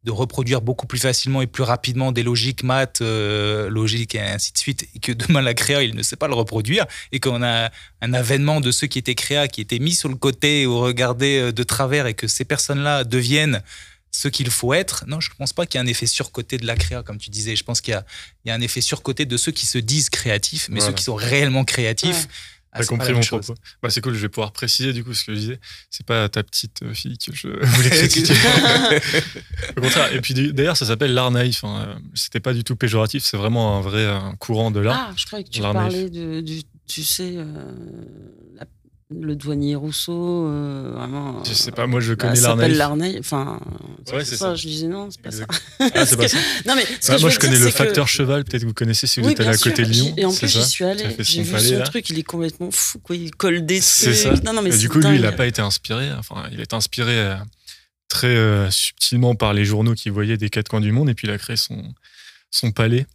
reproduire 0.09 0.61
beaucoup 0.61 0.87
plus 0.87 1.01
facilement 1.01 1.43
et 1.43 1.49
plus 1.49 1.64
rapidement 1.64 2.12
des 2.12 2.23
logiques 2.23 2.62
maths, 2.62 3.01
euh, 3.01 3.69
logiques 3.69 4.14
et 4.14 4.21
ainsi 4.21 4.53
de 4.53 4.59
suite, 4.59 4.89
et 4.95 5.01
que 5.01 5.11
demain 5.11 5.43
la 5.43 5.53
créa, 5.53 5.83
il 5.83 5.97
ne 5.97 6.03
sait 6.05 6.14
pas 6.14 6.29
le 6.29 6.35
reproduire, 6.35 6.87
et 7.11 7.19
qu'on 7.19 7.43
a 7.43 7.73
un 8.03 8.14
avènement 8.14 8.61
de 8.61 8.71
ceux 8.71 8.87
qui 8.87 9.01
étaient 9.01 9.17
créa, 9.17 9.49
qui 9.49 9.61
étaient 9.61 9.81
mis 9.81 9.95
sur 9.95 10.09
le 10.09 10.14
côté 10.14 10.64
ou 10.64 10.79
regardés 10.79 11.41
euh, 11.41 11.53
de 11.53 11.62
travers, 11.64 12.07
et 12.07 12.14
que 12.14 12.29
ces 12.29 12.45
personnes-là 12.45 13.03
deviennent 13.03 13.62
ce 14.19 14.29
qu'il 14.29 14.51
faut 14.51 14.73
être, 14.73 15.05
non, 15.07 15.21
je 15.21 15.29
ne 15.31 15.35
pense 15.37 15.53
pas 15.53 15.67
qu'il 15.67 15.79
y 15.79 15.83
ait 15.83 15.87
un 15.87 15.91
effet 15.91 16.07
surcoté 16.07 16.57
de 16.57 16.67
la 16.67 16.75
créa, 16.77 17.03
comme 17.03 17.19
tu 17.19 17.29
disais. 17.31 17.55
Je 17.55 17.64
pense 17.64 17.81
qu'il 17.83 17.93
y 17.93 17.95
a, 17.95 18.05
il 18.45 18.49
y 18.49 18.51
a 18.51 18.55
un 18.55 18.61
effet 18.62 18.81
surcoté 18.81 19.27
de 19.27 19.37
ceux 19.37 19.53
qui 19.53 19.67
se 19.67 19.79
disent 19.79 20.09
créatifs, 20.09 20.69
mais 20.71 20.81
Voilà. 20.81 20.93
ceux 20.93 20.97
qui 20.97 21.05
sont 21.05 21.14
réellement 21.14 21.64
créatifs. 21.64 22.27
ah, 22.73 22.79
T'as 22.79 22.83
c'est 22.83 22.89
pas 22.89 22.97
compris 22.97 23.12
mon 23.12 23.21
propos. 23.21 23.55
Bah, 23.83 23.91
c'est 23.91 24.01
cool, 24.01 24.14
je 24.14 24.21
vais 24.21 24.29
pouvoir 24.31 24.53
préciser 24.53 24.93
du 24.95 25.03
coup 25.05 25.12
ce 25.14 25.25
que 25.25 25.35
je 25.35 25.39
disais. 25.39 25.61
C'est 25.91 26.07
pas 26.07 26.29
ta 26.31 26.43
petite 26.43 26.83
euh, 26.83 26.95
fille 26.95 27.19
que 27.19 27.35
je 27.35 27.49
voulais 27.62 27.91
critiquer. 27.91 28.35
Au 29.77 29.81
contraire. 29.81 30.12
Et 30.14 30.21
puis 30.21 30.35
d'ailleurs, 30.53 30.77
ça 30.77 30.87
s'appelle 30.87 31.12
l'art 31.14 31.31
naïf. 31.31 31.64
hein. 31.64 31.99
C'était 32.14 32.41
pas 32.41 32.53
du 32.55 32.64
tout 32.64 32.77
péjoratif, 32.77 33.25
c'est 33.25 33.37
vraiment 33.37 33.79
un 33.79 33.81
vrai 33.81 34.07
courant 34.39 34.71
de 34.71 34.81
l'art. 34.81 35.09
Ah, 35.11 35.14
je 35.17 35.27
croyais 35.27 35.45
que 35.45 35.51
tu 35.51 35.61
parlais 35.61 36.09
de, 36.11 36.41
du, 36.41 36.62
tu 36.87 37.03
sais, 37.03 37.33
euh, 37.37 37.45
la- 38.59 38.67
le 39.09 39.37
douanier 39.37 39.77
Rousseau, 39.77 40.49
euh, 40.49 40.91
vraiment. 40.95 41.45
Je 41.45 41.53
sais 41.55 41.71
pas, 41.71 41.87
moi, 41.87 42.01
je 42.01 42.15
bah, 42.15 42.25
connais 42.27 42.37
ça 42.37 42.49
l'art 42.49 42.57
s'appelle 42.57 42.69
naïf. 42.71 42.79
l'art 42.79 42.97
naïf. 42.97 43.17
Enfin, 43.21 43.61
Ouais, 44.13 44.25
c'est 44.25 44.33
ça. 44.37 44.47
ça. 44.47 44.55
Je 44.57 44.67
disais 44.67 44.89
non, 44.89 45.09
c'est 45.11 45.21
pas 45.23 45.31
ça. 45.31 45.45
Ah, 45.79 46.05
c'est 46.07 46.17
pas 46.17 46.23
Parce 46.23 46.33
ça. 46.33 46.39
que- 46.39 46.69
Non, 46.69 46.75
mais 46.75 46.85
ce 47.01 47.09
Bah, 47.13 47.17
que 47.17 47.21
moi, 47.21 47.31
je 47.31 47.39
connais 47.39 47.59
le 47.59 47.67
que- 47.67 47.71
facteur 47.71 48.09
cheval, 48.09 48.45
peut-être 48.45 48.63
que 48.63 48.67
vous 48.67 48.75
connaissez 48.75 49.07
si 49.07 49.21
vous 49.21 49.27
Oui, 49.27 49.33
êtes 49.33 49.41
allé 49.41 49.51
à 49.51 49.57
côté 49.59 49.85
de. 49.85 49.89
Lyon. 49.91 50.13
Et 50.17 50.25
en 50.25 50.35
plus, 50.35 50.49
j'y 50.49 50.63
suis 50.65 50.79
qui 50.79 50.85
a 50.85 50.89
allée. 50.91 51.05
fait 51.11 51.23
J'ai 51.23 51.43
vu 51.43 51.53
palais, 51.53 51.69
son 51.69 51.79
là. 51.79 51.85
truc, 51.85 52.11
il 52.11 52.19
est 52.19 52.23
complètement 52.25 52.71
fou, 52.73 52.99
quoi. 52.99 53.15
Il 53.15 53.31
colle 53.31 53.65
des 53.65 53.81
C'est 53.81 54.07
trucs. 54.07 54.17
ça. 54.39 54.43
Non, 54.45 54.53
non, 54.53 54.63
mais 54.63 54.77
du 54.77 54.89
coup, 54.89 54.99
lui, 54.99 55.15
il 55.15 55.23
n'a 55.23 55.33
pas 55.33 55.47
été 55.47 55.63
inspiré. 55.63 56.11
Enfin, 56.13 56.49
il 56.51 56.61
est 56.61 56.75
inspiré 56.75 57.13
euh, 57.17 57.37
très 58.09 58.27
euh, 58.35 58.69
subtilement 58.73 59.37
par 59.37 59.55
les 59.55 59.65
journaux 59.65 59.95
qu'il 59.95 60.11
voyait 60.13 60.37
des 60.37 60.51
quatre 60.51 60.69
coins 60.69 60.81
du 60.81 60.91
monde, 60.91 61.09
et 61.11 61.15
puis 61.15 61.29
il 61.29 61.31
a 61.31 61.39
créé 61.39 61.57
son, 61.57 61.81
son 62.51 62.73
palais, 62.73 63.07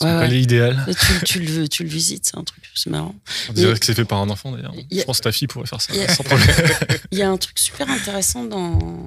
son 0.00 0.06
Ouais, 0.06 0.12
ouais. 0.14 0.20
palais 0.20 0.42
idéal. 0.42 0.84
Et 0.88 0.94
tu, 0.94 1.24
tu 1.24 1.40
le, 1.40 1.68
tu 1.68 1.82
le 1.82 1.88
visites, 1.88 2.26
c'est 2.26 2.36
un 2.36 2.44
truc, 2.44 2.64
c'est 2.74 2.90
marrant. 2.90 3.14
On 3.48 3.52
dirait 3.54 3.72
Mais 3.72 3.78
que 3.78 3.86
c'est 3.86 3.94
fait 3.94 4.04
par 4.04 4.20
un 4.20 4.28
enfant 4.30 4.52
d'ailleurs. 4.52 4.74
Je 4.90 5.02
pense 5.04 5.18
que 5.18 5.24
ta 5.24 5.32
fille 5.32 5.48
pourrait 5.48 5.66
faire 5.66 5.80
ça 5.80 5.92
a- 5.94 6.14
sans 6.14 6.22
problème. 6.24 6.48
Il 7.12 7.18
y 7.18 7.22
a 7.22 7.30
un 7.30 7.36
truc 7.38 7.58
super 7.58 7.88
intéressant 7.90 8.44
dans, 8.44 9.06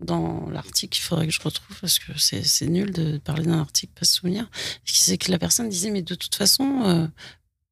dans 0.00 0.48
l'article 0.50 0.94
qu'il 0.94 1.04
faudrait 1.04 1.26
que 1.26 1.32
je 1.32 1.40
retrouve 1.40 1.76
parce 1.80 1.98
que 1.98 2.12
c'est 2.18 2.44
c'est 2.44 2.66
nul 2.66 2.90
de 2.92 3.18
parler 3.18 3.44
d'un 3.44 3.58
article, 3.60 3.92
pas 3.98 4.04
se 4.04 4.16
souvenir. 4.16 4.50
C'est 4.84 5.16
que 5.18 5.30
la 5.30 5.38
personne 5.38 5.68
disait, 5.68 5.90
mais 5.90 6.02
de 6.02 6.14
toute 6.14 6.34
façon, 6.34 6.82
euh, 6.84 7.06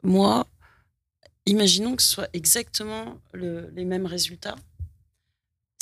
moi, 0.02 0.46
imaginons 1.44 1.94
que 1.96 2.02
ce 2.02 2.08
soit 2.08 2.28
exactement 2.32 3.18
le- 3.34 3.70
les 3.76 3.84
mêmes 3.84 4.06
résultats. 4.06 4.56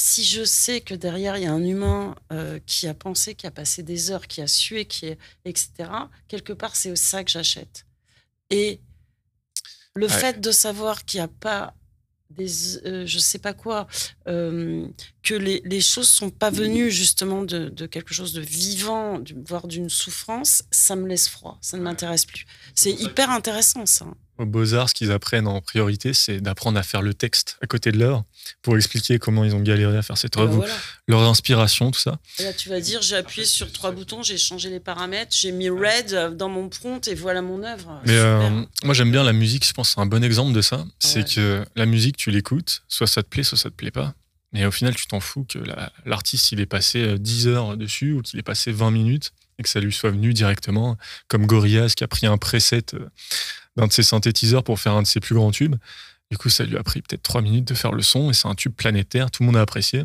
Si 0.06 0.22
je 0.22 0.44
sais 0.44 0.82
que 0.82 0.94
derrière, 0.94 1.38
il 1.38 1.44
y 1.44 1.46
a 1.46 1.52
un 1.52 1.64
humain 1.64 2.14
euh, 2.30 2.58
qui 2.66 2.86
a 2.88 2.92
pensé, 2.92 3.34
qui 3.34 3.46
a 3.46 3.50
passé 3.50 3.82
des 3.82 4.10
heures, 4.10 4.26
qui 4.26 4.42
a 4.42 4.46
sué, 4.46 4.84
qui 4.84 5.06
est, 5.06 5.18
etc., 5.46 6.10
quelque 6.28 6.52
part, 6.52 6.76
c'est 6.76 6.94
ça 6.94 7.24
que 7.24 7.30
j'achète. 7.30 7.86
Et 8.50 8.80
le 9.94 10.08
Ouais. 10.08 10.08
fait 10.08 10.40
de 10.40 10.50
savoir 10.50 11.04
qu'il 11.04 11.18
n'y 11.20 11.24
a 11.24 11.28
pas 11.28 11.74
des, 12.30 12.78
euh, 12.86 13.06
je 13.06 13.18
sais 13.18 13.38
pas 13.38 13.54
quoi, 13.54 13.86
euh, 14.28 14.88
que 15.24 15.34
les, 15.34 15.62
les 15.64 15.80
choses 15.80 16.08
sont 16.08 16.30
pas 16.30 16.50
venues 16.50 16.90
justement 16.90 17.42
de, 17.42 17.70
de 17.70 17.86
quelque 17.86 18.12
chose 18.14 18.32
de 18.34 18.42
vivant, 18.42 19.18
du- 19.18 19.34
voire 19.46 19.66
d'une 19.66 19.88
souffrance, 19.88 20.62
ça 20.70 20.96
me 20.96 21.08
laisse 21.08 21.28
froid, 21.28 21.58
ça 21.62 21.76
ne 21.78 21.82
m'intéresse 21.82 22.26
plus. 22.26 22.44
C'est 22.74 22.92
hyper 22.92 23.30
intéressant 23.30 23.86
ça. 23.86 24.06
Aux 24.36 24.46
Beaux-Arts, 24.46 24.88
ce 24.88 24.94
qu'ils 24.94 25.12
apprennent 25.12 25.46
en 25.46 25.60
priorité, 25.60 26.12
c'est 26.12 26.40
d'apprendre 26.40 26.76
à 26.76 26.82
faire 26.82 27.02
le 27.02 27.14
texte 27.14 27.56
à 27.62 27.68
côté 27.68 27.92
de 27.92 27.98
l'œuvre 27.98 28.24
pour 28.62 28.76
expliquer 28.76 29.20
comment 29.20 29.44
ils 29.44 29.54
ont 29.54 29.60
galéré 29.60 29.96
à 29.96 30.02
faire 30.02 30.18
cette 30.18 30.34
ben 30.34 30.42
œuvre, 30.42 30.56
voilà. 30.56 30.74
leur 31.06 31.20
inspiration, 31.22 31.92
tout 31.92 32.00
ça. 32.00 32.18
Et 32.40 32.42
là, 32.42 32.52
tu 32.52 32.68
vas 32.68 32.80
dire, 32.80 33.00
j'ai 33.00 33.14
appuyé 33.14 33.46
sur 33.46 33.70
trois 33.72 33.92
boutons, 33.92 34.24
j'ai 34.24 34.36
changé 34.36 34.70
les 34.70 34.80
paramètres, 34.80 35.34
j'ai 35.34 35.52
mis 35.52 35.70
red 35.70 36.36
dans 36.36 36.48
mon 36.48 36.68
prompt 36.68 37.06
et 37.06 37.14
voilà 37.14 37.42
mon 37.42 37.62
œuvre. 37.62 38.00
Mais 38.04 38.12
Super. 38.16 38.22
euh, 38.42 38.62
moi, 38.82 38.92
j'aime 38.92 39.12
bien 39.12 39.22
la 39.22 39.32
musique. 39.32 39.64
Je 39.66 39.72
pense 39.72 39.90
que 39.90 39.94
c'est 39.94 40.00
un 40.00 40.06
bon 40.06 40.22
exemple 40.24 40.52
de 40.52 40.62
ça. 40.62 40.84
C'est 40.98 41.32
que 41.34 41.64
la 41.76 41.86
musique, 41.86 42.16
tu 42.16 42.30
l'écoutes, 42.32 42.82
soit 42.88 43.06
ça 43.06 43.22
te 43.22 43.28
plaît, 43.28 43.44
soit 43.44 43.56
ça 43.56 43.70
te 43.70 43.74
plaît 43.76 43.92
pas. 43.92 44.14
Mais 44.54 44.64
au 44.64 44.70
final, 44.70 44.94
tu 44.94 45.06
t'en 45.06 45.20
fous 45.20 45.44
que 45.44 45.58
la- 45.58 45.92
l'artiste, 46.06 46.52
il 46.52 46.60
est 46.60 46.66
passé 46.66 47.00
euh, 47.02 47.18
10 47.18 47.48
heures 47.48 47.76
dessus 47.76 48.12
ou 48.12 48.22
qu'il 48.22 48.38
ait 48.38 48.42
passé 48.42 48.72
20 48.72 48.90
minutes 48.90 49.32
et 49.58 49.62
que 49.62 49.68
ça 49.68 49.80
lui 49.80 49.92
soit 49.92 50.10
venu 50.10 50.32
directement, 50.32 50.96
comme 51.28 51.46
Gorillaz 51.46 51.94
qui 51.94 52.04
a 52.04 52.08
pris 52.08 52.26
un 52.26 52.38
preset 52.38 52.94
euh, 52.94 53.08
d'un 53.76 53.86
de 53.88 53.92
ses 53.92 54.02
synthétiseurs 54.04 54.64
pour 54.64 54.78
faire 54.80 54.92
un 54.94 55.02
de 55.02 55.06
ses 55.06 55.20
plus 55.20 55.34
grands 55.34 55.50
tubes. 55.50 55.76
Du 56.30 56.38
coup, 56.38 56.48
ça 56.48 56.64
lui 56.64 56.76
a 56.76 56.82
pris 56.82 57.02
peut-être 57.02 57.22
3 57.22 57.42
minutes 57.42 57.66
de 57.68 57.74
faire 57.74 57.92
le 57.92 58.02
son 58.02 58.30
et 58.30 58.32
c'est 58.32 58.48
un 58.48 58.54
tube 58.54 58.72
planétaire. 58.74 59.30
Tout 59.30 59.42
le 59.42 59.46
monde 59.48 59.56
a 59.56 59.60
apprécié. 59.60 60.04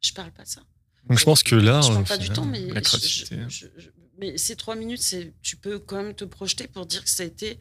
Je 0.00 0.12
parle 0.12 0.32
pas 0.32 0.42
de 0.42 0.48
ça. 0.48 0.60
Donc 1.08 1.18
je 1.18 1.24
pense 1.24 1.42
que 1.42 1.54
là, 1.54 1.80
je 1.82 1.88
parle 1.92 2.04
pas 2.04 2.18
du 2.18 2.30
temps, 2.30 2.44
mais, 2.46 2.60
la 2.60 2.74
je- 2.76 2.80
créativité. 2.80 3.36
je- 3.48 3.66
je- 3.76 3.88
mais 4.18 4.38
ces 4.38 4.56
trois 4.56 4.74
minutes, 4.76 5.14
tu 5.42 5.56
peux 5.56 5.78
quand 5.78 5.96
même 6.02 6.14
te 6.14 6.24
projeter 6.24 6.66
pour 6.68 6.86
dire 6.86 7.04
que 7.04 7.10
ça 7.10 7.22
a 7.22 7.26
été 7.26 7.58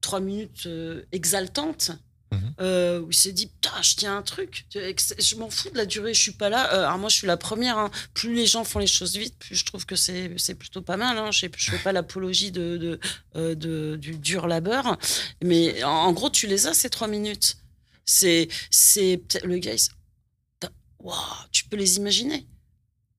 trois 0.00 0.20
minutes 0.20 0.66
euh, 0.66 1.02
exaltantes. 1.12 1.90
Mhm. 2.34 2.54
euh, 2.60 3.00
où 3.00 3.10
il 3.10 3.14
s'est 3.14 3.32
dit 3.32 3.46
putain 3.46 3.82
je 3.82 3.94
tiens 3.96 4.16
un 4.16 4.22
truc 4.22 4.66
je 4.74 5.36
m'en 5.36 5.50
fous 5.50 5.70
de 5.70 5.76
la 5.76 5.86
durée 5.86 6.14
je 6.14 6.20
suis 6.20 6.32
pas 6.32 6.48
là 6.48 6.72
Euh, 6.72 6.84
alors 6.86 6.98
moi 6.98 7.08
je 7.08 7.16
suis 7.16 7.26
la 7.26 7.36
première 7.36 7.78
hein. 7.78 7.90
plus 8.14 8.34
les 8.34 8.46
gens 8.46 8.64
font 8.64 8.78
les 8.78 8.86
choses 8.86 9.16
vite 9.16 9.36
plus 9.38 9.54
je 9.56 9.64
trouve 9.64 9.86
que 9.86 9.96
c'est 9.96 10.54
plutôt 10.58 10.82
pas 10.82 10.96
mal 10.96 11.16
hein. 11.18 11.30
je, 11.30 11.46
je 11.56 11.70
fais 11.70 11.78
pas 11.78 11.92
l'apologie 11.92 12.50
de, 12.50 12.98
euh, 13.36 13.96
du 13.96 14.16
dur 14.18 14.46
labeur 14.46 14.98
mais 15.42 15.82
en, 15.84 16.12
gros 16.12 16.30
tu 16.30 16.46
les 16.46 16.66
as 16.66 16.74
ces 16.74 16.90
trois 16.90 17.08
minutes 17.08 17.56
c'est 18.04 18.48
c'est 18.70 19.22
le 19.44 19.58
gars 19.58 19.74
il 19.74 20.68
waouh, 20.98 21.16
tu 21.52 21.64
peux 21.66 21.76
les 21.76 21.96
imaginer 21.96 22.46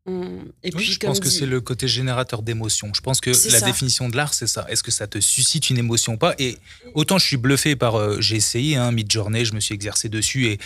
Et 0.07 0.11
Oui, 0.11 0.71
puis 0.75 0.85
je 0.85 0.99
pense 0.99 1.19
que 1.19 1.29
c'est 1.29 1.47
le 1.47 1.61
côté 1.61 1.87
générateur 1.87 2.43
d'émotions. 2.43 2.91
Je 2.93 3.01
pense 3.01 3.19
que 3.21 3.31
la 3.31 3.35
ça. 3.59 3.65
définition 3.65 4.07
de 4.07 4.15
l'art, 4.15 4.33
c'est 4.35 4.45
ça. 4.47 4.65
Est-ce 4.69 4.83
que 4.83 4.91
ça 4.91 5.07
te 5.07 5.19
suscite 5.19 5.69
une 5.71 5.77
émotion 5.79 6.13
ou 6.13 6.17
pas? 6.17 6.35
Et 6.37 6.57
autant 6.93 7.17
je 7.17 7.25
suis 7.25 7.37
bluffé 7.37 7.75
par. 7.75 7.95
euh, 7.95 8.21
J'ai 8.21 8.35
essayé, 8.35 8.75
hein, 8.75 8.91
mid-journée, 8.91 9.45
je 9.45 9.53
me 9.53 9.59
suis 9.59 9.73
exercé 9.73 10.07
dessus 10.09 10.45
et 10.47 10.59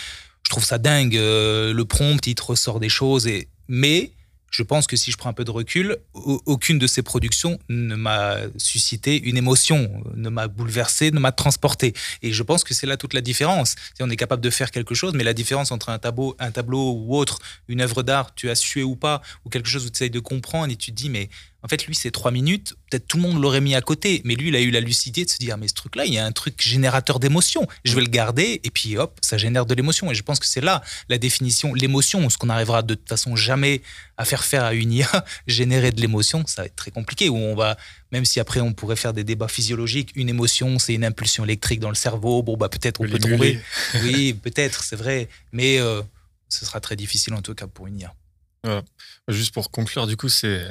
je 0.43 0.49
trouve 0.49 0.65
ça 0.65 0.77
dingue. 0.77 1.15
euh, 1.15 1.71
le 1.73 1.85
prompt, 1.85 2.25
il 2.27 2.35
te 2.35 2.43
ressort 2.43 2.79
des 2.81 2.89
choses. 2.89 3.27
Et... 3.27 3.47
Mais 3.69 4.11
je 4.51 4.63
pense 4.63 4.87
que 4.87 4.95
si 4.95 5.11
je 5.11 5.17
prends 5.17 5.29
un 5.29 5.33
peu 5.33 5.43
de 5.45 5.51
recul, 5.51 5.97
au- 6.13 6.41
aucune 6.45 6.79
de 6.79 6.87
ces 6.87 7.01
productions 7.01 7.59
ne 7.69 7.95
m'a 7.95 8.37
suscité 8.57 9.21
une 9.21 9.37
émotion, 9.37 10.03
ne 10.15 10.29
m'a 10.29 10.47
bouleversé, 10.47 11.11
ne 11.11 11.19
m'a 11.19 11.31
transporté. 11.31 11.93
Et 12.21 12.33
je 12.33 12.43
pense 12.43 12.63
que 12.63 12.73
c'est 12.73 12.87
là 12.87 12.97
toute 12.97 13.13
la 13.13 13.21
différence. 13.21 13.75
On 13.99 14.09
est 14.09 14.15
capable 14.15 14.41
de 14.41 14.49
faire 14.49 14.71
quelque 14.71 14.95
chose, 14.95 15.13
mais 15.13 15.23
la 15.23 15.33
différence 15.33 15.71
entre 15.71 15.89
un 15.89 15.99
tableau, 15.99 16.35
un 16.39 16.51
tableau 16.51 16.91
ou 16.93 17.15
autre, 17.15 17.39
une 17.67 17.81
œuvre 17.81 18.03
d'art, 18.03 18.33
tu 18.35 18.49
as 18.49 18.55
sué 18.55 18.83
ou 18.83 18.95
pas, 18.95 19.21
ou 19.45 19.49
quelque 19.49 19.69
chose 19.69 19.85
où 19.85 19.89
tu 19.89 19.95
essayes 19.97 20.09
de 20.09 20.19
comprendre 20.19 20.71
et 20.71 20.75
tu 20.75 20.91
te 20.91 20.95
dis, 20.95 21.09
mais 21.09 21.29
en 21.61 21.67
fait, 21.67 21.85
lui, 21.85 21.95
c'est 21.95 22.11
trois 22.11 22.31
minutes, 22.31 22.75
peut-être 22.89 23.05
tout 23.05 23.17
le 23.17 23.23
monde 23.23 23.41
l'aurait 23.41 23.59
mis 23.59 23.75
à 23.75 23.81
côté, 23.81 24.21
mais 24.23 24.35
lui, 24.35 24.47
il 24.47 24.55
a 24.55 24.61
eu 24.61 24.71
la 24.71 24.79
lucidité 24.79 25.25
de 25.25 25.29
se 25.29 25.37
dire, 25.37 25.57
mais 25.57 25.67
ce 25.67 25.73
truc-là, 25.73 26.05
il 26.05 26.13
y 26.13 26.17
a 26.17 26.25
un 26.25 26.31
truc 26.31 26.61
générateur 26.61 27.19
d'émotion. 27.19 27.67
Je 27.83 27.95
vais 27.95 28.01
le 28.01 28.07
garder, 28.07 28.61
et 28.63 28.69
puis 28.69 28.97
hop, 28.97 29.17
ça 29.21 29.37
génère 29.37 29.65
de 29.65 29.73
l'émotion. 29.73 30.09
Et 30.09 30.15
je 30.15 30.23
pense 30.23 30.39
que 30.39 30.45
c'est 30.45 30.61
là 30.61 30.81
la 31.09 31.17
définition, 31.17 31.73
l'émotion, 31.73 32.29
ce 32.29 32.37
qu'on 32.37 32.47
n'arrivera 32.47 32.81
de 32.81 32.95
toute 32.95 33.09
façon 33.09 33.35
jamais 33.35 33.81
à 34.15 34.23
faire 34.23 34.45
faire 34.45 34.63
à 34.63 34.73
une 34.73 34.93
IA, 34.93 35.25
générer 35.47 35.91
de 35.91 35.99
l'émotion, 35.99 36.45
ça 36.47 36.61
va 36.61 36.65
être 36.67 36.77
très 36.77 36.91
compliqué, 36.91 37.27
où 37.27 37.35
on 37.35 37.55
va, 37.55 37.77
même 38.13 38.23
si 38.23 38.39
après 38.39 38.61
on 38.61 38.71
pourrait 38.71 38.95
faire 38.95 39.13
des 39.13 39.25
débats 39.25 39.49
physiologiques, 39.49 40.11
une 40.15 40.29
émotion, 40.29 40.79
c'est 40.79 40.93
une 40.93 41.03
impulsion 41.03 41.43
électrique 41.43 41.81
dans 41.81 41.89
le 41.89 41.95
cerveau, 41.95 42.41
bon, 42.41 42.55
bah 42.55 42.69
peut-être 42.69 43.01
on 43.01 43.07
peut 43.07 43.19
trouver. 43.19 43.59
Oui, 44.03 44.33
peut-être, 44.33 44.83
c'est 44.83 44.95
vrai, 44.95 45.27
mais 45.51 45.79
euh, 45.79 46.01
ce 46.47 46.65
sera 46.65 46.79
très 46.79 46.95
difficile 46.95 47.33
en 47.33 47.41
tout 47.41 47.53
cas 47.53 47.67
pour 47.67 47.87
une 47.87 47.99
IA. 47.99 48.13
Voilà. 48.63 48.83
Juste 49.27 49.53
pour 49.53 49.71
conclure, 49.71 50.07
du 50.07 50.15
coup, 50.15 50.29
c'est 50.29 50.63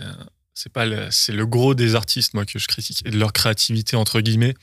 c'est 0.61 0.73
pas 0.73 0.87
le, 0.87 1.09
c'est 1.13 1.31
le 1.33 1.47
gros 1.47 1.75
des 1.77 1.95
artistes 1.95 2.35
moi 2.35 2.45
que 2.45 2.59
je 2.59 2.67
critique 2.67 3.03
et 3.07 3.11
de 3.11 3.19
leur 3.19 3.33
créativité 3.33 3.95
entre 3.97 4.21
guillemets 4.21 4.55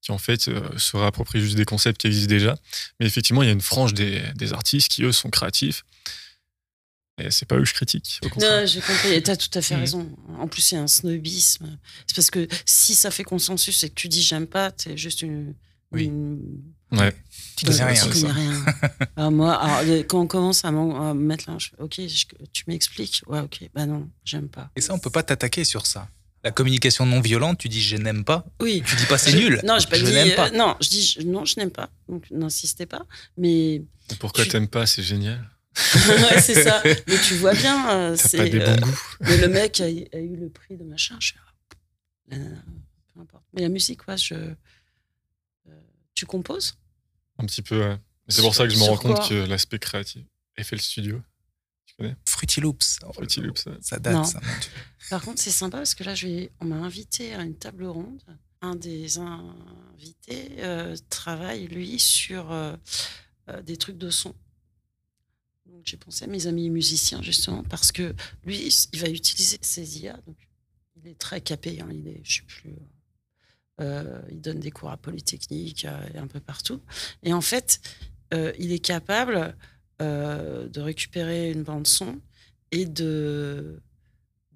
qui 0.00 0.10
en 0.10 0.18
fait 0.18 0.48
euh, 0.48 0.60
se 0.78 0.96
réapproprient 0.96 1.40
juste 1.40 1.54
des 1.56 1.64
concepts 1.64 2.00
qui 2.00 2.06
existent 2.08 2.28
déjà. 2.30 2.56
Mais 2.98 3.06
effectivement, 3.06 3.42
il 3.42 3.46
y 3.46 3.48
a 3.48 3.52
une 3.52 3.60
frange 3.60 3.94
des, 3.94 4.22
des 4.36 4.52
artistes 4.52 4.88
qui, 4.92 5.02
eux, 5.02 5.10
sont 5.12 5.28
créatifs. 5.30 5.84
Et 7.20 7.32
c'est 7.32 7.46
pas 7.46 7.56
eux 7.56 7.62
que 7.62 7.64
je 7.68 7.74
critique. 7.74 8.20
Non, 8.40 8.64
j'ai 8.64 8.80
compris. 8.80 9.20
T'as 9.24 9.34
tout 9.36 9.50
à 9.54 9.60
fait 9.62 9.74
Mhm. 9.74 9.80
raison. 9.80 10.16
En 10.38 10.46
plus, 10.46 10.62
c'est 10.62 10.76
un 10.76 10.86
snobisme. 10.86 11.78
C'est 12.06 12.14
parce 12.14 12.30
que 12.30 12.46
si 12.64 12.94
ça 12.94 13.10
fait 13.10 13.24
consensus 13.24 13.82
et 13.82 13.88
que 13.90 13.94
tu 13.94 14.06
dis 14.08 14.22
j'aime 14.22 14.46
pas, 14.46 14.70
t'es 14.70 14.96
juste 14.96 15.22
une. 15.22 15.54
Oui. 15.90 16.04
une- 16.04 16.62
Ouais. 16.92 17.14
Tu 17.56 17.64
connais 17.66 17.84
rien, 17.84 17.94
Tu 18.06 18.12
ça. 18.18 18.28
connais 18.28 18.32
rien. 19.16 19.30
Moi, 19.30 19.52
alors, 19.54 20.04
quand 20.08 20.20
on 20.20 20.26
commence 20.26 20.64
à, 20.64 20.68
à 20.68 20.72
me 20.72 21.14
mettre 21.14 21.50
là, 21.50 21.56
je 21.58 21.68
fais, 21.70 21.76
ok, 21.82 21.94
je- 22.06 22.46
tu 22.52 22.64
m'expliques? 22.68 23.22
Ouais, 23.26 23.40
ok. 23.40 23.68
Bah 23.74 23.84
non, 23.86 24.08
j'aime 24.24 24.48
pas. 24.48 24.70
Et 24.76 24.80
ça, 24.80 24.94
on 24.94 24.98
peut 24.98 25.10
pas 25.10 25.22
t'attaquer 25.22 25.64
sur 25.64 25.86
ça. 25.86 26.08
La 26.44 26.52
communication 26.52 27.04
non 27.04 27.20
violente, 27.20 27.58
tu 27.58 27.68
dis 27.68 27.82
je 27.82 27.96
n'aime 27.96 28.24
pas. 28.24 28.46
Oui. 28.62 28.82
Tu 28.86 28.94
dis 28.94 29.06
pas 29.06 29.18
c'est 29.18 29.32
nul. 29.34 29.60
Non, 29.64 29.76
j'ai 29.80 29.88
pas 29.88 29.96
je 29.98 30.04
dit. 30.04 30.12
n'aime 30.12 30.36
pas. 30.36 30.48
euh, 30.48 30.56
non, 30.56 30.76
je 30.80 30.88
dis 30.88 31.02
je- 31.18 31.22
non, 31.26 31.44
je 31.44 31.58
n'aime 31.58 31.72
pas. 31.72 31.90
Donc 32.08 32.24
n'insistez 32.30 32.86
pas. 32.86 33.04
Mais 33.36 33.74
Et 33.74 33.84
Pourquoi 34.20 34.44
Tu- 34.44 34.50
t'aimes 34.50 34.68
pas? 34.68 34.86
C'est 34.86 35.02
génial. 35.02 35.50
ouais, 36.08 36.40
c'est 36.40 36.62
ça. 36.62 36.80
Mais 36.84 37.18
tu 37.26 37.34
vois 37.34 37.54
bien, 37.54 37.90
euh, 37.90 38.16
T'as 38.16 38.28
c'est. 38.28 38.36
pas 38.36 38.48
des 38.48 38.60
bons 38.60 38.66
euh, 38.66 38.76
goûts. 38.76 38.98
Mais 39.20 39.36
le 39.36 39.48
mec 39.48 39.80
a, 39.80 39.84
a 39.84 39.88
eu 39.88 40.36
le 40.36 40.48
prix 40.48 40.76
de 40.76 40.84
machin. 40.84 41.16
Je 41.20 41.32
ah, 41.36 41.42
la 42.30 42.38
nana, 42.38 42.56
peu 43.14 43.20
importe. 43.20 43.42
Mais 43.52 43.62
la 43.62 43.68
musique, 43.68 44.06
ouais, 44.06 44.16
je. 44.16 44.34
Tu 46.18 46.26
composes? 46.26 46.76
Un 47.38 47.46
petit 47.46 47.62
peu, 47.62 47.78
ouais. 47.80 47.98
C'est 48.28 48.42
pour 48.42 48.54
ça 48.54 48.64
que 48.64 48.70
je 48.74 48.78
me 48.78 48.84
rends 48.84 48.96
compte 48.98 49.28
que 49.28 49.34
l'aspect 49.46 49.78
créatif. 49.78 50.24
FL 50.60 50.80
Studio, 50.80 51.22
tu 51.86 51.94
connais? 51.96 52.16
Fruity 52.26 52.60
Loops. 52.60 52.98
Fruity 53.14 53.40
Loops, 53.40 53.64
ouais. 53.66 53.78
Ça 53.80 53.98
date, 53.98 54.14
Non. 54.14 54.24
ça. 54.24 54.40
Par 55.10 55.22
contre, 55.24 55.40
c'est 55.40 55.50
sympa 55.50 55.78
parce 55.78 55.94
que 55.94 56.04
là, 56.04 56.14
je 56.14 56.26
vais, 56.26 56.52
on 56.60 56.66
m'a 56.66 56.76
invité 56.76 57.34
à 57.34 57.42
une 57.42 57.56
table 57.56 57.84
ronde. 57.86 58.20
Un 58.60 58.74
des 58.74 59.18
invités 59.18 60.56
euh, 60.58 60.96
travaille, 61.10 61.68
lui, 61.68 61.98
sur 62.00 62.50
euh, 62.50 62.74
euh, 63.48 63.62
des 63.62 63.76
trucs 63.76 63.98
de 63.98 64.10
son. 64.10 64.34
Donc, 65.66 65.82
j'ai 65.84 65.96
pensé 65.96 66.24
à 66.24 66.26
mes 66.26 66.46
amis 66.48 66.68
musiciens, 66.70 67.22
justement, 67.22 67.62
parce 67.62 67.92
que 67.92 68.14
lui, 68.44 68.68
il 68.92 68.98
va 69.00 69.08
utiliser 69.08 69.58
ses 69.62 70.00
IA. 70.00 70.16
Donc, 70.26 70.36
il 70.96 71.06
est 71.08 71.18
très 71.18 71.40
capé. 71.40 71.80
hein, 71.80 71.88
il 71.92 72.08
est, 72.08 72.20
je 72.24 72.36
sais 72.38 72.42
plus. 72.42 72.70
euh, 72.70 72.76
il 74.30 74.40
donne 74.40 74.60
des 74.60 74.70
cours 74.70 74.90
à 74.90 74.96
Polytechnique 74.96 75.84
euh, 75.84 75.98
et 76.14 76.18
un 76.18 76.26
peu 76.26 76.40
partout. 76.40 76.80
Et 77.22 77.32
en 77.32 77.40
fait, 77.40 77.80
euh, 78.34 78.52
il 78.58 78.72
est 78.72 78.78
capable 78.78 79.56
euh, 80.02 80.68
de 80.68 80.80
récupérer 80.80 81.50
une 81.50 81.62
bande 81.62 81.86
son 81.86 82.20
et 82.72 82.84
de 82.86 83.80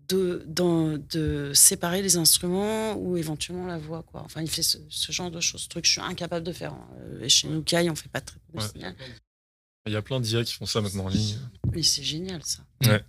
de, 0.08 0.44
dans- 0.46 0.98
de 0.98 1.52
séparer 1.54 2.02
les 2.02 2.16
instruments 2.16 2.94
ou 2.96 3.16
éventuellement 3.16 3.66
la 3.66 3.78
voix. 3.78 4.02
Quoi. 4.02 4.22
Enfin, 4.24 4.42
il 4.42 4.50
fait 4.50 4.62
ce, 4.62 4.76
ce 4.90 5.10
genre 5.10 5.30
de 5.30 5.40
choses, 5.40 5.68
truc 5.68 5.84
que 5.84 5.88
je 5.88 5.92
suis 5.92 6.00
incapable 6.02 6.44
de 6.44 6.52
faire. 6.52 6.74
hein. 6.74 6.88
Euh, 7.00 7.22
Et 7.24 7.28
chez 7.30 7.48
Nukai, 7.48 7.88
on 7.88 7.94
fait 7.94 8.10
pas 8.10 8.20
de 8.20 8.26
traitement 8.26 8.60
de 8.60 8.62
Ouais. 8.62 8.68
signal. 8.68 8.94
Il 9.86 9.92
y 9.92 9.96
a 9.96 10.02
plein 10.02 10.20
d'IA 10.20 10.44
qui 10.44 10.52
font 10.52 10.66
ça 10.66 10.80
maintenant 10.82 11.04
en 11.04 11.08
ligne. 11.08 11.38
Mais 11.72 11.82
c'est 11.82 12.02
génial, 12.02 12.42
ça. 12.44 12.62
Ouais. 12.84 13.02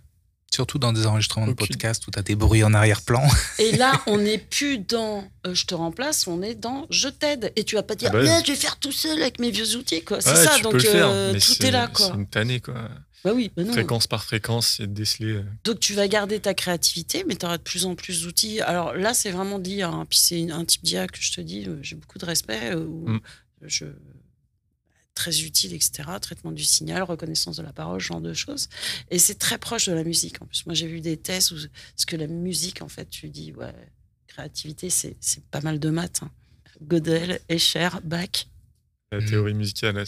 Surtout 0.54 0.78
dans 0.78 0.92
des 0.92 1.06
enregistrements 1.06 1.46
de 1.48 1.52
podcast 1.52 2.06
où 2.06 2.10
tu 2.12 2.18
as 2.18 2.22
des 2.22 2.36
bruits 2.36 2.62
en 2.62 2.72
arrière-plan. 2.74 3.22
Et 3.58 3.72
là, 3.76 4.00
on 4.06 4.18
n'est 4.26 4.38
plus 4.38 4.78
dans 4.78 5.24
euh, 5.46 5.54
je 5.54 5.66
te 5.66 5.74
remplace, 5.74 6.26
on 6.28 6.42
est 6.42 6.54
dans 6.54 6.86
je 6.90 7.08
t'aide. 7.08 7.52
Et 7.56 7.64
tu 7.64 7.74
vas 7.74 7.82
pas 7.82 7.96
dire, 7.96 8.10
Ah 8.12 8.16
bah 8.16 8.22
mais 8.22 8.40
je 8.46 8.52
vais 8.52 8.56
faire 8.58 8.78
tout 8.78 8.92
seul 8.92 9.20
avec 9.20 9.40
mes 9.40 9.50
vieux 9.50 9.74
outils. 9.76 10.02
quoi. 10.04 10.20
C'est 10.20 10.30
Ouais, 10.30 10.36
ça, 10.44 10.52
tu 10.56 10.62
donc 10.62 10.72
peux 10.72 10.78
le 10.78 10.84
faire, 10.84 11.08
euh, 11.08 11.32
mais 11.32 11.40
tout 11.40 11.54
c'est- 11.54 11.64
est 11.66 11.70
là. 11.72 11.90
C'est 11.96 12.08
une 12.14 12.26
tannée, 12.28 12.60
quoi. 12.60 12.74
Bah 13.24 13.32
oui, 13.34 13.50
bah 13.56 13.64
non. 13.64 13.72
Fréquence 13.72 14.06
par 14.06 14.22
fréquence, 14.22 14.80
et 14.80 14.86
de 14.86 14.92
déceler. 14.92 15.32
euh, 15.32 15.44
Donc 15.64 15.80
tu 15.80 15.94
vas 15.94 16.06
garder 16.08 16.38
ta 16.40 16.52
créativité, 16.54 17.24
mais 17.26 17.34
tu 17.36 17.46
auras 17.46 17.56
de 17.56 17.62
plus 17.62 17.86
en 17.86 17.94
plus 17.94 18.22
d'outils. 18.22 18.60
Alors 18.60 18.94
là, 18.94 19.14
c'est 19.14 19.30
vraiment 19.30 19.58
de 19.58 19.66
l'IA. 19.68 19.88
hein. 19.88 20.04
Puis 20.08 20.18
c'est 20.18 20.50
un 20.50 20.64
type 20.66 20.84
d'IA 20.84 21.06
que 21.08 21.18
je 21.20 21.32
te 21.32 21.40
dis, 21.40 21.66
j'ai 21.82 21.96
beaucoup 21.96 22.18
de 22.18 22.26
respect. 22.26 22.60
euh, 22.74 22.84
où 22.84 23.08
Mm. 23.08 23.20
je, 23.62 23.86
très 25.14 25.40
utile, 25.42 25.72
etc. 25.74 26.02
Traitement 26.20 26.52
du 26.52 26.64
signal, 26.64 27.02
reconnaissance 27.02 27.56
de 27.56 27.62
la 27.62 27.72
parole, 27.72 28.00
ce 28.00 28.06
genre 28.06 28.20
de 28.20 28.32
choses. 28.34 28.68
Et 29.10 29.18
c'est 29.18 29.36
très 29.36 29.58
proche 29.58 29.86
de 29.88 29.92
la 29.92 30.04
musique. 30.04 30.42
En 30.42 30.46
plus, 30.46 30.66
moi, 30.66 30.74
j'ai 30.74 30.86
vu 30.88 31.00
des 31.00 31.16
tests 31.16 31.52
où 31.52 31.56
ce 31.96 32.06
que 32.06 32.16
la 32.16 32.26
musique, 32.26 32.82
en 32.82 32.88
fait, 32.88 33.08
tu 33.08 33.28
dis, 33.28 33.52
ouais, 33.52 33.74
créativité, 34.26 34.90
c'est 34.90 35.16
c'est 35.20 35.44
pas 35.46 35.60
mal 35.60 35.78
de 35.78 35.90
maths. 35.90 36.22
hein. 36.22 36.30
Godel, 36.82 37.40
Escher, 37.48 37.88
Bach, 38.02 38.48
La 39.12 39.22
théorie 39.22 39.54
musicale, 39.54 40.04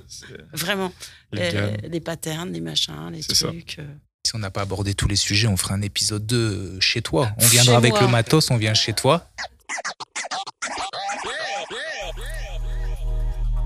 vraiment. 0.52 0.92
les 1.32 1.46
Les, 1.50 1.52
gammes. 1.52 1.76
les 1.84 2.00
patterns, 2.00 2.52
les 2.52 2.60
machins, 2.60 3.10
les 3.12 3.22
ça. 3.22 3.46
trucs. 3.48 3.78
euh. 3.78 3.86
Si 4.26 4.34
on 4.34 4.40
n'a 4.40 4.50
pas 4.50 4.62
abordé 4.62 4.94
tous 4.94 5.06
les 5.08 5.16
sujets, 5.16 5.46
on 5.46 5.56
fera 5.56 5.74
un 5.74 5.80
épisode 5.82 6.26
2 6.26 6.80
chez 6.80 7.00
toi. 7.00 7.30
On 7.38 7.42
Chez 7.42 7.48
viendra 7.50 7.76
avec 7.76 7.92
moi. 7.92 8.02
le 8.02 8.08
matos, 8.08 8.50
on 8.50 8.56
vient 8.56 8.74
chez 8.74 8.92
toi. 8.92 9.30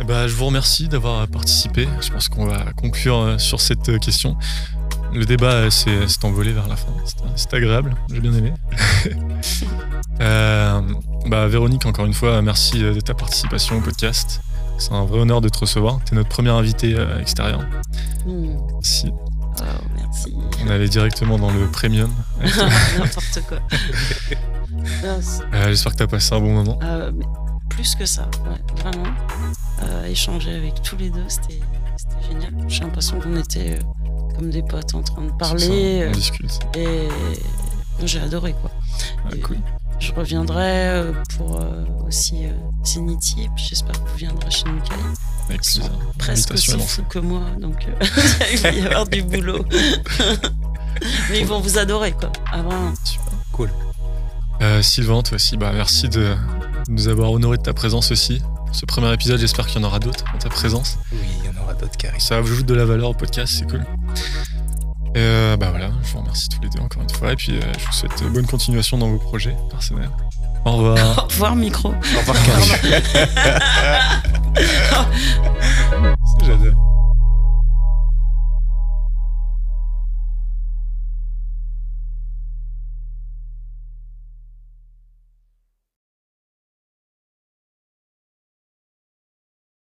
Eh 0.03 0.05
ben, 0.05 0.27
je 0.27 0.35
vous 0.35 0.47
remercie 0.47 0.89
d'avoir 0.89 1.29
participé. 1.29 1.89
Je 2.01 2.11
pense 2.11 2.29
qu'on 2.29 2.45
va 2.47 2.73
conclure 2.77 3.19
euh, 3.19 3.39
sur 3.39 3.61
cette 3.61 3.89
euh, 3.89 3.99
question. 3.99 4.37
Le 5.13 5.25
débat 5.25 5.53
euh, 5.53 5.71
s'est 5.71 6.09
envolé 6.25 6.51
vers 6.51 6.67
la 6.67 6.75
fin. 6.75 6.89
C'était 7.37 7.59
agréable, 7.59 7.95
j'ai 8.13 8.21
bien 8.21 8.35
aimé. 8.35 8.53
Euh, 10.21 10.81
bah, 11.27 11.49
Véronique, 11.49 11.85
encore 11.87 12.05
une 12.05 12.13
fois, 12.15 12.43
merci 12.43 12.79
de 12.79 13.01
ta 13.01 13.13
participation 13.15 13.79
au 13.79 13.81
podcast. 13.81 14.41
C'est 14.79 14.93
un 14.93 15.05
vrai 15.05 15.19
honneur 15.21 15.41
de 15.41 15.49
te 15.49 15.59
recevoir. 15.59 15.99
Tu 16.05 16.13
es 16.13 16.17
notre 16.17 16.29
première 16.29 16.55
invitée 16.55 16.95
extérieure. 17.21 17.65
Hmm. 18.27 18.51
Si 18.83 19.11
Oh, 19.11 19.65
merci. 19.97 20.33
on 20.65 20.69
allait 20.71 20.89
directement 20.89 21.39
dans 21.39 21.51
le 21.51 21.67
premium. 21.67 22.11
N'importe 22.99 23.41
quoi. 23.49 23.59
C'est- 23.71 24.39
Euh, 25.55 25.69
J'espère 25.69 25.93
que 25.93 25.97
tu 25.97 26.03
as 26.05 26.07
passé 26.07 26.35
un 26.35 26.41
bon 26.41 26.53
moment. 26.55 26.79
euh, 26.83 27.11
plus 27.69 27.95
que 27.97 28.05
ça, 28.07 28.29
ouais, 28.45 28.83
vraiment. 28.83 29.09
Euh, 29.83 30.07
échanger 30.07 30.55
avec 30.55 30.83
tous 30.83 30.97
les 30.97 31.11
deux, 31.11 31.25
c'était 31.29 31.61
génial. 32.29 32.53
J'ai 32.69 32.81
l'impression 32.81 33.21
qu'on 33.21 33.37
était 33.37 33.79
euh, 33.79 34.35
comme 34.37 34.51
des 34.51 34.63
potes 34.63 34.95
en 34.95 35.03
train 35.03 35.23
de 35.23 35.33
parler. 35.33 35.61
ça, 35.61 35.73
on 35.73 36.09
euh, 36.09 36.11
discute. 36.13 36.61
Et 36.77 37.09
j'ai 38.05 38.21
adoré, 38.21 38.55
quoi. 38.61 38.71
Ah, 39.25 39.35
Et 39.35 39.41
cool. 39.41 39.59
Je 39.99 40.13
reviendrai 40.13 40.89
euh, 40.89 41.13
pour 41.37 41.61
aussi 42.07 42.45
Zenity, 42.85 43.45
et 43.45 43.49
puis 43.55 43.67
j'espère 43.69 44.03
que 44.03 44.09
vous 44.09 44.17
viendrez 44.17 44.51
chez. 44.51 44.65
Avec 45.49 45.67
Ils 45.67 45.83
sont 45.83 45.91
presque 46.19 46.53
aussi 46.53 46.79
fous 46.79 47.05
que 47.09 47.19
moi, 47.19 47.43
donc 47.61 47.87
il 48.53 48.59
va 48.59 48.71
y 48.71 48.81
avoir 48.81 49.07
du 49.07 49.23
boulot. 49.23 49.65
Mais 51.31 51.41
ils 51.41 51.47
vont 51.47 51.61
vous 51.61 51.79
adorer, 51.79 52.13
quoi. 52.13 52.31
Ah, 52.53 52.63
vraiment. 52.63 52.93
Cool. 53.53 53.71
Euh, 54.63 54.83
Sylvain, 54.83 55.23
toi 55.23 55.37
aussi, 55.37 55.57
bah, 55.57 55.73
merci 55.75 56.09
de 56.09 56.35
nous 56.89 57.09
avoir 57.09 57.33
honoré 57.33 57.57
de 57.57 57.63
ta 57.63 57.73
présence 57.73 58.13
aussi. 58.13 58.41
Ce 58.73 58.87
premier 58.87 59.13
épisode, 59.13 59.39
j'espère 59.39 59.67
qu'il 59.67 59.81
y 59.81 59.85
en 59.85 59.87
aura 59.87 59.99
d'autres 59.99 60.25
en 60.35 60.39
ta 60.39 60.49
présence. 60.49 60.99
Oui, 61.13 61.19
il 61.41 61.45
y 61.45 61.49
en 61.49 61.63
aura 61.63 61.75
d'autres 61.75 61.97
qui 61.97 62.07
arrivent. 62.07 62.21
Ça 62.21 62.39
ajoute 62.39 62.67
de 62.67 62.75
la 62.75 62.85
valeur 62.85 63.11
au 63.11 63.15
podcast, 63.15 63.55
c'est 63.59 63.69
cool. 63.69 63.85
Et 65.15 65.19
euh, 65.19 65.57
bah 65.59 65.69
voilà, 65.71 65.91
je 66.03 66.13
vous 66.13 66.21
remercie 66.21 66.49
tous 66.49 66.61
les 66.63 66.71
deux 66.71 66.81
encore 66.81 67.03
une 67.03 67.11
fois. 67.11 67.33
Et 67.33 67.37
puis 67.37 67.53
euh, 67.53 67.61
je 67.79 67.87
vous 67.87 67.93
souhaite 67.93 68.25
bonne 68.33 68.47
continuation 68.47 68.97
dans 68.97 69.11
vos 69.11 69.19
projets 69.19 69.55
personnels. 69.71 70.09
Au 70.65 70.73
revoir. 70.73 71.19
Au 71.25 71.27
revoir, 71.29 71.55
micro. 71.55 71.91
Au 71.91 72.19
revoir. 72.21 72.37
J'adore. 76.47 76.92